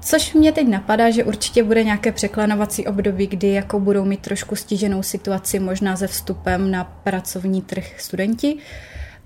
Což 0.00 0.34
mě 0.34 0.52
teď 0.52 0.68
napadá, 0.68 1.10
že 1.10 1.24
určitě 1.24 1.62
bude 1.62 1.84
nějaké 1.84 2.12
překlenovací 2.12 2.86
období, 2.86 3.26
kdy 3.26 3.52
jako 3.52 3.80
budou 3.80 4.04
mít 4.04 4.20
trošku 4.20 4.56
stíženou 4.56 5.02
situaci 5.02 5.58
možná 5.58 5.96
se 5.96 6.06
vstupem 6.06 6.70
na 6.70 6.84
pracovní 6.84 7.62
trh 7.62 8.00
studenti 8.00 8.56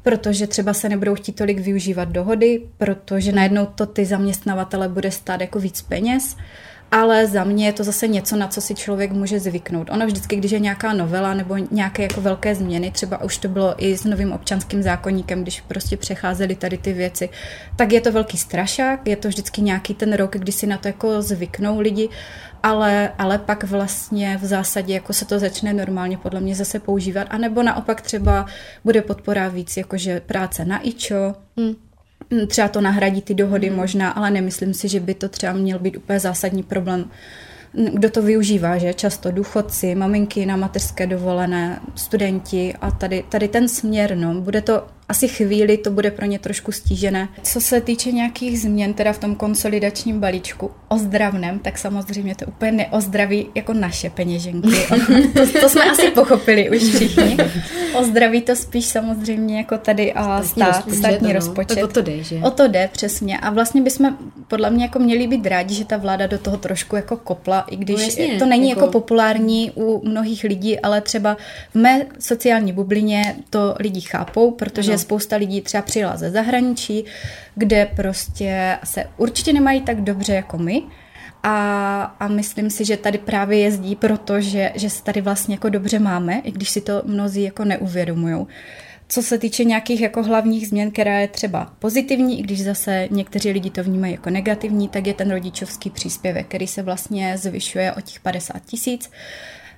protože 0.02 0.46
třeba 0.46 0.74
se 0.74 0.88
nebudou 0.88 1.14
chtít 1.14 1.32
tolik 1.32 1.58
využívat 1.58 2.08
dohody, 2.08 2.62
protože 2.78 3.32
najednou 3.32 3.66
to 3.66 3.86
ty 3.86 4.06
zaměstnavatele 4.06 4.88
bude 4.88 5.10
stát 5.10 5.40
jako 5.40 5.58
víc 5.58 5.82
peněz, 5.82 6.36
ale 6.90 7.26
za 7.26 7.44
mě 7.44 7.66
je 7.66 7.72
to 7.72 7.84
zase 7.84 8.08
něco, 8.08 8.36
na 8.36 8.48
co 8.48 8.60
si 8.60 8.74
člověk 8.74 9.12
může 9.12 9.40
zvyknout. 9.40 9.90
Ono 9.90 10.06
vždycky, 10.06 10.36
když 10.36 10.50
je 10.50 10.58
nějaká 10.58 10.92
novela 10.92 11.34
nebo 11.34 11.56
nějaké 11.56 12.02
jako 12.02 12.20
velké 12.20 12.54
změny, 12.54 12.90
třeba 12.90 13.22
už 13.22 13.38
to 13.38 13.48
bylo 13.48 13.84
i 13.84 13.96
s 13.96 14.04
novým 14.04 14.32
občanským 14.32 14.82
zákonníkem, 14.82 15.42
když 15.42 15.60
prostě 15.60 15.96
přecházely 15.96 16.54
tady 16.54 16.78
ty 16.78 16.92
věci, 16.92 17.28
tak 17.76 17.92
je 17.92 18.00
to 18.00 18.12
velký 18.12 18.38
strašák, 18.38 19.06
je 19.06 19.16
to 19.16 19.28
vždycky 19.28 19.62
nějaký 19.62 19.94
ten 19.94 20.12
rok, 20.12 20.36
kdy 20.36 20.52
si 20.52 20.66
na 20.66 20.76
to 20.76 20.88
jako 20.88 21.22
zvyknou 21.22 21.80
lidi 21.80 22.08
ale, 22.62 23.12
ale 23.18 23.38
pak 23.38 23.64
vlastně 23.64 24.38
v 24.42 24.44
zásadě 24.44 24.94
jako 24.94 25.12
se 25.12 25.24
to 25.24 25.38
začne 25.38 25.72
normálně 25.72 26.18
podle 26.18 26.40
mě 26.40 26.54
zase 26.54 26.78
používat, 26.78 27.26
anebo 27.30 27.62
naopak 27.62 28.00
třeba 28.00 28.46
bude 28.84 29.02
podpora 29.02 29.48
víc, 29.48 29.76
jakože 29.76 30.20
práce 30.20 30.64
na 30.64 30.78
ičo, 30.86 31.34
hmm. 31.56 31.74
třeba 32.46 32.68
to 32.68 32.80
nahradí 32.80 33.22
ty 33.22 33.34
dohody 33.34 33.68
hmm. 33.68 33.76
možná, 33.76 34.10
ale 34.10 34.30
nemyslím 34.30 34.74
si, 34.74 34.88
že 34.88 35.00
by 35.00 35.14
to 35.14 35.28
třeba 35.28 35.52
měl 35.52 35.78
být 35.78 35.96
úplně 35.96 36.20
zásadní 36.20 36.62
problém. 36.62 37.10
Kdo 37.72 38.10
to 38.10 38.22
využívá, 38.22 38.78
že? 38.78 38.94
Často 38.94 39.30
důchodci, 39.30 39.94
maminky 39.94 40.46
na 40.46 40.56
mateřské 40.56 41.06
dovolené, 41.06 41.80
studenti 41.94 42.74
a 42.80 42.90
tady, 42.90 43.24
tady 43.28 43.48
ten 43.48 43.68
směr, 43.68 44.16
no, 44.16 44.40
bude 44.40 44.60
to 44.60 44.86
asi 45.10 45.28
chvíli 45.28 45.76
to 45.76 45.90
bude 45.90 46.10
pro 46.10 46.26
ně 46.26 46.38
trošku 46.38 46.72
stížené. 46.72 47.28
Co 47.42 47.60
se 47.60 47.80
týče 47.80 48.12
nějakých 48.12 48.60
změn 48.60 48.94
teda 48.94 49.12
v 49.12 49.18
tom 49.18 49.34
konsolidačním 49.34 50.20
balíčku 50.20 50.70
ozdravném, 50.88 51.58
tak 51.58 51.78
samozřejmě 51.78 52.34
to 52.34 52.46
úplně 52.46 52.72
neozdraví 52.72 53.46
jako 53.54 53.72
naše 53.72 54.10
peněženky. 54.10 54.68
to, 55.34 55.60
to 55.60 55.68
jsme 55.68 55.84
asi 55.84 56.10
pochopili 56.10 56.70
už 56.70 56.82
všichni. 56.94 57.36
Ozdraví 57.94 58.42
to 58.42 58.56
spíš 58.56 58.86
samozřejmě 58.86 59.56
jako 59.56 59.78
tady 59.78 60.12
a 60.12 60.42
stát, 60.42 60.66
rozpočet, 60.66 60.98
státní 60.98 61.28
no. 61.28 61.34
rozpočet. 61.34 61.74
Tak 61.74 61.84
o 61.84 61.88
to 61.88 62.02
jde, 62.02 62.22
že? 62.22 62.36
O 62.36 62.50
to 62.50 62.68
jde, 62.68 62.88
přesně. 62.92 63.38
A 63.38 63.50
vlastně 63.50 63.82
bychom 63.82 64.18
podle 64.48 64.70
mě 64.70 64.84
jako 64.84 64.98
měli 64.98 65.26
být 65.26 65.46
rádi, 65.46 65.74
že 65.74 65.84
ta 65.84 65.96
vláda 65.96 66.26
do 66.26 66.38
toho 66.38 66.56
trošku 66.56 66.96
jako 66.96 67.16
kopla, 67.16 67.60
i 67.60 67.76
když 67.76 67.96
no 67.96 68.02
jasně, 68.02 68.38
to 68.38 68.46
není 68.46 68.68
jako... 68.68 68.80
jako 68.80 68.92
populární 68.92 69.72
u 69.74 70.08
mnohých 70.08 70.44
lidí, 70.44 70.80
ale 70.80 71.00
třeba 71.00 71.36
v 71.70 71.74
mé 71.74 72.06
sociální 72.18 72.72
bublině 72.72 73.36
to 73.50 73.74
lidi 73.78 74.00
chápou, 74.00 74.50
protože 74.50 74.92
no 74.92 74.98
spousta 75.00 75.36
lidí 75.36 75.60
třeba 75.60 75.82
přijela 75.82 76.16
ze 76.16 76.30
zahraničí, 76.30 77.04
kde 77.54 77.86
prostě 77.96 78.78
se 78.84 79.04
určitě 79.16 79.52
nemají 79.52 79.80
tak 79.80 80.00
dobře 80.00 80.34
jako 80.34 80.58
my, 80.58 80.82
a, 81.42 82.02
a 82.20 82.28
myslím 82.28 82.70
si, 82.70 82.84
že 82.84 82.96
tady 82.96 83.18
právě 83.18 83.58
jezdí, 83.58 83.96
protože 83.96 84.72
že 84.74 84.90
se 84.90 85.02
tady 85.02 85.20
vlastně 85.20 85.54
jako 85.54 85.68
dobře 85.68 85.98
máme, 85.98 86.40
i 86.44 86.52
když 86.52 86.70
si 86.70 86.80
to 86.80 87.02
mnozí 87.04 87.42
jako 87.42 87.64
neuvědomují. 87.64 88.46
Co 89.08 89.22
se 89.22 89.38
týče 89.38 89.64
nějakých 89.64 90.00
jako 90.00 90.22
hlavních 90.22 90.68
změn, 90.68 90.90
která 90.90 91.18
je 91.18 91.28
třeba 91.28 91.72
pozitivní, 91.78 92.40
i 92.40 92.42
když 92.42 92.64
zase 92.64 93.08
někteří 93.10 93.50
lidi 93.50 93.70
to 93.70 93.82
vnímají 93.82 94.12
jako 94.12 94.30
negativní, 94.30 94.88
tak 94.88 95.06
je 95.06 95.14
ten 95.14 95.30
rodičovský 95.30 95.90
příspěvek, 95.90 96.46
který 96.46 96.66
se 96.66 96.82
vlastně 96.82 97.38
zvyšuje 97.38 97.92
o 97.92 98.00
těch 98.00 98.20
50 98.20 98.64
tisíc. 98.64 99.10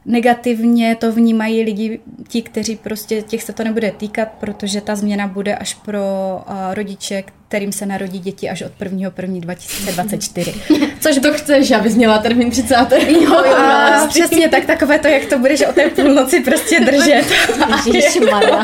Negativně 0.06 0.96
to 0.96 1.12
vnímají 1.12 1.62
lidi, 1.62 2.00
ti, 2.28 2.42
kteří 2.42 2.76
prostě 2.76 3.22
těch 3.22 3.42
se 3.42 3.52
to 3.52 3.64
nebude 3.64 3.92
týkat, 3.96 4.28
protože 4.40 4.80
ta 4.80 4.96
změna 4.96 5.26
bude 5.26 5.54
až 5.54 5.74
pro 5.74 6.00
uh, 6.48 6.74
rodiče, 6.74 7.24
kterým 7.48 7.72
se 7.72 7.86
narodí 7.86 8.18
děti 8.18 8.50
až 8.50 8.62
od 8.62 8.72
1. 8.82 9.12
1. 9.22 9.40
2024. 9.40 10.54
Což 11.00 11.18
to 11.18 11.32
chceš, 11.32 11.70
abys 11.70 11.94
měla 11.94 12.18
termín 12.18 12.50
30. 12.50 12.76
Jo, 13.08 13.20
jo, 13.20 13.54
a 13.56 14.06
přesně 14.08 14.48
tak, 14.48 14.64
takové 14.64 14.98
to, 14.98 15.08
jak 15.08 15.24
to 15.24 15.38
budeš 15.38 15.62
o 15.62 15.72
té 15.72 15.90
půlnoci 15.90 16.40
prostě 16.40 16.80
držet. 16.84 17.24
Ježišmarja. 17.86 18.62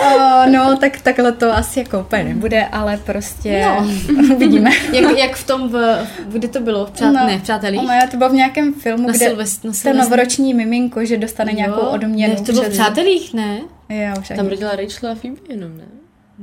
Uh, 0.00 0.52
no, 0.52 0.76
tak 0.76 1.00
takhle 1.00 1.32
to 1.32 1.52
asi 1.52 1.78
jako 1.78 2.00
úplně 2.00 2.24
nebude, 2.24 2.64
ale 2.64 2.96
prostě 2.96 3.64
no. 3.64 3.88
uvidíme. 4.34 4.70
jak, 4.92 5.18
jak 5.18 5.36
v 5.36 5.46
tom, 5.46 5.68
v, 5.68 6.06
kde 6.28 6.48
to 6.48 6.60
bylo? 6.60 6.86
V 6.86 6.90
přát, 6.90 7.10
no, 7.10 7.26
ne, 7.26 7.38
v 7.38 7.42
Přátelích? 7.42 7.82
No, 7.82 8.08
to 8.10 8.16
bylo 8.16 8.30
v 8.30 8.34
nějakém 8.34 8.74
filmu, 8.74 9.06
na 9.06 9.12
kde 9.12 9.26
Silvest, 9.26 9.64
na 9.64 9.72
ten 9.82 9.96
novoroční 9.96 10.54
miminko, 10.54 11.04
že 11.04 11.18
dostane 11.18 11.52
jo, 11.52 11.56
nějakou 11.56 11.80
odměnu. 11.80 12.34
Ne, 12.34 12.40
to 12.40 12.52
bylo 12.52 12.64
v 12.64 12.68
Přátelích, 12.68 13.34
ne? 13.34 13.60
Jo, 13.88 14.14
už 14.20 14.28
Tam 14.36 14.46
rodila 14.46 14.76
Rachel 14.76 15.10
a 15.10 15.14
Phoebe 15.14 15.40
jenom, 15.48 15.76
ne? 15.76 15.84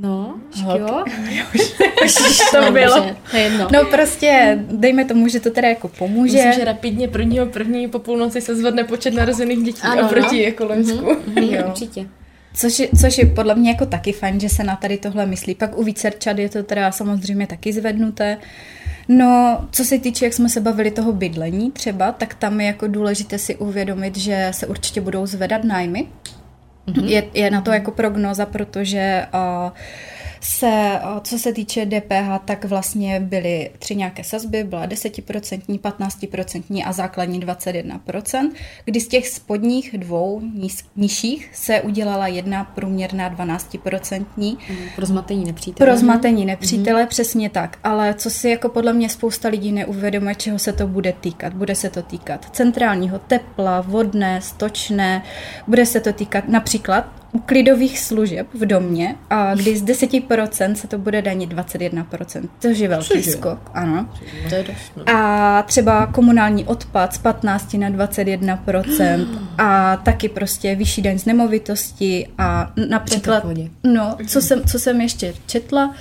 No, 0.00 0.34
jo. 0.78 1.04
to 2.50 2.72
bylo. 2.72 3.06
jedno. 3.36 3.68
No 3.72 3.84
prostě, 3.84 4.58
dejme 4.70 5.04
tomu, 5.04 5.28
že 5.28 5.40
to 5.40 5.50
teda 5.50 5.68
jako 5.68 5.88
pomůže. 5.88 6.36
Myslím, 6.36 6.52
že 6.52 6.64
rapidně 6.64 7.08
prvního 7.08 7.46
první 7.46 7.88
po 7.88 7.98
půlnoci 7.98 8.40
se 8.40 8.56
zvedne 8.56 8.84
počet 8.84 9.14
narozených 9.14 9.62
dětí 9.62 9.82
ano, 9.82 10.06
oproti 10.06 10.36
no. 10.36 10.42
jako 10.42 10.64
Loňsku. 10.64 11.06
Mm-hmm, 11.06 11.54
jo. 11.54 11.64
Určitě. 11.66 12.06
Což 12.58 12.78
je, 12.78 12.88
což 13.00 13.18
je 13.18 13.26
podle 13.26 13.54
mě 13.54 13.70
jako 13.70 13.86
taky 13.86 14.12
fajn, 14.12 14.40
že 14.40 14.48
se 14.48 14.64
na 14.64 14.76
tady 14.76 14.98
tohle 14.98 15.26
myslí. 15.26 15.54
Pak 15.54 15.78
u 15.78 15.84
Vícerčad 15.84 16.38
je 16.38 16.48
to 16.48 16.62
teda 16.62 16.92
samozřejmě 16.92 17.46
taky 17.46 17.72
zvednuté. 17.72 18.38
No, 19.08 19.58
co 19.70 19.84
se 19.84 19.98
týče, 19.98 20.24
jak 20.24 20.34
jsme 20.34 20.48
se 20.48 20.60
bavili 20.60 20.90
toho 20.90 21.12
bydlení 21.12 21.70
třeba, 21.70 22.12
tak 22.12 22.34
tam 22.34 22.60
je 22.60 22.66
jako 22.66 22.86
důležité 22.86 23.38
si 23.38 23.56
uvědomit, 23.56 24.16
že 24.16 24.48
se 24.54 24.66
určitě 24.66 25.00
budou 25.00 25.26
zvedat 25.26 25.64
nájmy. 25.64 26.06
Mm-hmm. 26.88 27.04
Je, 27.04 27.24
je 27.34 27.50
na 27.50 27.60
to 27.60 27.70
jako 27.70 27.90
prognoza, 27.90 28.46
protože 28.46 29.26
uh, 29.34 29.70
se, 30.40 31.00
co 31.22 31.38
se 31.38 31.52
týče 31.52 31.86
DPH, 31.86 32.44
tak 32.44 32.64
vlastně 32.64 33.20
byly 33.20 33.70
tři 33.78 33.96
nějaké 33.96 34.24
sazby, 34.24 34.64
byla 34.64 34.86
10%, 34.86 35.78
15% 35.78 36.82
a 36.86 36.92
základní 36.92 37.40
21%, 37.40 38.50
kdy 38.84 39.00
z 39.00 39.08
těch 39.08 39.28
spodních 39.28 39.98
dvou 39.98 40.40
níz, 40.54 40.84
nižších 40.96 41.50
se 41.52 41.80
udělala 41.80 42.26
jedna 42.26 42.64
průměrná 42.64 43.36
12%. 43.36 44.26
Mm, 44.36 44.56
pro 44.96 45.06
zmatení 45.06 45.44
nepřítele. 45.44 45.90
Pro 45.90 45.98
zmatení 45.98 46.46
nepřítele, 46.46 47.02
mm. 47.02 47.08
přesně 47.08 47.50
tak. 47.50 47.78
Ale 47.84 48.14
co 48.14 48.30
si 48.30 48.48
jako 48.48 48.68
podle 48.68 48.92
mě 48.92 49.08
spousta 49.08 49.48
lidí 49.48 49.72
neuvědomuje, 49.72 50.34
čeho 50.34 50.58
se 50.58 50.72
to 50.72 50.86
bude 50.86 51.12
týkat. 51.12 51.54
Bude 51.54 51.74
se 51.74 51.90
to 51.90 52.02
týkat 52.02 52.48
centrálního 52.52 53.18
tepla, 53.18 53.80
vodné, 53.80 54.40
stočné, 54.40 55.22
bude 55.66 55.86
se 55.86 56.00
to 56.00 56.12
týkat 56.12 56.48
například 56.48 57.18
klidových 57.46 57.98
služeb 57.98 58.46
v 58.54 58.66
domě, 58.66 59.14
a 59.30 59.54
kdy 59.54 59.76
z 59.76 59.84
10% 59.84 60.72
se 60.72 60.88
to 60.88 60.98
bude 60.98 61.22
danit 61.22 61.52
21%, 61.52 62.48
což 62.60 62.78
je 62.78 62.88
velký 62.88 63.08
Cože? 63.08 63.30
skok, 63.30 63.70
ano. 63.74 64.08
To 64.48 64.54
je 64.54 64.62
dost, 64.64 64.92
no. 64.96 65.08
A 65.08 65.62
třeba 65.62 66.06
komunální 66.06 66.64
odpad 66.64 67.14
z 67.14 67.18
15 67.18 67.74
na 67.74 67.90
21% 67.90 69.26
a 69.58 69.96
taky 69.96 70.28
prostě 70.28 70.74
vyšší 70.74 71.02
daň 71.02 71.18
z 71.18 71.24
nemovitosti 71.24 72.28
a 72.38 72.72
například, 72.88 73.46
no, 73.84 74.16
co 74.26 74.40
jsem, 74.40 74.62
co 74.64 74.78
jsem 74.78 75.00
ještě 75.00 75.34
četla, 75.46 75.94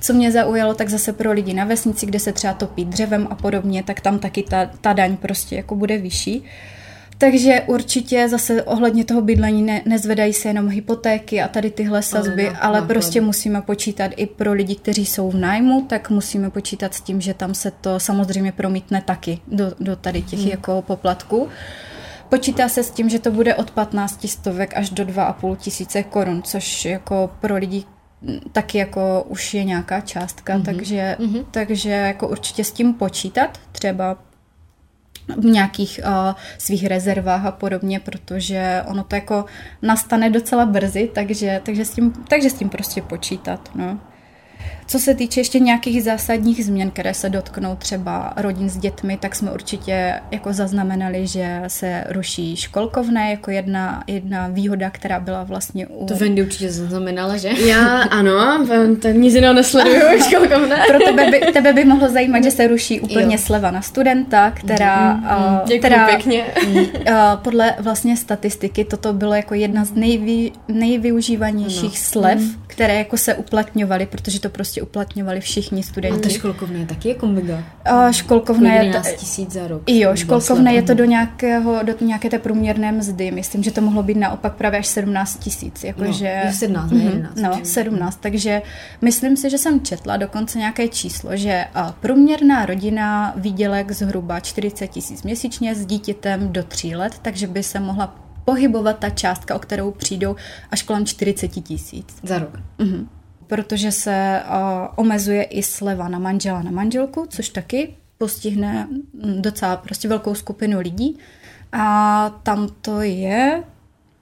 co 0.00 0.12
mě 0.12 0.32
zaujalo, 0.32 0.74
tak 0.74 0.88
zase 0.88 1.12
pro 1.12 1.32
lidi 1.32 1.54
na 1.54 1.64
vesnici, 1.64 2.06
kde 2.06 2.18
se 2.18 2.32
třeba 2.32 2.54
topí 2.54 2.84
dřevem 2.84 3.28
a 3.30 3.34
podobně, 3.34 3.82
tak 3.82 4.00
tam 4.00 4.18
taky 4.18 4.42
ta, 4.42 4.70
ta 4.80 4.92
daň 4.92 5.16
prostě 5.16 5.56
jako 5.56 5.74
bude 5.74 5.98
vyšší. 5.98 6.44
Takže 7.24 7.62
určitě 7.66 8.28
zase 8.28 8.62
ohledně 8.62 9.04
toho 9.04 9.20
bydlení 9.20 9.62
ne, 9.62 9.82
nezvedají 9.86 10.32
se 10.32 10.48
jenom 10.48 10.68
hypotéky 10.68 11.42
a 11.42 11.48
tady 11.48 11.70
tyhle 11.70 12.02
sazby, 12.02 12.48
ale, 12.48 12.58
ale 12.58 12.82
prostě 12.82 13.20
musíme 13.20 13.62
počítat 13.62 14.12
i 14.16 14.26
pro 14.26 14.52
lidi, 14.52 14.74
kteří 14.74 15.06
jsou 15.06 15.30
v 15.30 15.36
nájmu, 15.36 15.82
tak 15.82 16.10
musíme 16.10 16.50
počítat 16.50 16.94
s 16.94 17.00
tím, 17.00 17.20
že 17.20 17.34
tam 17.34 17.54
se 17.54 17.70
to 17.70 18.00
samozřejmě 18.00 18.52
promítne 18.52 19.02
taky 19.02 19.38
do, 19.48 19.72
do 19.80 19.96
tady 19.96 20.22
těch 20.22 20.38
hmm. 20.38 20.48
jako 20.48 20.82
poplatků. 20.82 21.48
Počítá 22.28 22.68
se 22.68 22.82
s 22.82 22.90
tím, 22.90 23.08
že 23.08 23.18
to 23.18 23.30
bude 23.30 23.54
od 23.54 23.70
15 23.70 24.28
stovek 24.28 24.76
až 24.76 24.90
do 24.90 25.04
2,5 25.04 25.56
tisíce 25.56 26.02
korun, 26.02 26.42
což 26.42 26.84
jako 26.84 27.30
pro 27.40 27.56
lidi 27.56 27.84
taky 28.52 28.78
jako 28.78 29.24
už 29.28 29.54
je 29.54 29.64
nějaká 29.64 30.00
částka, 30.00 30.58
mm-hmm. 30.58 30.64
takže, 30.64 31.16
mm-hmm. 31.20 31.44
takže 31.50 31.90
jako 31.90 32.28
určitě 32.28 32.64
s 32.64 32.72
tím 32.72 32.94
počítat, 32.94 33.60
třeba 33.72 34.16
v 35.36 35.44
nějakých 35.44 36.00
uh, 36.04 36.34
svých 36.58 36.86
rezervách 36.86 37.46
a 37.46 37.52
podobně, 37.52 38.00
protože 38.00 38.82
ono 38.86 39.04
to 39.04 39.14
jako 39.14 39.44
nastane 39.82 40.30
docela 40.30 40.66
brzy, 40.66 41.10
takže, 41.14 41.60
takže, 41.64 41.84
s, 41.84 41.90
tím, 41.90 42.12
takže 42.28 42.50
s 42.50 42.54
tím 42.54 42.68
prostě 42.68 43.02
počítat. 43.02 43.70
No. 43.74 43.98
Co 44.86 44.98
se 44.98 45.14
týče 45.14 45.40
ještě 45.40 45.58
nějakých 45.58 46.02
zásadních 46.02 46.64
změn, 46.64 46.90
které 46.90 47.14
se 47.14 47.28
dotknou 47.28 47.76
třeba 47.76 48.32
rodin 48.36 48.70
s 48.70 48.76
dětmi, 48.76 49.18
tak 49.20 49.34
jsme 49.34 49.52
určitě 49.52 50.20
jako 50.30 50.52
zaznamenali, 50.52 51.26
že 51.26 51.62
se 51.68 52.04
ruší 52.08 52.56
školkovné 52.56 53.30
jako 53.30 53.50
jedna, 53.50 54.04
jedna 54.06 54.48
výhoda, 54.48 54.90
která 54.90 55.20
byla 55.20 55.44
vlastně 55.44 55.86
u... 55.86 56.06
To 56.06 56.14
Wendy 56.14 56.42
určitě 56.42 56.72
zaznamenala, 56.72 57.36
že? 57.36 57.48
Já 57.66 58.02
ano, 58.02 58.66
ten 59.02 59.20
nic 59.20 59.34
jiného 59.34 59.54
nesleduju 59.54 60.00
školkovné. 60.28 60.84
Pro 60.88 60.98
tebe 60.98 61.30
by, 61.30 61.52
tebe 61.52 61.72
by 61.72 61.84
mohlo 61.84 62.08
zajímat, 62.08 62.44
že 62.44 62.50
se 62.50 62.66
ruší 62.66 63.00
úplně 63.00 63.34
jo. 63.34 63.42
sleva 63.44 63.70
na 63.70 63.82
studenta, 63.82 64.50
která... 64.50 65.14
Mm, 65.14 65.24
uh, 65.24 65.78
která 65.78 66.06
pěkně. 66.06 66.44
Uh, 66.66 67.14
podle 67.42 67.74
vlastně 67.78 68.16
statistiky 68.16 68.84
toto 68.84 69.12
bylo 69.12 69.34
jako 69.34 69.54
jedna 69.54 69.84
z 69.84 69.92
nejvy, 69.92 70.52
nejvyužívanějších 70.68 71.82
no. 71.90 71.96
slev, 71.96 72.38
mm. 72.38 72.63
Které 72.74 72.98
jako 72.98 73.16
se 73.16 73.34
uplatňovaly, 73.34 74.06
protože 74.06 74.40
to 74.40 74.48
prostě 74.48 74.82
uplatňovali 74.82 75.40
všichni 75.40 75.82
studenti. 75.82 76.18
A 76.18 76.22
to 76.22 76.28
školkovné 76.28 76.78
je 76.78 76.86
taky 76.86 77.08
jako 77.08 77.26
mega. 77.26 77.64
A 77.84 78.12
školkovné 78.12 78.84
je 78.84 78.92
to... 78.92 78.98
tisíc 79.16 79.50
za 79.50 79.68
rok. 79.68 79.82
Jo, 79.90 80.16
školkovné 80.16 80.74
je 80.74 80.82
to 80.82 80.94
do, 80.94 81.04
nějakého, 81.04 81.82
do 81.82 81.94
nějaké 82.00 82.30
té 82.30 82.38
průměrné 82.38 82.92
mzdy. 82.92 83.30
Myslím, 83.30 83.62
že 83.62 83.70
to 83.70 83.80
mohlo 83.80 84.02
být 84.02 84.16
naopak 84.16 84.54
právě 84.54 84.78
až 84.78 84.86
17 84.86 85.38
tisíc. 85.38 85.84
Jakože, 85.84 86.42
no, 86.46 86.52
17, 86.52 86.90
ne 86.90 87.02
11. 87.04 87.36
No, 87.36 87.60
17. 87.62 88.18
Takže 88.20 88.62
myslím 89.02 89.36
si, 89.36 89.50
že 89.50 89.58
jsem 89.58 89.80
četla 89.80 90.16
dokonce 90.16 90.58
nějaké 90.58 90.88
číslo, 90.88 91.30
že 91.36 91.64
průměrná 92.00 92.66
rodina 92.66 93.32
výdělek 93.36 93.92
zhruba 93.92 94.40
40 94.40 94.86
tisíc 94.86 95.22
měsíčně 95.22 95.74
s 95.74 95.86
dítětem 95.86 96.52
do 96.52 96.62
3 96.62 96.96
let, 96.96 97.12
takže 97.22 97.46
by 97.46 97.62
se 97.62 97.80
mohla 97.80 98.23
pohybovat 98.44 98.98
ta 98.98 99.10
částka, 99.10 99.54
o 99.54 99.58
kterou 99.58 99.90
přijdou 99.90 100.36
až 100.70 100.82
kolem 100.82 101.06
40 101.06 101.48
tisíc. 101.48 102.16
Za 102.22 102.38
rok. 102.38 102.58
Mhm 102.78 103.08
protože 103.46 103.92
se 103.92 104.42
uh, 104.44 104.88
omezuje 104.96 105.42
i 105.42 105.62
sleva 105.62 106.08
na 106.08 106.18
manžela 106.18 106.62
na 106.62 106.70
manželku, 106.70 107.26
což 107.28 107.48
taky 107.48 107.94
postihne 108.18 108.88
mm, 108.90 109.42
docela 109.42 109.76
prostě 109.76 110.08
velkou 110.08 110.34
skupinu 110.34 110.80
lidí. 110.80 111.18
A 111.72 112.30
tam 112.42 112.68
to 112.80 113.00
je, 113.00 113.62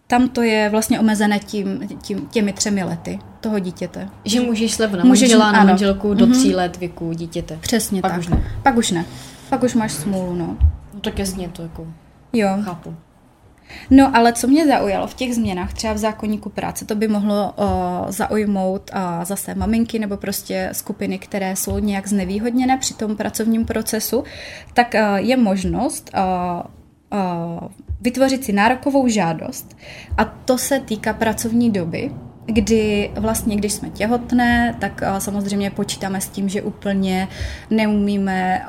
tam 0.07 0.29
to 0.29 0.43
je 0.43 0.69
vlastně 0.69 1.01
omezené 1.01 1.39
tím, 1.39 1.89
tím, 2.03 2.27
těmi 2.27 2.53
třemi 2.53 2.85
lety 2.85 3.19
toho 3.41 3.59
dítěte. 3.59 4.09
Že 4.25 4.41
můžeš 4.41 4.75
slevu 4.75 4.97
na 4.97 5.05
můžeš, 5.05 5.31
manžela, 5.31 5.53
na 5.53 5.65
manželku 5.65 6.15
do 6.15 6.27
mm-hmm. 6.27 6.33
tří 6.33 6.55
let 6.55 6.77
věku 6.77 7.13
dítěte. 7.13 7.59
Přesně 7.61 8.03
Pak 8.03 8.11
tak. 8.11 8.21
Už 8.21 8.29
ne. 8.29 8.43
Pak 8.63 8.77
už 8.77 8.91
ne. 8.91 9.05
Pak 9.49 9.63
už 9.63 9.75
máš 9.75 9.93
smůlu, 9.93 10.35
no. 10.35 10.57
No 10.95 11.01
tak 11.01 11.19
jasně 11.19 11.49
to 11.49 11.63
jako 11.63 11.87
jo. 12.33 12.49
chápu. 12.63 12.97
No 13.91 14.17
ale 14.17 14.33
co 14.33 14.49
mě 14.49 14.67
zaujalo 14.67 15.07
v 15.07 15.15
těch 15.15 15.35
změnách, 15.35 15.73
třeba 15.73 15.93
v 15.93 15.99
zákonníku 15.99 16.49
práce, 16.49 16.85
to 16.85 16.95
by 16.95 17.09
mohlo 17.09 17.55
uh, 17.57 17.65
zaujmout 18.11 18.91
uh, 18.95 19.25
zase 19.25 19.55
maminky 19.55 19.99
nebo 19.99 20.17
prostě 20.17 20.69
skupiny, 20.73 21.19
které 21.19 21.57
jsou 21.57 21.79
nějak 21.79 22.09
znevýhodněné 22.09 22.79
při 22.79 22.95
tom 22.95 23.17
pracovním 23.17 23.65
procesu, 23.65 24.25
tak 24.75 24.95
uh, 24.95 25.17
je 25.17 25.37
možnost 25.37 26.11
uh, 26.15 27.21
uh, 27.21 27.69
vytvořit 28.01 28.45
si 28.45 28.53
nárokovou 28.53 29.09
žádost. 29.09 29.77
A 30.17 30.25
to 30.25 30.59
se 30.59 30.81
týká 30.81 31.13
pracovní 31.13 31.71
doby, 31.71 32.11
kdy 32.47 33.11
vlastně, 33.17 33.57
když 33.57 33.73
jsme 33.73 33.91
těhotné, 33.91 34.77
tak 34.81 35.03
samozřejmě 35.19 35.71
počítáme 35.71 36.21
s 36.21 36.29
tím, 36.29 36.49
že 36.49 36.63
úplně 36.63 37.29
neumíme 37.71 38.67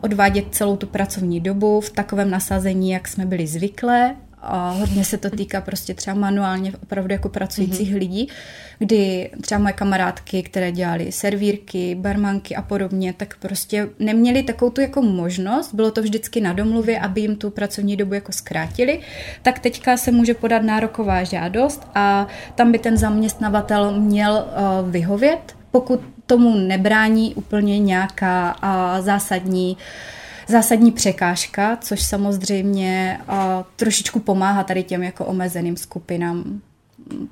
odvádět 0.00 0.44
celou 0.50 0.76
tu 0.76 0.86
pracovní 0.86 1.40
dobu 1.40 1.80
v 1.80 1.90
takovém 1.90 2.30
nasazení, 2.30 2.90
jak 2.90 3.08
jsme 3.08 3.26
byli 3.26 3.46
zvyklé 3.46 4.16
a 4.42 4.70
hodně 4.70 5.04
se 5.04 5.18
to 5.18 5.30
týká 5.30 5.60
prostě 5.60 5.94
třeba 5.94 6.16
manuálně 6.16 6.72
opravdu 6.82 7.12
jako 7.12 7.28
pracujících 7.28 7.94
mm-hmm. 7.94 7.98
lidí, 7.98 8.28
kdy 8.78 9.30
třeba 9.40 9.58
moje 9.58 9.72
kamarádky, 9.72 10.42
které 10.42 10.72
dělali 10.72 11.12
servírky, 11.12 11.94
barmanky 11.94 12.56
a 12.56 12.62
podobně, 12.62 13.12
tak 13.12 13.36
prostě 13.38 13.88
neměli 13.98 14.42
takovou 14.42 14.70
tu 14.70 14.80
jako 14.80 15.02
možnost, 15.02 15.74
bylo 15.74 15.90
to 15.90 16.02
vždycky 16.02 16.40
na 16.40 16.52
domluvě, 16.52 17.00
aby 17.00 17.20
jim 17.20 17.36
tu 17.36 17.50
pracovní 17.50 17.96
dobu 17.96 18.14
jako 18.14 18.32
zkrátili, 18.32 19.00
tak 19.42 19.58
teďka 19.58 19.96
se 19.96 20.10
může 20.10 20.34
podat 20.34 20.62
nároková 20.62 21.24
žádost 21.24 21.86
a 21.94 22.26
tam 22.54 22.72
by 22.72 22.78
ten 22.78 22.96
zaměstnavatel 22.96 24.00
měl 24.00 24.44
uh, 24.44 24.90
vyhovět, 24.90 25.56
pokud 25.70 26.00
tomu 26.26 26.54
nebrání 26.54 27.34
úplně 27.34 27.78
nějaká 27.78 28.56
uh, 28.62 29.04
zásadní 29.04 29.76
uh, 29.76 29.82
zásadní 30.52 30.92
překážka, 30.92 31.76
což 31.76 32.02
samozřejmě 32.02 33.20
trošičku 33.76 34.20
pomáhá 34.20 34.64
tady 34.64 34.82
těm 34.82 35.02
jako 35.02 35.24
omezeným 35.24 35.76
skupinám 35.76 36.60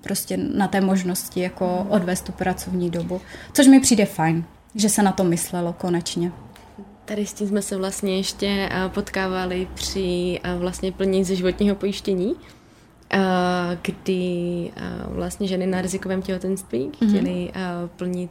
prostě 0.01 0.37
na 0.37 0.69
té 0.69 0.81
možnosti 0.81 1.41
jako 1.41 1.87
odvést 1.89 2.25
tu 2.25 2.33
pracovní 2.33 2.91
dobu, 2.91 3.21
což 3.53 3.67
mi 3.67 3.81
přijde 3.81 4.05
fajn, 4.05 4.45
že 4.75 4.89
se 4.89 5.03
na 5.03 5.13
to 5.13 5.25
myslelo 5.25 5.73
konečně. 5.73 6.33
Tady 7.05 7.27
s 7.27 7.33
tím 7.33 7.49
jsme 7.49 7.63
se 7.63 7.77
vlastně 7.77 8.17
ještě 8.17 8.69
potkávali 8.89 9.69
při 9.75 10.41
vlastně 10.59 10.93
plnění 10.93 11.25
ze 11.25 11.35
životního 11.35 11.77
pojištění, 11.77 12.35
kdy 13.83 14.71
vlastně 15.07 15.49
ženy 15.49 15.67
na 15.67 15.81
rizikovém 15.81 16.23
těhotenství 16.23 16.91
mhm. 17.01 17.11
chtěly 17.11 17.31
mm-hmm. 17.31 17.89
plnit 17.97 18.31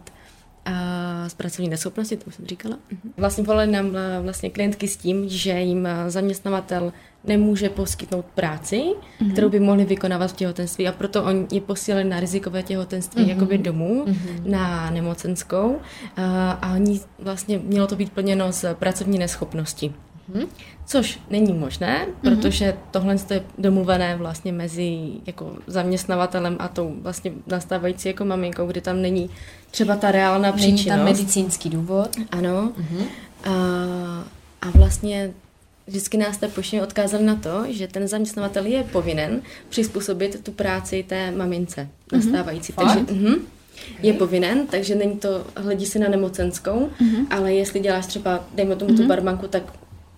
z 1.28 1.34
pracovní 1.34 1.70
neschopnosti, 1.70 2.18
to 2.18 2.26
už 2.26 2.36
jsem 2.36 2.46
říkala. 2.46 2.78
Mhm. 2.92 3.14
Vlastně 3.18 3.44
volali 3.44 3.72
nám 3.72 3.98
vlastně 4.22 4.50
klientky 4.50 4.88
s 4.88 4.98
tím, 4.98 5.30
že 5.30 5.60
jim 5.60 5.88
zaměstnavatel 6.08 6.94
nemůže 7.24 7.70
poskytnout 7.70 8.26
práci, 8.26 8.76
mm-hmm. 8.76 9.32
kterou 9.32 9.50
by 9.50 9.60
mohli 9.60 9.86
vykonávat 9.86 10.32
v 10.32 10.36
těhotenství 10.36 10.88
a 10.88 10.92
proto 10.92 11.24
oni 11.24 11.48
je 11.52 11.62
posílali 11.62 12.04
na 12.04 12.20
rizikové 12.20 12.64
těhotenství 12.64 13.24
mm-hmm. 13.24 13.30
jakoby 13.30 13.58
domů 13.58 14.06
mm-hmm. 14.06 14.50
na 14.50 14.92
nemocenskou 14.92 15.78
a, 16.18 16.52
a 16.52 16.74
oni 16.74 17.00
vlastně 17.20 17.60
mělo 17.64 17.88
to 17.88 17.96
být 17.96 18.12
plněno 18.12 18.52
z 18.52 18.66
pracovní 18.74 19.18
neschopnosti. 19.20 19.94
Mm-hmm. 20.34 20.48
Což 20.86 21.20
není 21.30 21.54
možné, 21.54 22.06
mm-hmm. 22.06 22.36
protože 22.36 22.78
tohle 22.92 23.16
je 23.30 23.44
domluvené 23.58 24.16
vlastně 24.16 24.54
mezi 24.54 25.00
jako 25.26 25.56
zaměstnavatelem 25.68 26.56
a 26.60 26.68
tou 26.68 26.96
vlastně 27.02 27.32
nastávající 27.48 28.08
jako 28.08 28.26
maminkou, 28.26 28.68
kdy 28.68 28.82
tam 28.82 29.02
není 29.02 29.30
třeba 29.72 29.96
ta 29.96 30.12
reálná 30.12 30.52
příčina. 30.52 30.76
Není 30.76 30.86
tam 30.86 31.04
medicínský 31.04 31.70
důvod. 31.70 32.10
Ano. 32.32 32.74
Mm-hmm. 32.78 33.04
A, 33.44 33.54
a 34.62 34.70
vlastně 34.70 35.32
vždycky 35.88 36.18
nás 36.18 36.38
ta 36.38 36.48
pojišťovna 36.48 36.84
odkázali 36.84 37.24
na 37.24 37.36
to, 37.36 37.66
že 37.70 37.88
ten 37.88 38.08
zaměstnavatel 38.08 38.66
je 38.66 38.84
povinen 38.84 39.42
přizpůsobit 39.70 40.44
tu 40.44 40.52
práci 40.52 41.06
té 41.08 41.32
mamince 41.32 41.82
mm-hmm. 41.82 42.16
nastávající. 42.16 42.74
Takže, 42.74 43.00
mm-hmm, 43.00 43.34
okay. 43.34 43.46
Je 44.04 44.14
povinen, 44.14 44.68
takže 44.68 44.96
není 44.96 45.18
to, 45.18 45.46
hledí 45.56 45.86
si 45.86 46.00
na 46.00 46.10
nemocenskou, 46.10 46.90
mm-hmm. 47.02 47.26
ale 47.30 47.54
jestli 47.54 47.80
děláš 47.80 48.06
třeba, 48.06 48.46
dejme 48.56 48.76
tomu 48.76 48.92
mm-hmm. 48.92 48.98
tu 48.98 49.08
barmanku, 49.08 49.48
tak 49.48 49.64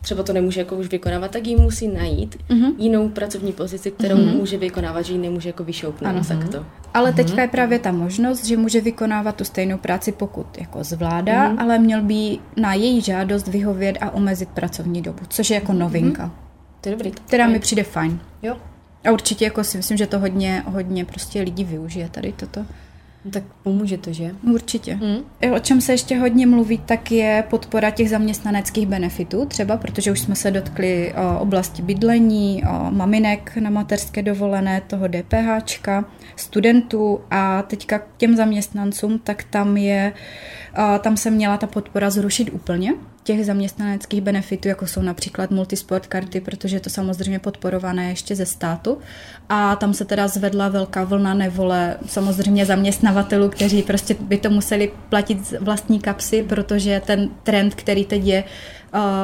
třeba 0.01 0.23
to 0.23 0.33
nemůže 0.33 0.59
jako 0.59 0.75
už 0.75 0.87
vykonávat, 0.87 1.31
tak 1.31 1.47
jí 1.47 1.55
musí 1.55 1.87
najít 1.87 2.37
mm-hmm. 2.49 2.73
jinou 2.77 3.09
pracovní 3.09 3.51
pozici, 3.51 3.91
kterou 3.91 4.15
mm-hmm. 4.15 4.37
může 4.37 4.57
vykonávat, 4.57 5.05
že 5.05 5.13
ji 5.13 5.19
nemůže 5.19 5.49
jako 5.49 5.63
vyšoupnout. 5.63 6.15
Ano. 6.15 6.21
Takto. 6.27 6.65
Ale 6.93 7.13
teďka 7.13 7.35
mm-hmm. 7.35 7.41
je 7.41 7.47
právě 7.47 7.79
ta 7.79 7.91
možnost, 7.91 8.45
že 8.45 8.57
může 8.57 8.81
vykonávat 8.81 9.35
tu 9.35 9.43
stejnou 9.43 9.77
práci, 9.77 10.11
pokud 10.11 10.57
jako 10.57 10.83
zvládá, 10.83 11.49
mm-hmm. 11.49 11.61
ale 11.61 11.79
měl 11.79 12.01
by 12.01 12.37
na 12.57 12.73
její 12.73 13.01
žádost 13.01 13.47
vyhovět 13.47 13.97
a 14.01 14.11
omezit 14.11 14.49
pracovní 14.49 15.01
dobu, 15.01 15.19
což 15.29 15.49
je 15.49 15.55
jako 15.55 15.73
novinka. 15.73 16.25
Mm-hmm. 16.25 16.81
To 16.81 16.89
je 16.89 16.95
dobrý. 16.95 17.11
Která 17.11 17.47
mi 17.47 17.59
přijde 17.59 17.83
fajn. 17.83 18.19
Jo. 18.41 18.57
A 19.05 19.11
určitě 19.11 19.45
jako 19.45 19.63
si 19.63 19.77
myslím, 19.77 19.97
že 19.97 20.07
to 20.07 20.19
hodně, 20.19 20.63
hodně 20.65 21.05
prostě 21.05 21.41
lidí 21.41 21.63
využije 21.63 22.09
tady 22.09 22.31
toto. 22.31 22.65
No 23.25 23.31
tak 23.31 23.43
pomůže 23.63 23.97
to, 23.97 24.13
že? 24.13 24.35
Určitě. 24.53 24.95
Mm. 24.95 25.53
O 25.53 25.59
čem 25.59 25.81
se 25.81 25.93
ještě 25.93 26.17
hodně 26.17 26.47
mluví, 26.47 26.77
tak 26.77 27.11
je 27.11 27.43
podpora 27.49 27.91
těch 27.91 28.09
zaměstnaneckých 28.09 28.87
benefitů, 28.87 29.45
třeba, 29.45 29.77
protože 29.77 30.11
už 30.11 30.19
jsme 30.19 30.35
se 30.35 30.51
dotkli 30.51 31.13
o 31.13 31.39
oblasti 31.39 31.81
bydlení, 31.81 32.63
o 32.63 32.91
maminek 32.91 33.57
na 33.57 33.69
mateřské 33.69 34.21
dovolené, 34.21 34.81
toho 34.87 35.07
DPHčka, 35.07 36.05
studentů 36.35 37.21
a 37.31 37.61
teďka 37.61 37.99
k 37.99 38.07
těm 38.17 38.35
zaměstnancům, 38.35 39.19
tak 39.19 39.43
tam 39.43 39.77
je, 39.77 40.13
tam 40.99 41.17
se 41.17 41.31
měla 41.31 41.57
ta 41.57 41.67
podpora 41.67 42.09
zrušit 42.09 42.49
úplně, 42.49 42.93
těch 43.23 43.45
zaměstnaneckých 43.45 44.21
benefitů, 44.21 44.67
jako 44.67 44.87
jsou 44.87 45.01
například 45.01 45.51
multisport 45.51 46.07
karty, 46.07 46.41
protože 46.41 46.75
je 46.75 46.79
to 46.79 46.89
samozřejmě 46.89 47.39
podporované 47.39 48.09
ještě 48.09 48.35
ze 48.35 48.45
státu. 48.45 48.97
A 49.49 49.75
tam 49.75 49.93
se 49.93 50.05
teda 50.05 50.27
zvedla 50.27 50.69
velká 50.69 51.03
vlna 51.03 51.33
nevole 51.33 51.97
samozřejmě 52.05 52.65
zaměstnavatelů, 52.65 53.49
kteří 53.49 53.83
prostě 53.83 54.15
by 54.19 54.37
to 54.37 54.49
museli 54.49 54.91
platit 55.09 55.45
z 55.45 55.59
vlastní 55.59 55.99
kapsy, 55.99 56.43
protože 56.43 57.01
ten 57.05 57.29
trend, 57.43 57.75
který 57.75 58.05
teď 58.05 58.25
je, 58.25 58.43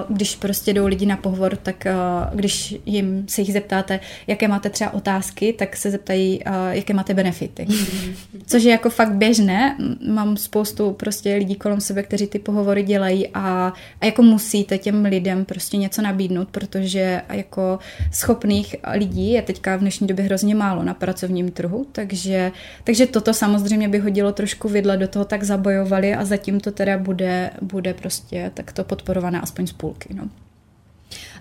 když 0.09 0.35
prostě 0.35 0.73
jdou 0.73 0.87
lidi 0.87 1.05
na 1.05 1.17
pohovor, 1.17 1.55
tak 1.55 1.87
když 2.33 2.75
jim 2.85 3.25
se 3.27 3.41
jich 3.41 3.53
zeptáte, 3.53 3.99
jaké 4.27 4.47
máte 4.47 4.69
třeba 4.69 4.93
otázky, 4.93 5.53
tak 5.53 5.75
se 5.75 5.91
zeptají, 5.91 6.39
jaké 6.69 6.93
máte 6.93 7.13
benefity. 7.13 7.67
Což 8.47 8.63
je 8.63 8.71
jako 8.71 8.89
fakt 8.89 9.11
běžné. 9.11 9.77
Mám 10.07 10.37
spoustu 10.37 10.91
prostě 10.91 11.35
lidí 11.35 11.55
kolem 11.55 11.81
sebe, 11.81 12.03
kteří 12.03 12.27
ty 12.27 12.39
pohovory 12.39 12.83
dělají 12.83 13.27
a, 13.33 13.73
a 14.01 14.05
jako 14.05 14.21
musíte 14.21 14.77
těm 14.77 15.05
lidem 15.05 15.45
prostě 15.45 15.77
něco 15.77 16.01
nabídnout, 16.01 16.47
protože 16.49 17.21
jako 17.29 17.79
schopných 18.11 18.75
lidí 18.93 19.31
je 19.31 19.41
teďka 19.41 19.75
v 19.75 19.79
dnešní 19.79 20.07
době 20.07 20.25
hrozně 20.25 20.55
málo 20.55 20.83
na 20.83 20.93
pracovním 20.93 21.51
trhu, 21.51 21.85
takže, 21.91 22.51
takže 22.83 23.07
toto 23.07 23.33
samozřejmě 23.33 23.87
by 23.87 23.99
hodilo 23.99 24.31
trošku 24.31 24.69
vidle 24.69 24.97
do 24.97 25.07
toho, 25.07 25.25
tak 25.25 25.43
zabojovali 25.43 26.15
a 26.15 26.25
zatím 26.25 26.59
to 26.59 26.71
teda 26.71 26.97
bude, 26.97 27.49
bude 27.61 27.93
prostě 27.93 28.51
takto 28.53 28.83
podporované 28.83 29.41
aspoň 29.41 29.56
z 29.65 29.73
půlky. 29.73 30.13
No. 30.13 30.29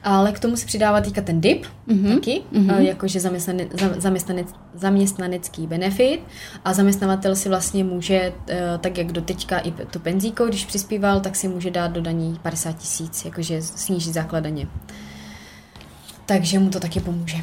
Ale 0.02 0.32
k 0.32 0.40
tomu 0.40 0.56
se 0.56 0.66
přidává 0.66 1.00
teďka 1.00 1.22
ten 1.22 1.40
DIP, 1.40 1.66
mm-hmm. 1.88 2.14
taky, 2.14 2.42
mm-hmm. 2.52 2.78
jakože 2.78 3.20
zaměstnane, 3.20 3.66
zaměstnanec, 3.96 4.48
zaměstnanecký 4.74 5.66
benefit 5.66 6.20
a 6.64 6.74
zaměstnavatel 6.74 7.36
si 7.36 7.48
vlastně 7.48 7.84
může, 7.84 8.32
eh, 8.48 8.78
tak 8.80 8.98
jak 8.98 9.12
do 9.12 9.20
teďka 9.22 9.58
i 9.58 9.70
to 9.70 9.98
penzíko, 9.98 10.46
když 10.46 10.64
přispíval, 10.64 11.20
tak 11.20 11.36
si 11.36 11.48
může 11.48 11.70
dát 11.70 11.92
do 11.92 12.00
daní 12.00 12.38
50 12.42 12.72
tisíc, 12.72 13.24
jakože 13.24 13.62
snížit 13.62 14.12
základaně. 14.12 14.68
Takže 16.26 16.58
mu 16.58 16.70
to 16.70 16.80
taky 16.80 17.00
pomůže. 17.00 17.36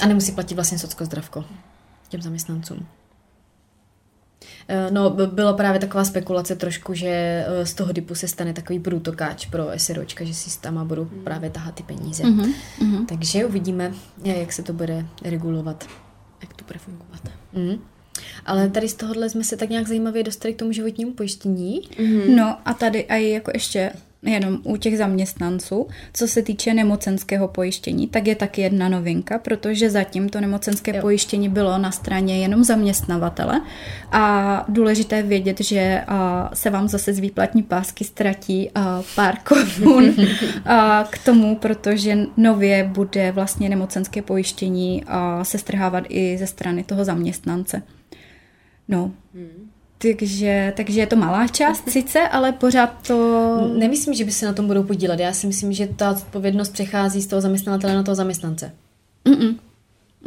A 0.00 0.06
nemusí 0.06 0.32
platit 0.32 0.54
vlastně 0.54 0.78
socko 0.78 1.04
zdravko 1.04 1.44
těm 2.08 2.22
zaměstnancům. 2.22 2.86
Eh, 4.68 4.90
no, 4.90 5.10
byla 5.10 5.52
právě 5.52 5.80
taková 5.80 6.04
spekulace 6.04 6.56
trošku, 6.56 6.94
že 6.94 7.08
eh, 7.08 7.66
z 7.66 7.74
toho 7.74 7.92
DIPu 7.92 8.14
se 8.14 8.28
stane 8.28 8.52
takový 8.52 8.78
průtokáč 8.78 9.46
pro 9.46 9.66
SROčka, 9.76 10.24
že 10.24 10.34
si 10.34 10.60
tam 10.60 10.88
budou 10.88 11.04
mm. 11.04 11.24
právě 11.24 11.50
tahat 11.50 11.74
ty 11.74 11.82
peníze. 11.82 12.22
Mm-hmm. 12.22 13.06
Takže 13.06 13.44
uvidíme, 13.44 13.92
jak 14.24 14.52
se 14.52 14.62
to 14.62 14.72
bude 14.72 15.06
regulovat. 15.24 15.86
Jak 16.40 16.54
to 16.54 16.64
bude 16.64 16.78
fungovat. 16.78 17.20
Mm. 17.52 17.78
Ale 18.46 18.68
tady 18.68 18.88
z 18.88 18.94
tohohle 18.94 19.30
jsme 19.30 19.44
se 19.44 19.56
tak 19.56 19.70
nějak 19.70 19.88
zajímavě 19.88 20.22
dostali 20.22 20.54
k 20.54 20.58
tomu 20.58 20.72
životnímu 20.72 21.12
pojištění. 21.12 21.80
Mm-hmm. 21.90 22.36
No 22.36 22.56
a 22.64 22.74
tady 22.74 23.06
a 23.06 23.14
jako 23.14 23.50
ještě 23.54 23.92
jenom 24.24 24.58
u 24.62 24.76
těch 24.76 24.98
zaměstnanců. 24.98 25.88
Co 26.12 26.28
se 26.28 26.42
týče 26.42 26.74
nemocenského 26.74 27.48
pojištění, 27.48 28.08
tak 28.08 28.26
je 28.26 28.34
taky 28.34 28.60
jedna 28.60 28.88
novinka, 28.88 29.38
protože 29.38 29.90
zatím 29.90 30.28
to 30.28 30.40
nemocenské 30.40 30.96
jo. 30.96 31.00
pojištění 31.00 31.48
bylo 31.48 31.78
na 31.78 31.90
straně 31.90 32.38
jenom 32.38 32.64
zaměstnavatele 32.64 33.60
a 34.12 34.64
důležité 34.68 35.22
vědět, 35.22 35.60
že 35.60 36.04
se 36.54 36.70
vám 36.70 36.88
zase 36.88 37.12
z 37.12 37.18
výplatní 37.18 37.62
pásky 37.62 38.04
ztratí 38.04 38.70
pár 39.14 39.36
korun 39.38 40.14
k 41.10 41.18
tomu, 41.24 41.56
protože 41.56 42.18
nově 42.36 42.84
bude 42.84 43.32
vlastně 43.32 43.68
nemocenské 43.68 44.22
pojištění 44.22 45.04
se 45.42 45.58
strhávat 45.58 46.04
i 46.08 46.38
ze 46.38 46.46
strany 46.46 46.84
toho 46.84 47.04
zaměstnance. 47.04 47.82
No. 48.88 49.10
Hmm. 49.34 49.73
Takže, 50.12 50.72
takže 50.76 51.00
je 51.00 51.06
to 51.06 51.16
malá 51.16 51.46
část 51.48 51.90
sice, 51.90 52.20
ale 52.20 52.52
pořád 52.52 53.06
to... 53.06 53.70
Nemyslím, 53.78 54.14
že 54.14 54.24
by 54.24 54.30
se 54.30 54.46
na 54.46 54.52
tom 54.52 54.66
budou 54.66 54.82
podílet. 54.82 55.20
Já 55.20 55.32
si 55.32 55.46
myslím, 55.46 55.72
že 55.72 55.86
ta 55.86 56.10
odpovědnost 56.10 56.72
přechází 56.72 57.22
z 57.22 57.26
toho 57.26 57.40
zaměstnavatele 57.40 57.94
na 57.94 58.02
toho 58.02 58.14
zaměstnance. 58.14 58.72
Mm-mm. 59.24 59.56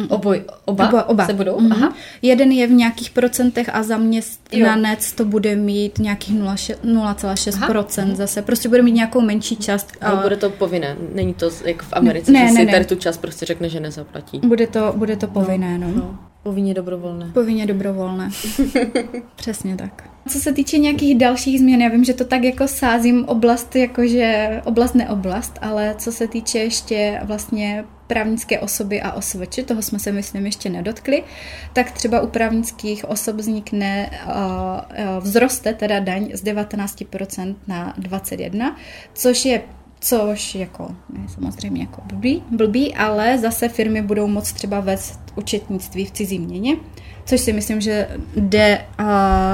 Oboj, 0.09 0.43
oba, 0.65 0.89
oba, 0.89 1.09
oba 1.09 1.25
se 1.25 1.33
budou? 1.33 1.57
Mm-hmm. 1.59 1.71
Aha. 1.71 1.93
Jeden 2.21 2.51
je 2.51 2.67
v 2.67 2.71
nějakých 2.71 3.09
procentech 3.09 3.75
a 3.75 3.83
zaměstnanec 3.83 5.11
to 5.11 5.25
bude 5.25 5.55
mít 5.55 5.99
nějakých 5.99 6.35
0,6% 6.35 8.01
Aha. 8.03 8.15
zase. 8.15 8.41
Prostě 8.41 8.69
bude 8.69 8.81
mít 8.81 8.91
nějakou 8.91 9.21
menší 9.21 9.55
část. 9.55 9.91
Ale 10.01 10.23
bude 10.23 10.37
to 10.37 10.49
povinné. 10.49 10.95
Není 11.13 11.33
to 11.33 11.49
jako 11.65 11.85
v 11.85 11.93
Americe, 11.93 12.31
ne, 12.31 12.39
že 12.39 12.45
ne, 12.45 12.59
si 12.59 12.65
ne. 12.65 12.71
tady 12.71 12.85
tu 12.85 12.95
část 12.95 13.17
prostě 13.17 13.45
řekne, 13.45 13.69
že 13.69 13.79
nezaplatí. 13.79 14.39
Bude 14.39 14.67
to, 14.67 14.93
bude 14.95 15.15
to 15.15 15.27
povinné, 15.27 15.77
no. 15.77 15.87
no. 15.87 15.95
no. 15.95 16.19
Povinně 16.47 16.73
dobrovolné. 16.73 17.31
Povinně 17.33 17.65
dobrovolné. 17.65 18.29
Přesně 19.35 19.75
tak. 19.75 20.09
Co 20.27 20.39
se 20.39 20.53
týče 20.53 20.77
nějakých 20.77 21.17
dalších 21.17 21.59
změn, 21.59 21.81
já 21.81 21.89
vím, 21.89 22.03
že 22.03 22.13
to 22.13 22.25
tak 22.25 22.43
jako 22.43 22.67
sázím 22.67 23.25
oblast, 23.25 23.75
jakože 23.75 24.61
oblast 24.65 24.95
neoblast, 24.95 25.59
ale 25.61 25.95
co 25.97 26.11
se 26.11 26.27
týče 26.27 26.59
ještě 26.59 27.19
vlastně 27.23 27.85
právnické 28.07 28.59
osoby 28.59 29.01
a 29.01 29.11
osvč, 29.11 29.59
toho 29.65 29.81
jsme 29.81 29.99
se 29.99 30.11
myslím 30.11 30.45
ještě 30.45 30.69
nedotkli, 30.69 31.23
tak 31.73 31.91
třeba 31.91 32.21
u 32.21 32.27
právnických 32.27 33.09
osob 33.09 33.35
vznikne, 33.35 34.09
vzroste 35.19 35.73
teda 35.73 35.99
daň 35.99 36.29
z 36.33 36.43
19% 36.43 37.55
na 37.67 37.93
21%, 37.99 38.75
což 39.13 39.45
je 39.45 39.61
což 39.99 40.55
jako 40.55 40.95
ne, 41.09 41.27
samozřejmě 41.27 41.81
jako 41.81 42.01
blbý, 42.05 42.43
blbý, 42.51 42.95
ale 42.95 43.37
zase 43.37 43.69
firmy 43.69 44.01
budou 44.01 44.27
moct 44.27 44.51
třeba 44.53 44.79
vést 44.79 45.19
účetnictví 45.35 46.05
v 46.05 46.11
cizí 46.11 46.39
měně, 46.39 46.75
Což 47.27 47.41
si 47.41 47.53
myslím, 47.53 47.81
že 47.81 48.07
jde 48.35 48.79
uh, 48.99 49.05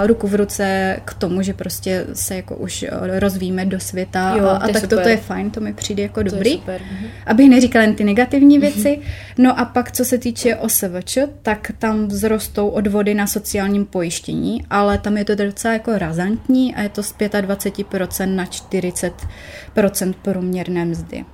ruku 0.07 0.27
v 0.27 0.35
ruce 0.35 0.97
k 1.05 1.13
tomu, 1.13 1.41
že 1.41 1.53
prostě 1.53 2.05
se 2.13 2.35
jako 2.35 2.55
už 2.55 2.85
rozvíjíme 3.19 3.65
do 3.65 3.79
světa 3.79 4.35
Jo, 4.37 4.45
a, 4.47 4.59
to 4.59 4.63
a 4.63 4.67
tak 4.67 4.81
super. 4.81 4.89
toto 4.97 5.09
je 5.09 5.17
fajn, 5.17 5.51
to 5.51 5.59
mi 5.59 5.73
přijde 5.73 6.03
jako 6.03 6.23
To 6.23 6.29
dobrý. 6.29 6.51
super. 6.51 6.81
Mhm. 6.91 7.05
Abych 7.25 7.49
neříkala 7.49 7.85
jen 7.85 7.95
ty 7.95 8.03
negativní 8.03 8.59
věci. 8.59 8.99
No 9.37 9.59
a 9.59 9.65
pak, 9.65 9.91
co 9.91 10.05
se 10.05 10.17
týče 10.17 10.55
OSVČ, 10.55 11.17
tak 11.41 11.71
tam 11.79 12.07
vzrostou 12.07 12.67
odvody 12.67 13.13
na 13.13 13.27
sociálním 13.27 13.85
pojištění, 13.85 14.65
ale 14.69 14.97
tam 14.97 15.17
je 15.17 15.25
to 15.25 15.35
docela 15.35 15.73
jako 15.73 15.97
razantní 15.97 16.75
a 16.75 16.81
je 16.81 16.89
to 16.89 17.03
z 17.03 17.13
25% 17.13 18.35
na 18.35 18.45
40% 18.45 20.13
průměrné 20.21 20.85
mzdy. 20.85 21.25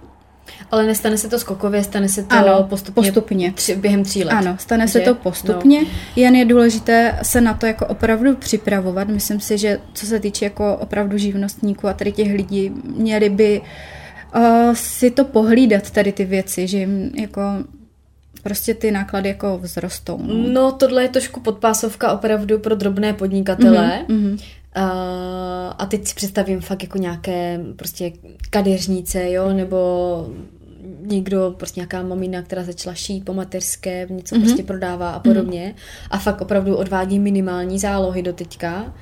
Ale 0.71 0.85
nestane 0.85 1.17
se 1.17 1.29
to 1.29 1.39
skokově, 1.39 1.83
stane 1.83 2.09
se 2.09 2.23
to 2.23 2.35
Ano, 2.35 2.63
postupně, 2.69 3.11
postupně. 3.11 3.51
Tři, 3.51 3.75
během 3.75 4.03
tří 4.03 4.23
let. 4.23 4.33
Ano, 4.33 4.55
stane 4.59 4.87
se 4.87 4.99
Že? 4.99 5.05
to 5.05 5.15
postupně, 5.15 5.81
jen 6.15 6.35
je 6.35 6.45
důležité 6.45 7.19
se 7.21 7.41
na 7.41 7.53
to 7.53 7.65
jako 7.65 7.85
opravdu 7.85 8.35
připravovat. 8.35 9.07
Myslím 9.07 9.39
si, 9.39 9.57
že 9.57 9.79
co 9.93 10.05
se 10.05 10.19
týče 10.19 10.45
jako 10.45 10.77
opravdu 10.77 11.17
živnostníků 11.17 11.87
a 11.87 11.93
tady 11.93 12.11
těch 12.11 12.33
lidí, 12.33 12.71
měli 12.95 13.29
by 13.29 13.61
uh, 14.35 14.41
si 14.73 15.11
to 15.11 15.25
pohlídat 15.25 15.91
tady 15.91 16.11
ty 16.11 16.25
věci, 16.25 16.67
že 16.67 16.77
jim 16.77 17.11
jako 17.15 17.41
prostě 18.43 18.73
ty 18.73 18.91
náklady 18.91 19.29
jako 19.29 19.59
vzrostou. 19.63 20.19
No. 20.23 20.33
No, 20.47 20.71
tohle 20.71 21.01
je 21.01 21.09
trošku 21.09 21.39
podpásovka 21.39 22.11
opravdu 22.11 22.59
pro 22.59 22.75
drobné 22.75 23.13
podnikatele. 23.13 24.05
Mhm. 24.07 24.37
Uh, 24.77 24.83
a 25.77 25.85
teď 25.89 26.07
si 26.07 26.15
představím 26.15 26.61
fakt 26.61 26.83
jako 26.83 26.97
nějaké 26.97 27.59
prostě 27.75 28.11
kadeřnice, 28.49 29.31
jo, 29.31 29.53
nebo 29.53 30.27
někdo, 31.01 31.53
prostě 31.57 31.79
nějaká 31.79 32.03
mamina, 32.03 32.41
která 32.41 32.63
začala 32.63 32.93
šít 32.93 33.25
po 33.25 33.33
mateřské, 33.33 34.07
něco 34.09 34.35
mm-hmm. 34.35 34.41
prostě 34.41 34.63
prodává 34.63 35.09
a 35.11 35.19
podobně. 35.19 35.75
A 36.11 36.17
fakt 36.17 36.41
opravdu 36.41 36.75
odvádí 36.75 37.19
minimální 37.19 37.79
zálohy 37.79 38.21
do 38.21 38.33
teďka. 38.33 38.93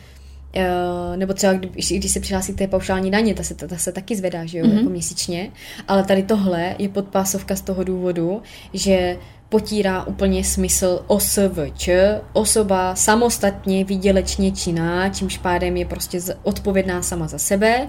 Uh, 0.55 1.17
nebo 1.17 1.33
třeba, 1.33 1.53
když, 1.53 1.91
když 1.91 2.11
se 2.11 2.19
přihlásí 2.19 2.53
k 2.53 2.57
té 2.57 2.67
paušální 2.67 3.11
daně, 3.11 3.33
ta 3.33 3.43
se, 3.43 3.53
ta, 3.53 3.67
ta 3.67 3.77
se 3.77 3.91
taky 3.91 4.15
zvedá, 4.15 4.45
že 4.45 4.57
jo, 4.57 4.65
mm-hmm. 4.65 4.77
jako 4.77 4.89
měsíčně. 4.89 5.51
Ale 5.87 6.03
tady 6.03 6.23
tohle 6.23 6.75
je 6.77 6.89
podpásovka 6.89 7.55
z 7.55 7.61
toho 7.61 7.83
důvodu, 7.83 8.41
že 8.73 9.17
potírá 9.49 10.03
úplně 10.03 10.43
smysl 10.43 11.03
OSVČ, 11.07 11.89
osoba 12.33 12.95
samostatně 12.95 13.83
výdělečně 13.83 14.51
činná, 14.51 15.09
čímž 15.09 15.37
pádem 15.37 15.77
je 15.77 15.85
prostě 15.85 16.19
odpovědná 16.43 17.01
sama 17.01 17.27
za 17.27 17.37
sebe 17.37 17.87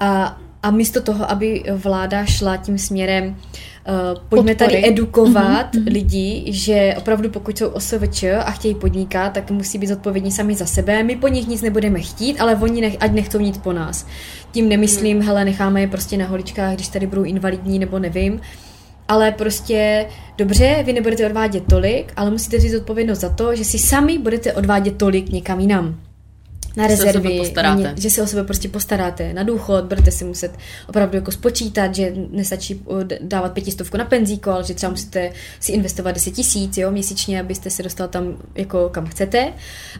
a, 0.00 0.38
a 0.62 0.70
místo 0.70 1.00
toho, 1.02 1.30
aby 1.30 1.64
vláda 1.74 2.24
šla 2.24 2.56
tím 2.56 2.78
směrem 2.78 3.24
uh, 3.26 3.34
pojďme 4.28 4.54
Podpory. 4.54 4.54
tady 4.54 4.88
edukovat 4.88 5.74
mm-hmm. 5.74 5.92
lidi, 5.92 6.44
že 6.46 6.94
opravdu 6.98 7.30
pokud 7.30 7.58
jsou 7.58 7.68
OSVČ 7.68 8.24
a 8.24 8.50
chtějí 8.50 8.74
podnikat, 8.74 9.32
tak 9.32 9.50
musí 9.50 9.78
být 9.78 9.86
zodpovědní 9.86 10.32
sami 10.32 10.54
za 10.54 10.66
sebe. 10.66 11.02
My 11.02 11.16
po 11.16 11.28
nich 11.28 11.48
nic 11.48 11.62
nebudeme 11.62 12.00
chtít, 12.00 12.40
ale 12.40 12.56
oni 12.56 12.80
nech, 12.80 12.96
ať 13.00 13.12
nechcou 13.12 13.38
nic 13.38 13.58
po 13.58 13.72
nás. 13.72 14.06
Tím 14.50 14.68
nemyslím, 14.68 15.16
mm. 15.16 15.22
hele, 15.22 15.44
necháme 15.44 15.80
je 15.80 15.88
prostě 15.88 16.16
na 16.16 16.26
holičkách, 16.26 16.74
když 16.74 16.88
tady 16.88 17.06
budou 17.06 17.22
invalidní 17.22 17.78
nebo 17.78 17.98
nevím, 17.98 18.40
ale 19.08 19.32
prostě 19.32 20.06
dobře, 20.38 20.82
vy 20.86 20.92
nebudete 20.92 21.26
odvádět 21.26 21.62
tolik, 21.70 22.12
ale 22.16 22.30
musíte 22.30 22.56
vzít 22.56 22.76
odpovědnost 22.76 23.18
za 23.20 23.28
to, 23.28 23.56
že 23.56 23.64
si 23.64 23.78
sami 23.78 24.18
budete 24.18 24.52
odvádět 24.52 24.96
tolik 24.96 25.28
někam 25.32 25.60
jinam. 25.60 26.00
Na 26.76 26.84
se 26.84 26.90
rezervy, 26.90 27.28
na 27.28 27.36
ně- 27.78 27.94
že 27.96 28.10
se 28.10 28.22
o 28.22 28.26
sebe 28.26 28.44
prostě 28.44 28.68
postaráte, 28.68 29.32
na 29.32 29.42
důchod, 29.42 29.84
budete 29.84 30.10
si 30.10 30.24
muset 30.24 30.52
opravdu 30.88 31.16
jako 31.16 31.32
spočítat, 31.32 31.94
že 31.94 32.12
nestačí 32.30 32.82
d- 33.02 33.18
dávat 33.22 33.52
pětistovku 33.52 33.96
na 33.96 34.04
penzíko, 34.04 34.50
ale 34.50 34.64
že 34.64 34.74
třeba 34.74 34.90
musíte 34.90 35.32
si 35.60 35.72
investovat 35.72 36.12
10 36.12 36.30
tisíc 36.30 36.76
jo, 36.76 36.90
měsíčně, 36.90 37.40
abyste 37.40 37.70
se 37.70 37.82
dostal 37.82 38.08
tam, 38.08 38.36
jako 38.54 38.88
kam 38.88 39.06
chcete. 39.06 39.52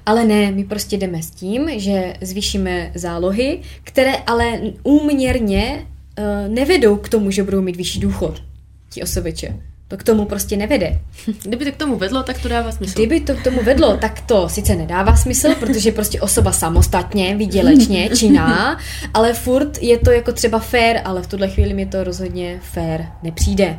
Ale 0.07 0.25
ne, 0.25 0.51
my 0.53 0.65
prostě 0.65 0.97
jdeme 0.97 1.23
s 1.23 1.31
tím, 1.31 1.71
že 1.81 2.15
zvýšíme 2.21 2.93
zálohy, 2.95 3.61
které 3.85 4.13
ale 4.27 4.61
úměrně 4.83 5.87
uh, 6.19 6.25
nevedou 6.55 6.97
k 6.97 7.09
tomu, 7.09 7.31
že 7.31 7.43
budou 7.43 7.61
mít 7.61 7.77
vyšší 7.77 8.01
důchod, 8.01 8.43
ti 8.89 9.03
osobeče. 9.03 9.55
To 9.89 9.97
k 9.97 10.03
tomu 10.03 10.25
prostě 10.25 10.57
nevede. 10.57 11.01
Kdyby 11.43 11.65
to 11.65 11.73
k 11.73 11.77
tomu 11.77 11.97
vedlo, 11.97 12.23
tak 12.23 12.43
to 12.43 12.49
dává 12.49 12.73
smysl. 12.73 12.93
Kdyby 12.93 13.21
to 13.21 13.35
k 13.35 13.43
tomu 13.43 13.63
vedlo, 13.63 13.97
tak 13.97 14.21
to 14.21 14.49
sice 14.49 14.77
nedává 14.77 15.17
smysl, 15.17 15.55
protože 15.61 15.93
prostě 15.93 16.21
osoba 16.21 16.53
samostatně, 16.53 17.37
výdělečně, 17.37 18.09
činná, 18.17 18.79
ale 19.15 19.35
furt 19.35 19.83
je 19.83 19.99
to 19.99 20.11
jako 20.11 20.33
třeba 20.33 20.59
fair, 20.59 21.01
ale 21.05 21.23
v 21.23 21.27
tuhle 21.27 21.49
chvíli 21.49 21.75
mi 21.75 21.87
to 21.87 22.05
rozhodně 22.05 22.61
fair 22.63 23.05
nepřijde. 23.23 23.79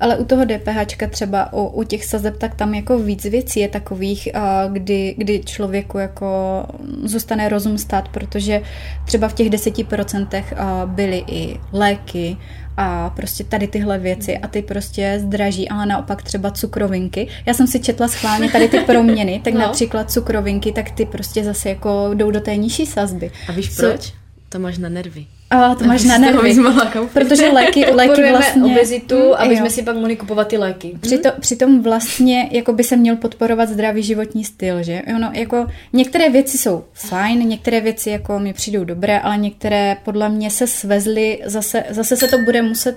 Ale 0.00 0.16
u 0.16 0.24
toho 0.24 0.44
DPH 0.44 1.08
třeba 1.10 1.52
u, 1.52 1.66
u 1.66 1.82
těch 1.82 2.04
sazeb, 2.04 2.36
tak 2.38 2.54
tam 2.54 2.74
jako 2.74 2.98
víc 2.98 3.24
věcí 3.24 3.60
je 3.60 3.68
takových, 3.68 4.36
a 4.36 4.68
kdy, 4.72 5.14
kdy 5.18 5.40
člověku 5.44 5.98
jako 5.98 6.26
zůstane 7.04 7.48
rozum 7.48 7.78
stát, 7.78 8.08
protože 8.08 8.62
třeba 9.04 9.28
v 9.28 9.34
těch 9.34 9.50
10% 9.50 10.44
a, 10.56 10.86
byly 10.86 11.24
i 11.26 11.60
léky 11.72 12.36
a 12.76 13.10
prostě 13.10 13.44
tady 13.44 13.66
tyhle 13.68 13.98
věci 13.98 14.38
a 14.38 14.48
ty 14.48 14.62
prostě 14.62 15.18
zdraží, 15.22 15.68
ale 15.68 15.86
naopak 15.86 16.22
třeba 16.22 16.50
cukrovinky. 16.50 17.28
Já 17.46 17.54
jsem 17.54 17.66
si 17.66 17.80
četla 17.80 18.08
schválně 18.08 18.50
tady 18.50 18.68
ty 18.68 18.80
proměny, 18.80 19.40
tak 19.44 19.54
No. 19.54 19.60
například 19.60 20.10
cukrovinky, 20.10 20.72
tak 20.72 20.90
ty 20.90 21.06
prostě 21.06 21.44
zase 21.44 21.68
jako 21.68 22.10
jdou 22.14 22.30
do 22.30 22.40
té 22.40 22.56
nižší 22.56 22.86
sazby. 22.86 23.30
A 23.48 23.52
víš 23.52 23.74
Co- 23.76 23.82
proč? 23.86 24.12
To 24.48 24.58
máš 24.58 24.78
na 24.78 24.88
nervy. 24.88 25.26
A 25.52 25.74
to 25.74 25.84
máš 25.84 26.04
na 26.04 26.18
nervy. 26.18 26.56
Protože 27.12 27.48
léky, 27.50 27.84
léky 27.94 28.30
vlastně... 28.30 28.64
obezitu, 28.64 29.34
aby 29.38 29.54
Jo. 29.54 29.60
jsme 29.60 29.70
si 29.70 29.82
pak 29.82 29.96
mohli 29.96 30.16
kupovat 30.16 30.48
ty 30.48 30.56
léky. 30.58 30.92
Přitom, 31.00 31.32
přitom 31.40 31.82
vlastně 31.82 32.48
jako 32.52 32.72
by 32.72 32.84
se 32.84 32.96
měl 32.96 33.16
podporovat 33.16 33.68
zdravý 33.68 34.02
životní 34.02 34.44
styl, 34.44 34.82
že? 34.82 35.02
Ono, 35.16 35.30
jako, 35.34 35.66
některé 35.92 36.30
věci 36.30 36.58
jsou 36.58 36.84
fajn, 36.92 37.48
některé 37.48 37.80
věci 37.80 38.10
jako 38.10 38.38
mi 38.38 38.52
přijdou 38.52 38.84
dobré, 38.84 39.18
ale 39.20 39.36
některé 39.38 39.96
podle 40.04 40.28
mě 40.28 40.50
se 40.50 40.66
svezly, 40.66 41.38
zase, 41.44 41.84
zase 41.90 42.16
se 42.16 42.28
to 42.28 42.38
bude 42.38 42.62
muset 42.62 42.96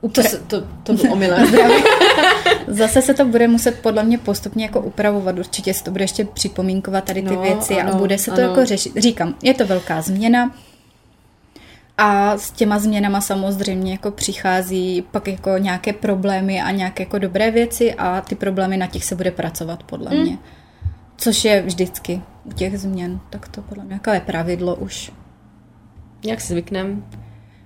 To, 0.00 0.06
upra- 0.08 0.22
se- 0.28 0.38
to, 0.46 0.62
to 0.82 0.92
bylo 0.92 1.12
omylem. 1.12 1.46
Zase 2.66 3.02
se 3.02 3.14
to 3.14 3.24
bude 3.24 3.48
muset 3.48 3.78
podle 3.82 4.04
mě 4.04 4.18
postupně 4.18 4.64
jako 4.64 4.80
upravovat. 4.80 5.38
Určitě 5.38 5.74
se 5.74 5.84
to 5.84 5.90
bude 5.90 6.04
ještě 6.04 6.24
připomínkovat 6.24 7.04
tady 7.04 7.22
ty 7.22 7.34
No, 7.34 7.42
věci 7.42 7.74
a 7.74 7.80
ano, 7.82 7.98
bude 7.98 8.18
se 8.18 8.30
to 8.30 8.36
ano. 8.36 8.42
jako 8.48 8.64
řešit. 8.64 8.92
Říkám, 8.96 9.34
je 9.42 9.54
to 9.54 9.66
velká 9.66 10.02
změna 10.02 10.54
a 11.98 12.38
s 12.38 12.50
těma 12.50 12.78
změnama 12.78 13.20
samozřejmě 13.20 13.92
jako 13.92 14.10
přichází 14.10 15.02
pak 15.10 15.28
jako 15.28 15.58
nějaké 15.58 15.92
problémy 15.92 16.62
a 16.62 16.70
nějaké 16.70 17.02
jako 17.02 17.18
dobré 17.18 17.50
věci 17.50 17.94
a 17.94 18.20
ty 18.20 18.34
problémy 18.34 18.76
na 18.76 18.86
těch 18.86 19.04
se 19.04 19.14
bude 19.14 19.30
pracovat 19.30 19.82
podle 19.82 20.14
Mm. 20.14 20.22
mě. 20.22 20.38
Což 21.16 21.44
je 21.44 21.62
vždycky 21.62 22.22
u 22.44 22.52
těch 22.52 22.78
změn, 22.78 23.20
tak 23.30 23.48
to 23.48 23.62
podle 23.62 23.84
mě 23.84 23.94
jako 23.94 24.10
je 24.10 24.20
pravidlo 24.20 24.76
už. 24.76 25.12
Jak 26.24 26.40
si 26.40 26.52
zvyknem. 26.52 27.04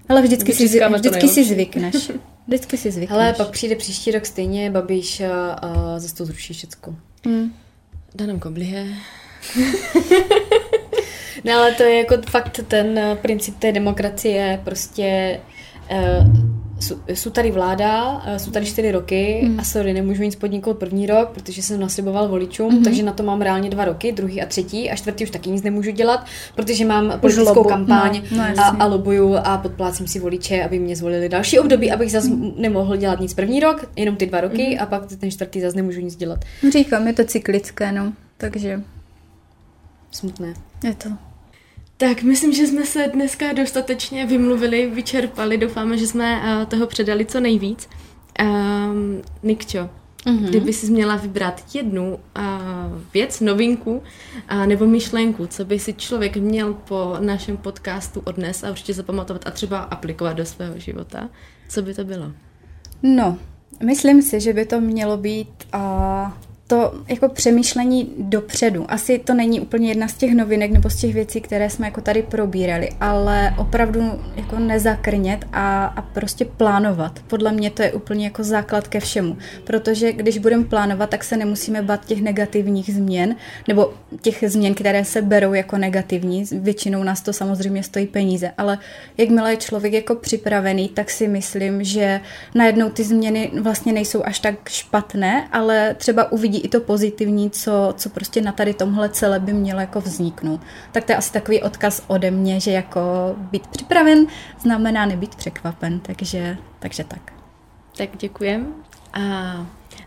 Ale 0.08 0.22
vždycky, 0.22 0.52
si, 0.52 0.80
vždycky 0.96 1.28
si 1.28 1.44
zvykneš. 1.44 2.10
Vždycky 2.46 2.76
si 2.76 2.90
zvykneš. 2.90 3.18
Hele, 3.18 3.32
pak 3.32 3.50
přijde 3.50 3.76
příští 3.76 4.10
rok 4.10 4.26
stejně 4.26 4.70
Babiš 4.70 5.20
a, 5.20 5.52
a 5.52 5.98
zase 5.98 6.14
to 6.14 6.24
zruší 6.24 6.54
všecko. 6.54 6.94
Hmm. 7.24 7.52
Dá 8.14 8.26
nám 8.26 8.38
koblihe. 8.40 8.86
No 11.44 11.52
ale 11.52 11.72
to 11.72 11.82
je 11.82 11.98
jako 11.98 12.14
fakt 12.30 12.60
ten 12.68 12.98
eh, 12.98 13.16
princip 13.22 13.58
té 13.58 13.72
demokracie, 13.72 14.60
prostě 14.64 15.40
uh, 15.90 16.52
jsou, 17.14 17.30
tady 17.30 17.50
vláda, 17.50 18.22
eh, 18.26 18.38
jsou 18.38 18.50
tady 18.50 18.66
čtyři 18.66 18.92
roky 18.92 19.40
mm. 19.44 19.60
a 19.60 19.64
sorry, 19.64 19.92
nemůžu 19.92 20.22
nic 20.22 20.36
podniknout 20.36 20.78
první 20.78 21.06
rok, 21.06 21.28
protože 21.28 21.62
jsem 21.62 21.80
nasliboval 21.80 22.28
voličům, 22.28 22.74
mm. 22.74 22.84
takže 22.84 23.02
na 23.02 23.12
to 23.12 23.22
mám 23.22 23.40
reálně 23.40 23.70
dva 23.70 23.84
roky, 23.84 24.12
druhý 24.12 24.42
a 24.42 24.46
třetí 24.46 24.90
a 24.90 24.96
čtvrtý 24.96 25.24
už 25.24 25.30
taky 25.30 25.50
nic 25.50 25.62
nemůžu 25.62 25.90
dělat, 25.90 26.26
protože 26.54 26.84
mám 26.84 27.20
politickou 27.20 27.54
lobu. 27.54 27.68
kampaň 27.68 28.22
No, 28.30 28.44
no, 28.56 28.62
a, 28.62 28.68
a 28.68 28.86
lobuju 28.86 29.36
a 29.36 29.58
podplácím 29.58 30.06
si 30.06 30.18
voliče, 30.18 30.64
aby 30.64 30.78
mě 30.78 30.96
zvolili 30.96 31.28
další 31.28 31.58
období, 31.58 31.90
abych 31.90 32.12
zase 32.12 32.30
nemohl 32.56 32.96
dělat 32.96 33.20
nic 33.20 33.34
první 33.34 33.60
rok, 33.60 33.90
jenom 33.96 34.16
ty 34.16 34.26
dva 34.26 34.40
roky 34.40 34.74
mm. 34.74 34.82
a 34.82 34.86
pak 34.86 35.06
ten 35.06 35.30
čtvrtý 35.30 35.60
zase 35.60 35.76
nemůžu 35.76 36.00
nic 36.00 36.16
dělat. 36.16 36.44
Říkám, 36.72 37.06
je 37.06 37.12
to 37.12 37.24
cyklické, 37.24 37.92
no. 37.92 38.12
Takže 38.36 38.82
Smutné. 40.10 40.54
je 40.84 40.94
to. 40.94 41.31
Tak 42.08 42.22
myslím, 42.22 42.52
že 42.52 42.66
jsme 42.66 42.86
se 42.86 43.10
dneska 43.14 43.52
dostatečně 43.52 44.26
vymluvili, 44.26 44.90
vyčerpali. 44.94 45.58
Doufáme, 45.58 45.98
že 45.98 46.06
jsme 46.06 46.36
uh, 46.36 46.64
toho 46.64 46.86
předali 46.86 47.26
co 47.26 47.40
nejvíc. 47.40 47.88
Um, 48.42 49.22
Nikčo, 49.42 49.78
mm-hmm. 49.78 50.48
kdyby 50.48 50.72
si 50.72 50.92
měla 50.92 51.16
vybrat 51.16 51.64
jednu 51.74 52.14
uh, 52.14 52.42
věc, 53.14 53.40
novinku 53.40 54.02
uh, 54.52 54.66
nebo 54.66 54.86
myšlenku, 54.86 55.46
co 55.46 55.64
by 55.64 55.78
si 55.78 55.94
člověk 55.94 56.36
měl 56.36 56.74
po 56.74 57.16
našem 57.20 57.56
podcastu 57.56 58.22
odnes 58.24 58.64
a 58.64 58.70
určitě 58.70 58.94
zapamatovat 58.94 59.46
a 59.46 59.50
třeba 59.50 59.78
aplikovat 59.78 60.32
do 60.32 60.44
svého 60.44 60.78
života, 60.78 61.28
co 61.68 61.82
by 61.82 61.94
to 61.94 62.04
bylo? 62.04 62.32
No, 63.02 63.38
myslím 63.84 64.22
si, 64.22 64.40
že 64.40 64.52
by 64.52 64.66
to 64.66 64.80
mělo 64.80 65.16
být 65.16 65.66
a 65.72 66.38
to 66.66 66.92
jako 67.08 67.28
přemýšlení 67.28 68.12
dopředu. 68.18 68.84
Asi 68.88 69.18
to 69.18 69.34
není 69.34 69.60
úplně 69.60 69.88
jedna 69.88 70.08
z 70.08 70.14
těch 70.14 70.34
novinek 70.34 70.70
nebo 70.70 70.90
z 70.90 70.96
těch 70.96 71.14
věcí, 71.14 71.40
které 71.40 71.70
jsme 71.70 71.86
jako 71.86 72.00
tady 72.00 72.22
probírali, 72.22 72.88
ale 73.00 73.54
opravdu 73.58 74.20
jako 74.36 74.58
nezakrnět 74.58 75.44
a, 75.52 75.84
a 75.84 76.02
prostě 76.02 76.44
plánovat. 76.44 77.20
Podle 77.26 77.52
mě 77.52 77.70
to 77.70 77.82
je 77.82 77.92
úplně 77.92 78.24
jako 78.24 78.44
základ 78.44 78.88
ke 78.88 79.00
všemu, 79.00 79.36
protože 79.64 80.12
když 80.12 80.38
budeme 80.38 80.64
plánovat, 80.64 81.10
tak 81.10 81.24
se 81.24 81.36
nemusíme 81.36 81.82
bát 81.82 82.04
těch 82.04 82.22
negativních 82.22 82.94
změn, 82.94 83.36
nebo 83.68 83.94
těch 84.20 84.44
změn, 84.46 84.74
které 84.74 85.04
se 85.04 85.22
berou 85.22 85.52
jako 85.54 85.78
negativní. 85.78 86.44
Většinou 86.52 87.02
nás 87.02 87.22
to 87.22 87.32
samozřejmě 87.32 87.82
stojí 87.82 88.06
peníze, 88.06 88.52
ale 88.58 88.78
jakmile 89.18 89.52
je 89.52 89.56
člověk 89.56 89.92
jako 89.92 90.14
připravený, 90.14 90.88
tak 90.88 91.10
si 91.10 91.28
myslím, 91.28 91.84
že 91.84 92.20
najednou 92.54 92.88
ty 92.88 93.04
změny 93.04 93.50
vlastně 93.60 93.92
nejsou 93.92 94.22
až 94.24 94.38
tak 94.38 94.68
špatné, 94.68 95.48
ale 95.52 95.94
třeba 95.98 96.32
uvidí 96.32 96.61
i 96.64 96.68
to 96.68 96.80
pozitivní, 96.80 97.50
co, 97.50 97.94
co 97.96 98.08
prostě 98.08 98.40
na 98.40 98.52
tady 98.52 98.74
tomhle 98.74 99.08
celé 99.08 99.40
by 99.40 99.52
mělo 99.52 99.80
jako 99.80 100.00
vzniknout. 100.00 100.60
Tak 100.92 101.04
to 101.04 101.12
je 101.12 101.16
asi 101.16 101.32
takový 101.32 101.62
odkaz 101.62 102.02
ode 102.06 102.30
mě, 102.30 102.60
že 102.60 102.70
jako 102.70 103.00
být 103.36 103.66
připraven 103.66 104.26
znamená 104.60 105.06
nebýt 105.06 105.34
překvapen, 105.34 106.00
takže, 106.00 106.56
takže 106.78 107.04
tak. 107.04 107.32
Tak 107.96 108.08
děkujem. 108.18 108.74
A 109.12 109.20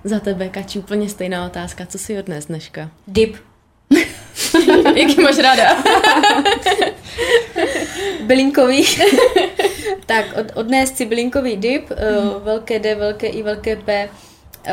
za 0.03 0.19
tebe, 0.19 0.49
Kači, 0.49 0.80
úplně 0.80 1.10
stejná 1.10 1.45
otázka. 1.45 1.86
Co 1.86 1.98
si 1.98 2.19
odnes 2.19 2.45
dneška? 2.45 2.90
Dip. 3.07 3.36
Jaký 4.95 5.22
máš 5.22 5.38
ráda? 5.38 5.84
bylinkový. 8.26 8.86
tak, 10.06 10.26
od, 10.40 10.48
odnést 10.56 10.98
si 10.98 11.06
bylinkový 11.06 11.57
dip, 11.57 11.91
uh, 11.91 12.44
velké 12.44 12.80
D, 12.80 12.95
velké 12.95 13.27
I, 13.27 13.44
velké 13.44 13.76
P, 13.76 14.10
Uh, 14.67 14.71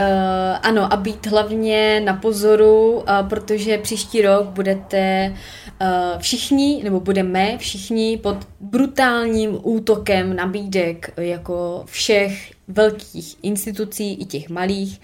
ano, 0.62 0.93
a 0.93 0.97
být 0.97 1.27
hlavně 1.27 2.01
na 2.01 2.14
pozoru, 2.14 2.93
uh, 2.93 3.02
protože 3.28 3.78
příští 3.78 4.23
rok 4.23 4.47
budete 4.47 5.35
uh, 5.81 5.89
všichni, 6.19 6.81
nebo 6.85 7.01
budeme 7.01 7.59
všichni 7.59 8.16
pod 8.16 8.36
brutálním 8.60 9.59
útokem 9.62 10.36
nabídek 10.36 11.12
jako 11.16 11.82
všech 11.86 12.52
velkých 12.69 13.36
institucí, 13.43 14.14
i 14.14 14.24
těch 14.24 14.48
malých, 14.48 15.01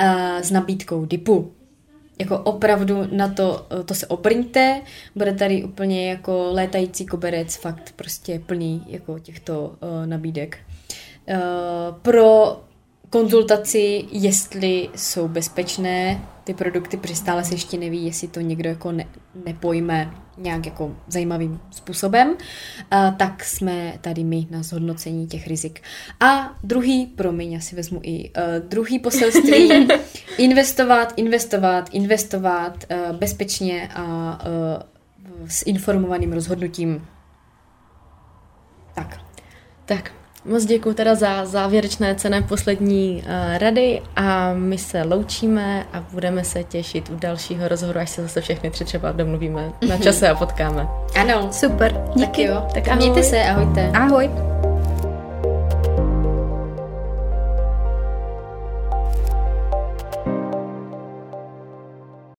uh, 0.00 0.40
s 0.42 0.50
nabídkou 0.50 1.04
DIPu. 1.04 1.52
Jako 2.18 2.38
opravdu 2.38 3.08
na 3.12 3.28
to, 3.28 3.66
to 3.84 3.94
se 3.94 4.06
obrňte, 4.06 4.80
bude 5.14 5.32
tady 5.32 5.64
úplně 5.64 6.10
jako 6.10 6.48
létající 6.52 7.06
koberec, 7.06 7.56
fakt 7.56 7.92
prostě 7.96 8.40
plný 8.46 8.84
jako 8.86 9.18
těchto 9.18 9.60
uh, 9.60 10.06
nabídek. 10.06 10.58
Uh, 11.28 11.36
pro 12.02 12.60
konzultaci, 13.12 14.04
jestli 14.12 14.88
jsou 14.96 15.28
bezpečné 15.28 16.24
ty 16.44 16.54
produkty, 16.54 16.96
protože 16.96 17.16
stále 17.16 17.44
se 17.44 17.54
ještě 17.54 17.78
neví, 17.78 18.06
jestli 18.06 18.28
to 18.28 18.40
někdo 18.40 18.68
jako 18.68 18.92
ne, 18.92 19.06
nepojme 19.44 20.14
nějak 20.38 20.66
jako 20.66 20.96
zajímavým 21.08 21.60
způsobem, 21.70 22.28
uh, 22.28 22.36
tak 23.16 23.44
jsme 23.44 23.98
tady 24.00 24.24
my 24.24 24.46
na 24.50 24.62
zhodnocení 24.62 25.26
těch 25.26 25.46
rizik. 25.46 25.82
A 26.20 26.56
druhý, 26.64 27.06
promiň, 27.06 27.52
já 27.52 27.60
si 27.60 27.76
vezmu 27.76 28.00
i 28.02 28.30
uh, 28.30 28.68
druhý 28.68 28.98
poselství, 28.98 29.88
investovat, 30.38 31.12
investovat, 31.16 31.88
investovat 31.92 32.84
uh, 32.90 33.16
bezpečně 33.16 33.88
a 33.94 34.38
uh, 34.46 35.48
s 35.48 35.66
informovaným 35.66 36.32
rozhodnutím. 36.32 37.06
Tak. 38.94 39.20
Tak, 39.84 40.12
Moc 40.44 40.64
děkuji 40.64 40.94
teda 40.94 41.14
za 41.14 41.46
závěrečné 41.46 42.14
cené 42.14 42.42
poslední 42.42 43.22
uh, 43.26 43.58
rady 43.58 44.02
a 44.16 44.52
my 44.52 44.78
se 44.78 45.02
loučíme 45.02 45.86
a 45.92 46.04
budeme 46.12 46.44
se 46.44 46.64
těšit 46.64 47.10
u 47.10 47.16
dalšího 47.16 47.68
rozhovoru, 47.68 48.00
až 48.00 48.10
se 48.10 48.22
zase 48.22 48.40
všechny 48.40 48.70
tři 48.70 48.84
třeba 48.84 49.12
domluvíme 49.12 49.72
na 49.88 49.96
čase 49.96 50.28
a 50.28 50.34
potkáme. 50.38 50.88
Ano, 51.20 51.48
super. 51.52 52.04
Díky. 52.14 52.26
Tak 52.26 52.38
jo. 52.38 52.66
Tak 52.74 52.88
ahoj. 52.88 52.96
Mějte 52.96 53.22
se, 53.22 53.42
ahojte. 53.42 53.90
Ahoj. 53.94 54.30